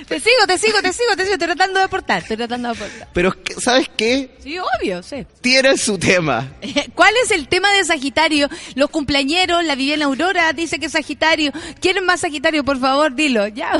¿Te 0.08 0.18
sigo, 0.18 0.44
te 0.46 0.58
sigo, 0.58 0.82
te 0.82 0.92
sigo, 0.92 1.16
te 1.16 1.22
sigo. 1.22 1.34
Estoy 1.34 1.46
tratando 1.46 1.78
de 1.78 1.84
aportar, 1.84 2.22
estoy 2.22 2.36
tratando 2.36 2.68
de 2.68 2.74
aportar. 2.74 3.08
Pero, 3.12 3.36
¿sabes 3.58 3.88
qué? 3.96 4.30
Sí, 4.42 4.56
obvio, 4.58 5.02
sí. 5.04 5.24
Tienen 5.40 5.78
su 5.78 5.98
tema. 5.98 6.52
¿Cuál 6.96 7.14
es 7.22 7.30
el 7.30 7.46
tema 7.46 7.70
de 7.72 7.84
Sagitario? 7.84 8.48
Los 8.74 8.90
cumpleañeros, 8.90 9.64
la 9.64 9.76
Viviana 9.76 10.06
Aurora 10.06 10.52
dice 10.52 10.80
que 10.80 10.86
es 10.86 10.92
Sagitario. 10.92 11.52
¿Quieren 11.80 12.04
más 12.04 12.20
Sagitario? 12.20 12.64
Por 12.64 12.80
favor, 12.80 13.14
dilo. 13.14 13.46
Ya. 13.46 13.78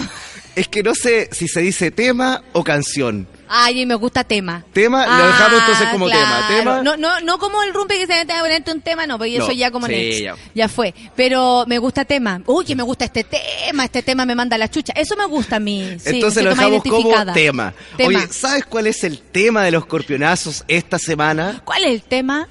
Es 0.55 0.69
que 0.69 0.85
no 0.85 0.95
sé 0.95 1.29
si 1.33 1.49
se 1.49 1.63
dice 1.63 1.91
tema 1.91 2.45
o 2.53 2.63
canción. 2.63 3.27
Ay, 3.53 3.85
me 3.85 3.97
gusta 3.97 4.23
tema. 4.23 4.65
Tema, 4.73 5.07
lo 5.07 5.27
dejamos 5.27 5.61
entonces 5.61 5.89
como 5.89 6.09
tema. 6.09 6.21
Ah, 6.23 6.45
claro. 6.47 6.61
Tema. 6.61 6.83
No, 6.83 6.97
no, 6.97 7.21
no 7.21 7.39
como 7.39 7.63
el 7.65 7.75
rumpe 7.75 7.99
que 7.99 8.07
se 8.07 8.15
mete 8.15 8.33
a 8.33 8.41
ponerte 8.41 8.71
un 8.71 8.81
tema, 8.81 9.09
no, 9.09 9.19
porque 9.19 9.37
No, 9.39 9.45
eso 9.45 9.53
ya 9.53 9.73
como 9.73 9.87
sí, 9.87 9.93
next. 9.93 10.21
ya. 10.21 10.37
Ya. 10.55 10.69
fue. 10.69 10.95
Pero 11.17 11.65
me 11.67 11.79
gusta 11.79 12.05
tema. 12.05 12.41
Uy, 12.47 12.65
que 12.65 12.77
me 12.77 12.85
gusta 12.85 13.07
este 13.07 13.25
tema, 13.25 13.85
este 13.85 14.03
tema 14.05 14.25
me 14.25 14.37
manda 14.37 14.57
la 14.57 14.71
chucha. 14.71 14.93
Eso 14.95 15.17
me 15.17 15.25
gusta 15.27 15.57
a 15.57 15.61
mí. 15.61 15.97
Sí, 15.99 16.11
Entonces 16.11 16.45
lo 16.45 16.51
dejamos 16.51 16.83
como 16.85 17.11
tema. 17.33 17.75
Tema. 17.97 18.19
Oye, 18.21 18.29
¿sabes 18.31 18.65
cuál 18.67 18.87
es 18.87 19.03
el 19.03 19.19
tema 19.19 19.65
de 19.65 19.73
los 19.73 19.83
escorpionazos 19.83 20.65
esta 20.69 20.99
semana? 21.01 21.61
¿Cuál 21.65 21.85
es 21.85 21.91
el 21.91 22.03
tema? 22.03 22.49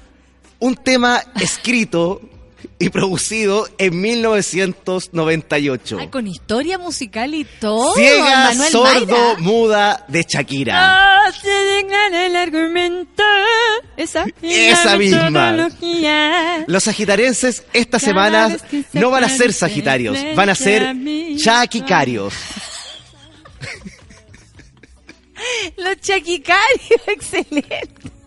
Un 0.58 0.76
tema 0.76 1.22
escrito 1.40 2.20
y 2.80 2.88
producido 2.88 3.68
en 3.78 4.00
1998. 4.00 5.98
Ay, 6.00 6.08
con 6.08 6.26
historia 6.26 6.78
musical 6.78 7.34
y 7.34 7.44
todo. 7.44 7.94
Ciega, 7.94 8.46
Manuel 8.46 8.72
sordo, 8.72 9.06
Mayra. 9.06 9.38
muda 9.38 10.04
de 10.08 10.26
Shakira. 10.26 10.76
Ah, 10.76 11.30
se 11.30 12.26
el 12.26 12.36
argumento. 12.36 13.22
Esa. 13.98 14.24
Esa 14.42 14.96
misma. 14.96 15.68
Los 16.66 16.84
sagitarenses 16.84 17.64
esta 17.74 17.98
Cada 17.98 18.10
semana 18.12 18.56
se 18.58 18.84
no 18.98 19.10
van 19.10 19.24
a 19.24 19.28
ser 19.28 19.52
sagitarios, 19.52 20.16
van 20.34 20.48
a 20.48 20.54
ser 20.54 20.96
chaquicarios. 21.36 22.32
Los 25.76 26.00
chaquicarios, 26.00 26.90
excelente. 27.06 28.19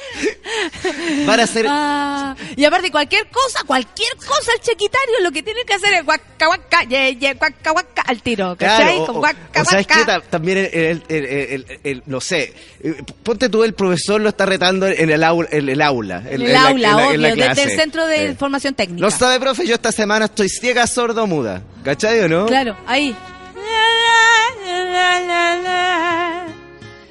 Van 1.26 1.40
a 1.40 1.46
ser 1.46 1.66
Ah, 1.68 2.34
y 2.56 2.64
aparte, 2.64 2.90
cualquier 2.90 3.28
cosa, 3.28 3.62
cualquier 3.66 4.14
cosa, 4.16 4.52
el 4.54 4.60
chaquitario 4.60 5.20
lo 5.22 5.30
que 5.32 5.42
tiene 5.42 5.64
que 5.64 5.74
hacer 5.74 5.94
es 5.94 6.04
guaca, 6.04 6.46
guaca, 6.46 6.82
ye, 6.84 7.16
ye, 7.16 7.34
guaca, 7.34 7.70
guaca, 7.70 8.02
al 8.02 8.22
tiro. 8.22 8.56
¿cachai? 8.56 8.86
Claro, 8.96 9.06
Con 9.06 9.16
o, 9.16 9.18
guaca, 9.20 9.62
o 9.62 9.64
sabes 9.64 9.86
qué, 9.86 10.04
Ta- 10.04 10.20
también 10.20 10.68
el, 10.72 12.02
no 12.06 12.20
sé, 12.20 12.54
eh, 12.82 12.94
ponte 13.22 13.48
tú 13.48 13.62
el 13.64 13.74
profesor 13.74 14.20
lo 14.20 14.28
está 14.30 14.46
retando 14.46 14.86
en 14.86 15.10
el 15.10 15.22
aula, 15.22 15.48
en 15.52 15.68
el 15.68 15.80
aula, 15.82 16.22
en, 16.28 16.42
el 16.42 16.52
la- 16.52 16.68
aula, 16.68 16.90
en 16.90 17.22
la- 17.22 17.28
obvio, 17.28 17.46
la 17.46 17.54
desde 17.54 17.72
el 17.72 17.78
centro 17.78 18.06
de 18.06 18.30
Sí. 18.30 18.34
formación 18.38 18.74
técnica. 18.74 19.00
No 19.02 19.10
sabe, 19.10 19.38
profe, 19.40 19.66
yo 19.66 19.74
esta 19.74 19.92
semana 19.92 20.26
estoy 20.26 20.48
ciega, 20.48 20.86
sordo, 20.86 21.26
muda. 21.26 21.62
¿Cachai 21.84 22.20
o 22.20 22.28
no? 22.28 22.46
Claro, 22.46 22.76
ahí. 22.86 23.14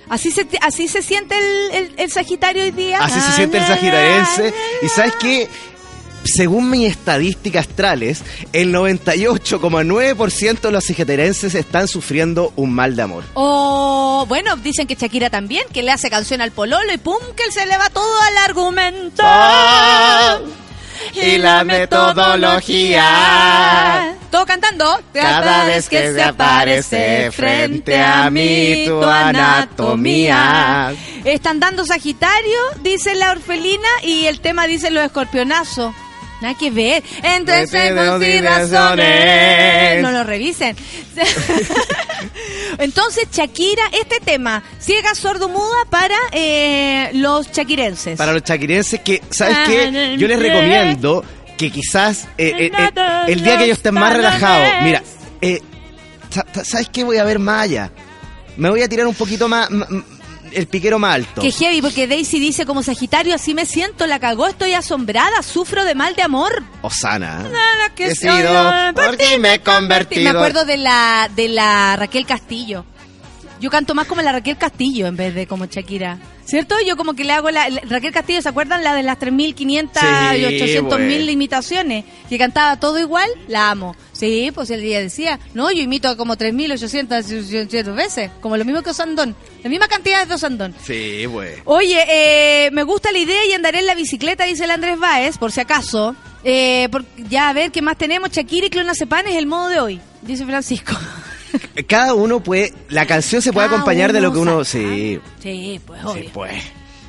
Así 0.10 0.32
se, 0.32 0.48
así 0.62 0.88
se 0.88 1.02
siente 1.02 1.36
el, 1.38 1.76
el, 1.76 1.94
el 1.98 2.12
Sagitario 2.12 2.64
hoy 2.64 2.72
día. 2.72 3.00
Así 3.02 3.20
se 3.20 3.32
siente 3.34 3.58
el 3.58 3.66
sagitarense. 3.66 4.54
Y 4.82 4.90
sabes 4.90 5.14
qué? 5.20 5.48
Según 6.24 6.70
mis 6.70 6.92
estadísticas 6.92 7.68
astrales, 7.68 8.24
el 8.52 8.74
98,9% 8.74 10.60
de 10.62 10.72
los 10.72 10.84
sagitarenses 10.84 11.56
están 11.56 11.88
sufriendo 11.88 12.52
un 12.58 12.74
mal 12.74 12.96
de 12.96 13.02
amor. 13.04 13.24
O, 13.36 14.26
bueno, 14.28 14.58
dicen 14.58 14.86
que 14.86 14.96
Shakira 14.96 15.30
también, 15.30 15.66
que 15.72 15.82
le 15.82 15.92
hace 15.92 16.10
canción 16.10 16.42
al 16.42 16.52
pololo 16.52 16.92
y 16.94 16.98
pum, 16.98 17.18
que 17.38 17.46
él 17.46 17.54
se 17.54 17.66
le 17.66 17.78
va 17.78 17.90
todo 17.90 18.22
al 18.22 18.38
argumento. 18.38 19.24
Ah, 19.26 20.40
y 21.14 21.38
la 21.38 21.64
metodología. 21.64 23.06
Todo 24.32 24.46
cantando. 24.46 25.02
Cada 25.14 25.66
vez 25.66 25.90
que 25.90 26.14
se 26.14 26.22
aparece 26.22 27.32
frente 27.32 28.00
a 28.00 28.30
mí 28.30 28.86
tu 28.86 29.04
anatomía. 29.04 30.94
Están 31.24 31.60
dando 31.60 31.86
Sagitario, 31.86 32.60
dice 32.82 33.16
la 33.16 33.32
orfelina, 33.32 33.90
y 34.04 34.26
el 34.26 34.40
tema 34.40 34.68
dice 34.68 34.92
los 34.92 35.04
escorpionazos. 35.04 35.94
Nada 36.42 36.56
que 36.58 36.72
ver. 36.72 37.04
Entre 37.22 37.68
segundos 37.68 38.24
y 38.24 38.42
razones. 38.42 40.02
No 40.02 40.12
lo 40.12 40.24
revisen. 40.24 40.76
Entonces, 42.78 43.28
Shakira, 43.32 43.84
este 43.92 44.20
tema, 44.20 44.64
ciega, 44.80 45.14
sordo, 45.16 45.50
muda 45.50 45.86
para 45.90 46.16
eh, 46.32 47.10
los 47.14 47.52
chaquirenses. 47.52 48.18
Para 48.18 48.34
los 48.34 48.44
chaquirenses 48.44 49.02
que, 49.02 49.22
¿sabes 49.30 49.58
qué? 49.68 50.16
Yo 50.18 50.28
les 50.28 50.40
recomiendo 50.40 51.24
que 51.58 51.72
quizás 51.72 52.26
eh, 52.38 52.54
eh, 52.58 52.72
eh, 52.78 52.90
el 53.28 53.44
día 53.44 53.58
que 53.58 53.66
ellos 53.66 53.78
estén 53.78 53.94
más 53.96 54.14
relajados, 54.14 54.68
mira, 54.84 55.04
eh, 55.42 55.62
sa- 56.30 56.46
sa- 56.54 56.64
¿sabes 56.64 56.90
qué? 56.90 57.04
Voy 57.04 57.18
a 57.18 57.24
ver 57.26 57.40
más 57.40 57.64
allá. 57.64 57.92
Me 58.56 58.70
voy 58.70 58.82
a 58.82 58.88
tirar 58.90 59.08
un 59.08 59.16
poquito 59.16 59.48
más, 59.50 59.70
el 60.54 60.68
piquero 60.68 61.00
más 61.00 61.16
alto. 61.16 61.42
Que 61.42 61.52
heavy, 61.52 61.82
porque 61.82 62.08
Daisy 62.08 62.40
dice 62.40 62.66
como 62.66 62.84
Sagitario, 62.84 63.36
así 63.36 63.54
me 63.54 63.66
siento, 63.66 64.08
la 64.08 64.20
cagó, 64.20 64.48
estoy 64.48 64.74
asombrada, 64.74 65.42
sufro 65.44 65.84
de 65.86 65.96
mal 65.96 66.16
de 66.16 66.22
amor. 66.24 66.64
Osana. 66.82 67.40
Nada 67.44 67.94
que 67.96 68.08
He 68.08 68.16
sido, 68.16 68.94
por 68.96 69.18
ti 69.18 69.38
me 69.40 69.56
he 69.56 69.60
convertido. 69.62 70.24
Me 70.24 70.30
acuerdo 70.30 70.66
de 70.66 70.78
la, 70.78 71.30
de 71.36 71.50
la 71.50 71.96
Raquel 71.98 72.26
Castillo. 72.26 72.86
Yo 73.60 73.70
canto 73.70 73.94
más 73.94 74.08
como 74.08 74.22
la 74.22 74.32
Raquel 74.32 74.58
Castillo 74.58 75.08
en 75.08 75.18
vez 75.18 75.36
de 75.36 75.46
como 75.46 75.66
Shakira. 75.66 76.18
¿Cierto? 76.46 76.76
Yo 76.84 76.96
como 76.98 77.14
que 77.14 77.24
le 77.26 77.34
hago 77.34 77.52
la... 77.52 77.68
Raquel 77.90 78.12
Castillo, 78.14 78.42
¿se 78.42 78.50
acuerdan? 78.50 78.84
La 78.84 78.96
de 78.96 79.04
las 79.04 79.20
3.500 79.20 80.36
y 80.36 80.58
Sí, 80.60 80.78
800.000 80.78 80.88
güey. 80.88 81.30
imitaciones. 81.30 82.06
Que 82.30 82.38
cantaba 82.40 82.80
todo 82.80 82.98
igual, 83.00 83.30
la 83.48 83.70
amo. 83.70 83.96
Sí, 84.20 84.52
pues 84.54 84.70
el 84.70 84.82
día 84.82 85.00
decía, 85.00 85.40
no, 85.54 85.72
yo 85.72 85.82
imito 85.82 86.18
como 86.18 86.36
3.800 86.36 87.96
veces. 87.96 88.32
Como 88.42 88.58
lo 88.58 88.66
mismo 88.66 88.82
que 88.82 88.90
Osandón. 88.90 89.34
La 89.64 89.70
misma 89.70 89.88
cantidad 89.88 90.28
de 90.28 90.34
Osandón. 90.34 90.76
Sí, 90.84 91.26
güey. 91.26 91.54
Oye, 91.66 92.04
eh, 92.10 92.70
me 92.72 92.84
gusta 92.84 93.12
la 93.14 93.20
idea 93.20 93.46
y 93.46 93.54
andaré 93.54 93.80
en 93.80 93.86
la 93.86 93.96
bicicleta, 93.96 94.44
dice 94.44 94.66
el 94.66 94.72
Andrés 94.72 95.00
Báez, 95.00 95.38
por 95.38 95.52
si 95.54 95.62
acaso. 95.62 96.16
Eh, 96.44 96.90
por- 96.92 97.06
ya 97.30 97.50
a 97.50 97.54
ver 97.54 97.72
qué 97.72 97.82
más 97.82 97.98
tenemos. 97.98 98.30
Shakira 98.32 98.68
y 98.68 98.70
Clonazepam 98.70 99.26
es 99.28 99.36
el 99.36 99.46
modo 99.46 99.70
de 99.70 99.80
hoy, 99.80 100.02
dice 100.22 100.46
Francisco. 100.46 100.94
Cada 101.88 102.14
uno 102.14 102.42
puede, 102.42 102.74
la 102.90 103.06
canción 103.06 103.42
se 103.42 103.52
puede 103.54 103.68
Cada 103.68 103.78
acompañar 103.78 104.14
de 104.14 104.22
lo 104.22 104.32
que 104.32 104.40
uno 104.40 104.64
saca. 104.64 104.66
sí, 104.66 105.20
Sí, 105.42 105.82
pues 105.86 106.02
sí, 106.02 106.08
obvio. 106.08 106.30
pues. 106.34 106.64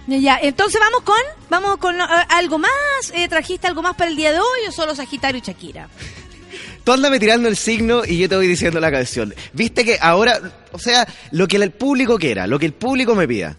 Ya, 0.06 0.38
entonces 0.42 0.80
vamos 0.80 1.02
con, 1.02 1.20
vamos 1.50 1.76
con 1.78 2.00
eh, 2.00 2.04
algo 2.30 2.58
más. 2.58 2.70
Eh, 3.14 3.28
¿Trajiste 3.28 3.66
algo 3.66 3.82
más 3.82 3.94
para 3.94 4.10
el 4.10 4.16
día 4.16 4.32
de 4.32 4.38
hoy 4.40 4.60
o 4.68 4.72
solo 4.72 4.94
Sagitario 4.94 5.38
y 5.38 5.46
Shakira? 5.46 5.88
Tú 6.84 6.92
ándame 6.92 7.18
tirando 7.18 7.48
el 7.48 7.56
signo 7.56 8.02
y 8.04 8.18
yo 8.18 8.28
te 8.28 8.36
voy 8.36 8.46
diciendo 8.46 8.80
la 8.80 8.90
canción. 8.90 9.34
Viste 9.52 9.84
que 9.84 9.98
ahora, 10.00 10.40
o 10.72 10.78
sea, 10.78 11.06
lo 11.30 11.46
que 11.46 11.56
el 11.56 11.70
público 11.70 12.18
quiera, 12.18 12.46
lo 12.46 12.58
que 12.58 12.66
el 12.66 12.72
público 12.72 13.14
me 13.14 13.28
pida. 13.28 13.56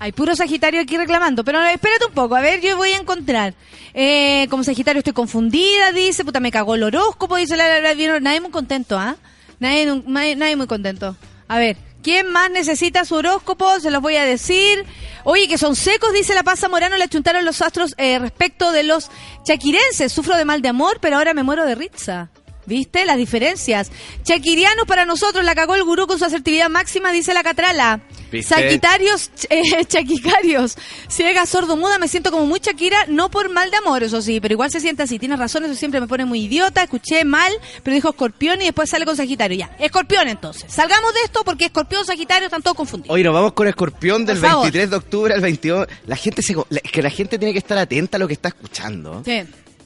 Hay 0.00 0.12
puro 0.12 0.36
Sagitario 0.36 0.80
aquí 0.80 0.96
reclamando, 0.96 1.44
pero 1.44 1.60
espérate 1.64 2.06
un 2.06 2.12
poco, 2.12 2.36
a 2.36 2.40
ver, 2.40 2.60
yo 2.60 2.76
voy 2.76 2.90
a 2.90 2.98
encontrar. 2.98 3.54
Eh, 3.94 4.46
como 4.48 4.62
Sagitario 4.62 4.98
estoy 5.00 5.12
confundida, 5.12 5.90
dice, 5.92 6.24
puta, 6.24 6.38
me 6.38 6.52
cagó 6.52 6.76
el 6.76 6.84
horóscopo, 6.84 7.36
dice 7.36 7.56
la, 7.56 7.80
la, 7.80 7.94
la- 7.94 8.20
nadie 8.20 8.40
muy 8.40 8.50
contento, 8.52 8.96
¿ah? 8.98 9.16
Nadie, 9.58 9.86
nadie, 10.06 10.54
muy 10.54 10.68
contento. 10.68 11.16
A 11.48 11.58
ver, 11.58 11.76
¿quién 12.02 12.30
más 12.30 12.48
necesita 12.48 13.04
su 13.04 13.16
horóscopo? 13.16 13.80
Se 13.80 13.90
los 13.90 14.00
voy 14.00 14.14
a 14.14 14.24
decir. 14.24 14.84
Oye, 15.24 15.48
que 15.48 15.58
son 15.58 15.74
secos, 15.74 16.12
dice 16.12 16.32
la 16.32 16.44
Pasa 16.44 16.68
Morano, 16.68 16.96
le 16.96 17.02
achuntaron 17.04 17.44
los 17.44 17.60
astros 17.60 17.94
eh, 17.98 18.20
respecto 18.20 18.70
de 18.70 18.84
los 18.84 19.10
chaquirenses. 19.44 20.12
Sufro 20.12 20.36
de 20.36 20.44
mal 20.44 20.62
de 20.62 20.68
amor, 20.68 20.98
pero 21.00 21.16
ahora 21.16 21.34
me 21.34 21.42
muero 21.42 21.64
de 21.66 21.74
risa. 21.74 22.30
¿Viste? 22.68 23.04
Las 23.04 23.16
diferencias. 23.16 23.90
Chaquirianos 24.22 24.84
para 24.86 25.04
nosotros, 25.04 25.44
la 25.44 25.54
cagó 25.54 25.74
el 25.74 25.82
gurú 25.84 26.06
con 26.06 26.18
su 26.18 26.24
asertividad 26.24 26.68
máxima, 26.68 27.10
dice 27.12 27.32
la 27.34 27.42
Catrala. 27.42 28.00
¿Viste? 28.30 28.54
Sagitarios, 28.54 29.30
eh, 29.50 29.84
chaquicarios, 29.86 30.76
ciega, 31.08 31.46
sordo, 31.46 31.76
muda, 31.78 31.98
me 31.98 32.08
siento 32.08 32.30
como 32.30 32.44
muy 32.44 32.60
Shakira, 32.60 33.06
no 33.08 33.30
por 33.30 33.48
mal 33.50 33.70
de 33.70 33.78
amor, 33.78 34.02
eso 34.02 34.20
sí, 34.20 34.38
pero 34.38 34.52
igual 34.52 34.70
se 34.70 34.80
siente 34.80 35.02
así, 35.02 35.18
tienes 35.18 35.38
razón, 35.38 35.64
eso 35.64 35.74
siempre 35.74 35.98
me 35.98 36.06
pone 36.06 36.26
muy 36.26 36.42
idiota, 36.42 36.82
escuché 36.82 37.24
mal, 37.24 37.50
pero 37.82 37.94
dijo 37.94 38.10
escorpión 38.10 38.60
y 38.60 38.64
después 38.66 38.90
sale 38.90 39.06
con 39.06 39.16
Sagitario, 39.16 39.56
ya, 39.56 39.70
escorpión 39.78 40.28
entonces, 40.28 40.70
salgamos 40.70 41.14
de 41.14 41.20
esto 41.24 41.42
porque 41.42 41.64
escorpión, 41.66 42.04
Sagitario 42.04 42.46
están 42.48 42.60
todos 42.60 42.76
confundidos. 42.76 43.14
Hoy 43.14 43.22
nos 43.22 43.32
vamos 43.32 43.54
con 43.54 43.66
Escorpión 43.66 44.26
del 44.26 44.36
Por 44.38 44.46
favor. 44.50 44.64
23 44.64 44.90
de 44.90 44.96
octubre 44.96 45.32
al 45.34 45.40
22. 45.40 45.86
La 46.06 46.16
gente 46.16 46.42
se, 46.42 46.54
la- 46.54 46.80
es 46.84 46.92
que 46.92 47.00
la 47.02 47.10
gente 47.10 47.38
tiene 47.38 47.52
que 47.54 47.58
estar 47.60 47.78
atenta 47.78 48.18
a 48.18 48.20
lo 48.20 48.26
que 48.28 48.34
está 48.34 48.48
escuchando. 48.48 49.22
Sí. 49.24 49.40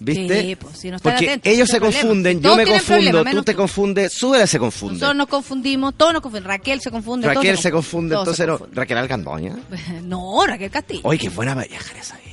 ¿Viste? 0.05 0.43
Sí, 0.43 0.57
pues, 0.57 0.79
si 0.79 0.91
no 0.91 0.97
están 0.97 1.13
Porque 1.13 1.27
atentos, 1.31 1.53
ellos 1.53 1.69
se 1.69 1.79
problema. 1.79 2.01
confunden, 2.01 2.37
yo 2.39 2.43
Todos 2.43 2.57
me 2.57 2.65
confundo, 2.67 3.11
problema, 3.11 3.31
tú 3.31 3.43
te 3.43 3.55
confundes, 3.55 4.13
Súbela 4.13 4.47
se 4.47 4.59
confunde. 4.59 4.95
Nosotros 4.95 5.17
nos 5.17 5.27
confundimos, 5.29 5.95
todos 5.97 6.13
nos 6.13 6.23
confundimos, 6.23 6.49
Raquel 6.57 6.81
se 6.81 6.91
confunde. 6.91 7.25
todos 7.27 7.37
Raquel 7.37 7.59
se 7.59 7.71
confunde, 7.71 8.15
todos 8.17 8.37
se 8.37 8.43
entonces 8.45 8.69
no. 8.71 8.75
Raquel 8.75 8.99
Alcandoña. 8.99 9.57
No, 10.03 10.45
Raquel 10.47 10.71
Castillo. 10.71 11.01
Oye, 11.05 11.19
qué 11.19 11.29
buena 11.29 11.55
para 11.55 11.67
viajar 11.67 11.97
esa 11.97 12.17
vieja. 12.17 12.33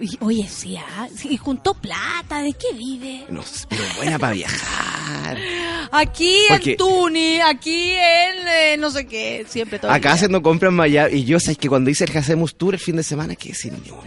Y- 0.00 0.18
Oye, 0.20 0.48
sí, 0.48 0.76
ah, 0.76 1.06
sí, 1.16 1.28
y 1.30 1.36
juntó 1.36 1.72
plata, 1.74 2.40
¿de 2.42 2.52
qué 2.52 2.72
vive? 2.76 3.24
No 3.28 3.42
sé, 3.42 3.64
pero 3.68 3.82
buena 3.96 4.18
para 4.18 4.32
viajar. 4.32 5.38
Aquí 5.92 6.36
Porque- 6.48 6.72
en 6.72 6.76
Tuni, 6.76 7.40
aquí 7.40 7.92
en 7.92 8.48
eh, 8.48 8.76
no 8.78 8.90
sé 8.90 9.06
qué, 9.06 9.46
siempre 9.48 9.78
todo. 9.78 9.90
Acá 9.92 10.08
día. 10.08 10.12
haciendo 10.14 10.42
compras 10.42 10.70
en 10.70 10.76
Miami. 10.76 11.14
Y 11.18 11.24
yo, 11.24 11.38
sabes 11.38 11.58
que 11.58 11.68
cuando 11.68 11.90
hice 11.90 12.04
el 12.04 12.16
Hacemos 12.16 12.56
Tour 12.56 12.74
el 12.74 12.80
fin 12.80 12.96
de 12.96 13.02
semana, 13.04 13.36
¿qué 13.36 13.50
decir 13.50 13.72
ni 13.72 13.90
uno? 13.90 14.02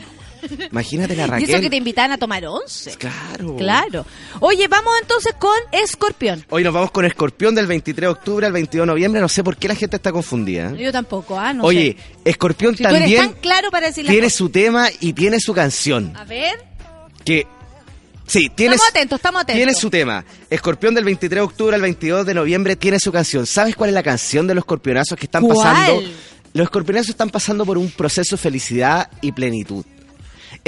Imagínate 0.72 1.16
la 1.16 1.26
Y 1.26 1.30
Raquel. 1.30 1.50
eso 1.50 1.62
que 1.62 1.70
te 1.70 1.76
invitan 1.76 2.12
a 2.12 2.18
tomar 2.18 2.46
once. 2.46 2.96
Claro. 2.98 3.56
Claro. 3.58 4.06
Oye, 4.40 4.68
vamos 4.68 4.94
entonces 5.02 5.34
con 5.40 5.58
Escorpión. 5.72 6.46
Hoy 6.50 6.64
nos 6.64 6.74
vamos 6.74 6.92
con 6.92 7.06
Escorpión 7.06 7.56
del 7.56 7.68
23 7.68 8.02
de 8.02 8.08
octubre 8.08 8.46
al 8.46 8.54
22 8.54 8.84
de 8.86 8.88
noviembre. 8.92 9.22
No 9.22 9.30
sé 9.30 9.44
por 9.44 9.58
qué 9.58 9.68
la 9.68 9.76
gente 9.76 9.96
está 9.96 10.12
confundida. 10.12 10.72
¿eh? 10.72 10.78
Yo 10.84 10.92
tampoco, 10.92 11.40
ah, 11.40 11.54
no 11.54 11.64
Oye, 11.64 11.98
sé. 12.00 12.20
Escorpión 12.30 12.76
Si 12.76 12.84
tú 12.84 12.90
eres 12.90 13.00
también 13.02 13.32
tan 13.32 13.42
claro 13.42 13.70
para 13.72 13.88
decir 13.88 14.06
tiene 14.06 14.30
su 14.30 14.50
tema 14.50 14.88
y 15.00 15.14
tiene 15.14 15.40
su 15.40 15.54
canción. 15.54 16.16
A 16.16 16.24
ver. 16.26 16.64
Que 17.26 17.46
sí, 18.26 18.50
tiene 18.56 18.76
Estamos 18.76 18.90
atentos, 18.92 19.18
estamos 19.20 19.42
atentos. 19.42 19.58
Tiene 19.58 19.74
su 19.74 19.90
tema. 19.90 20.24
Escorpión 20.50 20.94
del 20.96 21.04
23 21.06 21.38
de 21.38 21.42
octubre 21.42 21.76
al 21.76 21.82
22 21.82 22.26
de 22.26 22.34
noviembre 22.34 22.76
tiene 22.76 23.00
su 23.00 23.12
canción. 23.12 23.46
¿Sabes 23.46 23.76
cuál 23.76 23.90
es 23.90 23.94
la 23.94 24.04
canción 24.04 24.48
de 24.48 24.56
los 24.56 24.62
escorpionazos 24.62 25.18
que 25.18 25.26
están 25.26 25.44
¿Cuál? 25.44 25.58
pasando? 25.58 26.02
Los 26.54 26.64
escorpionazos 26.66 27.10
están 27.10 27.30
pasando 27.30 27.66
por 27.66 27.78
un 27.78 27.92
proceso 27.92 28.36
de 28.36 28.42
felicidad 28.42 29.10
y 29.22 29.32
plenitud. 29.32 29.86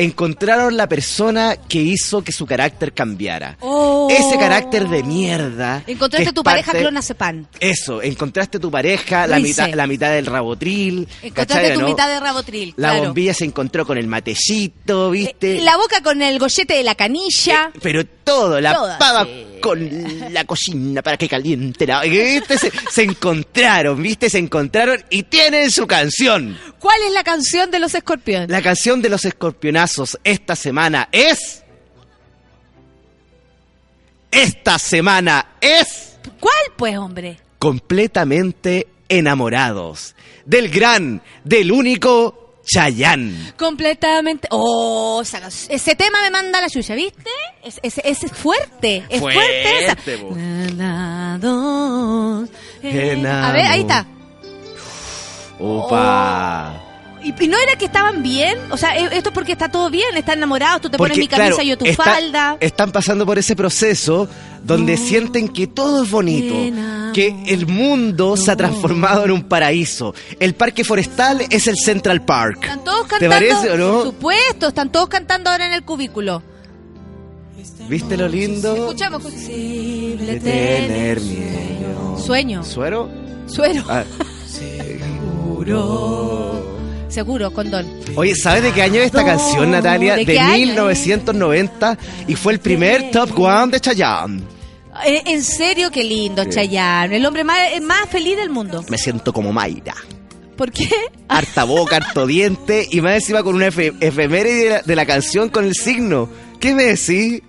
Encontraron 0.02 0.78
la 0.78 0.88
persona 0.88 1.58
que 1.68 1.80
hizo 1.82 2.24
que 2.24 2.32
su 2.32 2.46
carácter 2.46 2.94
cambiara. 2.94 3.58
Oh. 3.60 4.08
Ese 4.10 4.38
carácter 4.40 4.88
de 4.88 5.04
mierda. 5.04 5.84
Encontraste 5.88 6.32
tu 6.32 6.42
pareja 6.42 6.68
parte- 6.72 6.82
clonazepam. 6.84 7.46
Eso, 7.60 8.02
encontraste 8.02 8.60
tu 8.60 8.72
pareja, 8.72 9.28
la 9.28 9.40
mitad, 9.40 9.70
la 9.74 9.88
mitad 9.88 10.12
del 10.12 10.26
rabotril. 10.26 11.08
Encontraste 11.22 11.54
¿cachai, 11.54 11.74
tu 11.74 11.82
no? 11.82 11.88
mitad 11.88 12.08
de 12.08 12.20
rabotril. 12.22 12.74
La 12.78 12.92
claro. 12.92 13.06
bombilla 13.08 13.34
se 13.34 13.44
encontró 13.46 13.86
con 13.86 13.98
el 13.98 14.08
matecito, 14.08 15.12
¿viste? 15.12 15.58
Eh, 15.58 15.62
La 15.64 15.76
boca 15.76 16.02
con 16.02 16.22
el 16.22 16.40
gollete 16.40 16.76
de 16.76 16.84
la 16.84 16.96
canilla. 16.96 17.72
Pero 17.82 18.06
todo, 18.06 18.62
la 18.62 18.74
Toda, 18.74 18.98
pava 18.98 19.26
sí. 19.26 19.46
Con 19.60 20.34
la 20.34 20.44
cocina 20.46 21.02
para 21.02 21.18
que 21.18 21.28
caliente 21.28 21.86
la... 21.86 22.02
¿Viste? 22.02 22.58
Se, 22.58 22.72
se 22.92 23.04
encontraron, 23.04 24.02
¿viste? 24.02 24.30
Se 24.30 24.38
encontraron 24.38 25.04
y 25.10 25.24
tienen 25.24 25.72
su 25.72 25.88
canción. 25.88 26.58
¿Cuál 26.80 27.02
es 27.08 27.14
la 27.14 27.24
canción 27.24 27.72
de 27.72 27.80
los 27.80 27.94
escorpiones? 27.96 28.50
La 28.50 28.62
canción 28.62 29.02
de 29.02 29.10
los 29.10 29.26
escorpionazos 29.26 30.18
esta 30.24 30.56
semana 30.56 31.10
es... 31.12 31.64
Esta 34.32 34.78
semana 34.78 35.54
es... 35.60 36.18
¿Cuál, 36.40 36.54
pues, 36.78 36.98
hombre? 36.98 37.40
Completamente 37.58 38.88
enamorados. 39.10 40.16
Del 40.46 40.70
gran, 40.70 41.22
del 41.44 41.72
único 41.72 42.49
Chayán. 42.66 43.54
Completamente. 43.58 44.48
Oh, 44.52 45.22
esa 45.22 45.48
ese 45.48 45.96
tema 45.96 46.22
me 46.22 46.30
manda 46.30 46.62
la 46.62 46.70
chucha, 46.70 46.94
¿viste? 46.96 47.30
Es, 47.64 47.80
es, 47.84 47.98
es 48.04 48.32
fuerte. 48.32 49.04
Es 49.10 49.20
fuerte, 49.20 49.86
esa. 49.86 49.96
Fuerte. 49.96 50.14
Enamorados, 50.70 52.50
eh, 52.84 53.28
A 53.28 53.52
ver, 53.52 53.66
ahí 53.66 53.82
está. 53.82 54.06
Opa. 55.60 56.89
¿Y, 57.24 57.34
y 57.44 57.48
no 57.48 57.58
era 57.58 57.76
que 57.78 57.86
estaban 57.86 58.24
bien? 58.24 58.58
O 58.72 58.78
sea, 58.78 58.98
eh, 58.98 59.10
esto 59.12 59.30
es 59.30 59.34
porque 59.34 59.52
está 59.52 59.70
todo 59.70 59.90
bien, 59.90 60.16
están 60.16 60.38
enamorados, 60.38 60.82
tú 60.82 60.90
te 60.90 60.98
pones 60.98 61.18
mi 61.18 61.28
camisa 61.28 61.48
claro, 61.56 61.64
y 61.64 61.68
yo 61.68 61.78
tu 61.78 61.86
está- 61.86 62.04
falda. 62.04 62.58
Están 62.60 62.92
pasando 62.92 63.26
por 63.26 63.38
ese 63.38 63.56
proceso 63.56 64.28
donde 64.64 64.98
sienten 64.98 65.48
que 65.50 65.68
todo 65.68 66.04
es 66.04 66.12
bonito, 66.12 66.56
que 67.14 67.36
el 67.48 67.66
mundo 67.68 68.38
se 68.38 68.52
ha 68.52 68.56
transformado 68.56 69.26
en 69.26 69.32
un 69.32 69.44
paraíso. 69.44 70.14
El 70.40 70.54
parque 70.56 70.84
forestal 70.84 71.42
es 71.50 71.68
el 71.68 71.76
Central 71.78 72.24
Park. 72.24 72.60
Están 72.64 72.84
todos 72.84 73.04
¿Te 73.08 73.20
cantando. 73.20 73.36
parece 73.36 73.68
o 73.68 73.72
Por 73.72 73.80
no? 73.80 74.04
supuesto, 74.04 74.68
están 74.70 74.92
todos 74.92 75.10
cantando 75.10 75.50
ahora 75.50 75.66
en 75.68 75.74
el 75.74 75.84
cubículo. 75.84 76.42
¿Viste 77.88 78.16
lo 78.18 78.28
lindo? 78.28 78.76
Escuchamos. 78.76 79.26
escuchamos. 79.26 79.48
De 79.48 80.40
tener 80.44 81.20
miedo. 81.22 82.18
Sueño. 82.24 82.64
¿Suero? 82.64 83.10
Suero. 83.48 83.84
Ah. 83.90 84.04
Seguro, 85.50 86.69
condón. 87.54 87.86
Oye, 88.16 88.36
¿sabes 88.36 88.64
de 88.64 88.72
qué 88.72 88.82
año 88.84 89.00
es 89.00 89.08
esta 89.08 89.26
canción, 89.26 89.72
Natalia? 89.72 90.14
¿de 90.16 90.26
De, 90.26 90.34
qué 90.34 90.40
año? 90.40 90.58
1990 90.68 91.98
y 92.28 92.36
fue 92.36 92.54
el 92.54 92.60
primer 92.60 93.12
Top 93.12 93.38
One 93.40 93.72
de 93.72 93.80
Chayanne. 93.80 94.42
Eh, 95.06 95.24
En 95.28 95.44
serio, 95.44 95.90
qué 95.92 96.04
lindo, 96.04 96.44
Sí. 96.44 96.50
Chayanne. 96.52 97.16
El 97.16 97.26
hombre 97.26 97.44
más, 97.44 97.58
más 97.82 98.10
feliz 98.10 98.36
del 98.38 98.50
mundo. 98.50 98.84
Me 98.90 98.98
siento 98.98 99.32
como 99.34 99.52
Mayra. 99.54 99.96
¿Por 100.56 100.72
qué? 100.72 100.90
harta 101.30 101.64
boca, 101.64 101.98
harto 101.98 102.26
diente 102.28 102.88
y 102.92 103.00
más 103.02 103.14
encima 103.16 103.44
con 103.44 103.56
una 103.56 103.68
efe- 103.68 103.96
efeméride 104.02 104.64
de 104.64 104.70
la, 104.70 104.82
de 104.82 104.96
la 104.96 105.06
canción 105.06 105.50
con 105.50 105.66
el 105.66 105.74
signo. 105.76 106.30
¿Qué 106.60 106.74
me 106.76 106.84
decís? 106.84 107.42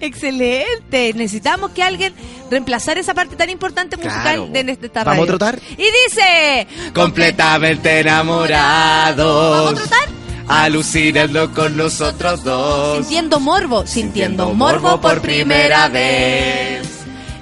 Excelente. 0.00 1.12
Necesitamos 1.14 1.70
que 1.70 1.82
alguien 1.82 2.12
reemplazar 2.50 2.98
esa 2.98 3.14
parte 3.14 3.36
tan 3.36 3.48
importante 3.50 3.96
musical 3.96 4.22
Claro. 4.22 4.46
de, 4.48 4.64
de 4.64 4.72
esta 4.72 5.04
¿Vamos 5.04 5.06
a 5.06 5.20
radio. 5.22 5.26
trotar? 5.26 5.58
Y 5.76 5.84
dice... 6.04 6.66
Completamente 6.94 8.00
enamorados. 8.00 9.64
¿Vamos 9.66 9.80
a 9.80 9.84
trotar? 9.84 10.08
Alucinando 10.48 11.52
con 11.52 11.76
nosotros 11.76 12.42
dos. 12.44 12.98
Sintiendo 12.98 13.40
morbo, 13.40 13.84
sintiendo 13.86 14.52
morbo 14.54 15.00
por 15.00 15.20
primera 15.20 15.88
vez. 15.88 16.86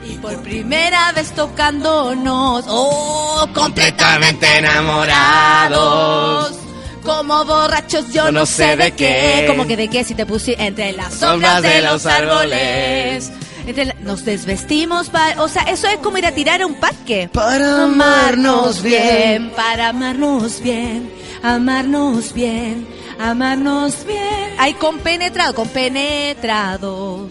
Y 0.09 0.15
por 0.17 0.37
primera 0.43 1.13
vez 1.13 1.33
tocándonos. 1.33 2.65
Oh, 2.69 3.47
completamente 3.55 4.47
enamorados. 4.59 6.55
Como 7.05 7.45
borrachos, 7.45 8.13
yo, 8.13 8.33
no 8.33 8.47
sé 8.47 8.77
de 8.77 8.93
qué. 8.93 9.45
Como 9.47 9.67
que 9.67 9.77
de 9.77 9.89
qué 9.89 10.05
si 10.05 10.15
te 10.15 10.25
puse 10.27 10.57
entre 10.59 10.93
las 10.93 11.13
sombras 11.15 11.63
de 11.63 11.83
los 11.83 12.07
árboles. 12.07 13.31
Entre 13.67 13.85
la- 13.87 13.95
Nos 14.01 14.25
desvestimos 14.25 15.09
para... 15.11 15.43
O 15.43 15.49
sea, 15.49 15.63
eso 15.65 15.87
es 15.89 15.97
como 15.99 16.19
ir 16.19 16.27
a 16.27 16.33
tirar 16.33 16.61
a 16.63 16.67
un 16.67 16.75
parque. 16.75 17.29
Para 17.33 17.85
amarnos 17.85 18.83
bien. 18.83 19.51
Para 19.57 19.89
amarnos 19.91 20.61
bien. 20.61 21.11
Amarnos 21.43 22.33
bien. 22.35 22.87
Amarnos 23.19 24.05
bien. 24.07 24.55
Ay, 24.59 24.75
compenetrado, 24.75 25.55
compenetrados. 25.55 27.31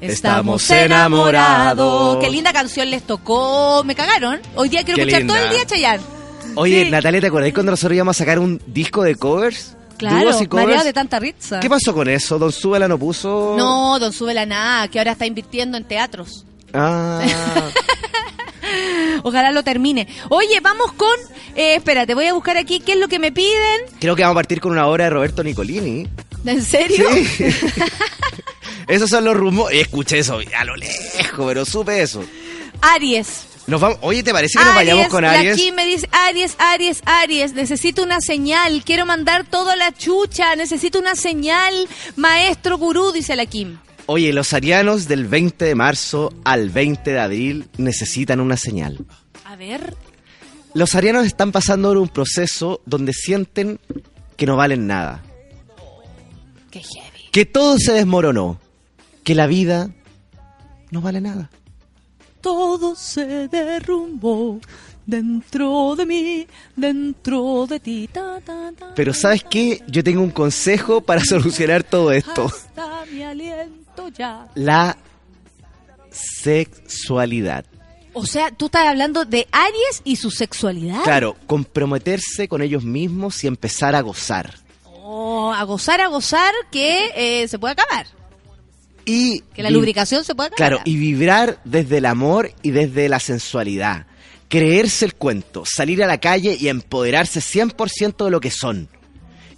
Estamos 0.00 0.68
enamorados. 0.70 2.18
Qué 2.22 2.30
linda 2.30 2.52
canción 2.52 2.90
les 2.90 3.02
tocó. 3.02 3.82
Me 3.84 3.94
cagaron. 3.94 4.40
Hoy 4.54 4.68
día 4.68 4.82
quiero 4.84 4.96
Qué 4.96 5.02
escuchar 5.02 5.26
todo 5.26 5.36
el 5.36 5.50
día 5.50 5.64
Chayanne. 5.66 6.15
Oye, 6.56 6.84
Sí. 6.84 6.90
Natalia, 6.90 7.20
¿te 7.20 7.26
acordás 7.28 7.52
cuando 7.52 7.72
nosotros 7.72 7.94
íbamos 7.94 8.16
a 8.16 8.18
sacar 8.18 8.38
un 8.38 8.60
disco 8.66 9.02
de 9.02 9.14
covers? 9.14 9.74
Claro, 9.98 10.20
Dúos 10.30 10.42
y 10.42 10.46
covers. 10.46 10.66
mareado 10.66 10.84
de 10.84 10.92
tanta 10.92 11.18
risa. 11.18 11.60
¿Qué 11.60 11.70
pasó 11.70 11.94
con 11.94 12.08
eso? 12.08 12.38
Don 12.38 12.52
Súbela 12.52 12.86
no 12.88 12.98
puso. 12.98 13.54
No, 13.56 13.98
don 13.98 14.12
Súbela 14.12 14.44
nada, 14.44 14.88
que 14.88 14.98
ahora 14.98 15.12
está 15.12 15.24
invirtiendo 15.26 15.76
en 15.78 15.84
teatros. 15.84 16.44
Ah, 16.74 17.22
Ojalá 19.22 19.50
lo 19.52 19.62
termine. 19.62 20.06
Oye, 20.28 20.60
vamos 20.60 20.92
con... 20.92 21.08
Eh, 21.54 21.76
espérate, 21.76 22.14
voy 22.14 22.26
a 22.26 22.34
buscar 22.34 22.56
aquí 22.58 22.80
qué 22.80 22.92
es 22.92 22.98
lo 22.98 23.08
que 23.08 23.18
me 23.18 23.32
piden. 23.32 23.80
creo 23.98 24.14
que 24.14 24.22
vamos 24.22 24.34
a 24.34 24.40
partir 24.40 24.60
con 24.60 24.72
una 24.72 24.86
obra 24.86 25.04
de 25.04 25.10
Roberto 25.10 25.42
Nicolini. 25.42 26.06
¿En 26.44 26.62
serio? 26.62 27.06
Sí. 27.14 27.44
Esos 28.88 29.08
son 29.10 29.24
los 29.24 29.36
rumores. 29.36 29.80
Escuché 29.80 30.18
eso 30.18 30.38
a 30.56 30.64
lo 30.64 30.76
lejos, 30.76 31.46
pero 31.46 31.64
supe 31.64 32.02
eso. 32.02 32.22
Aries. 32.82 33.46
Nos 33.66 33.80
vamos... 33.80 33.98
Oye, 34.02 34.22
¿te 34.22 34.32
parece 34.32 34.58
que 34.58 34.64
nos 34.64 34.74
vayamos 34.74 35.08
con 35.08 35.24
Aries? 35.24 35.56
Kim 35.56 35.74
me 35.74 35.84
dice, 35.84 36.08
Aries, 36.12 36.54
Aries, 36.58 37.02
Aries, 37.04 37.52
necesito 37.54 38.02
una 38.02 38.20
señal, 38.20 38.82
quiero 38.84 39.06
mandar 39.06 39.44
toda 39.44 39.74
la 39.74 39.92
chucha, 39.92 40.54
necesito 40.54 40.98
una 41.00 41.16
señal, 41.16 41.88
maestro 42.14 42.78
gurú, 42.78 43.10
dice 43.12 43.34
la 43.34 43.46
Kim. 43.46 43.78
Oye, 44.06 44.32
los 44.32 44.52
arianos 44.52 45.08
del 45.08 45.26
20 45.26 45.64
de 45.64 45.74
marzo 45.74 46.32
al 46.44 46.70
20 46.70 47.10
de 47.10 47.18
abril 47.18 47.68
necesitan 47.76 48.38
una 48.38 48.56
señal. 48.56 49.04
A 49.44 49.56
ver, 49.56 49.96
Los 50.74 50.94
arianos 50.94 51.26
están 51.26 51.50
pasando 51.50 51.88
por 51.88 51.96
un 51.98 52.08
proceso 52.08 52.80
donde 52.86 53.12
sienten 53.12 53.80
que 54.36 54.46
no 54.46 54.54
valen 54.56 54.86
nada, 54.86 55.22
qué 56.70 56.80
heavy. 56.80 57.30
que 57.32 57.46
todo 57.46 57.78
se 57.78 57.92
desmoronó, 57.92 58.60
que 59.24 59.34
la 59.34 59.46
vida 59.48 59.90
no 60.90 61.00
vale 61.00 61.20
nada. 61.20 61.50
Todo 62.46 62.94
se 62.94 63.48
derrumbó 63.48 64.60
dentro 65.04 65.96
de 65.96 66.06
mí, 66.06 66.46
dentro 66.76 67.66
de 67.66 67.80
ti. 67.80 68.08
Ta, 68.12 68.40
ta, 68.40 68.70
ta, 68.70 68.94
Pero 68.94 69.12
¿sabes 69.12 69.42
qué? 69.42 69.82
Yo 69.88 70.04
tengo 70.04 70.22
un 70.22 70.30
consejo 70.30 71.00
para 71.00 71.24
solucionar 71.24 71.82
todo 71.82 72.12
esto. 72.12 72.44
Hasta 72.44 73.04
mi 73.10 73.24
aliento 73.24 74.10
ya. 74.16 74.46
La 74.54 74.96
sexualidad. 76.12 77.64
O 78.12 78.24
sea, 78.24 78.52
tú 78.52 78.66
estás 78.66 78.86
hablando 78.86 79.24
de 79.24 79.48
Aries 79.50 80.02
y 80.04 80.14
su 80.14 80.30
sexualidad. 80.30 81.02
Claro, 81.02 81.34
comprometerse 81.48 82.46
con 82.46 82.62
ellos 82.62 82.84
mismos 82.84 83.42
y 83.42 83.48
empezar 83.48 83.96
a 83.96 84.02
gozar. 84.02 84.54
Oh, 84.84 85.52
a 85.52 85.64
gozar, 85.64 86.00
a 86.00 86.06
gozar, 86.06 86.54
que 86.70 87.10
eh, 87.16 87.48
se 87.48 87.58
puede 87.58 87.72
acabar. 87.72 88.06
Y 89.06 89.40
Que 89.54 89.62
la 89.62 89.70
lubricación 89.70 90.24
se 90.24 90.32
acabar. 90.32 90.52
Claro, 90.52 90.80
y 90.84 90.96
vibrar 90.96 91.58
desde 91.64 91.98
el 91.98 92.06
amor 92.06 92.50
y 92.62 92.72
desde 92.72 93.08
la 93.08 93.20
sensualidad. 93.20 94.06
Creerse 94.48 95.04
el 95.06 95.14
cuento, 95.14 95.64
salir 95.64 96.02
a 96.04 96.06
la 96.06 96.18
calle 96.18 96.56
y 96.60 96.68
empoderarse 96.68 97.40
100% 97.40 98.24
de 98.24 98.30
lo 98.30 98.40
que 98.40 98.50
son. 98.50 98.88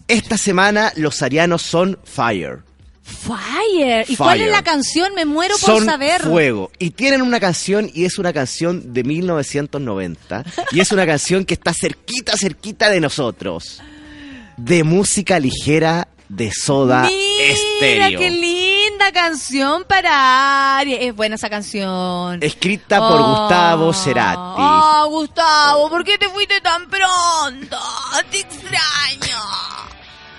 Esta 0.07 0.39
semana 0.39 0.93
los 0.97 1.21
arianos 1.23 1.63
son 1.63 1.99
fire. 2.05 2.61
Fire. 3.03 4.05
¿Y 4.09 4.17
cuál 4.17 4.41
es 4.43 4.51
la 4.51 4.63
canción? 4.63 5.15
Me 5.15 5.25
muero 5.25 5.55
por 5.59 5.77
Son 5.77 5.85
saber. 5.87 6.21
fuego. 6.23 6.71
Y 6.79 6.91
tienen 6.91 7.23
una 7.23 7.41
canción, 7.41 7.91
y 7.93 8.05
es 8.05 8.19
una 8.19 8.33
canción 8.35 8.93
de 8.93 9.03
1990. 9.03 10.45
y 10.73 10.81
es 10.81 10.93
una 10.93 11.07
canción 11.07 11.45
que 11.45 11.55
está 11.55 11.73
cerquita, 11.73 12.35
cerquita 12.37 12.91
de 12.91 13.01
nosotros. 13.01 13.81
De 14.59 14.85
música 14.85 15.39
ligera 15.41 16.09
de 16.29 16.51
soda 16.53 17.03
Mira 17.09 17.53
estéreo. 17.53 18.21
qué 18.21 18.31
linda 18.99 19.13
canción 19.13 19.85
para 19.85 20.79
Aries. 20.79 20.99
Es 21.03 21.15
buena 21.15 21.37
esa 21.37 21.49
canción. 21.49 22.43
Escrita 22.43 22.99
por 22.99 23.21
Oh. 23.21 23.27
Gustavo 23.43 23.93
Cerati. 23.93 24.37
Oh, 24.57 25.07
Gustavo, 25.11 25.89
¿por 25.89 26.05
qué 26.05 26.19
te 26.19 26.29
fuiste 26.29 26.61
tan 26.61 26.89
pronto? 26.89 27.79
Te 28.31 28.41
extraño. 28.41 29.39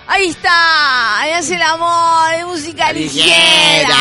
Ahí 0.06 0.28
está, 0.28 1.20
ahí 1.20 1.30
hace 1.32 1.54
el 1.54 1.62
amor, 1.62 2.30
de 2.36 2.44
música 2.44 2.92
ligera. 2.92 3.96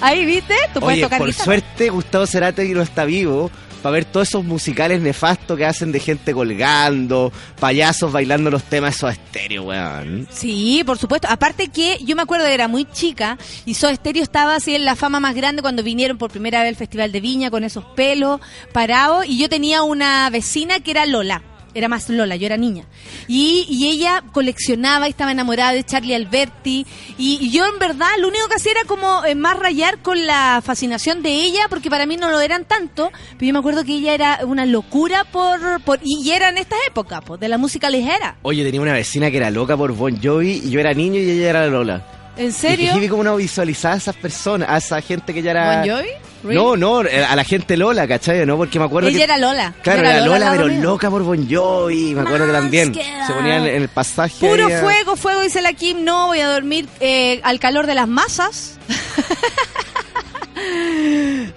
Ahí, 0.00 0.24
¿viste? 0.26 0.56
Tú 0.74 0.80
puedes 0.80 0.96
Oye, 0.96 1.02
tocar 1.04 1.18
por 1.18 1.28
guitarra. 1.28 1.44
suerte 1.44 1.88
Gustavo 1.90 2.26
Cerati 2.26 2.74
no 2.74 2.82
está 2.82 3.04
vivo 3.04 3.50
para 3.82 3.94
ver 3.94 4.04
todos 4.04 4.28
esos 4.28 4.44
musicales 4.44 5.00
nefastos 5.02 5.58
que 5.58 5.66
hacen 5.66 5.92
de 5.92 6.00
gente 6.00 6.32
colgando, 6.32 7.32
payasos 7.58 8.12
bailando 8.12 8.50
los 8.50 8.62
temas 8.64 8.96
esos 8.96 9.12
estéreo, 9.12 9.64
weón. 9.64 10.28
Sí, 10.30 10.82
por 10.86 10.98
supuesto. 10.98 11.28
Aparte 11.30 11.68
que 11.68 11.98
yo 12.04 12.16
me 12.16 12.22
acuerdo 12.22 12.46
que 12.46 12.54
era 12.54 12.68
muy 12.68 12.84
chica 12.84 13.38
y 13.66 13.74
Soda 13.74 13.94
Stereo 13.94 14.22
estaba 14.22 14.54
así 14.54 14.74
en 14.74 14.84
la 14.84 14.96
fama 14.96 15.20
más 15.20 15.34
grande 15.34 15.62
cuando 15.62 15.82
vinieron 15.82 16.18
por 16.18 16.30
primera 16.30 16.60
vez 16.60 16.70
al 16.70 16.76
Festival 16.76 17.12
de 17.12 17.20
Viña 17.20 17.50
con 17.50 17.64
esos 17.64 17.84
pelos 17.96 18.40
parados 18.72 19.26
y 19.26 19.38
yo 19.38 19.48
tenía 19.48 19.82
una 19.82 20.30
vecina 20.30 20.80
que 20.80 20.92
era 20.92 21.06
Lola. 21.06 21.42
Era 21.74 21.88
más 21.88 22.08
Lola, 22.08 22.36
yo 22.36 22.46
era 22.46 22.56
niña. 22.56 22.84
Y, 23.28 23.66
y 23.68 23.88
ella 23.88 24.22
coleccionaba 24.32 25.06
y 25.06 25.10
estaba 25.10 25.32
enamorada 25.32 25.72
de 25.72 25.84
Charlie 25.84 26.14
Alberti. 26.14 26.86
Y, 27.18 27.38
y 27.40 27.50
yo, 27.50 27.66
en 27.66 27.78
verdad, 27.78 28.08
lo 28.18 28.28
único 28.28 28.48
que 28.48 28.56
hacía 28.56 28.72
era 28.72 28.84
como 28.84 29.24
eh, 29.24 29.34
más 29.34 29.58
rayar 29.58 29.98
con 29.98 30.26
la 30.26 30.60
fascinación 30.64 31.22
de 31.22 31.30
ella, 31.30 31.66
porque 31.68 31.90
para 31.90 32.06
mí 32.06 32.16
no 32.16 32.30
lo 32.30 32.40
eran 32.40 32.64
tanto. 32.64 33.10
Pero 33.32 33.46
yo 33.46 33.52
me 33.52 33.58
acuerdo 33.58 33.84
que 33.84 33.94
ella 33.94 34.14
era 34.14 34.40
una 34.44 34.66
locura 34.66 35.24
por. 35.24 35.82
por 35.82 36.00
y, 36.02 36.30
era 36.30 36.48
en 36.48 36.58
estas 36.58 36.78
épocas, 36.88 37.20
pues, 37.24 37.40
de 37.40 37.48
la 37.48 37.58
música 37.58 37.90
ligera. 37.90 38.36
Oye, 38.42 38.64
tenía 38.64 38.80
una 38.80 38.92
vecina 38.92 39.30
que 39.30 39.36
era 39.36 39.50
loca 39.50 39.76
por 39.76 39.92
Bon 39.92 40.18
Jovi 40.22 40.62
y 40.64 40.70
yo 40.70 40.80
era 40.80 40.94
niño 40.94 41.20
y 41.20 41.30
ella 41.30 41.50
era 41.50 41.66
Lola. 41.66 42.21
¿En 42.36 42.48
Y 42.48 42.52
serio? 42.52 42.96
vi 42.98 43.08
como 43.08 43.24
no 43.24 43.36
visualizaba 43.36 43.94
a 43.94 43.98
esas 43.98 44.16
personas, 44.16 44.68
a 44.70 44.78
esa 44.78 45.00
gente 45.00 45.34
que 45.34 45.42
ya 45.42 45.50
era... 45.52 45.80
¿Bon 45.82 45.90
Jovi? 45.90 46.08
Really? 46.44 46.56
No, 46.56 46.76
no, 46.76 47.04
eh, 47.04 47.24
a 47.24 47.36
la 47.36 47.44
gente 47.44 47.76
Lola, 47.76 48.08
¿cachai? 48.08 48.44
¿No? 48.44 48.56
Porque 48.56 48.78
me 48.78 48.86
acuerdo 48.86 49.08
Ella 49.08 49.18
que... 49.18 49.24
era 49.24 49.38
Lola. 49.38 49.74
Claro, 49.82 50.00
era 50.00 50.26
Lola, 50.26 50.50
pero 50.50 50.66
mío. 50.66 50.80
loca 50.82 51.08
por 51.08 51.22
Bon 51.22 51.48
Jovi. 51.48 52.14
Me 52.16 52.22
acuerdo 52.22 52.46
que 52.46 52.52
también 52.52 52.94
se 52.94 53.32
ponía 53.32 53.58
en, 53.58 53.66
el 53.82 53.88
pasaje. 53.88 54.34
Puro 54.40 54.66
ahí 54.66 54.80
fuego, 54.80 55.14
fuego, 55.14 55.40
dice 55.42 55.62
la 55.62 55.72
Kim. 55.72 56.02
No, 56.04 56.28
voy 56.28 56.40
a 56.40 56.48
dormir 56.48 56.88
eh, 56.98 57.40
al 57.44 57.60
calor 57.60 57.86
de 57.86 57.94
las 57.94 58.08
masas. 58.08 58.76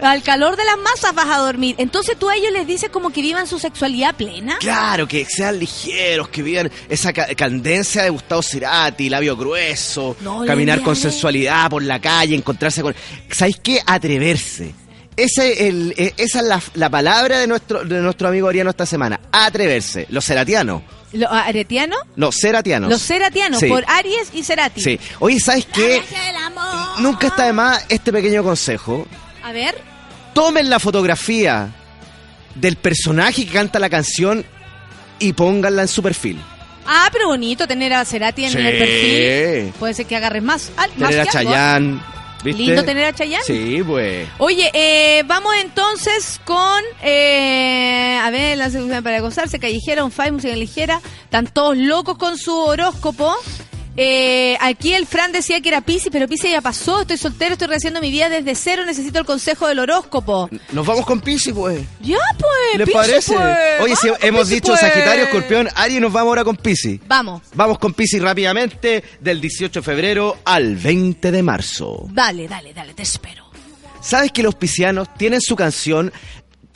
al 0.01 0.21
calor 0.23 0.55
de 0.57 0.65
las 0.65 0.77
masas 0.77 1.13
vas 1.15 1.27
a 1.27 1.37
dormir. 1.39 1.75
Entonces 1.77 2.17
tú 2.17 2.29
a 2.29 2.35
ellos 2.35 2.51
les 2.51 2.67
dices 2.67 2.89
como 2.89 3.11
que 3.11 3.21
vivan 3.21 3.47
su 3.47 3.59
sexualidad 3.59 4.15
plena. 4.15 4.57
Claro, 4.59 5.07
que 5.07 5.25
sean 5.25 5.59
ligeros, 5.59 6.29
que 6.29 6.41
vivan 6.43 6.71
esa 6.89 7.13
ca- 7.13 7.33
candencia 7.35 8.03
de 8.03 8.09
Gustavo 8.09 8.41
Cerati, 8.41 9.09
labio 9.09 9.35
grueso, 9.37 10.15
No, 10.21 10.45
caminar 10.45 10.81
con 10.81 10.95
sensualidad 10.95 11.69
por 11.69 11.83
la 11.83 11.99
calle, 11.99 12.35
encontrarse 12.35 12.81
con... 12.81 12.95
¿Sabéis 13.31 13.57
qué? 13.63 13.79
Atreverse. 13.85 14.73
Ese 15.17 15.53
es 15.53 15.59
el, 15.61 15.93
eh, 15.97 16.13
esa 16.17 16.39
es 16.39 16.45
la, 16.45 16.61
la 16.73 16.89
palabra 16.89 17.39
de 17.39 17.47
nuestro, 17.47 17.85
de 17.85 18.01
nuestro 18.01 18.27
amigo 18.27 18.49
Ariano 18.49 18.69
esta 18.71 18.85
semana. 18.85 19.19
Atreverse. 19.31 20.07
Los 20.09 20.25
ceratianos. 20.25 20.81
¿Los 21.15 21.31
aretianos? 21.31 21.99
Los 22.15 22.35
ceratianos. 22.35 22.89
Los 22.89 23.01
ceratianos, 23.01 23.59
Sí. 23.59 23.67
por 23.67 23.83
Aries 23.87 24.29
y 24.33 24.43
Cerati. 24.43 24.81
Sí. 24.81 24.99
Oye, 25.19 25.39
¿sabes 25.39 25.65
qué? 25.73 26.01
Nunca 26.99 27.27
está 27.27 27.45
de 27.45 27.53
más 27.53 27.85
este 27.89 28.11
pequeño 28.11 28.43
consejo. 28.43 29.07
A 29.43 29.51
ver. 29.51 29.75
Tomen 30.33 30.69
la 30.69 30.79
fotografía 30.79 31.69
del 32.55 32.75
personaje 32.75 33.45
que 33.45 33.51
canta 33.53 33.79
la 33.79 33.89
canción 33.89 34.45
y 35.19 35.33
pónganla 35.33 35.83
en 35.83 35.87
su 35.87 36.03
perfil. 36.03 36.39
Ah, 36.87 37.09
pero 37.11 37.27
bonito 37.27 37.67
tener 37.67 37.93
a 37.93 38.05
Cerati 38.05 38.45
en 38.45 38.51
Sí. 38.51 38.57
el 38.59 38.77
perfil. 38.77 39.73
Puede 39.79 39.93
ser 39.93 40.05
que 40.05 40.15
agarres 40.15 40.43
más. 40.43 40.71
Ah, 40.77 40.85
más 40.97 41.15
a. 41.15 41.25
Chayanne. 41.25 41.99
¿Viste? 42.45 42.63
Lindo 42.63 42.83
tener 42.83 43.05
a 43.05 43.13
Chayanne. 43.13 43.43
Sí, 43.43 43.81
pues. 43.85 44.27
Oye, 44.37 44.69
eh, 44.73 45.23
vamos 45.25 45.53
entonces 45.61 46.39
con, 46.45 46.83
eh, 47.03 48.17
a 48.21 48.29
ver, 48.29 48.57
la 48.57 48.69
solución 48.69 49.03
para 49.03 49.19
gozarse, 49.19 49.59
callejera, 49.59 50.05
un 50.05 50.11
five, 50.11 50.31
música 50.31 50.55
ligera, 50.55 51.01
están 51.23 51.47
todos 51.47 51.75
locos 51.77 52.17
con 52.17 52.37
su 52.37 52.55
horóscopo. 52.55 53.35
Eh, 53.97 54.57
aquí 54.59 54.93
el 54.93 55.05
Fran 55.05 55.31
decía 55.31 55.61
que 55.61 55.69
era 55.69 55.79
Pisces, 55.81 56.09
pero 56.11 56.27
Pisces 56.27 56.51
ya 56.51 56.61
pasó, 56.61 57.01
estoy 57.01 57.17
soltero, 57.17 57.53
estoy 57.53 57.67
rehaciendo 57.69 58.01
mi 58.01 58.11
vida 58.11 58.27
desde 58.27 58.53
cero, 58.55 58.83
necesito 58.85 59.19
el 59.19 59.25
consejo 59.25 59.67
del 59.67 59.79
horóscopo. 59.79 60.49
Nos 60.73 60.85
vamos 60.85 61.05
con 61.05 61.21
Pisces, 61.21 61.53
pues. 61.53 61.81
Ya 62.01 62.17
pues, 62.37 62.77
¿Les 62.77 62.87
Piscis, 62.87 62.93
parece? 62.93 63.33
pues. 63.35 63.81
Oye, 63.81 63.95
si 63.95 64.09
hemos 64.27 64.49
dicho 64.49 64.67
pues. 64.69 64.81
Sagitario, 64.81 65.23
Escorpión, 65.25 65.69
Aries, 65.75 66.01
nos 66.01 66.11
vamos 66.11 66.29
ahora 66.31 66.43
con 66.43 66.57
Pisces. 66.57 66.99
Vamos, 67.07 67.41
Vamos 67.53 67.79
con 67.79 67.93
Pisces 67.93 68.21
rápidamente, 68.21 69.03
del 69.21 69.39
18 69.39 69.79
de 69.79 69.83
febrero 69.83 70.37
al 70.43 70.75
20 70.75 71.31
de 71.31 71.43
marzo. 71.43 72.05
dale, 72.11 72.47
dale, 72.49 72.73
dale, 72.73 72.93
te 72.93 73.03
espero. 73.03 73.45
¿Sabes 74.01 74.31
que 74.31 74.43
los 74.43 74.53
piscianos 74.55 75.07
tienen 75.17 75.41
su 75.41 75.55
canción? 75.55 76.11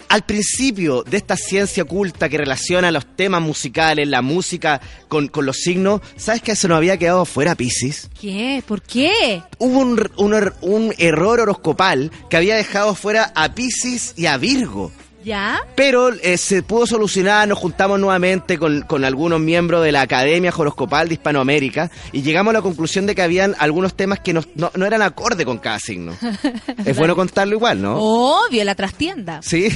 Al 0.10 0.24
principio 0.26 1.04
de 1.04 1.18
esta 1.18 1.38
ciencia 1.38 1.84
oculta 1.84 2.30
que 2.30 2.38
relaciona 2.40 2.90
los 2.92 3.16
temas 3.16 3.42
musicales, 3.44 4.08
la 4.08 4.24
música 4.24 4.82
con, 5.08 5.28
con 5.28 5.46
los 5.46 5.58
signos, 5.58 6.02
¿sabes 6.18 6.42
que 6.42 6.56
se 6.56 6.68
nos 6.68 6.78
había 6.78 6.98
quedado 6.98 7.26
fuera 7.26 7.54
Pisces? 7.54 8.10
¿Qué? 8.20 8.64
¿Por 8.68 8.82
qué? 8.82 9.44
Hubo 9.60 9.80
un, 9.80 10.10
un 10.18 10.34
er- 10.34 10.54
un 10.62 10.94
error 10.98 11.40
horoscopal 11.42 12.12
que 12.30 12.38
había 12.38 12.56
dejado 12.56 12.96
fuera 12.96 13.32
a 13.36 13.54
Pisces 13.54 14.14
y 14.18 14.26
a 14.26 14.38
Virgo. 14.38 14.92
¿Ya? 15.24 15.60
Pero 15.76 16.14
eh, 16.14 16.38
se 16.38 16.64
pudo 16.64 16.88
solucionar, 16.88 17.48
nos 17.48 17.58
juntamos 17.60 18.00
nuevamente 18.00 18.58
con, 18.58 18.82
con 18.84 19.04
algunos 19.04 19.40
miembros 19.40 19.84
de 19.84 19.92
la 19.92 20.02
Academia 20.02 20.54
Horoscopal 20.56 21.08
de 21.10 21.16
Hispanoamérica 21.16 21.92
y 22.14 22.22
llegamos 22.22 22.52
a 22.52 22.54
la 22.58 22.62
conclusión 22.62 23.06
de 23.06 23.16
que 23.16 23.22
habían 23.22 23.56
algunos 23.60 23.96
temas 23.96 24.20
que 24.22 24.34
nos- 24.34 24.48
no, 24.56 24.72
no 24.76 24.86
eran 24.86 25.02
acorde 25.02 25.44
con 25.46 25.58
cada 25.58 25.78
signo. 25.80 26.14
es 26.86 26.98
bueno 26.98 27.16
contarlo 27.16 27.56
igual, 27.56 27.82
¿no? 27.82 27.98
Obvio, 28.00 28.64
la 28.64 28.76
trastienda. 28.76 29.42
¿Sí? 29.44 29.70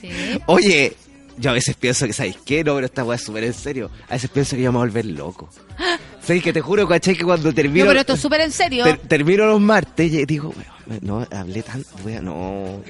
Sí. 0.00 0.10
Oye, 0.46 0.94
yo 1.38 1.50
a 1.50 1.54
veces 1.54 1.74
pienso 1.76 2.06
que, 2.06 2.12
¿sabéis 2.12 2.36
qué? 2.44 2.62
No, 2.62 2.74
pero 2.74 2.84
esta 2.86 3.02
weá 3.02 3.16
es 3.16 3.22
súper 3.24 3.44
en 3.44 3.54
serio. 3.54 3.90
A 4.08 4.12
veces 4.14 4.28
pienso 4.28 4.54
que 4.56 4.62
yo 4.62 4.70
me 4.70 4.78
voy 4.78 4.86
a 4.86 4.90
volver 4.90 5.06
loco. 5.06 5.48
¿Sabéis 6.22 6.42
que 6.44 6.52
te 6.52 6.60
juro, 6.60 6.86
caché, 6.86 7.16
que 7.16 7.24
cuando 7.24 7.52
termino... 7.54 7.86
No, 7.86 7.90
pero 7.90 8.00
esto 8.00 8.12
es 8.12 8.20
súper 8.20 8.42
en 8.42 8.52
serio. 8.52 8.84
ter- 8.84 8.98
termino 8.98 9.46
los 9.46 9.60
martes 9.60 10.12
y 10.12 10.26
digo, 10.26 10.50
weón, 10.50 10.64
no, 11.00 11.26
hablé 11.30 11.64
weón, 12.04 12.24
no... 12.24 12.82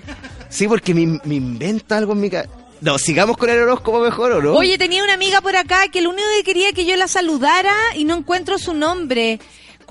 Sí, 0.49 0.67
porque 0.67 0.95
me, 0.95 1.21
me 1.25 1.35
invento 1.35 1.95
algo 1.95 2.13
en 2.13 2.21
mi 2.21 2.31
cabeza. 2.31 2.51
No, 2.81 2.99
sigamos 2.99 3.37
con 3.37 3.51
el 3.51 3.59
horóscopo 3.59 4.01
mejor, 4.01 4.33
¿o 4.33 4.43
no? 4.43 4.55
Oye, 4.55 4.79
tenía 4.79 5.05
una 5.05 5.13
amiga 5.13 5.43
por 5.43 5.55
acá 5.55 5.89
que 5.93 6.01
lo 6.01 6.11
único 6.11 6.27
que 6.39 6.45
quería 6.45 6.73
que 6.73 6.87
yo 6.87 6.97
la 6.97 7.09
saludara 7.09 7.75
y 7.95 8.05
no 8.05 8.17
encuentro 8.17 8.59
su 8.59 8.73
nombre. 8.73 9.39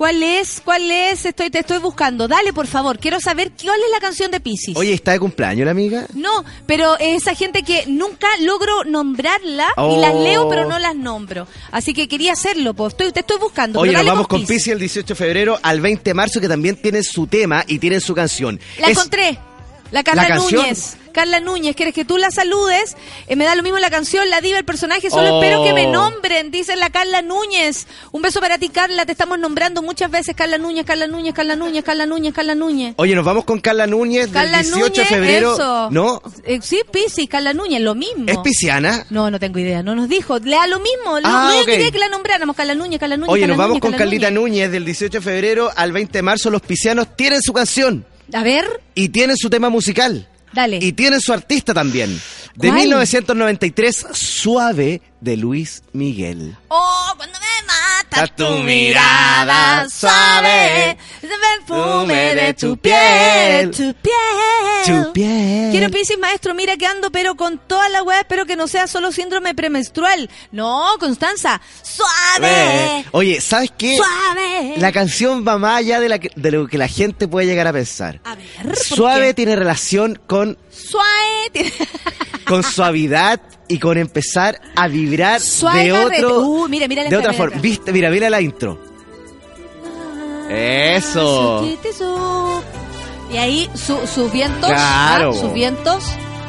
¿Cuál 0.00 0.22
es? 0.22 0.62
¿Cuál 0.64 0.90
es? 0.90 1.26
Estoy, 1.26 1.50
te 1.50 1.58
estoy 1.58 1.76
buscando. 1.76 2.26
Dale, 2.26 2.54
por 2.54 2.66
favor. 2.66 2.98
Quiero 2.98 3.20
saber 3.20 3.52
cuál 3.62 3.78
es 3.84 3.90
la 3.92 4.00
canción 4.00 4.30
de 4.30 4.40
Pisces. 4.40 4.74
Oye, 4.74 4.94
¿está 4.94 5.12
de 5.12 5.20
cumpleaños 5.20 5.66
la 5.66 5.72
amiga? 5.72 6.06
No, 6.14 6.42
pero 6.64 6.96
es 6.98 7.20
esa 7.20 7.34
gente 7.34 7.62
que 7.64 7.84
nunca 7.86 8.26
logro 8.40 8.84
nombrarla 8.84 9.66
y 9.66 9.72
Oh. 9.76 10.00
las 10.00 10.14
leo, 10.14 10.48
pero 10.48 10.66
no 10.66 10.78
las 10.78 10.96
nombro. 10.96 11.46
Así 11.70 11.92
que 11.92 12.08
quería 12.08 12.32
hacerlo, 12.32 12.72
pues. 12.72 12.94
Estoy, 12.94 13.12
te 13.12 13.20
estoy 13.20 13.36
buscando. 13.38 13.78
Oye, 13.78 13.92
nos 13.92 14.06
vamos 14.06 14.26
con. 14.26 14.40
Pisces 14.46 14.68
el 14.68 14.78
18 14.78 15.06
de 15.08 15.14
febrero 15.14 15.58
al 15.62 15.82
20 15.82 16.02
de 16.02 16.14
marzo, 16.14 16.40
que 16.40 16.48
también 16.48 16.76
tienen 16.76 17.04
su 17.04 17.26
tema 17.26 17.62
y 17.66 17.78
tienen 17.78 18.00
su 18.00 18.14
canción. 18.14 18.58
La 18.78 18.86
Es- 18.86 18.92
encontré. 18.96 19.38
La 19.90 20.02
Carla. 20.02 20.36
Núñez. 20.36 20.96
Carla 21.12 21.40
Núñez, 21.40 21.74
¿quieres 21.74 21.92
que 21.92 22.04
tú 22.04 22.18
la 22.18 22.30
saludes? 22.30 22.96
Eh, 23.26 23.34
me 23.34 23.44
da 23.44 23.56
lo 23.56 23.64
mismo 23.64 23.80
la 23.80 23.90
canción, 23.90 24.30
la 24.30 24.40
diva, 24.40 24.58
el 24.58 24.64
personaje. 24.64 25.10
Solo 25.10 25.34
Oh. 25.34 25.42
espero 25.42 25.64
que 25.64 25.72
me 25.74 25.88
nombren, 25.88 26.52
dice 26.52 26.76
la 26.76 26.90
Carla 26.90 27.20
Núñez. 27.20 27.88
Un 28.12 28.22
beso 28.22 28.40
para 28.40 28.58
ti, 28.58 28.68
Carla. 28.68 29.04
Te 29.06 29.12
estamos 29.12 29.36
nombrando 29.36 29.82
muchas 29.82 30.08
veces. 30.08 30.36
Carla 30.36 30.56
Núñez, 30.58 30.86
Carla 30.86 31.08
Núñez, 31.08 31.34
Carla 31.34 31.56
Núñez, 31.56 31.82
Carla 31.82 32.06
Núñez, 32.06 32.32
Carla 32.32 32.54
Núñez. 32.54 32.94
Oye, 32.96 33.16
nos 33.16 33.24
vamos 33.24 33.44
con 33.44 33.58
Carla 33.60 33.88
Núñez 33.88 34.28
Carla 34.28 34.58
del 34.58 34.66
18 34.66 34.82
de 34.84 34.90
Núñez, 34.90 35.08
febrero. 35.08 35.54
eso. 35.54 35.88
¿No? 35.90 36.22
Eh, 36.44 36.60
sí, 36.62 36.80
Piscis, 36.92 37.28
Carla 37.28 37.52
Núñez, 37.54 37.80
lo 37.80 37.96
mismo. 37.96 38.26
¿Es 38.28 38.38
pisciana? 38.38 39.04
No, 39.10 39.28
no 39.32 39.40
tengo 39.40 39.58
idea. 39.58 39.82
No 39.82 39.96
nos 39.96 40.08
dijo. 40.08 40.38
Le 40.38 40.52
da 40.52 40.68
lo 40.68 40.78
mismo. 40.78 41.18
Lo, 41.18 41.26
Ah, 41.26 41.48
no 41.48 41.54
yo 41.56 41.60
ok. 41.62 41.66
quería 41.66 41.90
que 41.90 41.98
la 41.98 42.08
nombráramos. 42.08 42.54
Carla 42.54 42.76
Núñez, 42.76 43.00
Carla 43.00 43.16
Núñez. 43.16 43.32
Oye, 43.32 43.40
Carla 43.42 43.52
nos 43.54 43.58
vamos 43.58 43.70
Núñez, 43.70 43.82
con 43.82 43.90
Carla 43.90 44.04
Carlita 44.04 44.30
Núñez 44.30 44.70
del 44.70 44.84
18 44.84 45.18
de 45.18 45.20
febrero 45.24 45.70
al 45.74 45.90
20 45.90 46.12
de 46.18 46.22
marzo. 46.22 46.50
Los 46.50 46.62
piscianos 46.62 47.16
tienen 47.16 47.42
su 47.42 47.52
canción 47.52 48.06
A 48.32 48.42
ver, 48.42 48.64
y 48.94 49.08
tienen 49.10 49.36
su 49.36 49.50
tema 49.50 49.70
musical. 49.70 50.28
dale. 50.52 50.78
Y 50.80 50.92
tienen 50.92 51.20
su 51.20 51.32
artista 51.32 51.72
también. 51.74 52.10
De 52.56 52.68
¿Cuál? 52.68 52.80
1993, 52.80 54.06
Suave 54.12 55.00
de 55.20 55.36
Luis 55.36 55.82
Miguel. 55.92 56.56
Oh, 56.68 57.12
cuando 57.16 57.38
me 57.38 57.66
mata 57.66 58.26
tu 58.34 58.48
mirada 58.58 59.86
suave, 59.90 60.96
el 61.22 61.28
perfume 61.66 62.34
de 62.34 62.54
tu 62.54 62.76
piel, 62.78 63.70
tu 63.70 63.94
piel. 63.94 65.04
Tu 65.04 65.12
piel. 65.12 65.70
Quiero 65.70 65.90
Piscis, 65.90 66.18
maestro, 66.18 66.54
mira 66.54 66.76
que 66.76 66.86
ando, 66.86 67.10
pero 67.12 67.34
con 67.36 67.58
toda 67.58 67.88
la 67.90 68.02
weá, 68.02 68.20
espero 68.20 68.46
que 68.46 68.56
no 68.56 68.66
sea 68.66 68.86
solo 68.86 69.12
síndrome 69.12 69.54
premenstrual. 69.54 70.28
No, 70.52 70.86
Constanza, 70.98 71.60
suave, 71.82 73.04
Oye, 73.12 73.40
¿sabes 73.40 73.70
qué? 73.76 73.96
suave. 73.96 74.74
La 74.78 74.90
canción 74.92 75.44
va 75.46 75.58
más 75.58 75.78
allá 75.78 76.00
de, 76.00 76.08
la 76.08 76.18
que- 76.18 76.30
de 76.34 76.50
lo 76.50 76.66
que 76.66 76.78
la 76.78 76.88
gente 76.88 77.28
puede 77.28 77.46
llegar 77.46 77.66
a 77.66 77.72
pensar. 77.72 78.20
A 78.24 78.34
ver, 78.34 78.46
¿por 78.64 78.76
Suave 78.76 79.26
qué? 79.28 79.34
tiene 79.34 79.56
relación 79.56 80.20
con, 80.26 80.56
Suave, 80.80 81.72
con 82.46 82.62
suavidad 82.62 83.40
y 83.68 83.78
con 83.78 83.98
empezar 83.98 84.60
a 84.74 84.88
vibrar 84.88 85.40
Suave 85.40 85.84
de 85.84 85.92
otro 85.92 86.40
Uh, 86.40 86.68
mira, 86.68 86.88
mira 86.88 87.04
la 87.04 87.10
de 87.10 87.16
otra 87.16 87.32
forma. 87.32 87.50
mira. 87.56 87.62
¿Viste? 87.62 87.92
Mira, 87.92 88.10
mira 88.10 88.28
la 88.30 88.40
intro. 88.40 88.78
Eso. 90.48 91.64
Y 93.32 93.36
ahí 93.36 93.70
su- 93.74 94.06
sus 94.12 94.32
vientos, 94.32 94.68
Claro. 94.70 95.30
¿ah? 95.34 95.40
sus 95.40 95.52
vientos. 95.52 96.04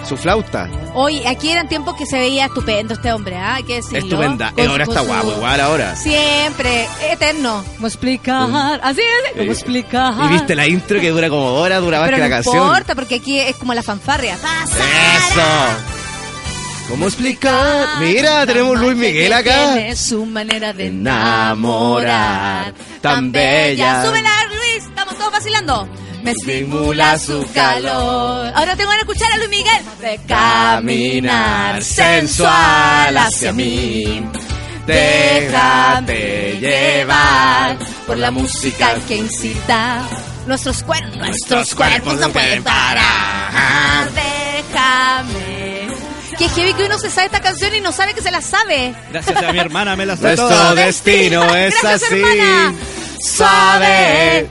Su 0.07 0.17
flauta. 0.17 0.67
Hoy, 0.93 1.25
aquí 1.25 1.51
eran 1.51 1.69
tiempos 1.69 1.95
que 1.95 2.05
se 2.05 2.19
veía 2.19 2.45
estupendo 2.47 2.95
este 2.95 3.13
hombre, 3.13 3.37
¿ah? 3.37 3.55
Hay 3.55 3.63
que 3.63 3.75
decirlo. 3.75 3.99
Estupenda. 3.99 4.51
Con- 4.51 4.67
ahora 4.67 4.85
con 4.85 4.97
está 4.97 5.05
su- 5.07 5.13
guapo, 5.13 5.31
igual 5.37 5.61
ahora. 5.61 5.95
Siempre, 5.95 6.87
eterno. 7.09 7.63
¿Cómo 7.75 7.87
explicar? 7.87 8.79
Así 8.83 8.99
es, 9.01 9.31
¿cómo 9.31 9.43
Sí. 9.43 9.49
explicar? 9.51 10.13
Y 10.25 10.27
viste 10.33 10.55
la 10.55 10.67
intro 10.67 10.99
que 10.99 11.11
dura 11.11 11.29
como 11.29 11.49
dos 11.51 11.61
horas, 11.65 11.81
dura 11.81 11.99
más 11.99 12.07
Pero 12.07 12.17
que 12.17 12.21
la 12.23 12.29
no 12.29 12.35
canción. 12.35 12.57
importa, 12.67 12.95
porque 12.95 13.15
aquí 13.15 13.39
es 13.39 13.55
como 13.55 13.73
la 13.73 13.83
fanfarria. 13.83 14.35
Eso. 14.35 15.41
¿Cómo 16.89 17.07
explicar? 17.07 17.99
Mira, 18.01 18.45
tenemos 18.45 18.77
Luis 18.77 18.97
Miguel 18.97 19.31
acá. 19.31 19.73
Tiene 19.75 19.95
su 19.95 20.25
manera 20.25 20.73
de 20.73 20.87
Enamorar, 20.87 21.53
enamorar. 21.53 22.73
tan 23.01 23.31
bella. 23.31 24.03
Súbela, 24.03 24.29
Luis. 24.49 24.83
Estamos 24.87 25.17
todos 25.17 25.31
vacilando. 25.31 25.87
Me 26.23 26.31
Estimula 26.31 27.17
su 27.17 27.45
calor. 27.53 28.51
Ahora 28.55 28.75
tengo 28.75 28.91
que 28.91 28.97
escuchar 28.99 29.31
a 29.33 29.37
Luis 29.37 29.49
Miguel. 29.49 29.81
De 30.01 30.19
caminar 30.27 31.83
sensual 31.83 33.17
hacia 33.17 33.51
mí. 33.53 34.23
Déjate 34.85 36.57
llevar 36.59 37.77
por 38.07 38.17
la 38.17 38.31
música 38.31 38.95
que 39.07 39.17
incita. 39.17 40.03
Nuestros 40.47 40.81
cuerpos, 40.83 41.17
nuestros 41.17 41.75
cuerpos 41.75 42.15
no 42.19 42.29
pueden 42.29 42.63
parar. 42.63 44.09
Déjame. 44.13 45.87
Qué 46.37 46.49
heavy 46.49 46.73
que 46.73 46.85
uno 46.85 46.97
se 46.97 47.09
sabe 47.11 47.27
esta 47.27 47.39
canción 47.41 47.73
y 47.75 47.81
no 47.81 47.91
sabe 47.91 48.13
que 48.15 48.21
se 48.21 48.31
la 48.31 48.41
sabe. 48.41 48.93
Gracias 49.11 49.43
a 49.43 49.51
mi 49.51 49.59
hermana 49.59 49.95
me 49.95 50.05
la 50.07 50.15
sé 50.17 50.23
Nuestro 50.23 50.47
toda. 50.49 50.73
destino 50.75 51.43
es 51.55 51.75
Gracias, 51.81 52.03
así. 52.11 52.15
hermana. 52.21 52.73
Suave. 53.23 54.49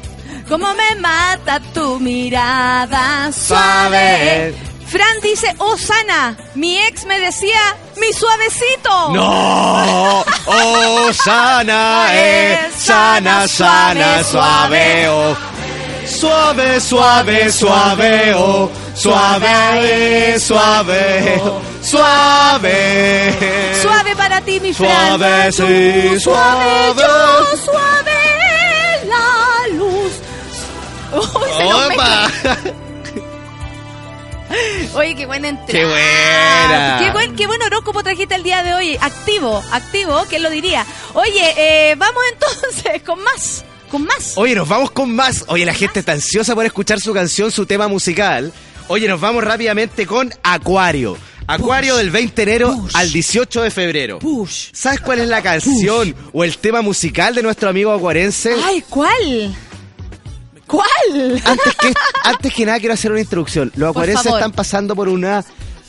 Cómo 0.51 0.75
me 0.75 0.97
mata 0.97 1.61
tu 1.73 2.01
mirada 2.01 3.31
Suave. 3.33 4.53
Fran 4.89 5.21
dice, 5.23 5.55
oh 5.59 5.77
Sana, 5.79 6.37
mi 6.57 6.77
ex 6.77 7.07
me 7.07 7.21
decía, 7.21 7.61
mi 8.01 8.13
suavecito. 8.13 9.11
No, 9.11 10.25
oh, 10.47 11.13
sana, 11.13 12.09
eh, 12.11 12.69
sana, 12.77 13.47
sana, 13.47 14.25
suave, 14.25 15.09
oh. 15.09 15.37
Suave, 16.05 16.81
suave, 16.81 17.53
suave, 17.53 18.35
oh. 18.35 18.69
Suave, 18.97 20.41
suave, 20.41 21.41
suave. 21.81 23.79
Suave 23.81 24.17
para 24.17 24.41
ti, 24.41 24.59
mi 24.59 24.73
Fran. 24.75 25.19
Suave, 25.19 25.53
sí, 25.53 26.19
suave. 26.19 26.95
yo, 26.97 27.57
suave 27.65 28.19
la 29.09 29.50
se 31.57 31.65
Opa. 31.65 32.31
Oye, 34.95 35.15
qué 35.15 35.27
buena 35.27 35.49
entrada. 35.49 35.73
Qué 35.73 35.85
buena. 35.85 36.99
Qué 37.01 37.13
buen, 37.13 37.37
qué 37.37 37.47
buen 37.47 37.63
horóscopo 37.63 38.03
trajiste 38.03 38.35
el 38.35 38.43
día 38.43 38.63
de 38.63 38.75
hoy. 38.75 38.99
Activo, 39.01 39.63
activo, 39.71 40.25
¿quién 40.29 40.43
lo 40.43 40.51
diría? 40.51 40.85
Oye, 41.15 41.55
eh, 41.57 41.95
vamos 41.97 42.23
entonces 42.33 43.03
con 43.07 43.23
más, 43.23 43.65
con 43.91 44.05
más. 44.05 44.33
Oye, 44.37 44.55
nos 44.55 44.69
vamos 44.69 44.91
con 44.91 45.15
más. 45.15 45.45
Oye, 45.49 45.65
la 45.65 45.75
gente 45.75 46.01
está 46.01 46.13
ansiosa 46.13 46.55
por 46.55 46.67
escuchar 46.67 47.01
su 47.01 47.15
canción, 47.15 47.53
su 47.53 47.65
tema 47.65 47.87
musical. 47.87 48.53
Oye, 48.89 49.07
nos 49.07 49.21
vamos 49.21 49.45
rápidamente 49.45 50.05
con 50.07 50.35
Acuario. 50.43 51.17
Acuario 51.47 51.97
del 51.97 52.11
20 52.11 52.35
de 52.37 52.43
enero 52.43 52.87
al 52.95 53.13
18 53.13 53.63
de 53.63 53.71
febrero. 53.71 54.19
Push. 54.19 54.71
¿Sabes 54.73 55.01
cuál 55.01 55.21
es 55.21 55.29
la 55.29 55.43
canción 55.43 56.15
o 56.33 56.45
el 56.45 56.59
tema 56.59 56.81
musical 56.81 57.35
de 57.35 57.43
nuestro 57.43 57.71
amigo 57.71 57.93
acuarense? 57.93 58.55
Ay, 58.65 58.85
¿cuál? 58.89 59.57
¿Cuál? 60.71 61.43
Antes 61.45 61.75
que, 61.75 61.93
antes 62.25 62.55
que 62.55 62.67
nada 62.67 62.79
quiero 62.79 62.95
hacer 62.95 63.11
una 63.11 63.21
introducción. 63.21 63.73
Los 63.75 63.91
acuarenses 63.91 64.27
están 64.27 64.53
pasando 64.53 64.95
por 64.95 65.09
una 65.09 65.45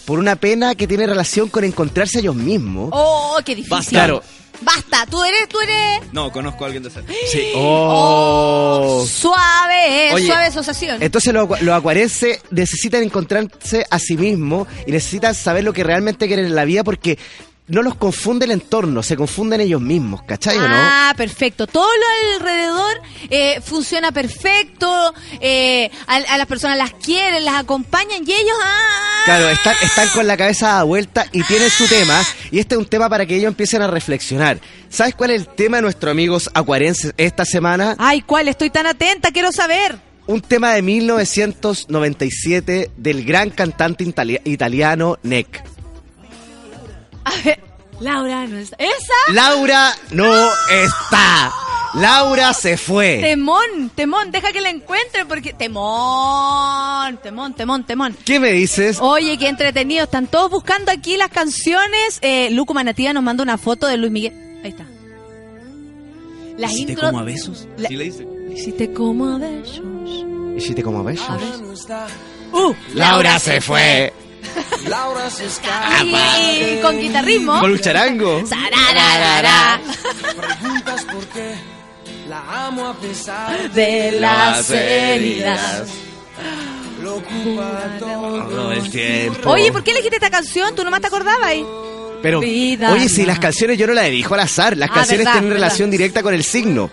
por 0.05 0.17
una 0.17 0.35
pena 0.35 0.73
que 0.73 0.87
tiene 0.87 1.05
relación 1.05 1.49
con 1.49 1.63
encontrarse 1.63 2.17
a 2.17 2.21
ellos 2.21 2.35
mismos. 2.35 2.89
Oh, 2.91 3.37
qué 3.45 3.55
difícil. 3.55 3.69
Basta. 3.77 3.91
Claro. 3.91 4.23
Basta, 4.61 5.07
tú 5.09 5.23
eres, 5.23 5.49
tú 5.49 5.59
eres 5.59 6.01
No, 6.11 6.31
conozco 6.31 6.63
a 6.63 6.67
alguien 6.67 6.83
de 6.83 6.89
ese. 6.89 7.01
Sí. 7.31 7.51
Oh. 7.55 9.05
suave, 9.09 10.09
eh, 10.09 10.13
Oye, 10.13 10.27
suave 10.27 10.45
asociación. 10.45 11.01
Entonces 11.01 11.33
los, 11.33 11.61
los 11.61 11.75
acuarenses 11.75 12.41
necesitan 12.51 13.01
encontrarse 13.01 13.85
a 13.89 13.97
sí 13.97 14.17
mismos 14.17 14.67
y 14.85 14.91
necesitan 14.91 15.33
saber 15.33 15.63
lo 15.63 15.73
que 15.73 15.83
realmente 15.83 16.27
quieren 16.27 16.45
en 16.45 16.55
la 16.55 16.65
vida 16.65 16.83
porque 16.83 17.17
no 17.71 17.81
los 17.81 17.95
confunde 17.95 18.45
el 18.45 18.51
entorno, 18.51 19.01
se 19.01 19.15
confunden 19.17 19.61
ellos 19.61 19.81
mismos, 19.81 20.21
¿cachai 20.23 20.57
o 20.57 20.61
no? 20.61 20.67
Ah, 20.69 21.13
perfecto. 21.17 21.65
Todo 21.67 21.87
lo 21.87 22.35
alrededor 22.37 23.01
eh, 23.29 23.59
funciona 23.63 24.11
perfecto. 24.11 25.13
eh, 25.39 25.89
a, 26.07 26.15
a 26.17 26.37
las 26.37 26.47
personas 26.47 26.77
las 26.77 26.91
quieren, 26.93 27.43
las 27.45 27.55
acompañan 27.55 28.23
y 28.25 28.31
ellos. 28.31 28.55
Ah, 28.63 29.21
Claro, 29.25 29.49
están, 29.49 29.75
están 29.83 30.09
con 30.09 30.25
la 30.27 30.35
cabeza 30.35 30.67
dada 30.67 30.83
vuelta 30.83 31.25
y 31.31 31.43
tienen 31.43 31.69
su 31.69 31.87
tema. 31.87 32.21
Y 32.51 32.57
este 32.59 32.73
es 32.75 32.79
un 32.79 32.85
tema 32.87 33.07
para 33.07 33.25
que 33.25 33.35
ellos 33.35 33.47
empiecen 33.49 33.81
a 33.83 33.87
reflexionar. 33.87 34.59
¿Sabes 34.89 35.13
cuál 35.15 35.29
es 35.31 35.41
el 35.41 35.47
tema 35.47 35.77
de 35.77 35.83
nuestros 35.83 36.11
amigos 36.11 36.49
acuarenses 36.53 37.13
esta 37.17 37.45
semana? 37.45 37.95
Ay, 37.99 38.21
¿cuál? 38.21 38.47
Estoy 38.47 38.69
tan 38.71 38.87
atenta, 38.87 39.31
quiero 39.31 39.51
saber. 39.51 39.97
Un 40.27 40.41
tema 40.41 40.73
de 40.73 40.81
1997 40.81 42.91
del 42.97 43.25
gran 43.25 43.49
cantante 43.49 44.03
itali- 44.03 44.41
italiano 44.45 45.17
Nick. 45.23 45.63
A 47.25 47.31
ver, 47.43 47.59
Laura 47.99 48.47
no 48.47 48.57
está. 48.57 48.75
¿Esa? 48.77 49.33
Laura 49.33 49.93
no 50.11 50.33
está. 50.69 51.51
Laura 51.93 52.53
se 52.53 52.77
fue. 52.77 53.19
Temón, 53.21 53.91
temón, 53.93 54.31
deja 54.31 54.51
que 54.53 54.61
la 54.61 54.69
encuentre 54.69 55.25
porque. 55.25 55.53
Temón, 55.53 57.17
temón, 57.17 57.53
temón, 57.53 57.83
temón. 57.83 58.17
¿Qué 58.25 58.39
me 58.39 58.51
dices? 58.53 58.97
Oye, 59.01 59.37
qué 59.37 59.49
entretenido. 59.49 60.05
Están 60.05 60.27
todos 60.27 60.49
buscando 60.49 60.91
aquí 60.91 61.17
las 61.17 61.29
canciones. 61.29 62.19
Eh, 62.21 62.49
Luco 62.51 62.73
Manativa 62.73 63.11
nos 63.13 63.23
manda 63.23 63.43
una 63.43 63.57
foto 63.57 63.87
de 63.87 63.97
Luis 63.97 64.11
Miguel. 64.11 64.33
Ahí 64.63 64.69
está. 64.71 64.85
Las 66.57 66.71
¿Hiciste 66.71 66.93
intro. 66.93 67.07
como 67.09 67.19
a 67.19 67.23
besos? 67.23 67.67
La- 67.77 67.89
¿Sí 67.89 67.95
le 67.95 68.03
dice? 68.05 68.27
Hiciste 68.55 68.93
como 68.93 69.27
a 69.33 69.37
besos. 69.37 69.81
¿Y 70.57 70.61
si 70.61 70.73
te 70.75 70.83
como 70.83 71.03
besos? 71.03 71.27
Uh, 72.51 72.73
Laura 72.93 73.39
se 73.39 73.61
fue. 73.61 74.13
Laura 74.87 75.29
se 75.29 75.45
escapa. 75.45 76.03
y 76.03 76.79
con 76.81 76.99
guitarrismo. 76.99 77.59
Con 77.59 77.71
un 77.71 77.79
charango. 77.79 78.43
Preguntas 80.37 81.05
por 81.05 81.25
qué 81.27 81.55
la 82.29 82.65
amo 82.67 82.87
a 82.87 82.93
pesar 82.95 83.71
De 83.71 84.11
las 84.19 84.69
heridas. 84.69 85.83
lo 87.01 87.15
ocupa 87.15 87.97
todo. 87.99 88.71
El 88.71 88.89
tiempo. 88.89 89.49
Oye, 89.51 89.71
¿por 89.71 89.83
qué 89.83 89.91
elegiste 89.91 90.15
esta 90.17 90.29
canción? 90.29 90.75
¿Tú 90.75 90.83
nomás 90.83 91.01
te 91.01 91.07
acordabas 91.07 91.43
ahí? 91.43 91.65
Pero, 92.21 92.39
Vida 92.39 92.93
oye, 92.93 93.09
si 93.09 93.25
las 93.25 93.39
canciones 93.39 93.79
yo 93.79 93.87
no 93.87 93.93
las 93.93 94.05
elijo 94.05 94.35
al 94.35 94.41
azar. 94.41 94.77
Las 94.77 94.91
Ah, 94.91 94.93
canciones 94.93 95.25
verdad, 95.25 95.31
tienen 95.33 95.49
verdad. 95.49 95.63
relación 95.65 95.89
directa 95.89 96.21
con 96.21 96.33
el 96.35 96.43
signo. 96.43 96.91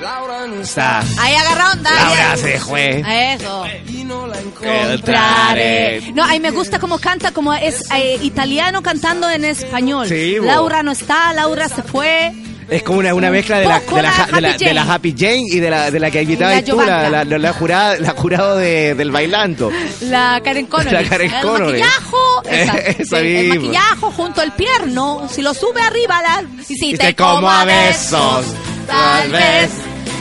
Laura 0.00 0.46
no 0.46 0.60
está. 0.60 1.00
Ahí 1.18 1.34
agarra 1.34 1.72
onda. 1.72 1.90
Laura 1.90 2.32
ahí. 2.32 2.38
se 2.38 2.60
fue. 2.60 3.02
Eso. 3.34 3.64
y 3.88 4.04
no 4.04 4.26
la 4.26 4.38
encuentro. 4.40 4.92
Entraré. 4.92 6.02
No, 6.14 6.24
a 6.24 6.28
mí 6.28 6.40
me 6.40 6.50
gusta 6.50 6.78
cómo 6.78 6.98
canta, 6.98 7.32
como 7.32 7.52
es 7.54 7.84
eh, 7.94 8.18
italiano 8.22 8.82
cantando 8.82 9.28
en 9.28 9.44
español. 9.44 10.06
Sí, 10.08 10.38
bo. 10.38 10.46
Laura 10.46 10.82
no 10.82 10.92
está, 10.92 11.32
Laura 11.32 11.68
se 11.68 11.82
fue. 11.82 12.32
Es 12.68 12.82
como 12.82 12.98
una, 12.98 13.14
una 13.14 13.30
mezcla 13.30 13.58
de 13.58 13.64
la, 13.66 13.80
de 13.80 14.02
la, 14.02 14.02
la 14.02 14.26
de 14.26 14.40
la- 14.42 14.50
Happy 14.52 14.58
de 14.62 14.74
la 14.74 14.82
Jane. 14.82 14.92
Happy 14.92 15.14
Jane 15.18 15.42
y 15.46 15.58
de 15.58 15.70
la, 15.70 15.90
de 15.90 16.00
la 16.00 16.10
que 16.10 16.22
invitaba 16.22 16.62
tú, 16.62 16.76
la, 16.78 17.24
la, 17.24 17.52
jurada, 17.54 17.96
la 17.98 18.10
jurado 18.12 18.56
de, 18.58 18.94
del 18.94 19.10
bailando. 19.10 19.72
La 20.02 20.38
Karen 20.44 20.66
Connery. 20.66 20.90
La 21.02 21.08
Karen 21.08 21.32
el 21.32 21.44
maquillajo. 21.64 22.42
esa. 22.50 23.18
El, 23.20 23.26
el 23.26 23.48
maquillajo 23.48 24.10
junto 24.10 24.42
al 24.42 24.52
pierno. 24.52 25.26
Si 25.30 25.40
lo 25.40 25.54
sube 25.54 25.80
arriba, 25.80 26.20
la, 26.20 26.44
y 26.68 26.74
si 26.76 26.90
Y 26.90 26.92
te, 26.98 27.06
te 27.06 27.16
como 27.16 27.50
a 27.50 27.64
besos, 27.64 28.44
tal 28.86 29.30
vez 29.32 29.70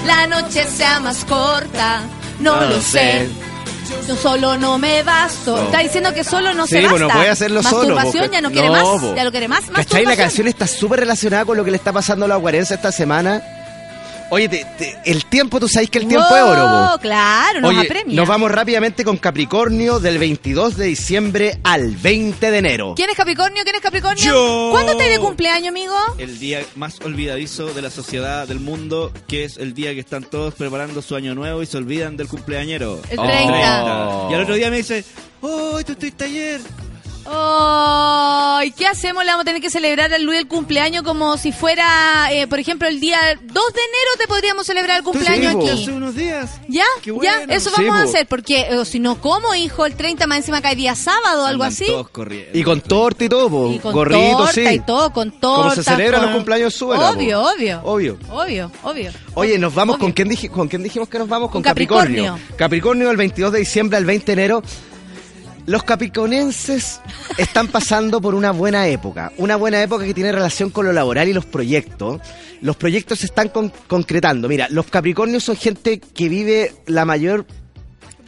la 0.08 0.28
noche 0.28 0.64
sea 0.66 1.00
más 1.00 1.24
corta. 1.26 2.02
No, 2.40 2.62
No 2.62 2.66
lo 2.68 2.82
sé. 2.82 3.28
Yo 4.08 4.16
solo 4.18 4.58
no 4.58 4.78
me 4.78 5.02
basto. 5.04 5.56
No. 5.58 5.64
Está 5.64 5.80
diciendo 5.80 6.14
que 6.14 6.24
solo 6.24 6.54
no 6.54 6.66
Sí, 6.66 6.72
se 6.76 6.82
basta. 6.82 6.92
bueno, 6.92 7.08
puede 7.10 7.30
hacerlo 7.30 7.64
solo. 7.64 7.96
Masturbación 7.96 8.28
po, 8.28 8.34
ya 8.34 8.42
no 8.42 8.50
ca- 8.50 8.54
quiere 8.54 8.70
más. 8.70 8.84
po. 8.84 9.16
Ya 9.16 9.24
lo 9.24 9.32
quiere 9.32 9.48
más. 9.48 9.64
¿Cachai? 9.74 10.06
La 10.06 10.16
canción 10.18 10.48
está 10.48 10.68
súper 10.68 11.00
relacionada 11.02 11.46
con 11.46 11.56
lo 11.58 11.64
que 11.64 11.72
le 11.72 11.78
está 11.78 11.94
pasando 11.94 12.26
a 12.26 12.28
la 12.28 12.36
guarense 12.36 12.74
esta 12.74 12.92
semana. 12.92 13.42
Oye, 14.30 14.50
te- 14.50 14.66
te- 14.78 14.98
el 15.06 15.24
tiempo, 15.26 15.58
tú 15.60 15.70
sabes 15.70 15.90
que 15.90 16.00
el 16.00 16.08
tiempo 16.08 16.28
es 16.36 16.42
oro. 16.44 16.94
Oh, 16.94 16.98
claro, 17.00 17.62
nos 17.62 17.70
Oye, 17.72 17.82
apremia. 17.86 18.16
nos 18.16 18.28
vamos 18.28 18.52
rápidamente 18.52 19.06
con 19.06 19.16
Capricornio 19.18 20.00
del 20.02 20.18
22 20.18 20.76
de 20.76 20.86
diciembre 20.88 21.60
al 21.64 21.96
20 21.96 22.52
de 22.52 22.58
enero. 22.58 22.94
¿Quién 22.96 23.10
es 23.10 23.16
Capricornio? 23.16 23.64
¿Quién 23.64 23.76
es 23.78 23.82
Capricornio? 23.82 24.24
Yo. 24.24 24.70
¿Cuándo 24.72 24.92
estás 24.92 25.10
de 25.10 25.20
cumpleaños, 25.20 25.70
amigo? 25.70 25.94
El 26.18 26.40
día 26.40 26.62
más 26.76 27.00
olvidadizo 27.02 27.68
de 27.74 27.82
la 27.82 27.90
sociedad 27.90 28.46
del 28.48 28.60
mundo, 28.60 29.14
que 29.30 29.46
es 29.46 29.56
el 29.58 29.74
día 29.74 29.94
que 29.94 30.02
están 30.02 30.24
todos 30.24 30.54
preparando 30.56 31.02
su 31.02 31.16
año 31.16 31.34
nuevo 31.34 31.62
y 31.64 31.66
se 31.66 31.78
olvidan 31.78 32.18
del 32.18 32.28
cumpleañero. 32.28 33.00
El 33.10 33.20
Oh. 33.20 33.24
30. 33.24 34.28
Y 34.32 34.34
al 34.34 34.42
otro 34.42 34.56
día 34.56 34.70
me 34.70 34.78
dice, 34.78 35.06
¡Oh, 35.42 35.80
tú 35.86 35.94
estuviste 35.94 36.26
ayer! 36.26 36.60
Oh, 37.30 38.60
¿y 38.64 38.72
qué 38.72 38.88
hacemos? 38.88 39.24
Le 39.24 39.32
vamos 39.32 39.42
a 39.42 39.46
tener 39.46 39.62
que 39.62 39.70
celebrar 39.70 40.14
al 40.14 40.24
Luis 40.24 40.40
el 40.40 40.48
cumpleaños 40.48 41.04
como 41.04 41.38
si 41.38 41.52
fuera, 41.52 42.32
eh, 42.32 42.48
por 42.48 42.60
ejemplo, 42.60 42.88
el 42.88 43.00
día 43.00 43.18
2 43.36 43.38
de 43.44 43.52
enero 43.52 44.12
te 44.18 44.28
podríamos 44.28 44.66
celebrar 44.66 44.98
el 44.98 45.04
cumpleaños 45.04 45.52
Sí, 45.64 45.70
aquí. 45.70 45.82
Hace 45.84 45.92
unos 45.92 46.16
días. 46.16 46.52
¿Ya? 46.68 46.84
Qué 47.02 47.10
¿Ya? 47.12 47.38
bueno. 47.38 47.54
Eso 47.54 47.70
Sí, 47.76 47.84
vamos 47.84 48.00
a 48.00 48.04
hacer, 48.04 48.28
porque 48.28 48.62
eh, 48.70 48.86
si 48.86 49.00
no, 49.00 49.20
¿cómo, 49.22 49.54
hijo? 49.56 49.86
El 49.86 49.96
30 49.96 50.26
más 50.28 50.38
encima 50.40 50.62
cae 50.62 50.76
día 50.76 50.96
sábado 50.96 51.44
o 51.44 51.46
algo 51.46 51.64
Andan 51.64 51.74
así. 51.74 51.86
todos 51.88 52.10
corriendo. 52.10 52.58
Y 52.58 52.64
con 52.64 52.82
torta 52.82 53.26
y 53.26 53.30
todo, 53.30 53.50
po. 53.50 53.72
Y 53.74 53.80
con 53.80 53.94
Gorrito, 53.94 54.38
torta 54.38 54.54
sí. 54.54 54.62
y 54.72 54.80
todo, 54.80 55.12
con 55.12 55.32
torta. 55.32 55.62
Como 55.64 55.76
se 55.76 55.84
celebran 55.84 56.22
con- 56.22 56.30
los 56.30 56.36
cumpleaños 56.38 56.76
po. 56.78 56.86
Obvio, 56.88 57.42
obvio. 57.44 57.82
Obvio. 57.84 58.18
Obvio, 58.32 58.72
obvio. 58.84 59.12
Oye, 59.34 59.58
nos 59.60 59.74
vamos 59.74 59.96
Obvio. 59.96 60.06
con 60.06 60.12
quién, 60.14 60.30
dije- 60.30 60.50
con 60.50 60.68
quién 60.68 60.82
dijimos 60.84 61.10
que 61.10 61.20
nos 61.20 61.28
vamos 61.28 61.48
con, 61.50 61.62
Con 61.62 61.64
Capricornio. 61.64 62.38
Capricornio 62.58 63.08
del 63.10 63.18
22 63.18 63.52
de 63.52 63.60
diciembre 63.60 63.98
al 63.98 64.06
20 64.06 64.26
de 64.26 64.34
enero. 64.34 64.64
Los 65.68 65.84
capricornenses 65.84 67.00
están 67.38 67.68
pasando 67.68 68.20
por 68.22 68.34
una 68.36 68.52
buena 68.52 68.88
época, 68.88 69.32
una 69.38 69.56
buena 69.58 69.84
época 69.84 70.06
que 70.06 70.14
tiene 70.14 70.32
relación 70.32 70.70
con 70.72 70.86
lo 70.86 70.94
laboral 70.94 71.28
y 71.28 71.34
los 71.34 71.46
proyectos. 71.46 72.22
Los 72.62 72.76
proyectos 72.78 73.20
se 73.20 73.26
están 73.28 73.50
con- 73.50 73.72
concretando. 73.88 74.48
Mira, 74.48 74.68
los 74.72 74.88
capricornios 74.88 75.44
son 75.44 75.58
gente 75.58 76.00
que 76.00 76.30
vive 76.30 76.74
la 76.88 77.06
mayor 77.06 77.46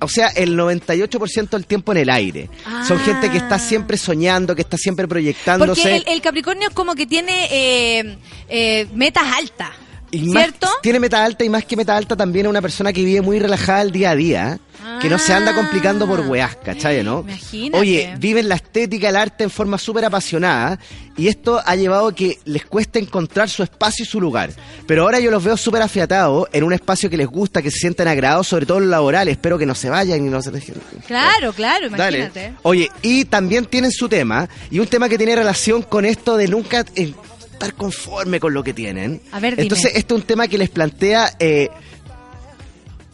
o 0.01 0.07
sea, 0.07 0.27
el 0.29 0.55
98% 0.57 1.49
del 1.57 1.65
tiempo 1.65 1.91
en 1.91 1.97
el 1.97 2.09
aire. 2.09 2.49
Son 2.87 2.97
Ah. 2.99 3.03
gente 3.03 3.29
que 3.29 3.37
está 3.37 3.59
siempre 3.59 3.97
soñando, 3.97 4.55
que 4.55 4.61
está 4.61 4.77
siempre 4.77 5.07
proyectándose. 5.09 5.81
Porque 5.81 5.95
el, 5.97 6.03
el 6.07 6.21
Capricornio 6.21 6.69
es 6.69 6.73
como 6.73 6.95
que 6.95 7.05
tiene 7.05 7.47
eh, 7.51 8.17
eh, 8.47 8.87
metas 8.93 9.23
altas. 9.37 9.71
Y 10.11 10.21
más- 10.29 10.43
¿Cierto? 10.43 10.67
tiene 10.81 10.99
meta 10.99 11.23
alta 11.23 11.43
y 11.43 11.49
más 11.49 11.65
que 11.65 11.75
meta 11.75 11.95
alta 11.95 12.15
también 12.15 12.45
es 12.45 12.49
una 12.49 12.61
persona 12.61 12.91
que 12.93 13.03
vive 13.03 13.21
muy 13.21 13.39
relajada 13.39 13.81
el 13.81 13.91
día 13.91 14.11
a 14.11 14.15
día. 14.15 14.59
Que 15.01 15.09
no 15.09 15.19
se 15.19 15.33
anda 15.33 15.53
complicando 15.53 16.07
por 16.07 16.21
weás, 16.21 16.55
¿cachai, 16.57 17.03
no? 17.03 17.19
Imagínate. 17.21 17.77
Oye, 17.79 18.13
viven 18.17 18.49
la 18.49 18.55
estética, 18.55 19.09
el 19.09 19.15
arte 19.17 19.43
en 19.43 19.49
forma 19.49 19.77
súper 19.77 20.03
apasionada 20.05 20.79
y 21.15 21.27
esto 21.27 21.61
ha 21.65 21.75
llevado 21.75 22.07
a 22.07 22.15
que 22.15 22.39
les 22.45 22.65
cueste 22.65 22.97
encontrar 22.99 23.49
su 23.49 23.61
espacio 23.61 24.03
y 24.03 24.07
su 24.07 24.19
lugar. 24.19 24.51
Pero 24.87 25.03
ahora 25.03 25.19
yo 25.19 25.31
los 25.31 25.43
veo 25.43 25.55
súper 25.57 25.81
afiatados 25.81 26.47
en 26.53 26.63
un 26.63 26.73
espacio 26.73 27.09
que 27.09 27.17
les 27.17 27.27
gusta, 27.27 27.61
que 27.61 27.71
se 27.71 27.77
sienten 27.77 28.07
agradados, 28.07 28.47
sobre 28.47 28.65
todo 28.65 28.77
en 28.79 28.85
lo 28.85 28.89
laboral. 28.91 29.27
Espero 29.27 29.57
que 29.57 29.65
no 29.65 29.75
se 29.75 29.89
vayan 29.89 30.25
y 30.25 30.29
no 30.29 30.41
se 30.41 30.51
dejen. 30.51 30.75
Claro, 31.07 31.53
claro, 31.53 31.89
Dale. 31.89 32.17
imagínate. 32.19 32.53
Oye, 32.63 32.89
y 33.01 33.25
también 33.25 33.65
tienen 33.65 33.91
su 33.91 34.09
tema, 34.09 34.49
y 34.71 34.79
un 34.79 34.87
tema 34.87 35.07
que 35.07 35.17
tiene 35.17 35.35
relación 35.35 35.81
con 35.81 36.03
esto 36.05 36.35
de 36.35 36.47
nunca 36.47 36.83
eh, 36.95 37.13
estar 37.59 37.73
conforme 37.75 38.39
con 38.39 38.53
lo 38.53 38.63
que 38.63 38.73
tienen. 38.73 39.21
A 39.31 39.39
ver, 39.39 39.55
dime. 39.55 39.63
Entonces, 39.63 39.91
este 39.95 40.13
es 40.13 40.19
un 40.19 40.25
tema 40.25 40.47
que 40.47 40.57
les 40.57 40.69
plantea 40.69 41.35
eh, 41.39 41.69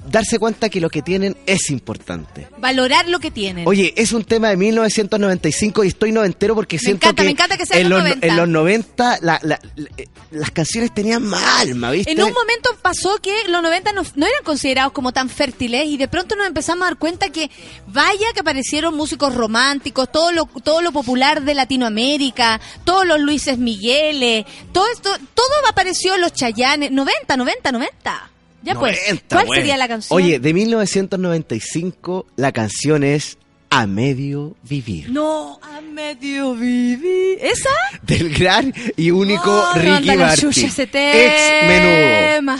darse 0.09 0.39
cuenta 0.39 0.69
que 0.69 0.79
lo 0.79 0.89
que 0.89 1.01
tienen 1.01 1.35
es 1.45 1.69
importante. 1.69 2.47
Valorar 2.57 3.07
lo 3.09 3.19
que 3.19 3.31
tienen. 3.31 3.67
Oye, 3.67 3.93
es 3.97 4.11
un 4.13 4.23
tema 4.23 4.49
de 4.49 4.57
1995 4.57 5.83
y 5.83 5.87
estoy 5.87 6.11
noventero 6.11 6.55
porque 6.55 6.77
siento 6.79 7.05
encanta, 7.07 7.21
que 7.21 7.25
me 7.25 7.31
encanta 7.31 7.57
que 7.57 7.65
sea 7.65 7.77
en 7.79 7.89
los 7.89 7.99
los, 7.99 8.07
90. 8.09 8.27
en 8.27 8.35
los 8.37 8.47
90 8.49 9.17
la- 9.21 9.39
la- 9.43 9.59
la- 9.75 9.87
eh, 9.97 10.07
las 10.31 10.51
canciones 10.51 10.93
tenían 10.93 11.23
más 11.23 11.43
alma, 11.61 11.91
¿viste? 11.91 12.11
En 12.11 12.21
un 12.21 12.33
momento 12.33 12.69
pasó 12.81 13.17
que 13.21 13.33
los 13.47 13.61
90 13.61 13.93
no, 13.93 14.03
no 14.15 14.25
eran 14.25 14.43
considerados 14.43 14.91
como 14.93 15.11
tan 15.13 15.29
fértiles 15.29 15.87
y 15.87 15.97
de 15.97 16.07
pronto 16.07 16.35
nos 16.35 16.47
empezamos 16.47 16.83
a 16.83 16.89
dar 16.89 16.97
cuenta 16.97 17.29
que 17.29 17.49
vaya 17.87 18.25
que 18.33 18.39
aparecieron 18.41 18.95
músicos 18.95 19.33
románticos, 19.35 20.11
todo 20.11 20.31
lo, 20.31 20.45
todo 20.63 20.81
lo 20.81 20.91
popular 20.91 21.43
de 21.43 21.53
Latinoamérica, 21.55 22.59
todos 22.83 23.05
los 23.05 23.19
Luises 23.19 23.57
Migueles, 23.57 24.45
todo 24.71 24.85
esto, 24.91 25.09
todo 25.33 25.45
apareció 25.69 26.15
en 26.15 26.21
los 26.21 26.33
Chayanes, 26.33 26.91
90, 26.91 27.37
90, 27.37 27.71
90. 27.71 28.29
Ya 28.65 28.73
pues, 28.73 28.97
90, 29.07 29.35
¿cuál 29.35 29.47
sería 29.57 29.77
la 29.77 29.87
canción? 29.87 30.17
Oye, 30.17 30.39
de 30.39 30.53
1995 30.53 32.25
la 32.35 32.51
canción 32.51 33.03
es 33.03 33.37
A 33.69 33.85
Medio 33.85 34.55
Vivir. 34.63 35.11
No, 35.11 35.59
a 35.61 35.81
medio 35.81 36.55
vivir. 36.55 37.37
¿Esa? 37.41 37.69
Del 38.01 38.33
gran 38.33 38.73
y 38.97 39.11
único 39.11 39.43
Oh, 39.51 39.73
Ricky 39.75 40.05
la 40.05 40.15
Martin. 40.15 40.49
chucha 40.51 40.65
ese 40.67 40.83
Ex 40.83 41.67
menudo. 41.67 42.57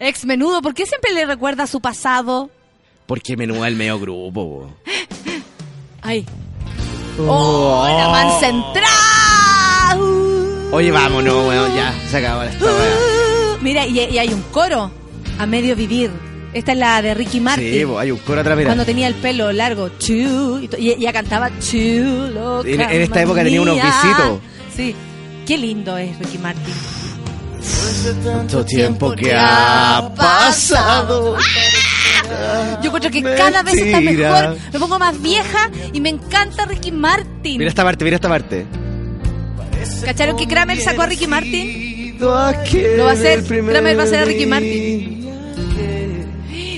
Ex 0.00 0.24
menudo, 0.24 0.62
¿por 0.62 0.72
qué 0.74 0.86
siempre 0.86 1.12
le 1.12 1.26
recuerda 1.26 1.64
a 1.64 1.66
su 1.66 1.80
pasado? 1.80 2.50
Porque 3.06 3.36
menudo 3.36 3.64
es 3.64 3.68
el 3.72 3.76
medio 3.76 4.00
grupo. 4.00 4.32
po. 4.32 4.72
Ay. 6.00 6.24
¡Oh, 7.28 7.84
la 7.86 8.08
man 8.08 8.40
central! 8.40 10.00
Oye, 10.72 10.90
vámonos, 10.90 11.46
weón, 11.46 11.74
ya, 11.76 11.94
se 12.10 12.16
acabó 12.16 12.42
esta 12.42 12.64
weá. 12.64 12.74
Uh, 12.74 13.58
Mira, 13.62 13.86
y, 13.86 13.98
y 14.00 14.18
hay 14.18 14.32
un 14.32 14.40
coro 14.50 14.90
a 15.38 15.46
medio 15.46 15.74
vivir. 15.76 16.10
Esta 16.52 16.72
es 16.72 16.78
la 16.78 17.00
de 17.00 17.14
Ricky 17.14 17.40
Martin. 17.40 17.64
Sí, 17.72 17.84
hay 17.98 18.10
un 18.10 18.18
coro 18.18 18.40
atrás, 18.42 18.56
mira. 18.58 18.68
Cuando 18.68 18.84
tenía 18.84 19.08
el 19.08 19.14
pelo 19.14 19.50
largo, 19.52 19.88
chu, 19.98 20.58
y, 20.60 20.68
to- 20.68 20.76
y 20.78 20.90
ella 20.90 21.12
cantaba 21.12 21.48
chu, 21.60 22.30
loca 22.34 22.68
En- 22.68 22.80
en 22.80 23.00
esta 23.02 23.22
época 23.22 23.42
tenía 23.42 23.62
unos 23.62 23.76
visitos. 23.76 24.40
Sí, 24.76 24.94
qué 25.46 25.56
lindo 25.56 25.96
es 25.96 26.18
Ricky 26.18 26.36
Martin. 26.38 26.74
Tanto 28.24 28.64
tiempo 28.64 29.12
que 29.14 29.32
ha 29.34 30.10
pasado. 30.16 31.36
Yo 32.82 32.92
creo 32.92 33.10
que 33.10 33.22
cada 33.22 33.62
vez 33.62 33.74
está 33.74 34.00
mejor, 34.00 34.56
me 34.72 34.78
pongo 34.78 34.98
más 34.98 35.20
vieja 35.22 35.70
y 35.92 36.00
me 36.00 36.08
encanta 36.10 36.64
Ricky 36.66 36.90
Martin. 36.92 37.58
Mira 37.58 37.68
esta 37.68 37.84
parte, 37.84 38.04
mira 38.04 38.16
esta 38.16 38.28
parte. 38.28 38.66
¿Cacharon 40.04 40.36
que 40.36 40.46
Kramer 40.46 40.80
sacó 40.80 41.02
a 41.02 41.06
Ricky 41.06 41.26
Martin? 41.26 41.91
Lo 42.18 42.28
va 42.30 42.48
a 42.48 43.12
hacer, 43.12 43.42
Kramer 43.44 43.96
va 43.98 44.02
a 44.02 44.04
hacer 44.04 44.18
a 44.20 44.24
Ricky 44.24 44.46
Martin. 44.46 45.18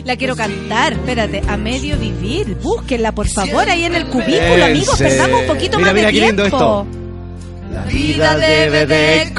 La 0.04 0.16
quiero 0.16 0.36
cantar, 0.36 0.92
espérate, 0.94 1.42
a 1.48 1.56
medio 1.56 1.96
vivir. 1.96 2.56
Búsquenla, 2.62 3.12
por 3.12 3.26
favor, 3.26 3.68
ahí 3.70 3.84
en 3.84 3.94
el 3.94 4.06
cubículo, 4.06 4.64
amigos. 4.64 4.98
Perdamos 4.98 5.40
un 5.40 5.46
poquito 5.46 5.78
Mira, 5.78 5.92
más 5.92 5.94
mira 5.94 6.06
de 6.08 6.12
tiempo. 6.12 6.42
esto. 6.42 6.86
La 7.72 7.84
vida 7.84 8.36
debe 8.36 8.84
de 8.86 9.32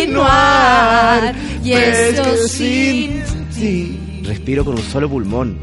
continuar. 0.00 1.34
Y 1.64 1.72
eso 1.72 2.36
sin 2.48 3.22
ti. 3.58 3.98
Respiro 4.24 4.64
con 4.64 4.74
un 4.74 4.82
solo 4.82 5.08
pulmón. 5.08 5.58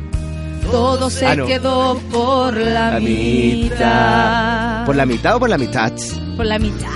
Todo 0.72 1.10
se 1.10 1.26
Ah, 1.26 1.36
no. 1.36 1.46
quedó 1.46 1.98
por 2.12 2.58
la, 2.58 2.92
La 2.94 3.00
mitad. 3.00 4.86
¿Por 4.86 4.96
la 4.96 5.06
mitad 5.06 5.36
o 5.36 5.40
por 5.40 5.50
la 5.50 5.58
mitad? 5.58 5.94
Por 6.36 6.46
la 6.46 6.60
mitad. 6.60 6.88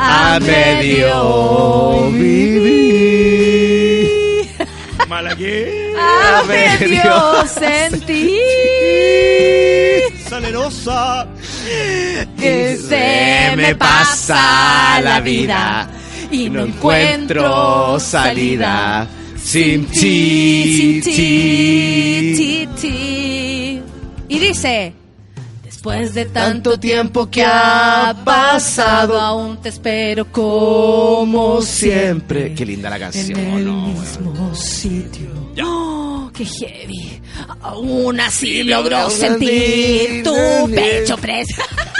A 0.00 0.38
medio 0.40 2.10
vivir. 2.10 3.18
Malagué. 5.08 5.92
A 5.98 6.44
medio 6.44 7.46
sentir. 7.48 8.38
Salerosa. 10.28 11.26
que 12.38 12.76
se 12.76 13.56
me 13.56 13.74
pasa 13.74 15.00
la 15.02 15.20
vida 15.20 15.90
y 16.30 16.48
no 16.48 16.64
encuentro 16.64 17.98
salida 17.98 19.08
sin 19.36 19.86
ti, 19.86 21.00
ti, 21.02 21.12
ti. 21.12 22.34
ti, 22.36 22.68
ti. 22.80 23.82
Y 24.28 24.38
dice, 24.38 24.92
después 25.88 26.14
de 26.14 26.24
tanto 26.26 26.78
tiempo 26.78 27.30
que 27.30 27.42
ha 27.44 28.14
pasado, 28.24 29.18
aún 29.20 29.56
te 29.60 29.70
espero 29.70 30.30
como 30.30 31.62
siempre. 31.62 32.54
Qué 32.54 32.66
linda 32.66 32.90
la 32.90 32.96
En 32.96 33.02
canción. 33.02 33.40
el 33.40 33.64
¿no? 33.64 33.86
mismo 33.88 34.54
sitio. 34.54 35.28
¡Oh, 35.64 36.30
¡Qué 36.34 36.44
heavy! 36.44 37.20
Aún 37.62 38.20
así 38.20 38.62
logró 38.64 39.08
sentir 39.10 40.22
tu 40.22 40.70
pecho 40.74 41.16
preso. 41.16 41.62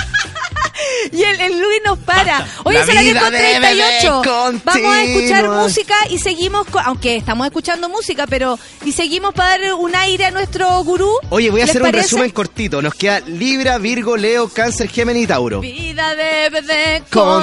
y 1.12 1.22
el, 1.22 1.40
el 1.40 1.58
Luis 1.60 1.80
nos 1.84 1.98
para. 1.98 2.46
Hoy 2.64 2.74
La 2.74 2.82
es 2.82 2.88
a 2.88 2.94
las 2.94 3.02
10 3.02 3.14
vida 3.14 3.22
con 3.24 3.32
debe 3.32 3.48
de 3.48 3.58
38. 3.60 4.22
Vamos 4.64 4.94
a 4.96 5.02
escuchar 5.04 5.48
música 5.48 5.94
y 6.10 6.18
seguimos, 6.18 6.66
co- 6.66 6.80
aunque 6.80 7.16
estamos 7.16 7.46
escuchando 7.46 7.88
música, 7.88 8.26
pero 8.26 8.58
y 8.84 8.92
seguimos 8.92 9.34
para 9.34 9.58
dar 9.58 9.74
un 9.74 9.94
aire 9.96 10.26
a 10.26 10.30
nuestro 10.30 10.82
gurú. 10.84 11.10
Oye, 11.30 11.50
voy 11.50 11.60
a 11.60 11.64
¿Les 11.64 11.70
hacer 11.70 11.82
un 11.82 11.92
resumen 11.92 12.30
cortito. 12.30 12.80
Nos 12.82 12.94
queda 12.94 13.20
Libra, 13.20 13.78
Virgo, 13.78 14.16
Leo, 14.16 14.48
Cáncer, 14.48 14.88
Géminis 14.88 15.24
y 15.24 15.26
Tauro. 15.26 15.60
Vida 15.60 16.14
debe 16.14 16.62
de 16.62 17.02
Continuar. 17.10 17.38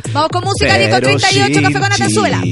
continuar. 0.00 0.02
Vamos 0.12 0.28
con 0.30 0.44
música 0.44 0.76
10 0.78 0.90
con 0.90 1.00
Pero 1.00 1.18
38, 1.18 1.46
sin 1.54 1.62
café 1.62 1.80
con 1.80 1.92
Atenzuela. 1.92 2.42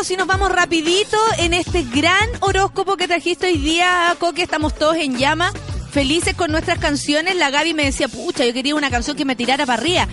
42 0.00 0.10
y 0.10 0.16
nos 0.16 0.26
vamos 0.26 0.50
rapidito 0.50 1.18
en 1.38 1.52
este 1.52 1.82
gran 1.82 2.28
horóscopo 2.40 2.96
que 2.96 3.06
trajiste 3.06 3.48
hoy 3.48 3.58
día, 3.58 4.16
Coque. 4.18 4.42
Estamos 4.42 4.74
todos 4.74 4.96
en 4.96 5.18
llama, 5.18 5.52
felices 5.92 6.34
con 6.34 6.50
nuestras 6.50 6.78
canciones. 6.78 7.36
La 7.36 7.50
Gaby 7.50 7.74
me 7.74 7.84
decía, 7.84 8.08
pucha, 8.08 8.46
yo 8.46 8.54
quería 8.54 8.74
una 8.74 8.90
canción 8.90 9.14
que 9.14 9.26
me 9.26 9.36
tirara 9.36 9.66
para 9.66 9.82
arriba. 9.82 10.08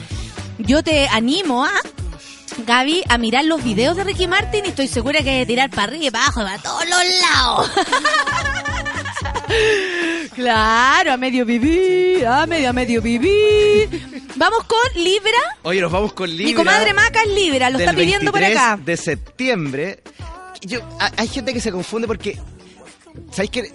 Yo 0.58 0.84
te 0.84 1.08
animo 1.08 1.64
a, 1.66 1.72
Gaby, 2.66 3.04
a 3.08 3.18
mirar 3.18 3.46
los 3.46 3.64
videos 3.64 3.96
de 3.96 4.04
Ricky 4.04 4.28
Martin 4.28 4.66
y 4.66 4.70
estoy 4.70 4.88
segura 4.88 5.22
que 5.22 5.30
hay 5.30 5.46
tirar 5.46 5.70
para 5.70 5.84
arriba 5.84 6.06
y 6.06 6.12
para 6.12 6.26
abajo, 6.26 6.42
para 6.42 6.58
todos 6.58 6.84
los 6.90 7.04
lados. 7.22 7.72
claro, 10.36 11.14
a 11.14 11.18
medio 11.18 11.46
vivir, 11.46 12.28
a 12.28 12.46
medio, 12.46 12.70
a 12.70 12.74
medio 12.74 13.02
vivir. 13.02 14.07
Vamos 14.38 14.64
con 14.66 15.04
Libra. 15.04 15.38
Oye, 15.64 15.82
nos 15.82 15.92
vamos 15.92 16.14
con 16.14 16.30
Libra. 16.30 16.46
Mi 16.46 16.54
comadre 16.54 16.94
Maca 16.94 17.24
es 17.24 17.30
Libra, 17.34 17.70
lo 17.70 17.78
del 17.80 17.88
está 17.90 18.00
pidiendo 18.00 18.32
por 18.32 18.40
23 18.42 18.58
acá. 18.74 18.82
de 18.84 18.98
septiembre. 18.98 20.04
Yo, 20.62 20.80
a- 21.00 21.12
hay 21.18 21.28
gente 21.28 21.54
que 21.54 21.60
se 21.62 21.72
confunde 21.72 22.08
porque. 22.08 22.38
¿Sabéis 23.32 23.52
qué? 23.52 23.72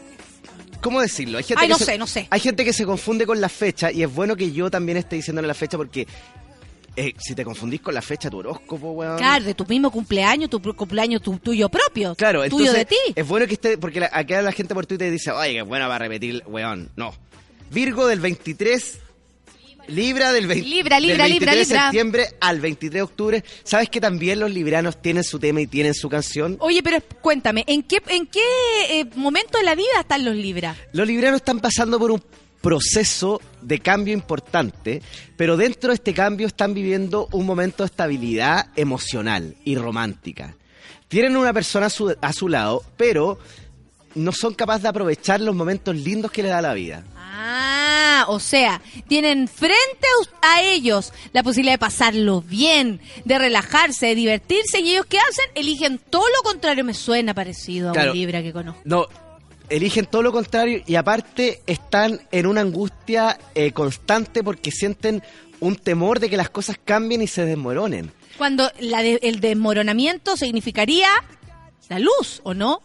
¿Cómo 0.80 1.00
decirlo? 1.00 1.38
Hay 1.38 1.44
gente 1.44 1.60
Ay, 1.62 1.68
que 1.68 1.72
no 1.72 1.78
se- 1.78 1.84
sé, 1.84 1.98
no 1.98 2.06
sé. 2.06 2.26
Hay 2.30 2.40
gente 2.40 2.64
que 2.64 2.72
se 2.72 2.84
confunde 2.84 3.26
con 3.26 3.40
la 3.40 3.48
fecha 3.48 3.90
y 3.92 4.02
es 4.02 4.12
bueno 4.12 4.36
que 4.36 4.52
yo 4.52 4.70
también 4.70 4.98
esté 4.98 5.16
diciéndole 5.16 5.48
la 5.48 5.54
fecha 5.54 5.76
porque. 5.76 6.06
eh, 6.94 7.14
si 7.18 7.34
te 7.34 7.42
confundís 7.42 7.80
con 7.80 7.94
la 7.94 8.02
fecha, 8.02 8.28
tu 8.28 8.38
horóscopo, 8.38 8.90
weón. 8.92 9.16
Claro, 9.16 9.44
de 9.44 9.54
tu 9.54 9.64
mismo 9.64 9.90
cumpleaños, 9.90 10.50
tu 10.50 10.60
cumpleaños 10.74 11.22
tu, 11.22 11.38
tuyo 11.38 11.68
propio. 11.70 12.14
Claro, 12.14 12.40
tuyo 12.50 12.66
entonces 12.66 12.74
de 12.74 12.84
ti. 12.84 12.96
es 13.16 13.26
bueno 13.26 13.46
que 13.46 13.54
esté, 13.54 13.78
porque 13.78 13.98
la- 14.00 14.10
acá 14.12 14.42
la 14.42 14.52
gente 14.52 14.74
por 14.74 14.84
Twitter 14.84 15.10
dice, 15.10 15.30
oye, 15.30 15.54
qué 15.54 15.62
buena 15.62 15.86
para 15.88 16.04
repetir, 16.04 16.42
weón. 16.46 16.90
No. 16.96 17.14
Virgo 17.70 18.06
del 18.06 18.20
23, 18.20 18.98
Libra 19.92 20.32
del, 20.32 20.46
20 20.46 20.66
Libra, 20.66 20.98
Libra, 20.98 21.24
del 21.24 21.32
Libra, 21.34 21.52
23 21.52 21.68
de 21.68 21.74
septiembre 21.74 22.26
al 22.40 22.60
23 22.60 22.94
de 22.94 23.02
octubre. 23.02 23.44
¿Sabes 23.62 23.88
que 23.88 24.00
también 24.00 24.40
los 24.40 24.50
libranos 24.50 25.00
tienen 25.00 25.22
su 25.22 25.38
tema 25.38 25.60
y 25.60 25.66
tienen 25.66 25.94
su 25.94 26.08
canción? 26.08 26.56
Oye, 26.60 26.82
pero 26.82 26.98
cuéntame, 27.20 27.64
¿en 27.66 27.82
qué, 27.82 28.02
en 28.08 28.26
qué 28.26 28.40
eh, 28.88 29.06
momento 29.16 29.58
de 29.58 29.64
la 29.64 29.74
vida 29.74 30.00
están 30.00 30.24
los 30.24 30.34
Libra? 30.34 30.74
Los 30.92 31.06
libranos 31.06 31.40
están 31.40 31.60
pasando 31.60 31.98
por 31.98 32.10
un 32.10 32.22
proceso 32.62 33.40
de 33.60 33.80
cambio 33.80 34.14
importante, 34.14 35.02
pero 35.36 35.56
dentro 35.56 35.88
de 35.88 35.96
este 35.96 36.14
cambio 36.14 36.46
están 36.46 36.72
viviendo 36.72 37.28
un 37.32 37.44
momento 37.44 37.82
de 37.82 37.88
estabilidad 37.88 38.68
emocional 38.76 39.56
y 39.64 39.74
romántica. 39.74 40.56
Tienen 41.08 41.36
una 41.36 41.52
persona 41.52 41.86
a 41.86 41.90
su, 41.90 42.16
a 42.18 42.32
su 42.32 42.48
lado, 42.48 42.82
pero 42.96 43.38
no 44.14 44.32
son 44.32 44.54
capaces 44.54 44.82
de 44.82 44.88
aprovechar 44.88 45.40
los 45.40 45.54
momentos 45.54 45.94
lindos 45.96 46.30
que 46.30 46.42
les 46.42 46.50
da 46.52 46.60
la 46.62 46.74
vida. 46.74 47.04
Ah, 47.16 48.24
o 48.28 48.38
sea, 48.38 48.80
tienen 49.08 49.48
frente 49.48 49.76
a, 50.42 50.62
ellos 50.62 51.12
la 51.32 51.42
posibilidad 51.42 51.74
de 51.74 51.78
pasarlo 51.78 52.42
bien, 52.42 53.00
de 53.24 53.38
relajarse, 53.38 54.06
de 54.06 54.14
divertirse, 54.14 54.80
y 54.80 54.90
ellos 54.92 55.06
¿qué 55.06 55.18
hacen? 55.18 55.44
Eligen 55.54 55.98
todo 55.98 56.24
lo 56.28 56.42
contrario, 56.50 56.84
me 56.84 56.94
suena 56.94 57.34
parecido 57.34 57.90
a 57.90 57.92
Claro. 57.92 58.12
un 58.12 58.18
Libra 58.18 58.42
que 58.42 58.52
conozco. 58.52 58.80
No, 58.84 59.06
eligen 59.68 60.06
todo 60.06 60.22
lo 60.22 60.30
contrario 60.32 60.82
y 60.86 60.94
aparte 60.96 61.62
están 61.66 62.20
en 62.30 62.46
una 62.46 62.60
angustia 62.60 63.38
eh, 63.54 63.72
constante 63.72 64.42
porque 64.44 64.70
sienten 64.70 65.22
un 65.60 65.76
temor 65.76 66.20
de 66.20 66.28
que 66.28 66.36
las 66.36 66.50
cosas 66.50 66.76
cambien 66.84 67.22
y 67.22 67.26
se 67.26 67.44
desmoronen. 67.44 68.12
Cuando 68.38 68.70
la 68.80 69.02
de- 69.02 69.20
el 69.22 69.40
desmoronamiento 69.40 70.36
significaría 70.36 71.08
la 71.88 71.98
luz, 71.98 72.40
¿o 72.44 72.54
no? 72.54 72.82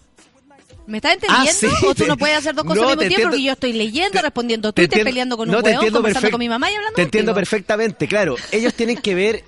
¿Me 0.87 0.97
estás 0.97 1.13
entendiendo? 1.15 1.49
Ah, 1.49 1.53
sí, 1.53 1.67
¿O 1.85 1.93
tú 1.93 2.03
te- 2.03 2.07
no 2.07 2.17
puedes 2.17 2.37
hacer 2.37 2.55
dos 2.55 2.63
cosas 2.65 2.77
no, 2.81 2.89
al 2.89 2.97
mismo 2.97 3.01
te 3.01 3.07
tiempo? 3.09 3.13
entiendo. 3.27 3.29
Porque 3.31 3.43
yo 3.43 3.51
estoy 3.53 3.73
leyendo, 3.73 4.11
Te- 4.11 4.21
respondiendo 4.21 4.71
te 4.73 4.81
Twitter, 4.81 4.99
entiendo- 4.99 5.09
peleando 5.09 5.37
con 5.37 5.51
no, 5.51 5.57
un 5.57 5.63
te 5.63 5.69
hueón, 5.77 5.91
conversando 5.93 6.27
perfect- 6.27 6.31
con 6.31 6.39
mi 6.39 6.49
mamá 6.49 6.71
y 6.71 6.75
hablando 6.75 6.95
Te 6.95 7.01
entiendo 7.03 7.31
contigo. 7.33 7.41
perfectamente, 7.41 8.07
claro. 8.07 8.35
Ellos 8.51 8.73
tienen 8.73 8.97
que 8.97 9.13
ver, 9.13 9.43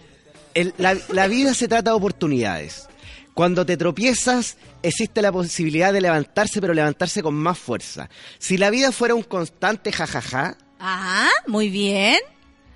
el- 0.54 0.74
la, 0.78 0.98
la 1.10 1.28
vida 1.28 1.54
se 1.54 1.68
trata 1.68 1.92
de 1.92 1.96
oportunidades. 1.98 2.88
Cuando 3.34 3.66
te 3.66 3.78
tropiezas, 3.78 4.58
existe 4.84 5.22
la 5.22 5.32
posibilidad 5.32 5.94
de 5.94 6.02
levantarse, 6.02 6.60
pero 6.60 6.74
levantarse 6.74 7.24
con 7.24 7.36
más 7.36 7.58
fuerza. 7.58 8.10
Si 8.38 8.58
la 8.58 8.70
vida 8.70 8.92
fuera 8.92 9.16
un 9.16 9.24
constante 9.24 9.92
jajaja, 9.94 10.58
Ah, 10.82 11.30
muy 11.48 11.70
bien. 11.70 12.18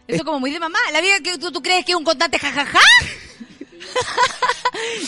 Eso 0.08 0.18
Es- 0.18 0.24
como 0.24 0.40
muy 0.40 0.52
de 0.52 0.60
mamá. 0.60 0.80
La 0.94 1.00
vida 1.02 1.20
que 1.22 1.38
tú, 1.38 1.52
tú 1.52 1.62
crees 1.62 1.86
que 1.86 1.92
es 1.94 1.98
un 1.98 2.04
constante 2.04 2.38
jajaja. 2.40 2.80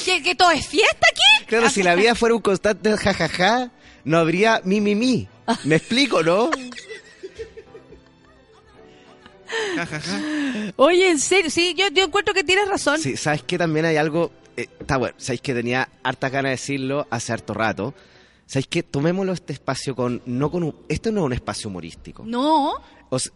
¿Que, 0.06 0.22
que 0.22 0.36
todo 0.36 0.52
es 0.52 0.66
fiesta 0.68 1.08
aquí. 1.10 1.46
claro, 1.48 1.70
si 1.70 1.84
la 1.84 1.96
vida 1.96 2.16
fuera 2.16 2.36
un 2.36 2.42
constante 2.42 2.96
jajaja, 2.98 3.72
no 4.04 4.18
habría 4.18 4.62
mi 4.64 4.82
mi 4.82 4.96
mi. 4.96 5.28
¿Me 5.64 5.76
explico, 5.76 6.24
no? 6.24 6.50
Oye, 10.76 11.10
en 11.10 11.20
serio, 11.20 11.50
sí, 11.50 11.74
yo, 11.78 11.88
yo 11.90 12.06
encuentro 12.06 12.34
que 12.34 12.44
tienes 12.44 12.68
razón. 12.68 13.00
Sí, 13.00 13.16
¿sabes 13.18 13.44
que 13.44 13.58
También 13.58 13.86
hay 13.86 13.98
algo... 13.98 14.32
eh, 14.58 14.68
está 14.80 14.98
bueno, 14.98 15.16
¿sabéis 15.18 15.42
que 15.42 15.54
tenía 15.54 15.88
harta 16.04 16.30
ganas 16.30 16.50
de 16.50 16.52
decirlo 16.52 17.08
hace 17.10 17.34
harto 17.34 17.54
rato? 17.54 17.94
¿Sabéis 18.46 18.68
que 18.68 18.84
Tomémoslo 18.84 19.34
este 19.34 19.54
espacio 19.54 19.96
con... 19.96 20.22
no 20.26 20.52
con 20.52 20.64
un, 20.64 20.76
Esto 20.90 21.12
no 21.12 21.22
es 21.22 21.26
un 21.26 21.34
espacio 21.34 21.70
humorístico. 21.70 22.24
No, 22.26 22.74
O 23.10 23.20
sea, 23.20 23.32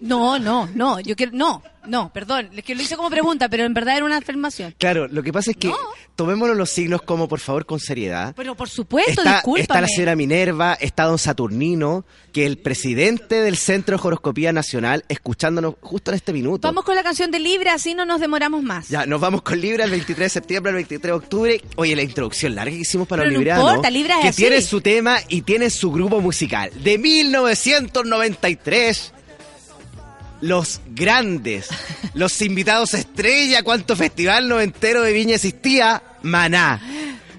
no, 0.00 0.38
no, 0.38 0.68
no. 0.74 1.00
Yo 1.00 1.16
quiero, 1.16 1.32
no, 1.34 1.62
no, 1.86 2.12
perdón. 2.12 2.50
Es 2.56 2.64
que 2.64 2.74
lo 2.74 2.82
hice 2.82 2.96
como 2.96 3.10
pregunta, 3.10 3.48
pero 3.48 3.64
en 3.64 3.74
verdad 3.74 3.96
era 3.96 4.04
una 4.06 4.16
afirmación. 4.18 4.74
claro, 4.78 5.08
lo 5.08 5.22
que 5.22 5.32
pasa 5.32 5.50
es 5.52 5.56
que 5.56 5.68
No. 5.68 5.76
tomémonos 6.16 6.56
los 6.56 6.70
signos 6.70 7.02
como, 7.02 7.28
por 7.28 7.40
favor, 7.40 7.64
con 7.66 7.80
seriedad. 7.80 8.34
Pero 8.36 8.54
por 8.54 8.68
supuesto, 8.68 9.22
Está, 9.22 9.34
discúlpame. 9.34 9.62
está 9.62 9.80
la 9.80 9.88
señora 9.88 10.16
Minerva, 10.16 10.74
está 10.80 11.04
don 11.04 11.18
Saturnino, 11.18 12.04
que 12.32 12.42
es 12.42 12.46
el 12.48 12.58
presidente 12.58 13.40
del 13.42 13.56
Centro 13.56 13.96
de 13.96 14.02
Horoscopía 14.06 14.52
Nacional, 14.52 15.04
escuchándonos 15.08 15.74
justo 15.80 16.10
en 16.10 16.16
este 16.16 16.32
minuto. 16.32 16.66
Vamos 16.68 16.84
con 16.84 16.94
la 16.96 17.02
canción 17.02 17.30
de 17.30 17.38
Libra, 17.38 17.74
así 17.74 17.94
no 17.94 18.04
nos 18.04 18.20
demoramos 18.20 18.62
más. 18.62 18.88
Ya, 18.88 19.06
nos 19.06 19.20
vamos 19.20 19.42
con 19.42 19.60
Libra 19.60 19.84
el 19.84 19.90
23 19.90 20.26
de 20.26 20.30
septiembre 20.30 20.70
al 20.70 20.76
23 20.76 21.02
de 21.02 21.12
octubre. 21.12 21.60
Oye, 21.76 21.96
la 21.96 22.02
introducción 22.02 22.54
larga 22.54 22.72
que 22.74 22.80
hicimos 22.80 23.06
para 23.08 23.24
los 23.24 23.32
no 23.32 23.38
libranos. 23.38 23.64
importa, 23.70 23.90
Libra 23.90 24.16
es 24.16 24.22
Que 24.22 24.28
así. 24.28 24.42
tiene 24.42 24.60
su 24.62 24.80
tema 24.80 25.18
y 25.28 25.42
tiene 25.42 25.70
su 25.70 25.90
grupo 25.92 26.20
musical. 26.20 26.70
De 26.82 26.98
1993, 26.98 29.12
los 30.44 30.82
grandes, 30.94 31.68
los 32.12 32.40
invitados 32.42 32.92
estrella, 32.92 33.62
cuánto 33.62 33.96
festival 33.96 34.46
noventero 34.46 35.00
de 35.00 35.12
Viña 35.12 35.36
existía, 35.36 36.02
Maná. 36.22 36.80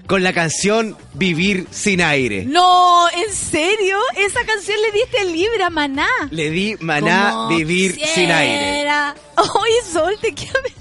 Con 0.08 0.22
la 0.22 0.32
canción 0.32 0.96
Vivir 1.14 1.66
sin 1.70 2.00
aire. 2.00 2.44
No, 2.44 3.08
¿en 3.08 3.34
serio? 3.34 3.98
Esa 4.16 4.44
canción 4.44 4.76
le 4.80 4.92
diste 4.92 5.18
a 5.18 5.24
Libra, 5.24 5.68
maná. 5.68 6.06
Le 6.30 6.50
di 6.50 6.76
Maná 6.78 7.30
Como 7.32 7.48
Vivir 7.48 7.98
sin 8.14 8.30
aire. 8.30 8.88
Oye, 9.36 9.92
Sol, 9.92 10.16
te 10.20 10.32
quiero 10.32 10.62
ver. 10.62 10.72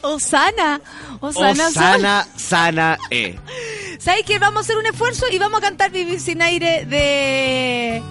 Osana. 0.00 0.80
Osana, 1.20 1.70
Sol. 1.70 1.82
Osana 1.82 2.28
Sana 2.36 2.98
E. 3.10 3.38
¿Sabes 4.00 4.24
qué? 4.26 4.40
Vamos 4.40 4.58
a 4.58 4.60
hacer 4.62 4.76
un 4.76 4.86
esfuerzo 4.86 5.26
y 5.30 5.38
vamos 5.38 5.58
a 5.58 5.62
cantar 5.62 5.92
Vivir 5.92 6.20
sin 6.20 6.42
aire 6.42 6.84
de. 6.84 8.02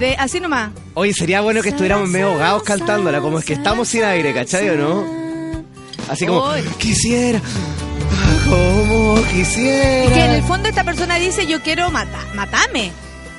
De 0.00 0.16
así 0.16 0.40
nomás. 0.40 0.70
Oye, 0.94 1.12
sería 1.14 1.40
bueno 1.42 1.62
que 1.62 1.68
estuviéramos 1.68 2.08
medio 2.08 2.30
ahogados 2.30 2.64
cantándola, 2.64 3.20
como 3.20 3.38
es 3.38 3.44
que 3.44 3.52
estamos 3.52 3.86
sin 3.88 4.02
aire, 4.02 4.34
¿cachai 4.34 4.68
o 4.70 4.76
no? 4.76 5.64
Así 6.08 6.26
como, 6.26 6.40
Oy. 6.40 6.62
quisiera, 6.78 7.40
como 8.48 9.22
quisiera. 9.32 10.04
Y 10.06 10.08
que 10.12 10.24
en 10.24 10.30
el 10.32 10.42
fondo 10.42 10.68
esta 10.68 10.82
persona 10.82 11.16
dice: 11.16 11.46
Yo 11.46 11.62
quiero 11.62 11.90
matar, 11.92 12.34
matame. 12.34 12.90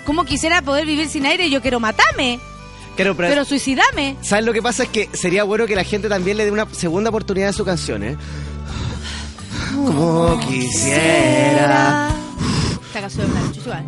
¿Cómo 0.06 0.24
quisiera 0.24 0.62
poder 0.62 0.86
vivir 0.86 1.10
sin 1.10 1.26
aire? 1.26 1.50
Yo 1.50 1.62
quiero 1.62 1.80
matarme. 1.82 2.40
Claro, 2.96 3.16
pero, 3.16 3.30
Pero 3.30 3.46
suicidame. 3.46 4.16
¿sabes 4.22 4.46
lo 4.46 4.54
que 4.54 4.62
pasa? 4.62 4.84
Es 4.84 4.90
que 4.90 5.10
sería 5.14 5.44
bueno 5.44 5.66
que 5.66 5.76
la 5.76 5.84
gente 5.84 6.08
también 6.10 6.38
le 6.38 6.46
dé 6.46 6.52
una 6.52 6.68
segunda 6.72 7.10
oportunidad 7.10 7.50
a 7.50 7.54
su 7.54 7.66
canción, 7.66 8.04
¿eh? 8.04 8.18
Como 9.74 10.40
quisiera, 10.48 12.10
Esta 12.92 13.00
canción 13.02 13.28
es 13.52 13.58
igual. 13.58 13.86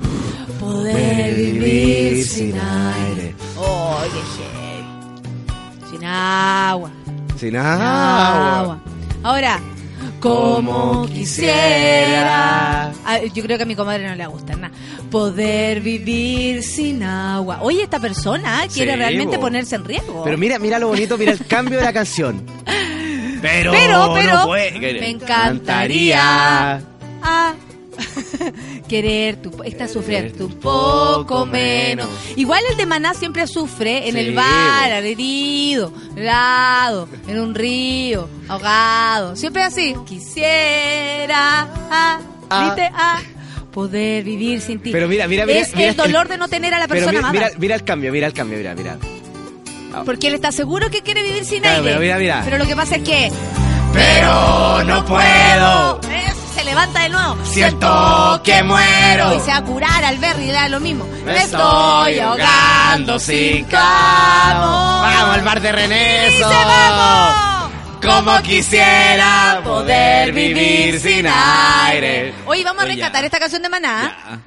Poder 0.61 1.35
vivir 1.35 2.25
sin 2.25 2.53
aire. 2.55 3.35
Oh, 3.57 3.97
qué. 4.13 5.89
Sin 5.89 6.05
agua. 6.05 6.89
Sin 7.37 7.55
agua. 7.57 8.59
agua. 8.59 8.79
Ahora, 9.23 9.59
como 10.21 11.05
quisiera. 11.07 12.93
Ah, 13.05 13.19
yo 13.33 13.43
creo 13.43 13.57
que 13.57 13.63
a 13.63 13.65
mi 13.65 13.75
comadre 13.75 14.07
no 14.07 14.15
le 14.15 14.25
gusta 14.27 14.55
nada. 14.55 14.73
Poder 15.11 15.81
vivir 15.81 16.63
sin 16.63 17.03
agua. 17.03 17.57
Oye, 17.61 17.83
esta 17.83 17.99
persona 17.99 18.61
quiere 18.73 18.93
Sí, 18.93 18.97
realmente 18.97 19.35
bo. 19.35 19.41
ponerse 19.43 19.75
en 19.75 19.83
riesgo. 19.83 20.23
Pero 20.23 20.37
mira, 20.37 20.59
mira 20.59 20.79
lo 20.79 20.87
bonito, 20.87 21.17
mira 21.17 21.33
el 21.33 21.45
cambio 21.47 21.77
de 21.79 21.83
la 21.83 21.91
canción. 21.91 22.41
Pero, 23.41 23.71
Pero, 23.73 24.13
pero, 24.13 24.33
no 24.39 24.45
puede- 24.45 24.79
me 25.01 25.09
encantaría 25.09 26.81
ah, 27.21 27.53
querer 28.87 29.37
tu, 29.37 29.63
está 29.63 29.87
sufriendo 29.87 30.45
un 30.45 30.53
poco 30.59 31.45
menos. 31.45 32.07
Igual 32.35 32.61
el 32.69 32.77
de 32.77 32.85
Maná 32.85 33.13
siempre 33.13 33.47
sufre 33.47 34.07
en 34.09 34.13
Sí, 34.15 34.19
el 34.19 34.35
bar, 34.35 34.89
bo. 35.01 35.07
herido, 35.07 35.93
helado, 36.15 37.07
en 37.27 37.39
un 37.39 37.55
río, 37.55 38.29
ahogado. 38.47 39.35
Siempre 39.35 39.63
así. 39.63 39.95
Quisiera, 40.05 41.67
ah, 41.91 42.19
Ah. 42.49 42.65
¿viste? 42.65 42.89
Ah, 42.93 43.19
poder 43.71 44.23
vivir 44.23 44.61
sin 44.61 44.79
ti. 44.79 44.91
Pero 44.91 45.07
mira, 45.07 45.27
mira, 45.27 45.45
mira, 45.45 45.59
Es 45.59 45.75
mira 45.75 45.89
el 45.89 45.95
dolor 45.95 46.27
de 46.27 46.37
no 46.37 46.47
tener 46.47 46.73
a 46.73 46.79
la 46.79 46.87
persona 46.87 47.11
mira, 47.13 47.31
mira, 47.31 47.45
amada. 47.47 47.57
mira 47.59 47.75
el 47.75 47.83
cambio, 47.83 48.11
mira 48.11 48.27
el 48.27 48.33
cambio, 48.33 48.57
mira, 48.57 48.75
mira. 48.75 48.97
Porque 50.05 50.27
él 50.27 50.33
está 50.35 50.51
seguro 50.51 50.89
que 50.89 51.01
quiere 51.01 51.21
vivir 51.23 51.45
sin 51.45 51.61
Claro, 51.61 51.77
aire. 51.77 51.89
pero 51.89 51.99
mira, 52.01 52.17
mira. 52.17 52.41
Pero 52.43 52.57
lo 52.57 52.65
que 52.65 52.75
pasa 52.75 52.95
es 52.97 53.03
que 53.03 53.31
Pero 53.93 54.83
no 54.85 55.05
puedo. 55.05 56.01
Eso, 56.01 56.32
se 56.53 56.63
levanta 56.63 57.01
de 57.03 57.09
nuevo. 57.09 57.37
Siento 57.45 58.41
que 58.43 58.63
muero. 58.63 59.35
Y 59.35 59.39
se 59.39 59.47
va 59.51 59.57
a 59.57 59.63
curar 59.63 60.03
al 60.03 60.17
Berry 60.17 60.43
y 60.43 60.47
le 60.47 60.53
da 60.53 60.69
lo 60.69 60.79
mismo. 60.79 61.05
Me 61.25 61.37
estoy 61.37 62.19
ahogando 62.19 63.19
sin 63.19 63.65
camo. 63.65 65.01
Vamos 65.01 65.35
al 65.35 65.41
bar 65.41 65.61
de 65.61 65.71
René. 65.71 66.29
¡Dice 66.29 66.43
vamos! 66.43 67.71
Como 68.01 68.41
quisiera 68.41 69.61
poder 69.63 70.33
vivir 70.33 70.99
sin 70.99 71.25
aire. 71.27 72.33
Oye, 72.45 72.63
vamos 72.63 72.83
a 72.83 72.87
rescatar 72.87 73.23
esta 73.23 73.39
canción 73.39 73.61
de 73.61 73.69
Maná. 73.69 74.17
Ya. 74.27 74.39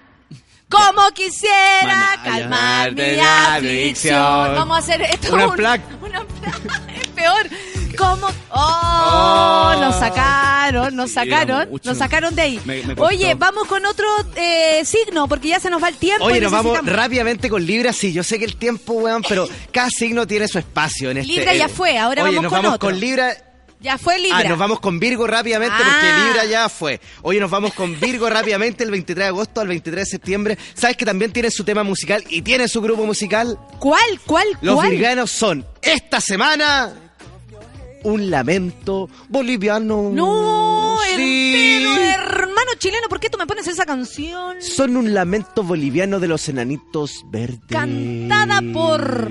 Como 0.69 1.09
quisiera 1.13 1.85
Maná, 1.85 2.23
calmar 2.25 2.93
mi 2.93 3.19
adicción. 3.21 4.55
Vamos 4.57 4.77
a 4.77 4.79
hacer 4.81 5.03
esto. 5.03 5.33
Una 5.33 5.47
un- 5.47 5.57
placa. 5.57 5.85
Una 6.03 6.25
placa. 6.25 6.59
Es 7.01 7.09
peor. 7.09 7.49
¿Cómo? 7.97 8.27
Oh, 8.51 9.73
Oh. 9.77 9.81
nos 9.81 9.97
sacaron, 9.97 10.97
nos 10.97 11.11
sacaron, 11.11 11.69
nos 11.85 11.99
sacaron 11.99 12.35
de 12.35 12.43
ahí. 12.43 12.61
Me- 12.65 12.83
me 12.83 12.95
costó. 12.97 13.05
Oye, 13.05 13.35
vamos 13.35 13.67
con 13.67 13.85
otro 13.87 14.07
eh, 14.37 14.83
signo, 14.85 15.29
porque 15.29 15.49
ya 15.49 15.61
se 15.61 15.71
nos 15.71 15.83
va 15.83 15.89
el 15.89 15.97
tiempo. 15.97 16.25
Oye, 16.25 16.41
nos 16.41 16.53
vamos 16.53 16.79
rápidamente 16.85 17.49
con 17.49 17.65
Libra. 17.65 17.93
Sí, 17.93 18.13
yo 18.13 18.23
sé 18.23 18.39
que 18.39 18.45
el 18.45 18.57
tiempo, 18.57 18.95
weón, 18.95 19.23
pero 19.29 19.49
cada 19.73 19.91
signo 19.91 20.27
tiene 20.27 20.49
su 20.49 20.59
espacio 20.59 21.11
en 21.11 21.19
este. 21.19 21.33
Libra 21.33 21.55
ya 21.55 21.67
eh, 21.67 21.69
fue, 21.69 21.99
ahora 21.99 22.23
Oye, 22.25 22.31
vamos 22.37 22.43
nos 22.45 22.51
con 22.53 22.63
vamos 22.63 22.75
otro. 22.77 22.89
con 22.91 23.01
Libra. 23.01 23.37
Ya 23.79 23.99
fue 23.99 24.19
Libra. 24.19 24.39
Ah, 24.39 24.45
nos 24.45 24.59
vamos 24.59 24.81
con 24.81 24.99
Virgo 24.99 25.27
rápidamente 25.27 25.77
Ah. 25.79 25.83
porque 25.85 26.25
Libra 26.27 26.45
ya 26.47 26.69
fue. 26.71 26.99
Oye, 27.23 27.39
nos 27.39 27.51
vamos 27.51 27.75
con 27.75 28.01
Virgo 28.01 28.29
rápidamente 28.31 28.83
el 28.83 28.91
23 28.91 29.25
de 29.25 29.29
agosto 29.29 29.61
al 29.61 29.69
23 29.69 30.05
de 30.07 30.11
septiembre. 30.11 30.59
¿Sabes 30.75 30.97
que 30.97 31.05
también 31.05 31.31
tiene 31.31 31.51
su 31.51 31.63
tema 31.63 31.83
musical 31.85 32.25
y 32.31 32.41
tiene 32.41 32.69
su 32.69 32.81
grupo 32.81 33.05
musical? 33.05 33.59
¿Cuál, 33.79 34.01
cuál, 34.25 34.47
Los 34.63 34.77
cuál? 34.77 34.91
virganos 34.91 35.31
son 35.31 35.67
esta 35.83 36.23
semana 36.23 36.91
un 38.07 38.31
lamento 38.31 39.09
boliviano. 39.29 40.11
No, 40.13 40.97
Sí. 41.17 41.83
hermano, 41.85 42.01
hermano 42.37 42.71
chileno, 42.79 43.09
¿por 43.09 43.19
qué 43.21 43.29
tú 43.31 43.37
me 43.39 43.47
pones 43.47 43.67
esa 43.67 43.85
canción? 43.85 44.63
Son 44.63 44.97
un 44.97 45.13
lamento 45.13 45.63
boliviano 45.63 46.21
de 46.21 46.29
los 46.29 46.49
enanitos 46.49 47.23
verdes. 47.31 47.61
Cantada 47.69 48.63
por 48.73 49.31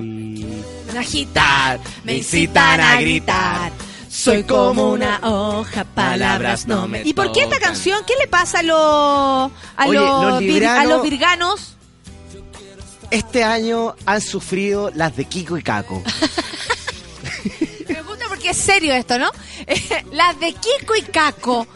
agitar, 0.96 1.80
me 2.04 2.16
incitan 2.18 2.80
a 2.80 3.00
gritar. 3.00 3.72
Soy 4.08 4.44
como 4.44 4.92
una 4.92 5.20
hoja, 5.22 5.84
palabras 5.84 6.66
no 6.66 6.86
me. 6.88 7.02
¿Y 7.02 7.12
por 7.14 7.32
qué 7.32 7.42
esta 7.42 7.58
canción? 7.58 8.00
¿Qué 8.06 8.14
le 8.18 8.26
pasa 8.28 8.60
a 8.60 8.62
los 8.62 9.52
Oye, 9.88 9.98
a 10.66 10.84
los 10.84 11.02
virganos? 11.02 11.72
Este 13.10 13.44
año 13.44 13.94
han 14.04 14.20
sufrido 14.20 14.90
las 14.94 15.16
de 15.16 15.24
Kiko 15.26 15.56
y 15.58 15.62
Caco. 15.62 16.02
serio 18.66 18.92
esto, 18.94 19.18
¿no? 19.18 19.30
Las 20.12 20.38
de 20.40 20.52
Kiko 20.52 20.96
y 20.96 21.02
Caco. 21.02 21.66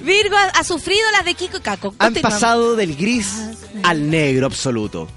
Virgo 0.00 0.36
ha, 0.36 0.58
ha 0.58 0.64
sufrido 0.64 1.02
las 1.12 1.24
de 1.24 1.34
Kiko 1.34 1.58
y 1.58 1.60
Caco. 1.60 1.94
Han 1.98 2.14
pasado 2.14 2.76
del 2.76 2.96
gris 2.96 3.32
al 3.82 4.10
negro 4.10 4.46
absoluto. 4.46 5.08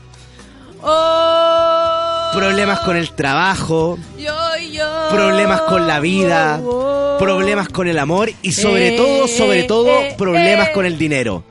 Oh. 0.81 2.29
Problemas 2.33 2.79
con 2.81 2.95
el 2.95 3.09
trabajo, 3.15 3.97
Yo, 4.19 4.33
yo. 4.71 4.85
problemas 5.09 5.61
con 5.61 5.87
la 5.87 5.99
vida, 5.99 6.59
Oh. 6.63 7.15
problemas 7.17 7.69
con 7.69 7.87
el 7.87 7.97
amor 7.97 8.31
y 8.41 8.51
sobre 8.51 8.93
Eh, 8.93 8.97
todo, 8.97 9.27
sobre 9.27 9.63
todo, 9.63 10.01
eh, 10.01 10.15
problemas 10.17 10.69
eh. 10.69 10.71
con 10.73 10.85
el 10.85 10.97
dinero. 10.97 11.43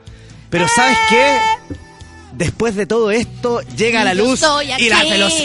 Pero 0.49 0.67
¿sabes 0.73 0.97
qué? 1.09 1.37
Después 2.37 2.75
de 2.75 2.85
todo 2.85 3.11
esto 3.11 3.61
llega 3.77 4.03
la 4.03 4.13
luz 4.13 4.41
y 4.77 4.89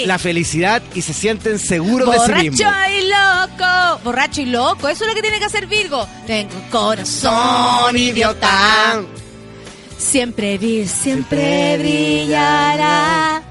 la, 0.07 0.19
felicidad 0.19 0.83
y 0.95 1.03
se 1.03 1.13
sienten 1.13 1.59
seguros 1.61 2.09
de 2.11 2.15
sí 2.15 2.19
Borracho 2.19 2.43
mismos. 2.43 2.73
y 2.99 3.03
loco. 3.09 4.01
Borracho 4.05 4.41
y 4.41 4.47
loco. 4.47 4.89
Eso 4.89 5.05
es 5.05 5.09
lo 5.09 5.15
que 5.15 5.23
tiene 5.23 5.39
que 5.39 5.45
hacer 5.45 5.67
Virgo. 5.69 6.07
Tengo 6.27 6.55
un 6.57 6.69
corazón 6.69 7.97
idiota. 7.97 9.03
Siempre 9.99 10.59
vi, 10.59 10.87
siempre 10.89 11.79
brillará. 11.79 13.43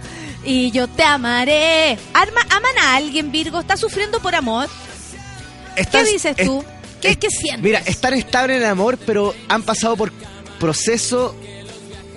Y 0.43 0.71
yo 0.71 0.87
te 0.87 1.03
amaré. 1.03 1.97
Arma, 2.13 2.41
¿Aman 2.49 2.77
a 2.81 2.95
alguien, 2.95 3.31
Virgo? 3.31 3.59
¿Está 3.59 3.77
sufriendo 3.77 4.19
por 4.19 4.35
amor? 4.35 4.67
Estás- 5.75 6.03
¿Qué 6.05 6.11
dices 6.11 6.35
tú? 6.35 6.59
es- 6.59 6.65
¿Qué, 7.01 7.09
es- 7.11 7.17
qué 7.17 7.29
sientes? 7.29 7.61
Mira, 7.63 7.79
están 7.85 8.13
estables 8.15 8.57
en 8.57 8.63
el 8.63 8.69
amor, 8.69 8.97
pero 9.05 9.33
han 9.47 9.63
pasado 9.63 9.95
por 9.95 10.11
procesos 10.59 11.33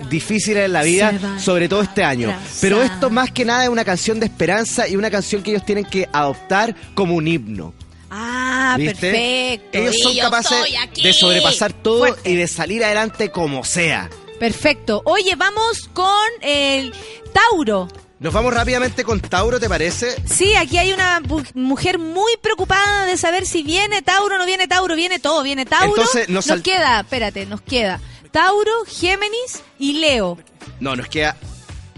difíciles 0.09 0.65
en 0.65 0.73
la 0.73 0.83
vida, 0.83 1.39
sobre 1.39 1.67
todo 1.69 1.81
este 1.81 2.03
año. 2.03 2.35
Pero 2.61 2.81
esto 2.81 3.09
más 3.09 3.31
que 3.31 3.45
nada 3.45 3.63
es 3.63 3.69
una 3.69 3.83
canción 3.85 4.19
de 4.19 4.25
esperanza 4.25 4.87
y 4.87 4.95
una 4.95 5.09
canción 5.11 5.43
que 5.43 5.51
ellos 5.51 5.65
tienen 5.65 5.85
que 5.85 6.07
adoptar 6.11 6.75
como 6.93 7.15
un 7.15 7.27
himno. 7.27 7.73
ah, 8.09 8.75
¿Viste? 8.77 8.95
perfecto. 9.11 9.77
Ellos 9.77 9.95
son 10.01 10.17
capaces 10.17 10.57
de 11.01 11.13
sobrepasar 11.13 11.73
todo 11.73 11.99
Fuerte. 11.99 12.29
y 12.31 12.35
de 12.35 12.47
salir 12.47 12.83
adelante 12.83 13.29
como 13.31 13.63
sea. 13.63 14.09
Perfecto. 14.39 15.01
Oye, 15.05 15.35
vamos 15.35 15.89
con 15.93 16.27
el 16.41 16.93
Tauro. 17.33 17.87
Nos 18.19 18.33
vamos 18.33 18.53
rápidamente 18.53 19.03
con 19.03 19.19
Tauro, 19.19 19.59
¿te 19.59 19.67
parece? 19.67 20.15
Sí, 20.25 20.55
aquí 20.55 20.77
hay 20.77 20.93
una 20.93 21.21
mujer 21.55 21.99
muy 21.99 22.31
preocupada 22.41 23.05
de 23.05 23.17
saber 23.17 23.45
si 23.45 23.63
viene 23.63 24.01
Tauro 24.01 24.35
o 24.35 24.37
no 24.37 24.45
viene 24.45 24.67
Tauro. 24.67 24.95
Viene 24.95 25.19
todo, 25.19 25.43
viene 25.43 25.65
Tauro. 25.65 25.87
Entonces, 25.89 26.29
nos 26.29 26.47
nos 26.47 26.61
queda, 26.61 27.01
espérate, 27.01 27.45
nos 27.45 27.61
queda 27.61 27.99
Tauro, 28.33 28.71
Géminis 28.87 29.61
y 29.79 29.93
Leo. 29.99 30.37
No, 30.79 30.95
nos 30.95 31.07
queda, 31.07 31.37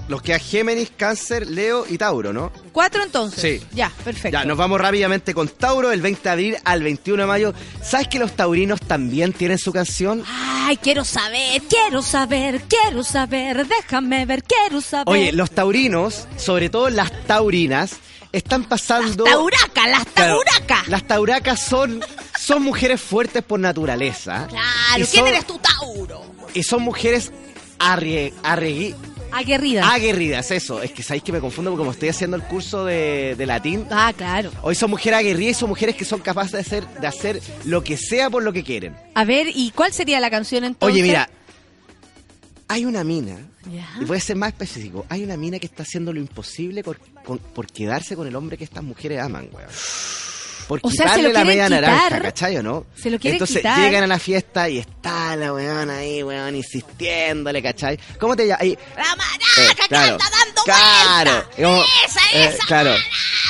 nos 0.09 0.21
queda 0.21 0.37
Géminis, 0.37 0.91
Cáncer, 0.97 1.47
Leo 1.47 1.85
y 1.89 1.97
Tauro, 1.97 2.33
¿no? 2.33 2.51
Cuatro 2.73 3.01
entonces. 3.03 3.61
Sí. 3.61 3.67
Ya, 3.73 3.89
perfecto. 4.03 4.37
Ya, 4.37 4.43
nos 4.43 4.57
vamos 4.57 4.79
rápidamente 4.81 5.33
con 5.33 5.47
Tauro, 5.47 5.93
el 5.93 6.01
20 6.01 6.21
de 6.23 6.29
abril 6.29 6.57
al 6.65 6.83
21 6.83 7.23
de 7.23 7.27
mayo. 7.27 7.53
¿Sabes 7.81 8.09
que 8.09 8.19
los 8.19 8.33
taurinos 8.35 8.81
también 8.81 9.31
tienen 9.31 9.57
su 9.57 9.71
canción? 9.71 10.23
Ay, 10.27 10.75
quiero 10.77 11.05
saber, 11.05 11.61
quiero 11.69 12.01
saber, 12.01 12.61
quiero 12.67 13.03
saber, 13.05 13.65
déjame 13.65 14.25
ver, 14.25 14.43
quiero 14.43 14.81
saber. 14.81 15.05
Oye, 15.07 15.31
los 15.31 15.51
taurinos, 15.51 16.27
sobre 16.35 16.69
todo 16.69 16.89
las 16.89 17.11
taurinas, 17.27 17.93
están 18.33 18.65
pasando... 18.65 19.23
Tauraca, 19.23 19.87
las 19.87 20.03
Claro, 20.13 20.41
tauracas. 20.43 20.87
las 20.89 21.07
tauracas 21.07 21.61
son, 21.65 22.03
son 22.45 22.61
mujeres 22.63 23.01
fuertes 23.01 23.41
por 23.43 23.59
naturaleza. 23.59 24.45
Claro, 24.47 25.03
Y 25.03 25.07
¿quién 25.07 25.07
son- 25.07 25.27
eres 25.27 25.47
tú, 25.47 25.59
Tauro? 25.59 26.21
Y 26.53 26.61
son 26.63 26.83
mujeres 26.83 27.31
arrie- 27.79 28.33
arregui- 28.43 28.95
Aguerrida. 29.31 29.91
aguerridas, 29.91 30.51
eso. 30.51 30.81
Es 30.81 30.91
que 30.91 31.01
sabéis 31.03 31.23
que 31.23 31.31
me 31.31 31.39
confundo 31.41 31.71
porque 31.71 31.81
como 31.81 31.91
estoy 31.91 32.09
haciendo 32.09 32.37
el 32.37 32.43
curso 32.43 32.85
de, 32.85 33.35
de 33.37 33.45
latín, 33.45 33.85
ah, 33.91 34.13
claro. 34.15 34.51
hoy 34.61 34.75
son 34.75 34.89
mujeres 34.91 35.19
aguerridas 35.19 35.57
y 35.57 35.59
son 35.59 35.69
mujeres 35.69 35.95
que 35.95 36.05
son 36.05 36.21
capaces 36.21 36.51
de 36.53 36.59
hacer, 36.59 36.87
de 36.87 37.07
hacer 37.07 37.41
lo 37.65 37.83
que 37.83 37.97
sea 37.97 38.29
por 38.29 38.43
lo 38.43 38.53
que 38.53 38.63
quieren. 38.63 38.95
A 39.15 39.25
ver, 39.25 39.47
¿y 39.53 39.71
cuál 39.71 39.91
sería 39.91 40.19
la 40.19 40.29
canción 40.29 40.63
entonces? 40.63 40.93
Oye, 40.93 41.01
mira, 41.03 41.29
hay 42.67 42.85
una 42.85 43.03
mina, 43.03 43.37
y 43.99 44.05
voy 44.05 44.17
a 44.17 44.21
ser 44.21 44.35
más 44.37 44.49
específico, 44.49 45.05
hay 45.09 45.23
una 45.23 45.35
mina 45.35 45.59
que 45.59 45.65
está 45.65 45.83
haciendo 45.83 46.13
lo 46.13 46.19
imposible 46.19 46.83
por, 46.83 46.99
con- 47.25 47.39
por 47.39 47.67
quedarse 47.67 48.15
con 48.15 48.27
el 48.27 48.35
hombre 48.35 48.57
que 48.57 48.63
estas 48.63 48.83
mujeres 48.83 49.19
aman, 49.21 49.49
weón. 49.51 49.69
Por 50.67 50.79
O 50.81 50.89
sea, 50.89 50.97
se 50.97 51.03
quitarle 51.03 51.27
lo 51.27 51.33
la 51.33 51.45
media 51.45 51.65
quitar. 51.65 51.81
naranja, 51.83 52.21
¿cachai 52.21 52.57
o 52.57 52.63
no? 52.63 52.85
Se 52.95 53.11
lo 53.11 53.19
quieren 53.19 53.35
Entonces 53.35 53.57
quitar. 53.57 53.79
llegan 53.79 54.03
a 54.03 54.07
la 54.07 54.17
fiesta 54.19 54.67
y 54.67 54.79
está 54.79 55.35
la 55.35 55.53
weón 55.53 55.89
ahí, 55.91 56.23
weón, 56.23 56.55
insistiéndole, 56.55 57.61
¿cachai? 57.61 57.99
¿Cómo 58.19 58.35
te 58.35 58.47
llamas? 58.47 58.65
La 58.95 59.15
maraca 59.15 59.35
Eh, 59.57 59.87
claro, 59.87 60.17
que 60.17 60.23
anda 60.23 60.37
dando 60.39 60.61
claro, 60.63 61.31
vuelta. 61.31 61.49
como- 61.55 61.83
esa, 62.05 62.19
eh, 62.33 62.45
esa. 62.45 62.65
claro. 62.65 62.89
maraca, 62.89 63.05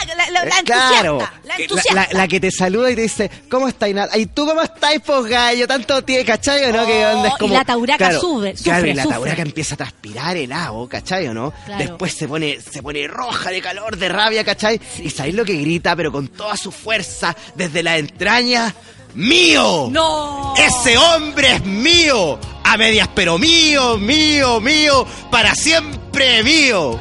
La, 0.07 0.15
la- 0.15 0.31
la 0.31 0.43
Eh, 0.45 0.63
claro, 0.65 1.19
entusiasta, 1.19 1.33
la 1.43 1.55
entusiasta. 1.55 2.27
que 2.27 2.39
te 2.39 2.51
saluda 2.51 2.91
y 2.91 2.95
te 2.95 3.01
dice, 3.01 3.31
¿cómo 3.49 3.67
estáis? 3.67 3.95
¿Y 4.15 4.25
tú 4.27 4.45
cómo 4.45 4.61
estáis, 4.61 5.01
pues 5.05 5.25
gallo? 5.25 5.67
Tanto 5.67 6.03
tiene, 6.03 6.23
¿cachai 6.25 6.63
o 6.65 6.71
no? 6.73 6.85
que 6.85 7.05
Oh, 7.05 7.15
onda 7.17 7.27
es 7.29 7.33
y 7.35 7.37
como, 7.39 7.53
la 7.53 7.65
tauraca 7.65 8.19
sube, 8.19 8.53
Claro, 8.53 8.77
sufre, 8.79 8.89
y 8.91 8.93
la 8.93 9.03
sufre. 9.03 9.15
tauraca 9.17 9.41
empieza 9.41 9.73
a 9.75 9.77
transpirar 9.77 10.37
helado, 10.37 10.87
¿cachai 10.87 11.27
o 11.27 11.33
no? 11.33 11.53
Claro. 11.65 11.83
Después 11.83 12.13
se 12.13 12.27
pone, 12.27 12.59
se 12.61 12.81
pone 12.83 13.07
roja 13.07 13.49
de 13.49 13.61
calor, 13.61 13.97
de 13.97 14.09
rabia, 14.09 14.43
¿cachai? 14.43 14.79
Y 14.99 15.09
sabéis 15.09 15.35
lo 15.35 15.45
que 15.45 15.55
grita, 15.55 15.95
pero 15.95 16.11
con 16.11 16.27
toda 16.29 16.55
su 16.57 16.71
fuerza, 16.71 17.35
desde 17.55 17.81
la 17.83 17.97
entraña, 17.97 18.73
¡mío! 19.15 19.87
¡No! 19.91 20.53
Ese 20.57 20.97
hombre 20.97 21.53
es 21.55 21.65
mío, 21.65 22.39
a 22.63 22.77
medias 22.77 23.07
pero 23.15 23.37
mío, 23.37 23.97
mío, 23.97 24.59
mío, 24.59 25.05
para 25.31 25.55
siempre 25.55 26.43
mío. 26.43 26.99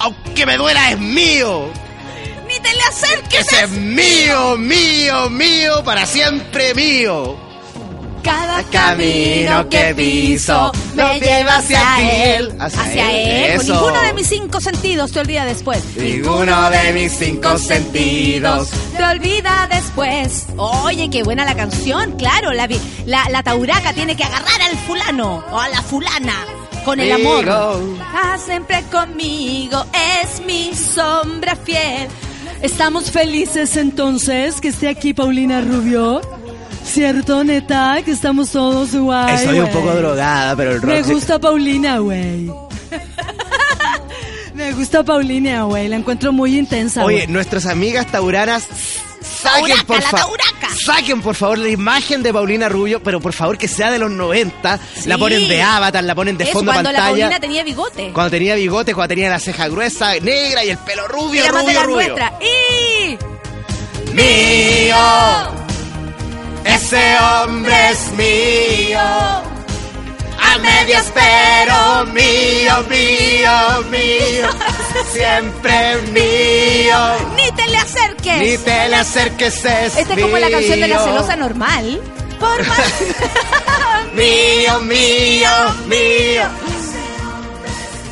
Aunque 0.00 0.46
me 0.46 0.56
duela 0.56 0.90
es 0.92 0.98
mío. 0.98 1.68
¡Ni 2.58 2.62
te 2.70 2.74
le 2.76 2.82
acerques! 2.82 3.46
Ese 3.46 3.64
es 3.64 3.70
mío, 3.70 4.56
mío, 4.56 5.30
mío, 5.30 5.84
para 5.84 6.06
siempre 6.06 6.74
mío. 6.74 7.36
Cada 8.22 8.62
camino 8.64 9.68
que 9.68 9.94
piso 9.94 10.72
me 10.94 11.20
lleva 11.20 11.56
hacia 11.58 12.36
él. 12.36 12.52
Hacia, 12.58 12.82
Hacia 12.82 13.12
él, 13.12 13.28
él. 13.52 13.56
Con 13.56 13.60
eso. 13.66 13.74
ninguno 13.74 14.02
de 14.02 14.12
mis 14.12 14.26
cinco 14.26 14.60
sentidos 14.60 15.12
te 15.12 15.20
olvida 15.20 15.44
después. 15.44 15.82
Ninguno 15.96 16.70
de 16.70 16.92
mis 16.92 17.12
cinco 17.12 17.56
sentidos. 17.58 18.68
te 18.96 19.02
olvida 19.04 19.68
después. 19.70 20.46
Oye, 20.56 21.08
qué 21.10 21.22
buena 21.22 21.44
la 21.44 21.54
canción, 21.54 22.16
claro. 22.18 22.52
La, 22.52 22.68
la, 23.06 23.24
la 23.30 23.42
tauraca 23.42 23.92
tiene 23.92 24.16
que 24.16 24.24
agarrar 24.24 24.60
al 24.62 24.76
fulano 24.78 25.44
o 25.50 25.58
a 25.58 25.68
la 25.68 25.80
fulana 25.80 26.34
con 26.84 27.00
el 27.00 27.12
amor. 27.12 27.44
Está 27.44 28.38
siempre 28.38 28.82
conmigo, 28.90 29.84
es 30.22 30.40
mi 30.44 30.74
sombra 30.74 31.54
fiel. 31.56 32.08
Estamos 32.62 33.10
felices 33.10 33.76
entonces 33.76 34.60
que 34.60 34.68
esté 34.68 34.88
aquí 34.88 35.14
Paulina 35.14 35.60
Rubio. 35.60 36.20
¿Cierto, 36.84 37.44
neta? 37.44 38.00
Que 38.04 38.10
estamos 38.10 38.50
todos 38.50 38.94
guay. 38.94 39.34
Estoy 39.34 39.60
un 39.60 39.66
güey? 39.66 39.74
poco 39.74 39.94
drogada, 39.94 40.56
pero 40.56 40.72
el 40.72 40.82
rock. 40.82 40.90
Me 40.90 41.02
gusta 41.02 41.38
Paulina, 41.38 41.98
güey. 41.98 42.50
Me 44.54 44.72
gusta 44.72 45.04
Paulina, 45.04 45.62
güey. 45.64 45.86
La 45.88 45.96
encuentro 45.96 46.32
muy 46.32 46.58
intensa. 46.58 47.04
Oye, 47.04 47.26
nuestras 47.28 47.66
amigas 47.66 48.06
tauranas, 48.08 48.66
saquen 49.20 49.76
por 49.86 50.02
favor. 50.02 50.38
Saquen 50.84 51.20
por 51.20 51.34
favor 51.34 51.58
la 51.58 51.68
imagen 51.68 52.22
de 52.22 52.32
Paulina 52.32 52.68
Rubio, 52.68 53.02
pero 53.02 53.20
por 53.20 53.32
favor 53.32 53.58
que 53.58 53.68
sea 53.68 53.90
de 53.90 53.98
los 53.98 54.10
90. 54.10 54.78
Sí. 54.94 55.08
La 55.08 55.18
ponen 55.18 55.48
de 55.48 55.62
avatar, 55.62 56.04
la 56.04 56.14
ponen 56.14 56.36
de 56.36 56.46
fondo 56.46 56.72
cuando 56.72 56.92
la 56.92 56.98
pantalla. 56.98 57.24
Paulina 57.24 57.40
tenía 57.40 57.64
bigote. 57.64 58.10
Cuando 58.12 58.30
tenía 58.30 58.54
bigote, 58.54 58.94
cuando 58.94 59.08
tenía 59.08 59.28
la 59.30 59.38
ceja 59.38 59.68
gruesa, 59.68 60.14
negra 60.20 60.64
y 60.64 60.70
el 60.70 60.78
pelo 60.78 61.08
rubio, 61.08 61.42
de 61.42 61.50
rubio, 61.50 61.72
la 61.72 61.82
rubio. 61.82 61.96
nuestra. 61.96 62.32
Y... 62.40 63.18
Mío, 64.14 64.96
ese 66.64 67.16
hombre 67.18 67.90
es 67.90 68.12
mío. 68.12 69.57
A 70.48 70.58
medias 70.58 71.12
pero 71.14 72.06
mío, 72.12 72.74
mío, 72.88 73.82
mío. 73.90 74.48
Siempre 75.12 75.96
mío. 76.12 76.98
Ni 77.36 77.50
te 77.52 77.68
le 77.68 77.76
acerques. 77.76 78.38
Ni 78.38 78.58
te 78.58 78.88
le 78.88 78.96
acerques, 78.96 79.64
es 79.64 79.96
Esta 79.96 80.14
es 80.14 80.20
como 80.22 80.38
la 80.38 80.50
canción 80.50 80.80
de 80.80 80.88
la 80.88 80.98
celosa 81.04 81.36
normal. 81.36 82.00
Por 82.40 82.66
más. 82.66 82.78
Mío, 84.14 84.80
mío, 84.80 85.50
mío. 85.86 86.42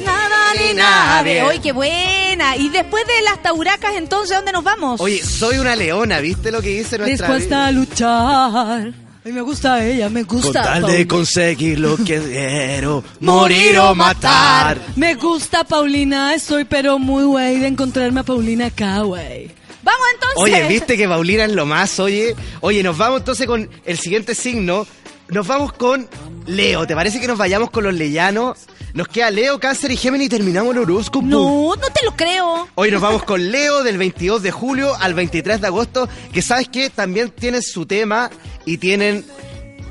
Nada 0.05 0.55
ni 0.59 0.75
nadie. 0.75 1.43
Oye, 1.43 1.61
qué 1.61 1.73
buena. 1.73 2.57
Y 2.57 2.69
después 2.69 3.05
de 3.07 3.23
las 3.23 3.43
tauracas, 3.43 3.95
entonces, 3.97 4.37
¿dónde 4.37 4.53
nos 4.53 4.63
vamos? 4.63 5.01
Oye, 5.01 5.23
soy 5.23 5.59
una 5.59 5.75
leona, 5.75 6.21
¿viste 6.21 6.51
lo 6.53 6.61
que 6.61 6.69
dice 6.69 6.99
nuestra 6.99 7.29
Dispuesta 7.29 7.67
a 7.67 7.73
luchar. 7.73 9.06
A 9.27 9.28
mí 9.28 9.35
me 9.35 9.40
gusta 9.43 9.85
ella, 9.85 10.09
me 10.09 10.24
Con 10.24 10.40
gusta. 10.40 10.62
tal 10.62 10.86
de 10.86 11.05
conseguir 11.05 11.81
lo 11.81 11.97
que 11.97 12.05
quiero, 12.20 13.03
morir 13.19 13.77
o 13.81 13.93
matar. 13.93 14.81
Me 14.94 15.16
gusta 15.16 15.65
Paulina, 15.65 16.32
estoy 16.32 16.65
pero 16.65 17.01
muy 17.01 17.24
güey 17.24 17.59
de 17.59 17.66
encontrarme 17.66 18.20
a 18.20 18.23
Paulina 18.23 18.66
acá, 18.66 19.01
güey. 19.01 19.51
Vamos 19.82 20.07
entonces. 20.15 20.36
Oye, 20.36 20.69
¿viste 20.69 20.97
que 20.97 21.09
Paulina 21.09 21.43
es 21.43 21.51
lo 21.51 21.66
más? 21.66 21.98
Oye, 21.98 22.36
oye, 22.61 22.85
nos 22.85 22.97
vamos 22.97 23.19
entonces 23.19 23.48
con 23.48 23.69
el 23.85 23.98
siguiente 23.98 24.32
signo. 24.36 24.86
Nos 25.27 25.44
vamos 25.44 25.73
con 25.73 26.09
Leo. 26.47 26.86
¿Te 26.86 26.94
parece 26.94 27.19
que 27.20 27.27
nos 27.27 27.36
vayamos 27.36 27.70
con 27.73 27.82
los 27.82 27.94
leyanos? 27.94 28.57
Nos 28.97 29.09
queda 29.09 29.31
Leo, 29.31 29.60
Cáncer 29.60 29.90
y 29.90 29.97
Géminis 29.98 30.28
y 30.28 30.31
terminamos 30.31 30.74
el 30.74 30.81
horóscopo. 30.81 31.27
No, 31.27 31.77
no 31.77 31.90
te 31.90 32.02
lo 32.02 32.16
creo. 32.16 32.66
Hoy 32.77 32.90
nos 32.90 33.02
vamos 33.02 33.24
con 33.24 33.51
Leo 33.51 33.82
del 33.82 33.98
22 33.98 34.43
de 34.43 34.51
julio 34.51 34.97
al 34.98 35.12
23 35.12 35.60
de 35.60 35.66
agosto, 35.66 36.09
que 36.32 36.40
sabes 36.40 36.68
que 36.68 36.89
también 36.89 37.28
tienen 37.28 37.60
su 37.60 37.85
tema 37.85 38.31
y 38.64 38.78
tienen 38.78 39.27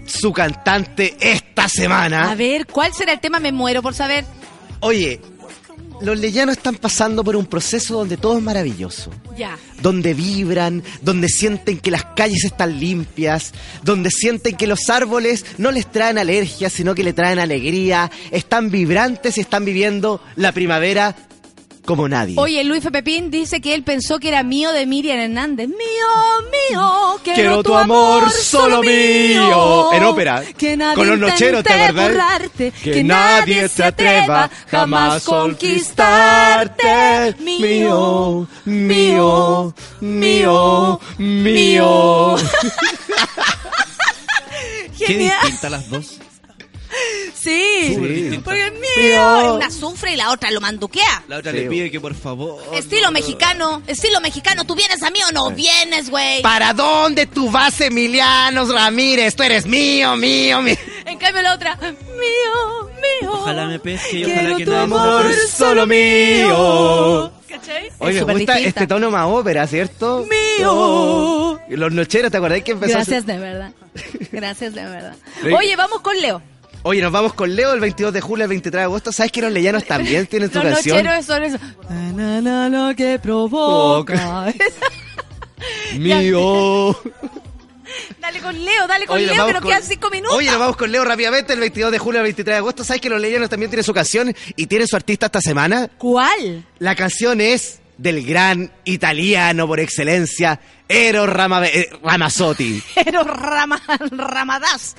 su 0.07 0.33
cantante 0.33 1.15
esta 1.19 1.69
semana. 1.69 2.31
A 2.31 2.33
ver, 2.33 2.65
¿cuál 2.65 2.95
será 2.95 3.13
el 3.13 3.19
tema? 3.19 3.39
Me 3.39 3.51
muero 3.51 3.83
por 3.83 3.93
saber. 3.93 4.25
Oye, 4.79 5.21
los 6.01 6.19
leyanos 6.19 6.57
están 6.57 6.75
pasando 6.75 7.23
por 7.23 7.35
un 7.35 7.45
proceso 7.45 7.95
donde 7.95 8.17
todo 8.17 8.37
es 8.37 8.43
maravilloso. 8.43 9.11
Ya. 9.37 9.57
Donde 9.81 10.13
vibran, 10.13 10.83
donde 11.01 11.29
sienten 11.29 11.79
que 11.79 11.91
las 11.91 12.05
calles 12.15 12.43
están 12.43 12.79
limpias, 12.79 13.53
donde 13.83 14.09
sienten 14.11 14.55
que 14.55 14.67
los 14.67 14.89
árboles 14.89 15.45
no 15.57 15.71
les 15.71 15.91
traen 15.91 16.17
alergias, 16.17 16.73
sino 16.73 16.95
que 16.95 17.03
le 17.03 17.13
traen 17.13 17.39
alegría, 17.39 18.11
están 18.31 18.69
vibrantes 18.69 19.37
y 19.37 19.41
están 19.41 19.65
viviendo 19.65 20.21
la 20.35 20.51
primavera 20.51 21.15
como 21.85 22.07
nadie. 22.09 22.35
Oye, 22.37 22.63
Luis. 22.63 22.83
Pepín 22.91 23.31
dice 23.31 23.61
que 23.61 23.73
él 23.73 23.83
pensó 23.83 24.19
que 24.19 24.27
era 24.29 24.43
mío 24.43 24.71
de 24.71 24.85
Miriam 24.85 25.17
Hernández. 25.17 25.67
Mío, 25.67 25.77
mío, 26.71 27.19
quiero, 27.23 27.35
Quiero 27.35 27.63
tu 27.63 27.75
amor 27.75 28.29
solo 28.31 28.81
mío. 28.81 29.91
En 29.93 30.03
ópera, 30.03 30.43
Que 30.57 30.77
nadie 30.77 30.95
con 30.95 31.07
los 31.09 31.19
nocheros, 31.19 31.63
¿te 31.63 31.73
acordás? 31.73 32.11
borrarte, 32.11 32.71
Que 32.83 33.03
nadie 33.03 33.67
se 33.69 33.83
atreva 33.83 34.49
jamás 34.69 35.23
conquistarte. 35.25 37.35
Mío, 37.39 38.47
mío, 38.65 39.73
mío, 39.99 40.99
mío. 41.17 42.35
Qué 44.97 45.07
Genial. 45.07 45.35
distintas 45.41 45.71
las 45.71 45.89
dos. 45.89 46.19
Sí, 47.45 48.39
porque 48.43 48.65
es 48.67 48.73
mío. 48.73 49.55
Una 49.55 49.69
sufre 49.69 50.13
y 50.13 50.15
la 50.15 50.31
otra 50.31 50.49
lo 50.51 50.61
manduquea. 50.61 51.23
La 51.27 51.37
otra 51.37 51.51
Sí. 51.51 51.57
le 51.59 51.69
pide 51.69 51.91
que 51.91 51.99
por 51.99 52.15
favor. 52.15 52.61
Estilo 52.73 53.11
mexicano, 53.11 53.81
estilo 53.87 54.19
mexicano. 54.21 54.65
¿Tú 54.65 54.75
vienes 54.75 55.03
a 55.03 55.11
mí 55.11 55.19
o 55.27 55.31
no 55.31 55.51
vienes, 55.51 56.09
güey? 56.09 56.41
¿Para 56.41 56.73
dónde 56.73 57.25
tú 57.27 57.51
vas, 57.51 57.79
Emiliano 57.81 58.65
Ramírez? 58.71 59.35
Tú 59.35 59.43
eres 59.43 59.65
mío, 59.65 60.15
mío, 60.15 60.61
mío. 60.61 60.75
En 61.05 61.17
cambio 61.19 61.41
la 61.43 61.53
otra, 61.53 61.75
mío, 61.81 62.89
mío. 63.21 63.31
Ojalá 63.31 63.67
me 63.67 63.77
pesque 63.79 64.19
y 64.19 64.23
Quiero 64.23 64.41
ojalá 64.41 64.57
que 64.57 64.65
tu 64.65 64.73
amor 64.75 65.25
solo 65.49 65.85
mío. 65.85 67.31
¿Cachai? 67.47 67.89
Oye, 67.99 68.25
me 68.25 68.33
gusta 68.33 68.53
distinta. 68.55 68.67
este 68.69 68.87
tono 68.87 69.11
más 69.11 69.27
ópera, 69.27 69.67
¿cierto? 69.67 70.25
Mío. 70.27 70.71
Oh. 70.73 71.59
Y 71.69 71.75
Los 71.77 71.91
nocheros, 71.93 72.31
¿te 72.31 72.37
acordás 72.37 72.61
que 72.63 72.71
empezó? 72.71 72.93
a 72.93 72.97
Gracias 72.97 73.25
de 73.25 73.37
verdad. 73.37 73.71
Gracias 74.31 74.73
de 74.73 74.83
verdad. 74.83 75.15
Oye, 75.55 75.75
vamos 75.75 76.01
con 76.01 76.19
Leo. 76.19 76.41
Oye, 76.87 77.01
nos 77.01 77.11
vamos 77.11 77.33
con 77.33 77.55
Leo 77.55 77.73
el 77.73 77.79
22 77.79 78.13
de 78.13 78.21
julio 78.21 78.43
al 78.43 78.49
23 78.49 78.79
de 78.79 78.83
agosto. 78.83 79.11
¿Sabes 79.11 79.31
que 79.31 79.41
los 79.41 79.51
leyanos 79.51 79.85
también 79.85 80.27
tienen 80.29 80.51
su 80.51 80.59
Los 80.59 80.71
canción? 80.71 80.97
nocheros 81.03 81.25
son 81.25 81.43
eso. 81.43 81.57
Na, 81.89 82.41
na, 82.41 82.69
na, 82.69 82.89
lo 82.89 82.95
que 82.95 83.17
provoca. 83.17 84.53
Mío. 85.97 86.95
dale 88.21 88.39
con 88.39 88.63
Leo, 88.63 88.87
dale 88.87 89.07
con 89.07 89.15
Oye, 89.17 89.25
Leo, 89.25 89.47
que 89.47 89.53
nos 89.53 89.61
con- 89.63 89.71
quedan 89.71 89.81
cinco 89.83 90.09
minutos. 90.11 90.37
Oye, 90.37 90.51
nos 90.51 90.59
vamos 90.59 90.77
con 90.77 90.91
Leo 90.91 91.03
rápidamente 91.03 91.53
el 91.53 91.59
22 91.59 91.91
de 91.91 91.97
julio 91.97 92.19
al 92.19 92.23
23 92.25 92.53
de 92.53 92.57
agosto. 92.57 92.83
¿Sabes 92.83 93.01
que 93.01 93.09
los 93.09 93.19
leyanos 93.19 93.49
también 93.49 93.71
tienen 93.71 93.83
su 93.83 93.93
canción 93.93 94.35
y 94.55 94.67
tienen 94.67 94.87
su 94.87 94.95
artista 94.95 95.25
esta 95.25 95.41
semana? 95.41 95.89
¿Cuál? 95.97 96.65
La 96.77 96.93
canción 96.95 97.41
es 97.41 97.79
del 97.97 98.25
gran 98.25 98.71
italiano 98.83 99.67
por 99.67 99.79
excelencia, 99.79 100.59
Eros 100.87 101.27
Rama- 101.29 101.65
eh, 101.65 101.89
Ramazzotti. 102.03 102.81
Eros 103.05 103.25
Rama, 103.25 103.81
Ramadas. 104.11 104.95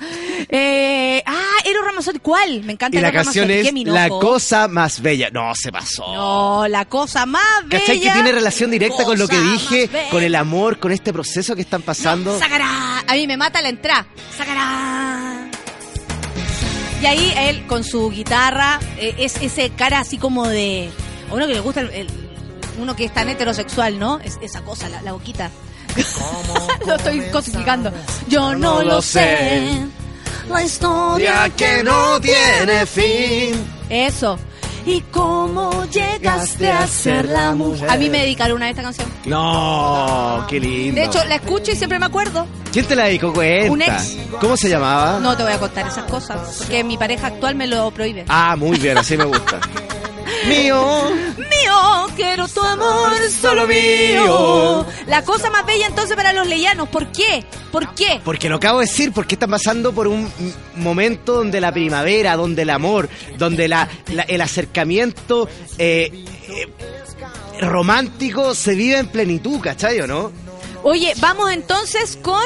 Eh, 0.49 1.21
ah, 1.25 1.57
Eros 1.63 1.85
Ramazotti. 1.85 2.19
¿Cuál? 2.19 2.63
Me 2.63 2.73
encanta 2.73 2.97
Y 2.97 3.01
la 3.01 3.09
Eros 3.09 3.23
canción 3.23 3.47
Ramazzotti. 3.47 3.81
es. 3.81 3.87
La 3.87 4.09
cosa 4.09 4.67
más 4.67 5.01
bella. 5.01 5.29
No, 5.31 5.53
se 5.55 5.71
pasó. 5.71 6.13
No, 6.13 6.67
la 6.67 6.85
cosa 6.85 7.25
más 7.25 7.43
bella. 7.65 7.79
¿Cachai 7.79 7.99
que 8.01 8.09
tiene 8.09 8.31
relación 8.31 8.71
directa 8.71 9.03
con 9.05 9.17
lo 9.17 9.27
que 9.27 9.39
dije, 9.39 9.89
con 10.11 10.23
el 10.23 10.35
amor, 10.35 10.79
con 10.79 10.91
este 10.91 11.13
proceso 11.13 11.55
que 11.55 11.61
están 11.61 11.83
pasando? 11.83 12.37
Sacará. 12.39 13.03
A 13.07 13.13
mí 13.13 13.27
me 13.27 13.37
mata 13.37 13.61
la 13.61 13.69
entrada. 13.69 14.07
Sacará. 14.37 15.49
Y 17.01 17.05
ahí 17.05 17.33
él 17.37 17.65
con 17.67 17.83
su 17.83 18.09
guitarra, 18.09 18.79
eh, 18.97 19.13
es 19.19 19.35
ese 19.41 19.69
cara 19.69 19.99
así 19.99 20.17
como 20.17 20.47
de. 20.47 20.89
a 21.29 21.33
uno 21.35 21.45
que 21.47 21.53
le 21.53 21.59
gusta 21.59 21.81
el, 21.81 21.91
el- 21.91 22.26
uno 22.77 22.95
que 22.95 23.05
es 23.05 23.13
tan 23.13 23.29
heterosexual, 23.29 23.99
¿no? 23.99 24.19
Es 24.19 24.37
esa 24.41 24.61
cosa, 24.61 24.89
la, 24.89 25.01
la 25.01 25.13
boquita. 25.13 25.49
lo 26.85 26.95
estoy 26.95 27.21
cosificando. 27.31 27.91
Yo 28.27 28.55
no, 28.55 28.83
lo 28.83 29.01
sé. 29.01 29.85
La 30.49 30.63
historia 30.63 31.47
Ya 31.47 31.49
que 31.49 31.83
no 31.83 32.19
tiene 32.21 32.85
fin. 32.85 33.65
Eso. 33.89 34.37
¿Y 34.85 35.01
cómo 35.11 35.83
llegaste 35.85 36.71
a 36.71 36.87
ser 36.87 37.25
la 37.25 37.53
mujer? 37.53 37.89
A 37.89 37.97
mí 37.97 38.09
me 38.09 38.19
dedicaron 38.19 38.55
una 38.55 38.67
de 38.67 38.71
esta 38.71 38.83
canción. 38.83 39.11
No, 39.25 40.45
qué 40.49 40.61
lindo. 40.61 41.01
De 41.01 41.07
hecho, 41.07 41.21
la 41.25 41.35
escucho 41.35 41.73
y 41.73 41.75
siempre 41.75 41.99
me 41.99 42.05
acuerdo. 42.05 42.47
¿Quién 42.71 42.85
te 42.85 42.95
la 42.95 43.03
dedicó? 43.05 43.33
Cuenta. 43.33 43.69
Un 43.69 43.81
ex. 43.81 44.17
¿Cómo 44.39 44.55
se 44.55 44.69
llamaba? 44.69 45.19
No 45.19 45.35
te 45.35 45.43
voy 45.43 45.51
a 45.51 45.59
contar 45.59 45.87
esas 45.87 46.05
cosas, 46.05 46.59
porque 46.59 46.85
mi 46.85 46.97
pareja 46.97 47.27
actual 47.27 47.55
me 47.55 47.67
lo 47.67 47.91
prohíbe. 47.91 48.23
Ah, 48.29 48.55
muy 48.55 48.79
bien, 48.79 48.97
así 48.97 49.17
me 49.17 49.25
gusta. 49.25 49.59
Mío. 50.47 51.09
Mío, 51.61 52.07
quiero 52.15 52.47
tu 52.47 52.61
amor, 52.61 53.11
solo 53.29 53.67
mío. 53.67 54.85
La 55.07 55.23
cosa 55.23 55.49
más 55.49 55.65
bella 55.65 55.87
entonces 55.87 56.15
para 56.15 56.33
los 56.33 56.47
leyanos, 56.47 56.89
¿por 56.89 57.11
qué? 57.11 57.45
¿Por 57.71 57.93
qué? 57.95 58.21
Porque 58.23 58.49
lo 58.49 58.57
acabo 58.57 58.79
de 58.79 58.85
decir, 58.85 59.11
porque 59.13 59.35
están 59.35 59.49
pasando 59.51 59.93
por 59.93 60.07
un 60.07 60.31
momento 60.75 61.33
donde 61.35 61.59
la 61.61 61.71
primavera, 61.71 62.35
donde 62.35 62.61
el 62.63 62.69
amor, 62.69 63.09
donde 63.37 63.67
la, 63.67 63.87
la- 64.13 64.23
el 64.23 64.41
acercamiento 64.41 65.47
eh, 65.77 66.11
eh, 66.49 66.67
romántico 67.61 68.53
se 68.53 68.75
vive 68.75 68.97
en 68.97 69.07
plenitud, 69.07 69.59
¿cachai 69.61 69.99
o 70.01 70.07
no? 70.07 70.31
Oye, 70.83 71.13
vamos 71.19 71.51
entonces 71.51 72.17
con 72.21 72.41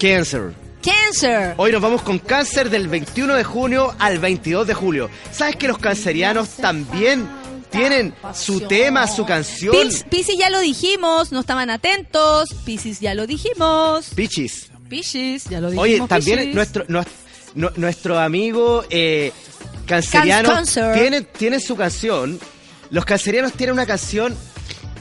Cancer. 0.00 0.52
Cancer. 0.82 1.54
Hoy 1.56 1.72
nos 1.72 1.82
vamos 1.82 2.02
con 2.02 2.18
cáncer 2.18 2.70
del 2.70 2.86
21 2.88 3.34
de 3.34 3.42
junio 3.44 3.94
al 3.98 4.18
22 4.18 4.66
de 4.66 4.74
julio. 4.74 5.10
¿Sabes 5.32 5.56
que 5.56 5.66
los 5.68 5.78
cancerianos 5.78 6.50
también 6.50 7.28
tienen 7.76 8.14
su 8.34 8.60
tema, 8.62 9.06
su 9.06 9.24
canción? 9.24 9.72
Pis- 9.72 10.04
Piscis 10.10 10.38
ya 10.38 10.50
lo 10.50 10.60
dijimos, 10.60 11.32
no 11.32 11.40
estaban 11.40 11.70
atentos. 11.70 12.48
Piscis 12.64 13.00
ya 13.00 13.14
lo 13.14 13.26
dijimos. 13.26 14.06
Pichis. 14.14 14.70
Piscis 14.88 15.44
ya 15.44 15.60
lo 15.60 15.68
dijimos. 15.70 15.84
Oye, 15.84 16.00
también 16.08 16.38
Piscis. 16.38 16.54
nuestro, 16.54 16.86
nues- 16.88 17.06
nu- 17.54 17.70
nuestro 17.76 18.18
amigo 18.18 18.84
eh, 18.90 19.32
canceriano 19.86 20.48
Can- 20.48 20.56
Cancer. 20.58 20.94
tiene, 20.94 21.22
tiene 21.22 21.60
su 21.60 21.76
canción. 21.76 22.38
Los 22.90 23.04
cancerianos 23.04 23.52
tienen 23.52 23.74
una 23.74 23.86
canción 23.86 24.36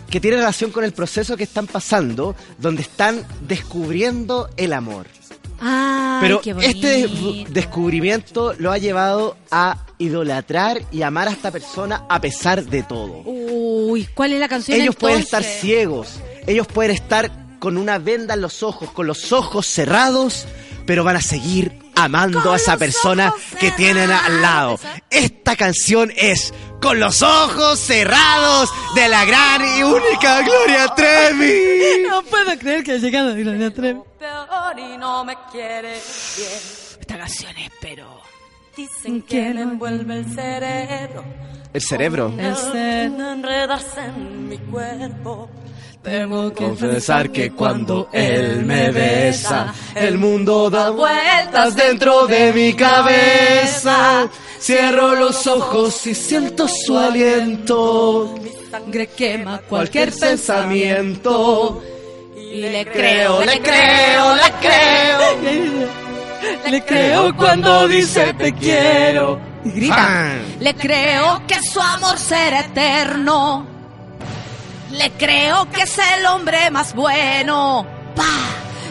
que 0.10 0.20
tiene 0.20 0.38
relación 0.38 0.72
con 0.72 0.84
el 0.84 0.94
proceso 0.94 1.36
que 1.38 1.44
están 1.44 1.68
pasando, 1.68 2.36
donde 2.58 2.82
están 2.82 3.26
descubriendo 3.48 4.50
el 4.58 4.74
amor. 4.74 5.08
Ay, 5.60 6.18
Pero 6.22 6.42
qué 6.42 6.56
este 6.62 7.08
des- 7.08 7.46
descubrimiento 7.50 8.54
lo 8.58 8.72
ha 8.72 8.78
llevado 8.78 9.38
a 9.52 9.85
idolatrar 9.98 10.82
y 10.92 11.02
amar 11.02 11.28
a 11.28 11.32
esta 11.32 11.52
persona 11.52 12.06
a 12.10 12.20
pesar 12.20 12.64
de 12.64 12.84
todo. 12.84 13.22
Uy, 13.26 14.08
¿cuál 14.14 14.34
es 14.34 14.40
la 14.40 14.48
canción 14.48 14.80
Ellos 14.80 14.96
pueden 14.96 15.20
estar 15.20 15.44
ciegos, 15.44 16.20
ellos 16.48 16.68
pueden 16.68 16.92
estar 16.92 17.32
con 17.60 17.78
una 17.78 17.98
venda 17.98 18.34
en 18.34 18.42
los 18.42 18.64
ojos, 18.64 18.92
con 18.92 19.08
los 19.08 19.32
ojos 19.32 19.66
cerrados, 19.66 20.46
pero 20.86 21.04
van 21.04 21.16
a 21.16 21.22
seguir 21.22 21.80
amando 21.96 22.42
Con 22.44 22.54
a 22.54 22.56
esa 22.58 22.78
persona 22.78 23.34
que 23.60 23.72
tienen 23.72 24.12
al 24.12 24.42
lado. 24.42 24.80
Esta 25.10 25.56
canción 25.56 26.12
es 26.16 26.54
Con 26.82 27.00
los 27.00 27.22
ojos 27.22 27.80
cerrados 27.80 28.70
de 28.94 29.08
la 29.08 29.26
gran 29.26 29.62
y 29.78 29.84
única 29.84 30.42
Gloria 30.42 30.88
Trevi. 30.96 32.06
No 32.10 32.22
puedo 32.24 32.58
creer 32.60 32.84
que 32.84 32.94
ha 32.94 32.98
llegado 32.98 33.34
Gloria 33.34 33.74
Trevi. 33.74 34.00
Esta 37.00 37.18
canción 37.18 37.58
es, 37.58 37.72
pero... 37.82 38.35
Dicen 38.76 39.22
que 39.22 39.54
me 39.54 39.62
envuelve 39.62 40.16
el 40.20 40.26
cerebro. 40.34 41.24
El 41.74 41.82
cerebro. 41.82 42.30
De 42.30 43.04
enredarse 43.04 44.02
en 44.02 44.50
mi 44.50 44.58
cuerpo. 44.58 45.50
Tengo 46.04 46.54
Confesar 46.54 47.32
que 47.32 47.52
cuando 47.52 48.10
él 48.12 48.64
me 48.66 48.92
besa, 48.92 49.74
el 49.96 50.18
mundo 50.18 50.70
da 50.70 50.92
vueltas 50.92 51.76
dentro 51.76 52.28
de 52.28 52.54
mi 52.54 52.74
cabeza. 52.74 54.30
Cierro 54.60 55.16
los 55.16 55.48
ojos 55.48 56.06
y 56.06 56.14
siento 56.14 56.68
su 56.68 56.98
aliento. 56.98 58.36
Sangre 58.70 59.08
quema 59.08 59.60
Cualquier 59.60 60.12
pensamiento. 60.12 61.82
Y 62.38 62.62
le 62.62 62.86
Creo, 62.86 63.44
le 63.44 63.60
creo, 63.62 64.36
le 64.36 64.52
creo. 64.62 66.15
Le 66.70 66.84
creo 66.84 67.36
cuando 67.36 67.88
dice 67.88 68.34
te 68.34 68.54
quiero. 68.54 69.40
Y 69.64 69.72
grita. 69.72 70.34
Le 70.60 70.74
creo 70.76 71.42
que 71.48 71.62
su 71.62 71.80
amor 71.82 72.18
será 72.18 72.62
eterno. 72.62 73.68
Le 74.92 75.12
creo 75.12 75.70
que 75.72 75.84
es 75.84 75.98
el 75.98 76.26
hombre 76.26 76.70
más 76.72 76.94
bueno. 76.94 77.86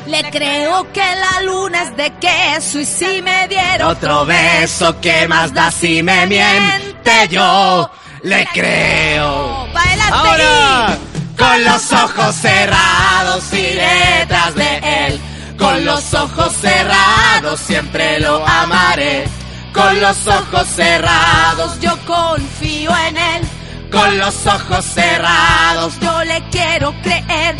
Le 0.06 0.22
creo 0.30 0.92
que 0.92 1.00
la 1.00 1.42
luna 1.42 1.82
es 1.84 1.96
de 1.96 2.12
queso 2.20 2.78
y 2.78 2.84
si 2.84 3.22
me 3.22 3.48
diera 3.48 3.88
Otro 3.88 4.26
beso 4.26 5.00
que 5.00 5.26
más 5.26 5.52
da 5.54 5.70
si 5.70 6.02
me 6.02 6.26
miente 6.26 7.28
yo. 7.30 7.90
Le 8.22 8.46
creo. 8.52 9.66
Ahora, 10.12 10.98
con 11.38 11.64
los 11.64 11.92
ojos 11.92 12.34
cerrados 12.36 13.52
iré 13.52 14.26
tras 14.28 14.54
de 14.54 14.76
él. 15.06 15.20
Con 15.58 15.84
los 15.84 16.12
ojos 16.14 16.52
cerrados 16.60 17.60
siempre 17.60 18.20
lo 18.20 18.46
amaré. 18.46 19.26
Con 19.72 20.00
los 20.00 20.26
ojos 20.26 20.66
cerrados, 20.68 21.80
Yo 21.80 21.96
confío 22.06 22.92
en 23.08 23.16
él. 23.16 23.42
con 23.90 24.18
los 24.18 24.46
ojos 24.46 24.84
cerrados, 24.84 25.98
Yo 26.00 26.22
le 26.24 26.42
quiero 26.50 26.92
creer. 27.02 27.56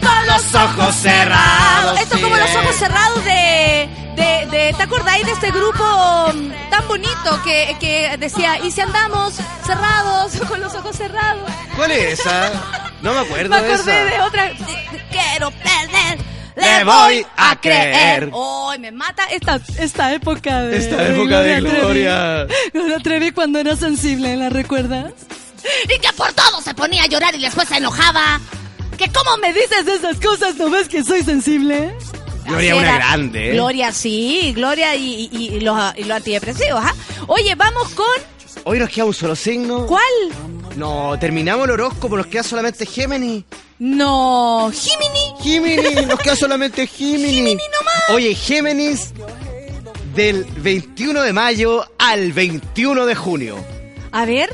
con 0.00 0.26
los 0.26 0.54
ojos 0.54 0.94
cerrados. 0.94 1.98
Esto 2.00 2.16
es 2.16 2.22
como 2.22 2.36
los 2.36 2.54
ojos 2.54 2.74
cerrados 2.76 3.24
de, 3.24 3.88
de, 4.14 4.46
de- 4.50 4.74
¿Te 4.76 4.82
acordáis 4.84 5.26
de 5.26 5.32
este 5.32 5.50
grupo 5.50 6.32
mm, 6.34 6.70
tan 6.70 6.86
bonito 6.88 7.42
que, 7.44 7.76
que 7.80 8.16
decía, 8.18 8.58
¿y 8.60 8.70
si 8.70 8.80
andamos 8.80 9.34
cerrados, 9.66 10.32
con 10.48 10.60
los 10.60 10.72
ojos 10.74 10.94
cerrados? 10.96 11.50
¿Cuál 11.74 11.90
es 11.90 12.20
esa? 12.20 12.52
No 13.02 13.12
me 13.12 13.20
acuerdo 13.20 13.50
Me 13.56 13.62
de 13.62 13.74
acordé 13.74 14.06
esa. 14.06 14.16
de 14.16 14.22
otra. 14.22 14.44
de- 14.44 14.54
de 14.54 15.04
quiero 15.10 15.50
perder. 15.50 16.18
Le 16.56 16.84
voy 16.84 17.26
a 17.36 17.56
creer. 17.60 18.30
Ay, 18.34 18.78
me 18.78 18.90
mata 18.92 19.24
esta, 19.30 19.60
esta 19.78 20.12
época 20.14 20.62
de. 20.62 20.78
Esta 20.78 21.08
época 21.08 21.40
de 21.42 21.60
gloria. 21.60 22.46
Gloria 22.72 22.98
Trevi 23.00 23.30
cuando 23.32 23.58
era 23.58 23.76
sensible, 23.76 24.36
¿la 24.36 24.48
recuerdas? 24.48 25.12
Y 25.84 25.98
que 26.00 26.12
por 26.16 26.32
todo 26.32 26.60
se 26.62 26.74
ponía 26.74 27.02
a 27.02 27.06
llorar 27.06 27.34
y 27.34 27.40
después 27.42 27.68
se 27.68 27.76
enojaba. 27.76 28.40
Que 28.96 29.10
cómo 29.12 29.36
me 29.38 29.52
dices 29.52 29.86
esas 29.86 30.18
cosas, 30.18 30.54
¿no 30.56 30.70
ves 30.70 30.88
que 30.88 31.04
soy 31.04 31.22
sensible? 31.22 31.92
Gloria 32.46 32.72
Así 32.72 32.78
una 32.80 32.88
era. 32.88 32.96
grande, 32.98 33.50
¿eh? 33.50 33.52
Gloria 33.52 33.92
sí, 33.92 34.52
Gloria 34.54 34.94
y, 34.94 35.28
y- 35.32 35.48
y 35.56 35.60
los, 35.60 35.78
y 35.96 36.04
los 36.04 36.16
antidepresivos, 36.16 36.80
¿ah? 36.82 36.94
Oye, 37.26 37.54
vamos 37.56 37.88
con. 37.90 38.06
Hoy 38.68 38.80
nos 38.80 38.90
queda 38.90 39.04
un 39.04 39.14
solo 39.14 39.36
signo. 39.36 39.86
¿Cuál? 39.86 40.02
No, 40.74 41.16
terminamos 41.20 41.66
el 41.66 41.70
horóscopo, 41.74 42.16
nos 42.16 42.26
queda 42.26 42.42
solamente 42.42 42.84
Géminis. 42.84 43.44
No, 43.78 44.72
Jiminy. 44.74 45.34
Géminis, 45.40 46.06
nos 46.08 46.18
queda 46.18 46.34
solamente 46.34 46.84
Géminis. 46.88 47.30
Géminis 47.30 47.64
nomás. 47.78 48.10
Oye, 48.10 48.34
Géminis 48.34 49.12
del 50.16 50.44
21 50.44 51.22
de 51.22 51.32
mayo 51.32 51.84
al 51.96 52.32
21 52.32 53.06
de 53.06 53.14
junio. 53.14 53.56
A 54.10 54.24
ver. 54.24 54.50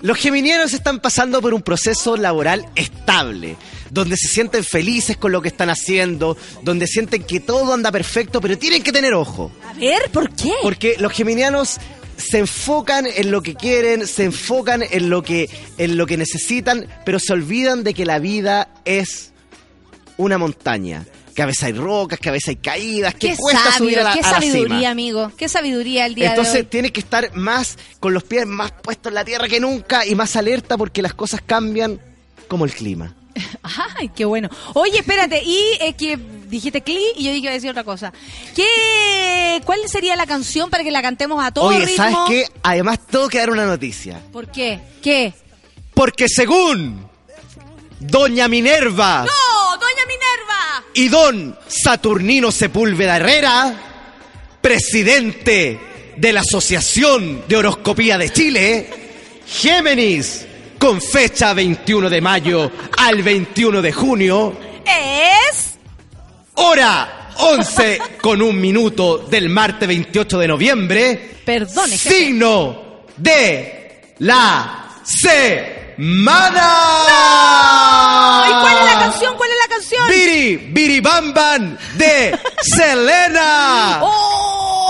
Los 0.00 0.16
geminianos 0.16 0.72
están 0.72 0.98
pasando 0.98 1.42
por 1.42 1.52
un 1.52 1.60
proceso 1.60 2.16
laboral 2.16 2.66
estable, 2.74 3.56
donde 3.90 4.16
se 4.16 4.28
sienten 4.28 4.64
felices 4.64 5.18
con 5.18 5.32
lo 5.32 5.42
que 5.42 5.48
están 5.48 5.68
haciendo, 5.68 6.38
donde 6.62 6.86
sienten 6.86 7.24
que 7.24 7.40
todo 7.40 7.74
anda 7.74 7.92
perfecto, 7.92 8.40
pero 8.40 8.56
tienen 8.56 8.82
que 8.82 8.92
tener 8.92 9.12
ojo. 9.12 9.52
A 9.68 9.74
ver, 9.74 10.10
¿por 10.10 10.34
qué? 10.34 10.54
Porque 10.62 10.96
los 10.98 11.12
geminianos 11.12 11.78
se 12.20 12.38
enfocan 12.38 13.06
en 13.06 13.30
lo 13.30 13.42
que 13.42 13.54
quieren, 13.54 14.06
se 14.06 14.24
enfocan 14.24 14.82
en 14.88 15.10
lo 15.10 15.22
que, 15.22 15.48
en 15.78 15.96
lo 15.96 16.06
que 16.06 16.16
necesitan, 16.16 16.86
pero 17.04 17.18
se 17.18 17.32
olvidan 17.32 17.82
de 17.84 17.94
que 17.94 18.04
la 18.06 18.18
vida 18.18 18.68
es 18.84 19.32
una 20.16 20.38
montaña. 20.38 21.06
Que 21.34 21.42
a 21.42 21.46
veces 21.46 21.62
hay 21.64 21.72
rocas, 21.72 22.18
que 22.18 22.28
a 22.28 22.32
veces 22.32 22.48
hay 22.50 22.56
caídas, 22.56 23.14
que 23.14 23.28
Qué 23.28 23.36
cuesta 23.36 23.72
subir 23.78 24.00
a 24.00 24.02
la, 24.02 24.12
qué 24.14 24.18
a 24.18 24.22
la 24.22 24.30
sabiduría, 24.30 24.78
cima. 24.78 24.90
amigo. 24.90 25.32
Qué 25.36 25.48
sabiduría 25.48 26.04
el 26.06 26.14
día 26.16 26.30
Entonces 26.30 26.54
de 26.54 26.60
hoy. 26.60 26.66
tienes 26.66 26.92
que 26.92 27.00
estar 27.00 27.34
más 27.34 27.78
con 28.00 28.12
los 28.12 28.24
pies 28.24 28.46
más 28.46 28.72
puestos 28.72 29.10
en 29.10 29.14
la 29.14 29.24
tierra 29.24 29.48
que 29.48 29.60
nunca 29.60 30.04
y 30.04 30.14
más 30.16 30.34
alerta 30.36 30.76
porque 30.76 31.02
las 31.02 31.14
cosas 31.14 31.40
cambian 31.44 32.00
como 32.48 32.64
el 32.64 32.72
clima. 32.72 33.14
Ay, 33.96 34.10
qué 34.14 34.24
bueno. 34.24 34.50
Oye, 34.74 34.98
espérate, 34.98 35.40
y 35.44 35.62
eh, 35.80 35.94
que 35.96 36.18
dijiste 36.50 36.82
Cli 36.82 37.00
y 37.16 37.24
yo 37.24 37.30
dije 37.30 37.34
que 37.34 37.38
iba 37.46 37.50
a 37.50 37.54
decir 37.54 37.70
otra 37.70 37.84
cosa. 37.84 38.12
¿Qué, 38.54 39.62
¿Cuál 39.64 39.80
sería 39.88 40.16
la 40.16 40.26
canción 40.26 40.68
para 40.70 40.82
que 40.84 40.90
la 40.90 41.00
cantemos 41.02 41.42
a 41.44 41.50
todo 41.52 41.66
Oye, 41.66 41.86
ritmo? 41.86 41.96
¿sabes 41.96 42.18
qué? 42.28 42.44
Además 42.62 42.98
tengo 43.10 43.28
que 43.28 43.38
dar 43.38 43.50
una 43.50 43.64
noticia. 43.66 44.20
¿Por 44.32 44.50
qué? 44.50 44.80
¿Qué? 45.02 45.32
Porque 45.94 46.28
según 46.28 47.08
Doña 48.00 48.48
Minerva 48.48 49.24
¡No, 49.24 49.76
doña 49.76 50.06
Minerva! 50.06 50.84
y 50.94 51.08
Don 51.08 51.58
Saturnino 51.68 52.50
Sepúlveda 52.50 53.16
Herrera, 53.16 53.74
presidente 54.60 55.78
de 56.16 56.32
la 56.32 56.40
Asociación 56.40 57.44
de 57.48 57.56
Horoscopía 57.56 58.18
de 58.18 58.30
Chile, 58.32 58.90
Géminis, 59.46 60.46
con 60.78 61.00
fecha 61.00 61.52
21 61.54 62.08
de 62.08 62.20
mayo 62.20 62.70
al 62.96 63.22
21 63.22 63.82
de 63.82 63.92
junio, 63.92 64.56
Es... 64.86 65.69
hora 66.54 67.30
11 67.36 68.00
con 68.20 68.42
un 68.42 68.60
minuto 68.60 69.18
del 69.18 69.48
martes 69.48 69.88
28 69.88 70.38
de 70.38 70.48
noviembre, 70.48 71.30
jefe. 71.98 72.14
signo 72.14 73.02
de 73.16 74.14
la 74.18 74.90
semana. 75.04 76.68
¿Y 78.48 78.52
cuál 78.62 78.76
es 78.78 78.84
la 78.94 79.00
canción? 79.00 79.36
¿Cuál 79.36 79.50
es 79.50 79.56
la 79.56 79.68
canción? 79.76 80.08
Biri, 80.08 80.56
Biri 80.72 81.00
Bam 81.00 81.32
Bam 81.32 81.76
de 81.96 82.38
Selena. 82.76 84.00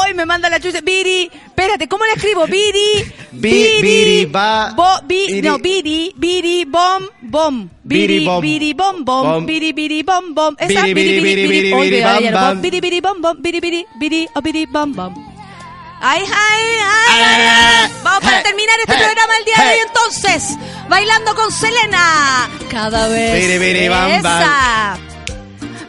¡Ay! 0.05 0.15
me 0.15 0.25
manda 0.27 0.49
la 0.51 0.59
chucha. 0.61 0.81
Biri. 0.81 1.31
Espérate, 1.33 1.87
¿cómo 1.89 2.05
le 2.05 2.13
escribo? 2.13 2.47
Biri. 2.47 3.05
Bi- 3.33 3.81
biri, 3.83 4.27
ba- 4.27 4.73
bo- 4.75 5.01
bi- 5.07 5.27
biri. 5.29 5.43
No, 5.49 5.59
biri. 5.59 6.13
Biri, 6.17 6.65
bom, 6.65 7.03
bom. 7.23 7.69
Biri, 7.85 8.07
Biri, 8.07 8.25
bom. 8.27 8.41
biri, 8.41 8.73
bom. 8.75 9.47
Biri, 9.47 9.73
biri, 9.73 10.03
bom, 10.03 10.35
bom. 10.35 10.55
Esa, 10.59 10.83
Biri, 10.83 10.95
biri, 10.95 11.21
biri, 11.21 11.21
biri, 11.21 11.49
biri, 11.49 11.73
biri. 11.73 11.91
biri, 11.91 12.01
bam, 12.03 12.23
bam. 12.33 12.55
bom, 12.55 12.63
Biri, 12.63 12.81
biri, 12.81 13.01
bom, 13.01 13.21
bom. 13.23 13.37
Biri, 13.41 13.61
biri, 13.61 13.87
biri, 14.01 14.29
oh, 14.35 14.41
biri, 14.41 14.67
bom, 14.67 14.93
bom. 14.93 15.13
Ay, 16.03 16.23
ay, 16.25 16.65
ay. 17.13 17.91
Vamos 18.03 18.21
para 18.25 18.43
terminar 18.43 18.77
este 18.81 18.95
programa 18.95 19.33
el 19.39 19.45
día 19.45 19.57
de 19.65 19.71
hoy 19.71 19.81
entonces. 19.87 20.57
Bailando 20.89 21.35
con 21.35 21.53
Selena. 21.53 22.49
Cada 22.71 23.07
vez. 23.09 23.35
Biri, 23.37 23.59
biri, 23.59 23.89
bam, 23.89 24.23
bam. 24.23 24.99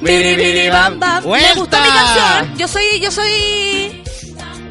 Biri, 0.02 0.36
biri, 0.36 0.70
bam. 0.70 1.00
Me 1.00 1.22
¡Vuelta! 1.22 1.54
gustó 1.56 1.78
mi 1.82 1.88
canción. 1.90 2.58
Yo 2.58 2.68
soy, 2.68 3.00
yo 3.00 3.10
soy, 3.12 4.01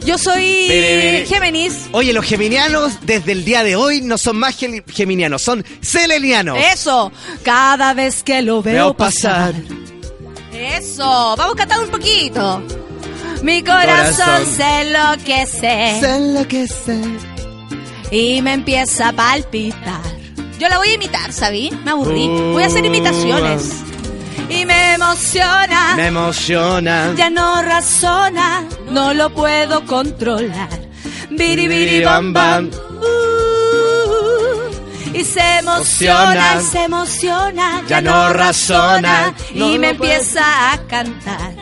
yo 0.04 0.18
soy 0.18 0.68
biri. 0.68 1.26
Géminis. 1.26 1.88
Oye, 1.92 2.12
los 2.12 2.24
geminianos 2.24 2.92
desde 3.02 3.32
el 3.32 3.44
día 3.44 3.62
de 3.62 3.76
hoy 3.76 4.00
no 4.02 4.18
son 4.18 4.36
más 4.38 4.60
gel- 4.60 4.82
geminianos, 4.90 5.42
son 5.42 5.64
selenianos. 5.80 6.58
Eso. 6.72 7.12
Cada 7.42 7.94
vez 7.94 8.22
que 8.22 8.42
lo 8.42 8.62
veo, 8.62 8.74
Veo 8.74 8.94
pasar. 8.94 9.52
pasar. 9.52 9.78
Eso. 10.52 11.34
Vamos 11.36 11.54
a 11.54 11.58
cantar 11.58 11.80
un 11.84 11.90
poquito. 11.90 12.62
Mi 13.42 13.62
corazón, 13.62 14.16
Corazón. 14.26 14.54
se 14.54 14.80
enloquece 14.82 16.00
Se 16.00 16.16
enloquece. 16.16 17.00
y 18.10 18.42
me 18.42 18.52
empieza 18.52 19.08
a 19.08 19.12
palpitar. 19.14 20.00
Yo 20.58 20.68
la 20.68 20.76
voy 20.76 20.88
a 20.88 20.94
imitar, 20.94 21.32
¿sabí? 21.32 21.70
Me 21.84 21.92
aburrí. 21.92 22.26
Voy 22.52 22.62
a 22.62 22.66
hacer 22.66 22.84
imitaciones. 22.84 23.70
Y 24.48 24.64
me 24.64 24.94
emociona. 24.94 25.94
Me 25.96 26.06
emociona. 26.06 27.14
ya 27.16 27.30
no 27.30 27.62
razona, 27.62 28.64
no 28.90 29.14
lo 29.14 29.30
puedo 29.30 29.84
controlar. 29.86 30.68
Biri 31.30 31.68
biri 31.68 32.04
bam 32.04 32.32
bam. 32.32 32.70
Uh, 32.70 32.76
y 35.16 35.24
se 35.24 35.58
emociona, 35.58 36.60
y 36.60 36.64
se 36.64 36.84
emociona, 36.84 37.82
Ya 37.88 38.00
no 38.00 38.32
razona, 38.32 39.34
y 39.52 39.78
me 39.78 39.90
empieza 39.90 40.72
a 40.72 40.78
cantar. 40.86 41.52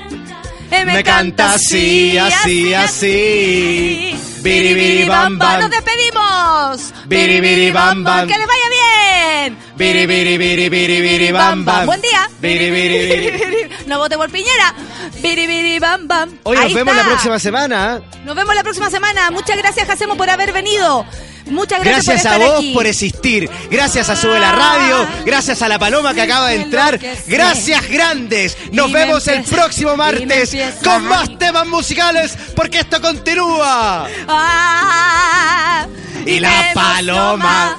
Y 0.71 0.85
Me 0.85 1.03
canta 1.03 1.55
así, 1.55 2.19
así, 2.19 2.75
así. 2.75 4.15
Biri, 4.43 4.75
biri, 4.75 5.09
bam, 5.09 5.39
bam. 5.39 5.61
Nos 5.63 5.71
despedimos. 5.71 6.95
Biri, 7.07 7.41
biri, 7.41 7.71
bam, 7.71 8.05
bam. 8.05 8.29
Que 8.29 8.39
le 8.39 8.47
vaya 8.47 8.69
bien. 8.71 9.59
Biri, 9.79 10.07
biri, 10.07 10.37
biri, 10.39 10.69
biri, 10.69 11.01
biri, 11.03 11.33
bam, 11.33 11.65
bam. 11.65 11.87
Buen 11.87 12.01
día. 12.03 12.29
Biri, 12.43 12.71
biri, 12.71 12.99
biri. 13.07 13.69
No 13.87 13.99
vote 13.99 14.17
por 14.17 14.29
Piñera. 14.31 14.75
Biri, 15.23 15.47
biri, 15.47 15.79
bam, 15.79 16.09
bam. 16.09 16.39
Hoy 16.43 16.57
Ahí 16.57 16.65
nos 16.65 16.75
vemos 16.75 16.93
está. 16.95 17.03
la 17.05 17.09
próxima 17.13 17.39
semana. 17.39 18.01
Nos 18.25 18.35
vemos 18.35 18.55
la 18.57 18.63
próxima 18.65 18.91
semana. 18.91 19.31
Muchas 19.31 19.57
gracias, 19.57 19.87
Jacemo, 19.87 20.17
por 20.17 20.29
haber 20.29 20.53
venido. 20.53 21.05
Muchas 21.47 21.83
gracias, 21.83 22.05
Gracias 22.07 22.23
por 22.25 22.31
a 22.33 22.35
estar 22.35 22.41
vos 22.51 22.59
aquí. 22.59 22.75
por 22.75 22.87
existir. 22.87 23.51
Gracias 23.71 24.09
a 24.11 24.17
Sube 24.17 24.39
la 24.39 24.53
Radio. 24.53 25.07
Gracias 25.25 25.63
a 25.63 25.69
la 25.69 25.79
Paloma 25.79 26.13
que 26.13 26.23
acaba 26.23 26.49
de 26.49 26.57
entrar. 26.57 26.99
Gracias 27.27 27.89
grandes. 27.89 28.57
Nos 28.73 28.91
Y 28.91 28.93
me 28.93 28.99
vemos 29.07 29.27
el 29.29 29.37
empieza- 29.37 29.57
próximo 29.57 29.91
y 29.91 29.93
me 29.93 29.97
martes 29.97 30.53
empieza- 30.55 30.83
con 30.85 31.05
más 31.05 31.39
temas 31.39 31.67
musicales 31.67 32.37
porque 32.55 32.81
esto 32.81 33.01
continúa. 33.01 34.09
Ah, 34.27 35.87
Y 36.29 36.41
la 36.41 36.73
paloma. 36.75 37.79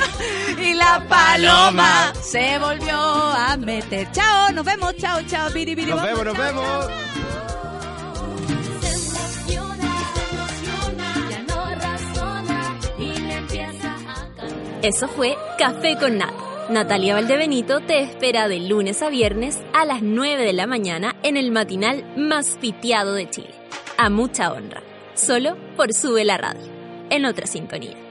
y 0.60 0.74
la 0.74 1.06
paloma 1.08 2.12
se 2.20 2.58
volvió 2.58 2.96
a 2.96 3.56
meter. 3.56 4.10
Chao, 4.10 4.50
nos 4.50 4.64
vemos. 4.64 4.96
Chao, 4.96 5.22
chao. 5.28 5.48
Biri, 5.52 5.76
biri, 5.76 5.92
Nos 5.92 6.02
vemos, 6.02 6.24
nos 6.24 6.34
chao, 6.36 6.44
vemos. 6.44 6.86
Eso 14.82 15.08
fue 15.08 15.36
Café 15.56 15.96
con 15.96 16.18
Nata. 16.18 16.34
Natalia 16.68 17.14
Valdebenito 17.14 17.80
te 17.80 18.00
espera 18.00 18.48
de 18.48 18.58
lunes 18.58 19.02
a 19.02 19.08
viernes 19.08 19.60
a 19.72 19.84
las 19.84 20.02
9 20.02 20.44
de 20.44 20.52
la 20.52 20.66
mañana 20.66 21.14
en 21.22 21.36
el 21.36 21.52
matinal 21.52 22.04
más 22.16 22.58
pitiado 22.60 23.14
de 23.14 23.30
Chile. 23.30 23.54
A 23.98 24.10
mucha 24.10 24.52
honra. 24.52 24.82
Solo 25.14 25.56
por 25.76 25.94
Sube 25.94 26.24
la 26.24 26.38
Radio. 26.38 26.73
En 27.10 27.24
otra 27.26 27.46
sintonía. 27.46 28.03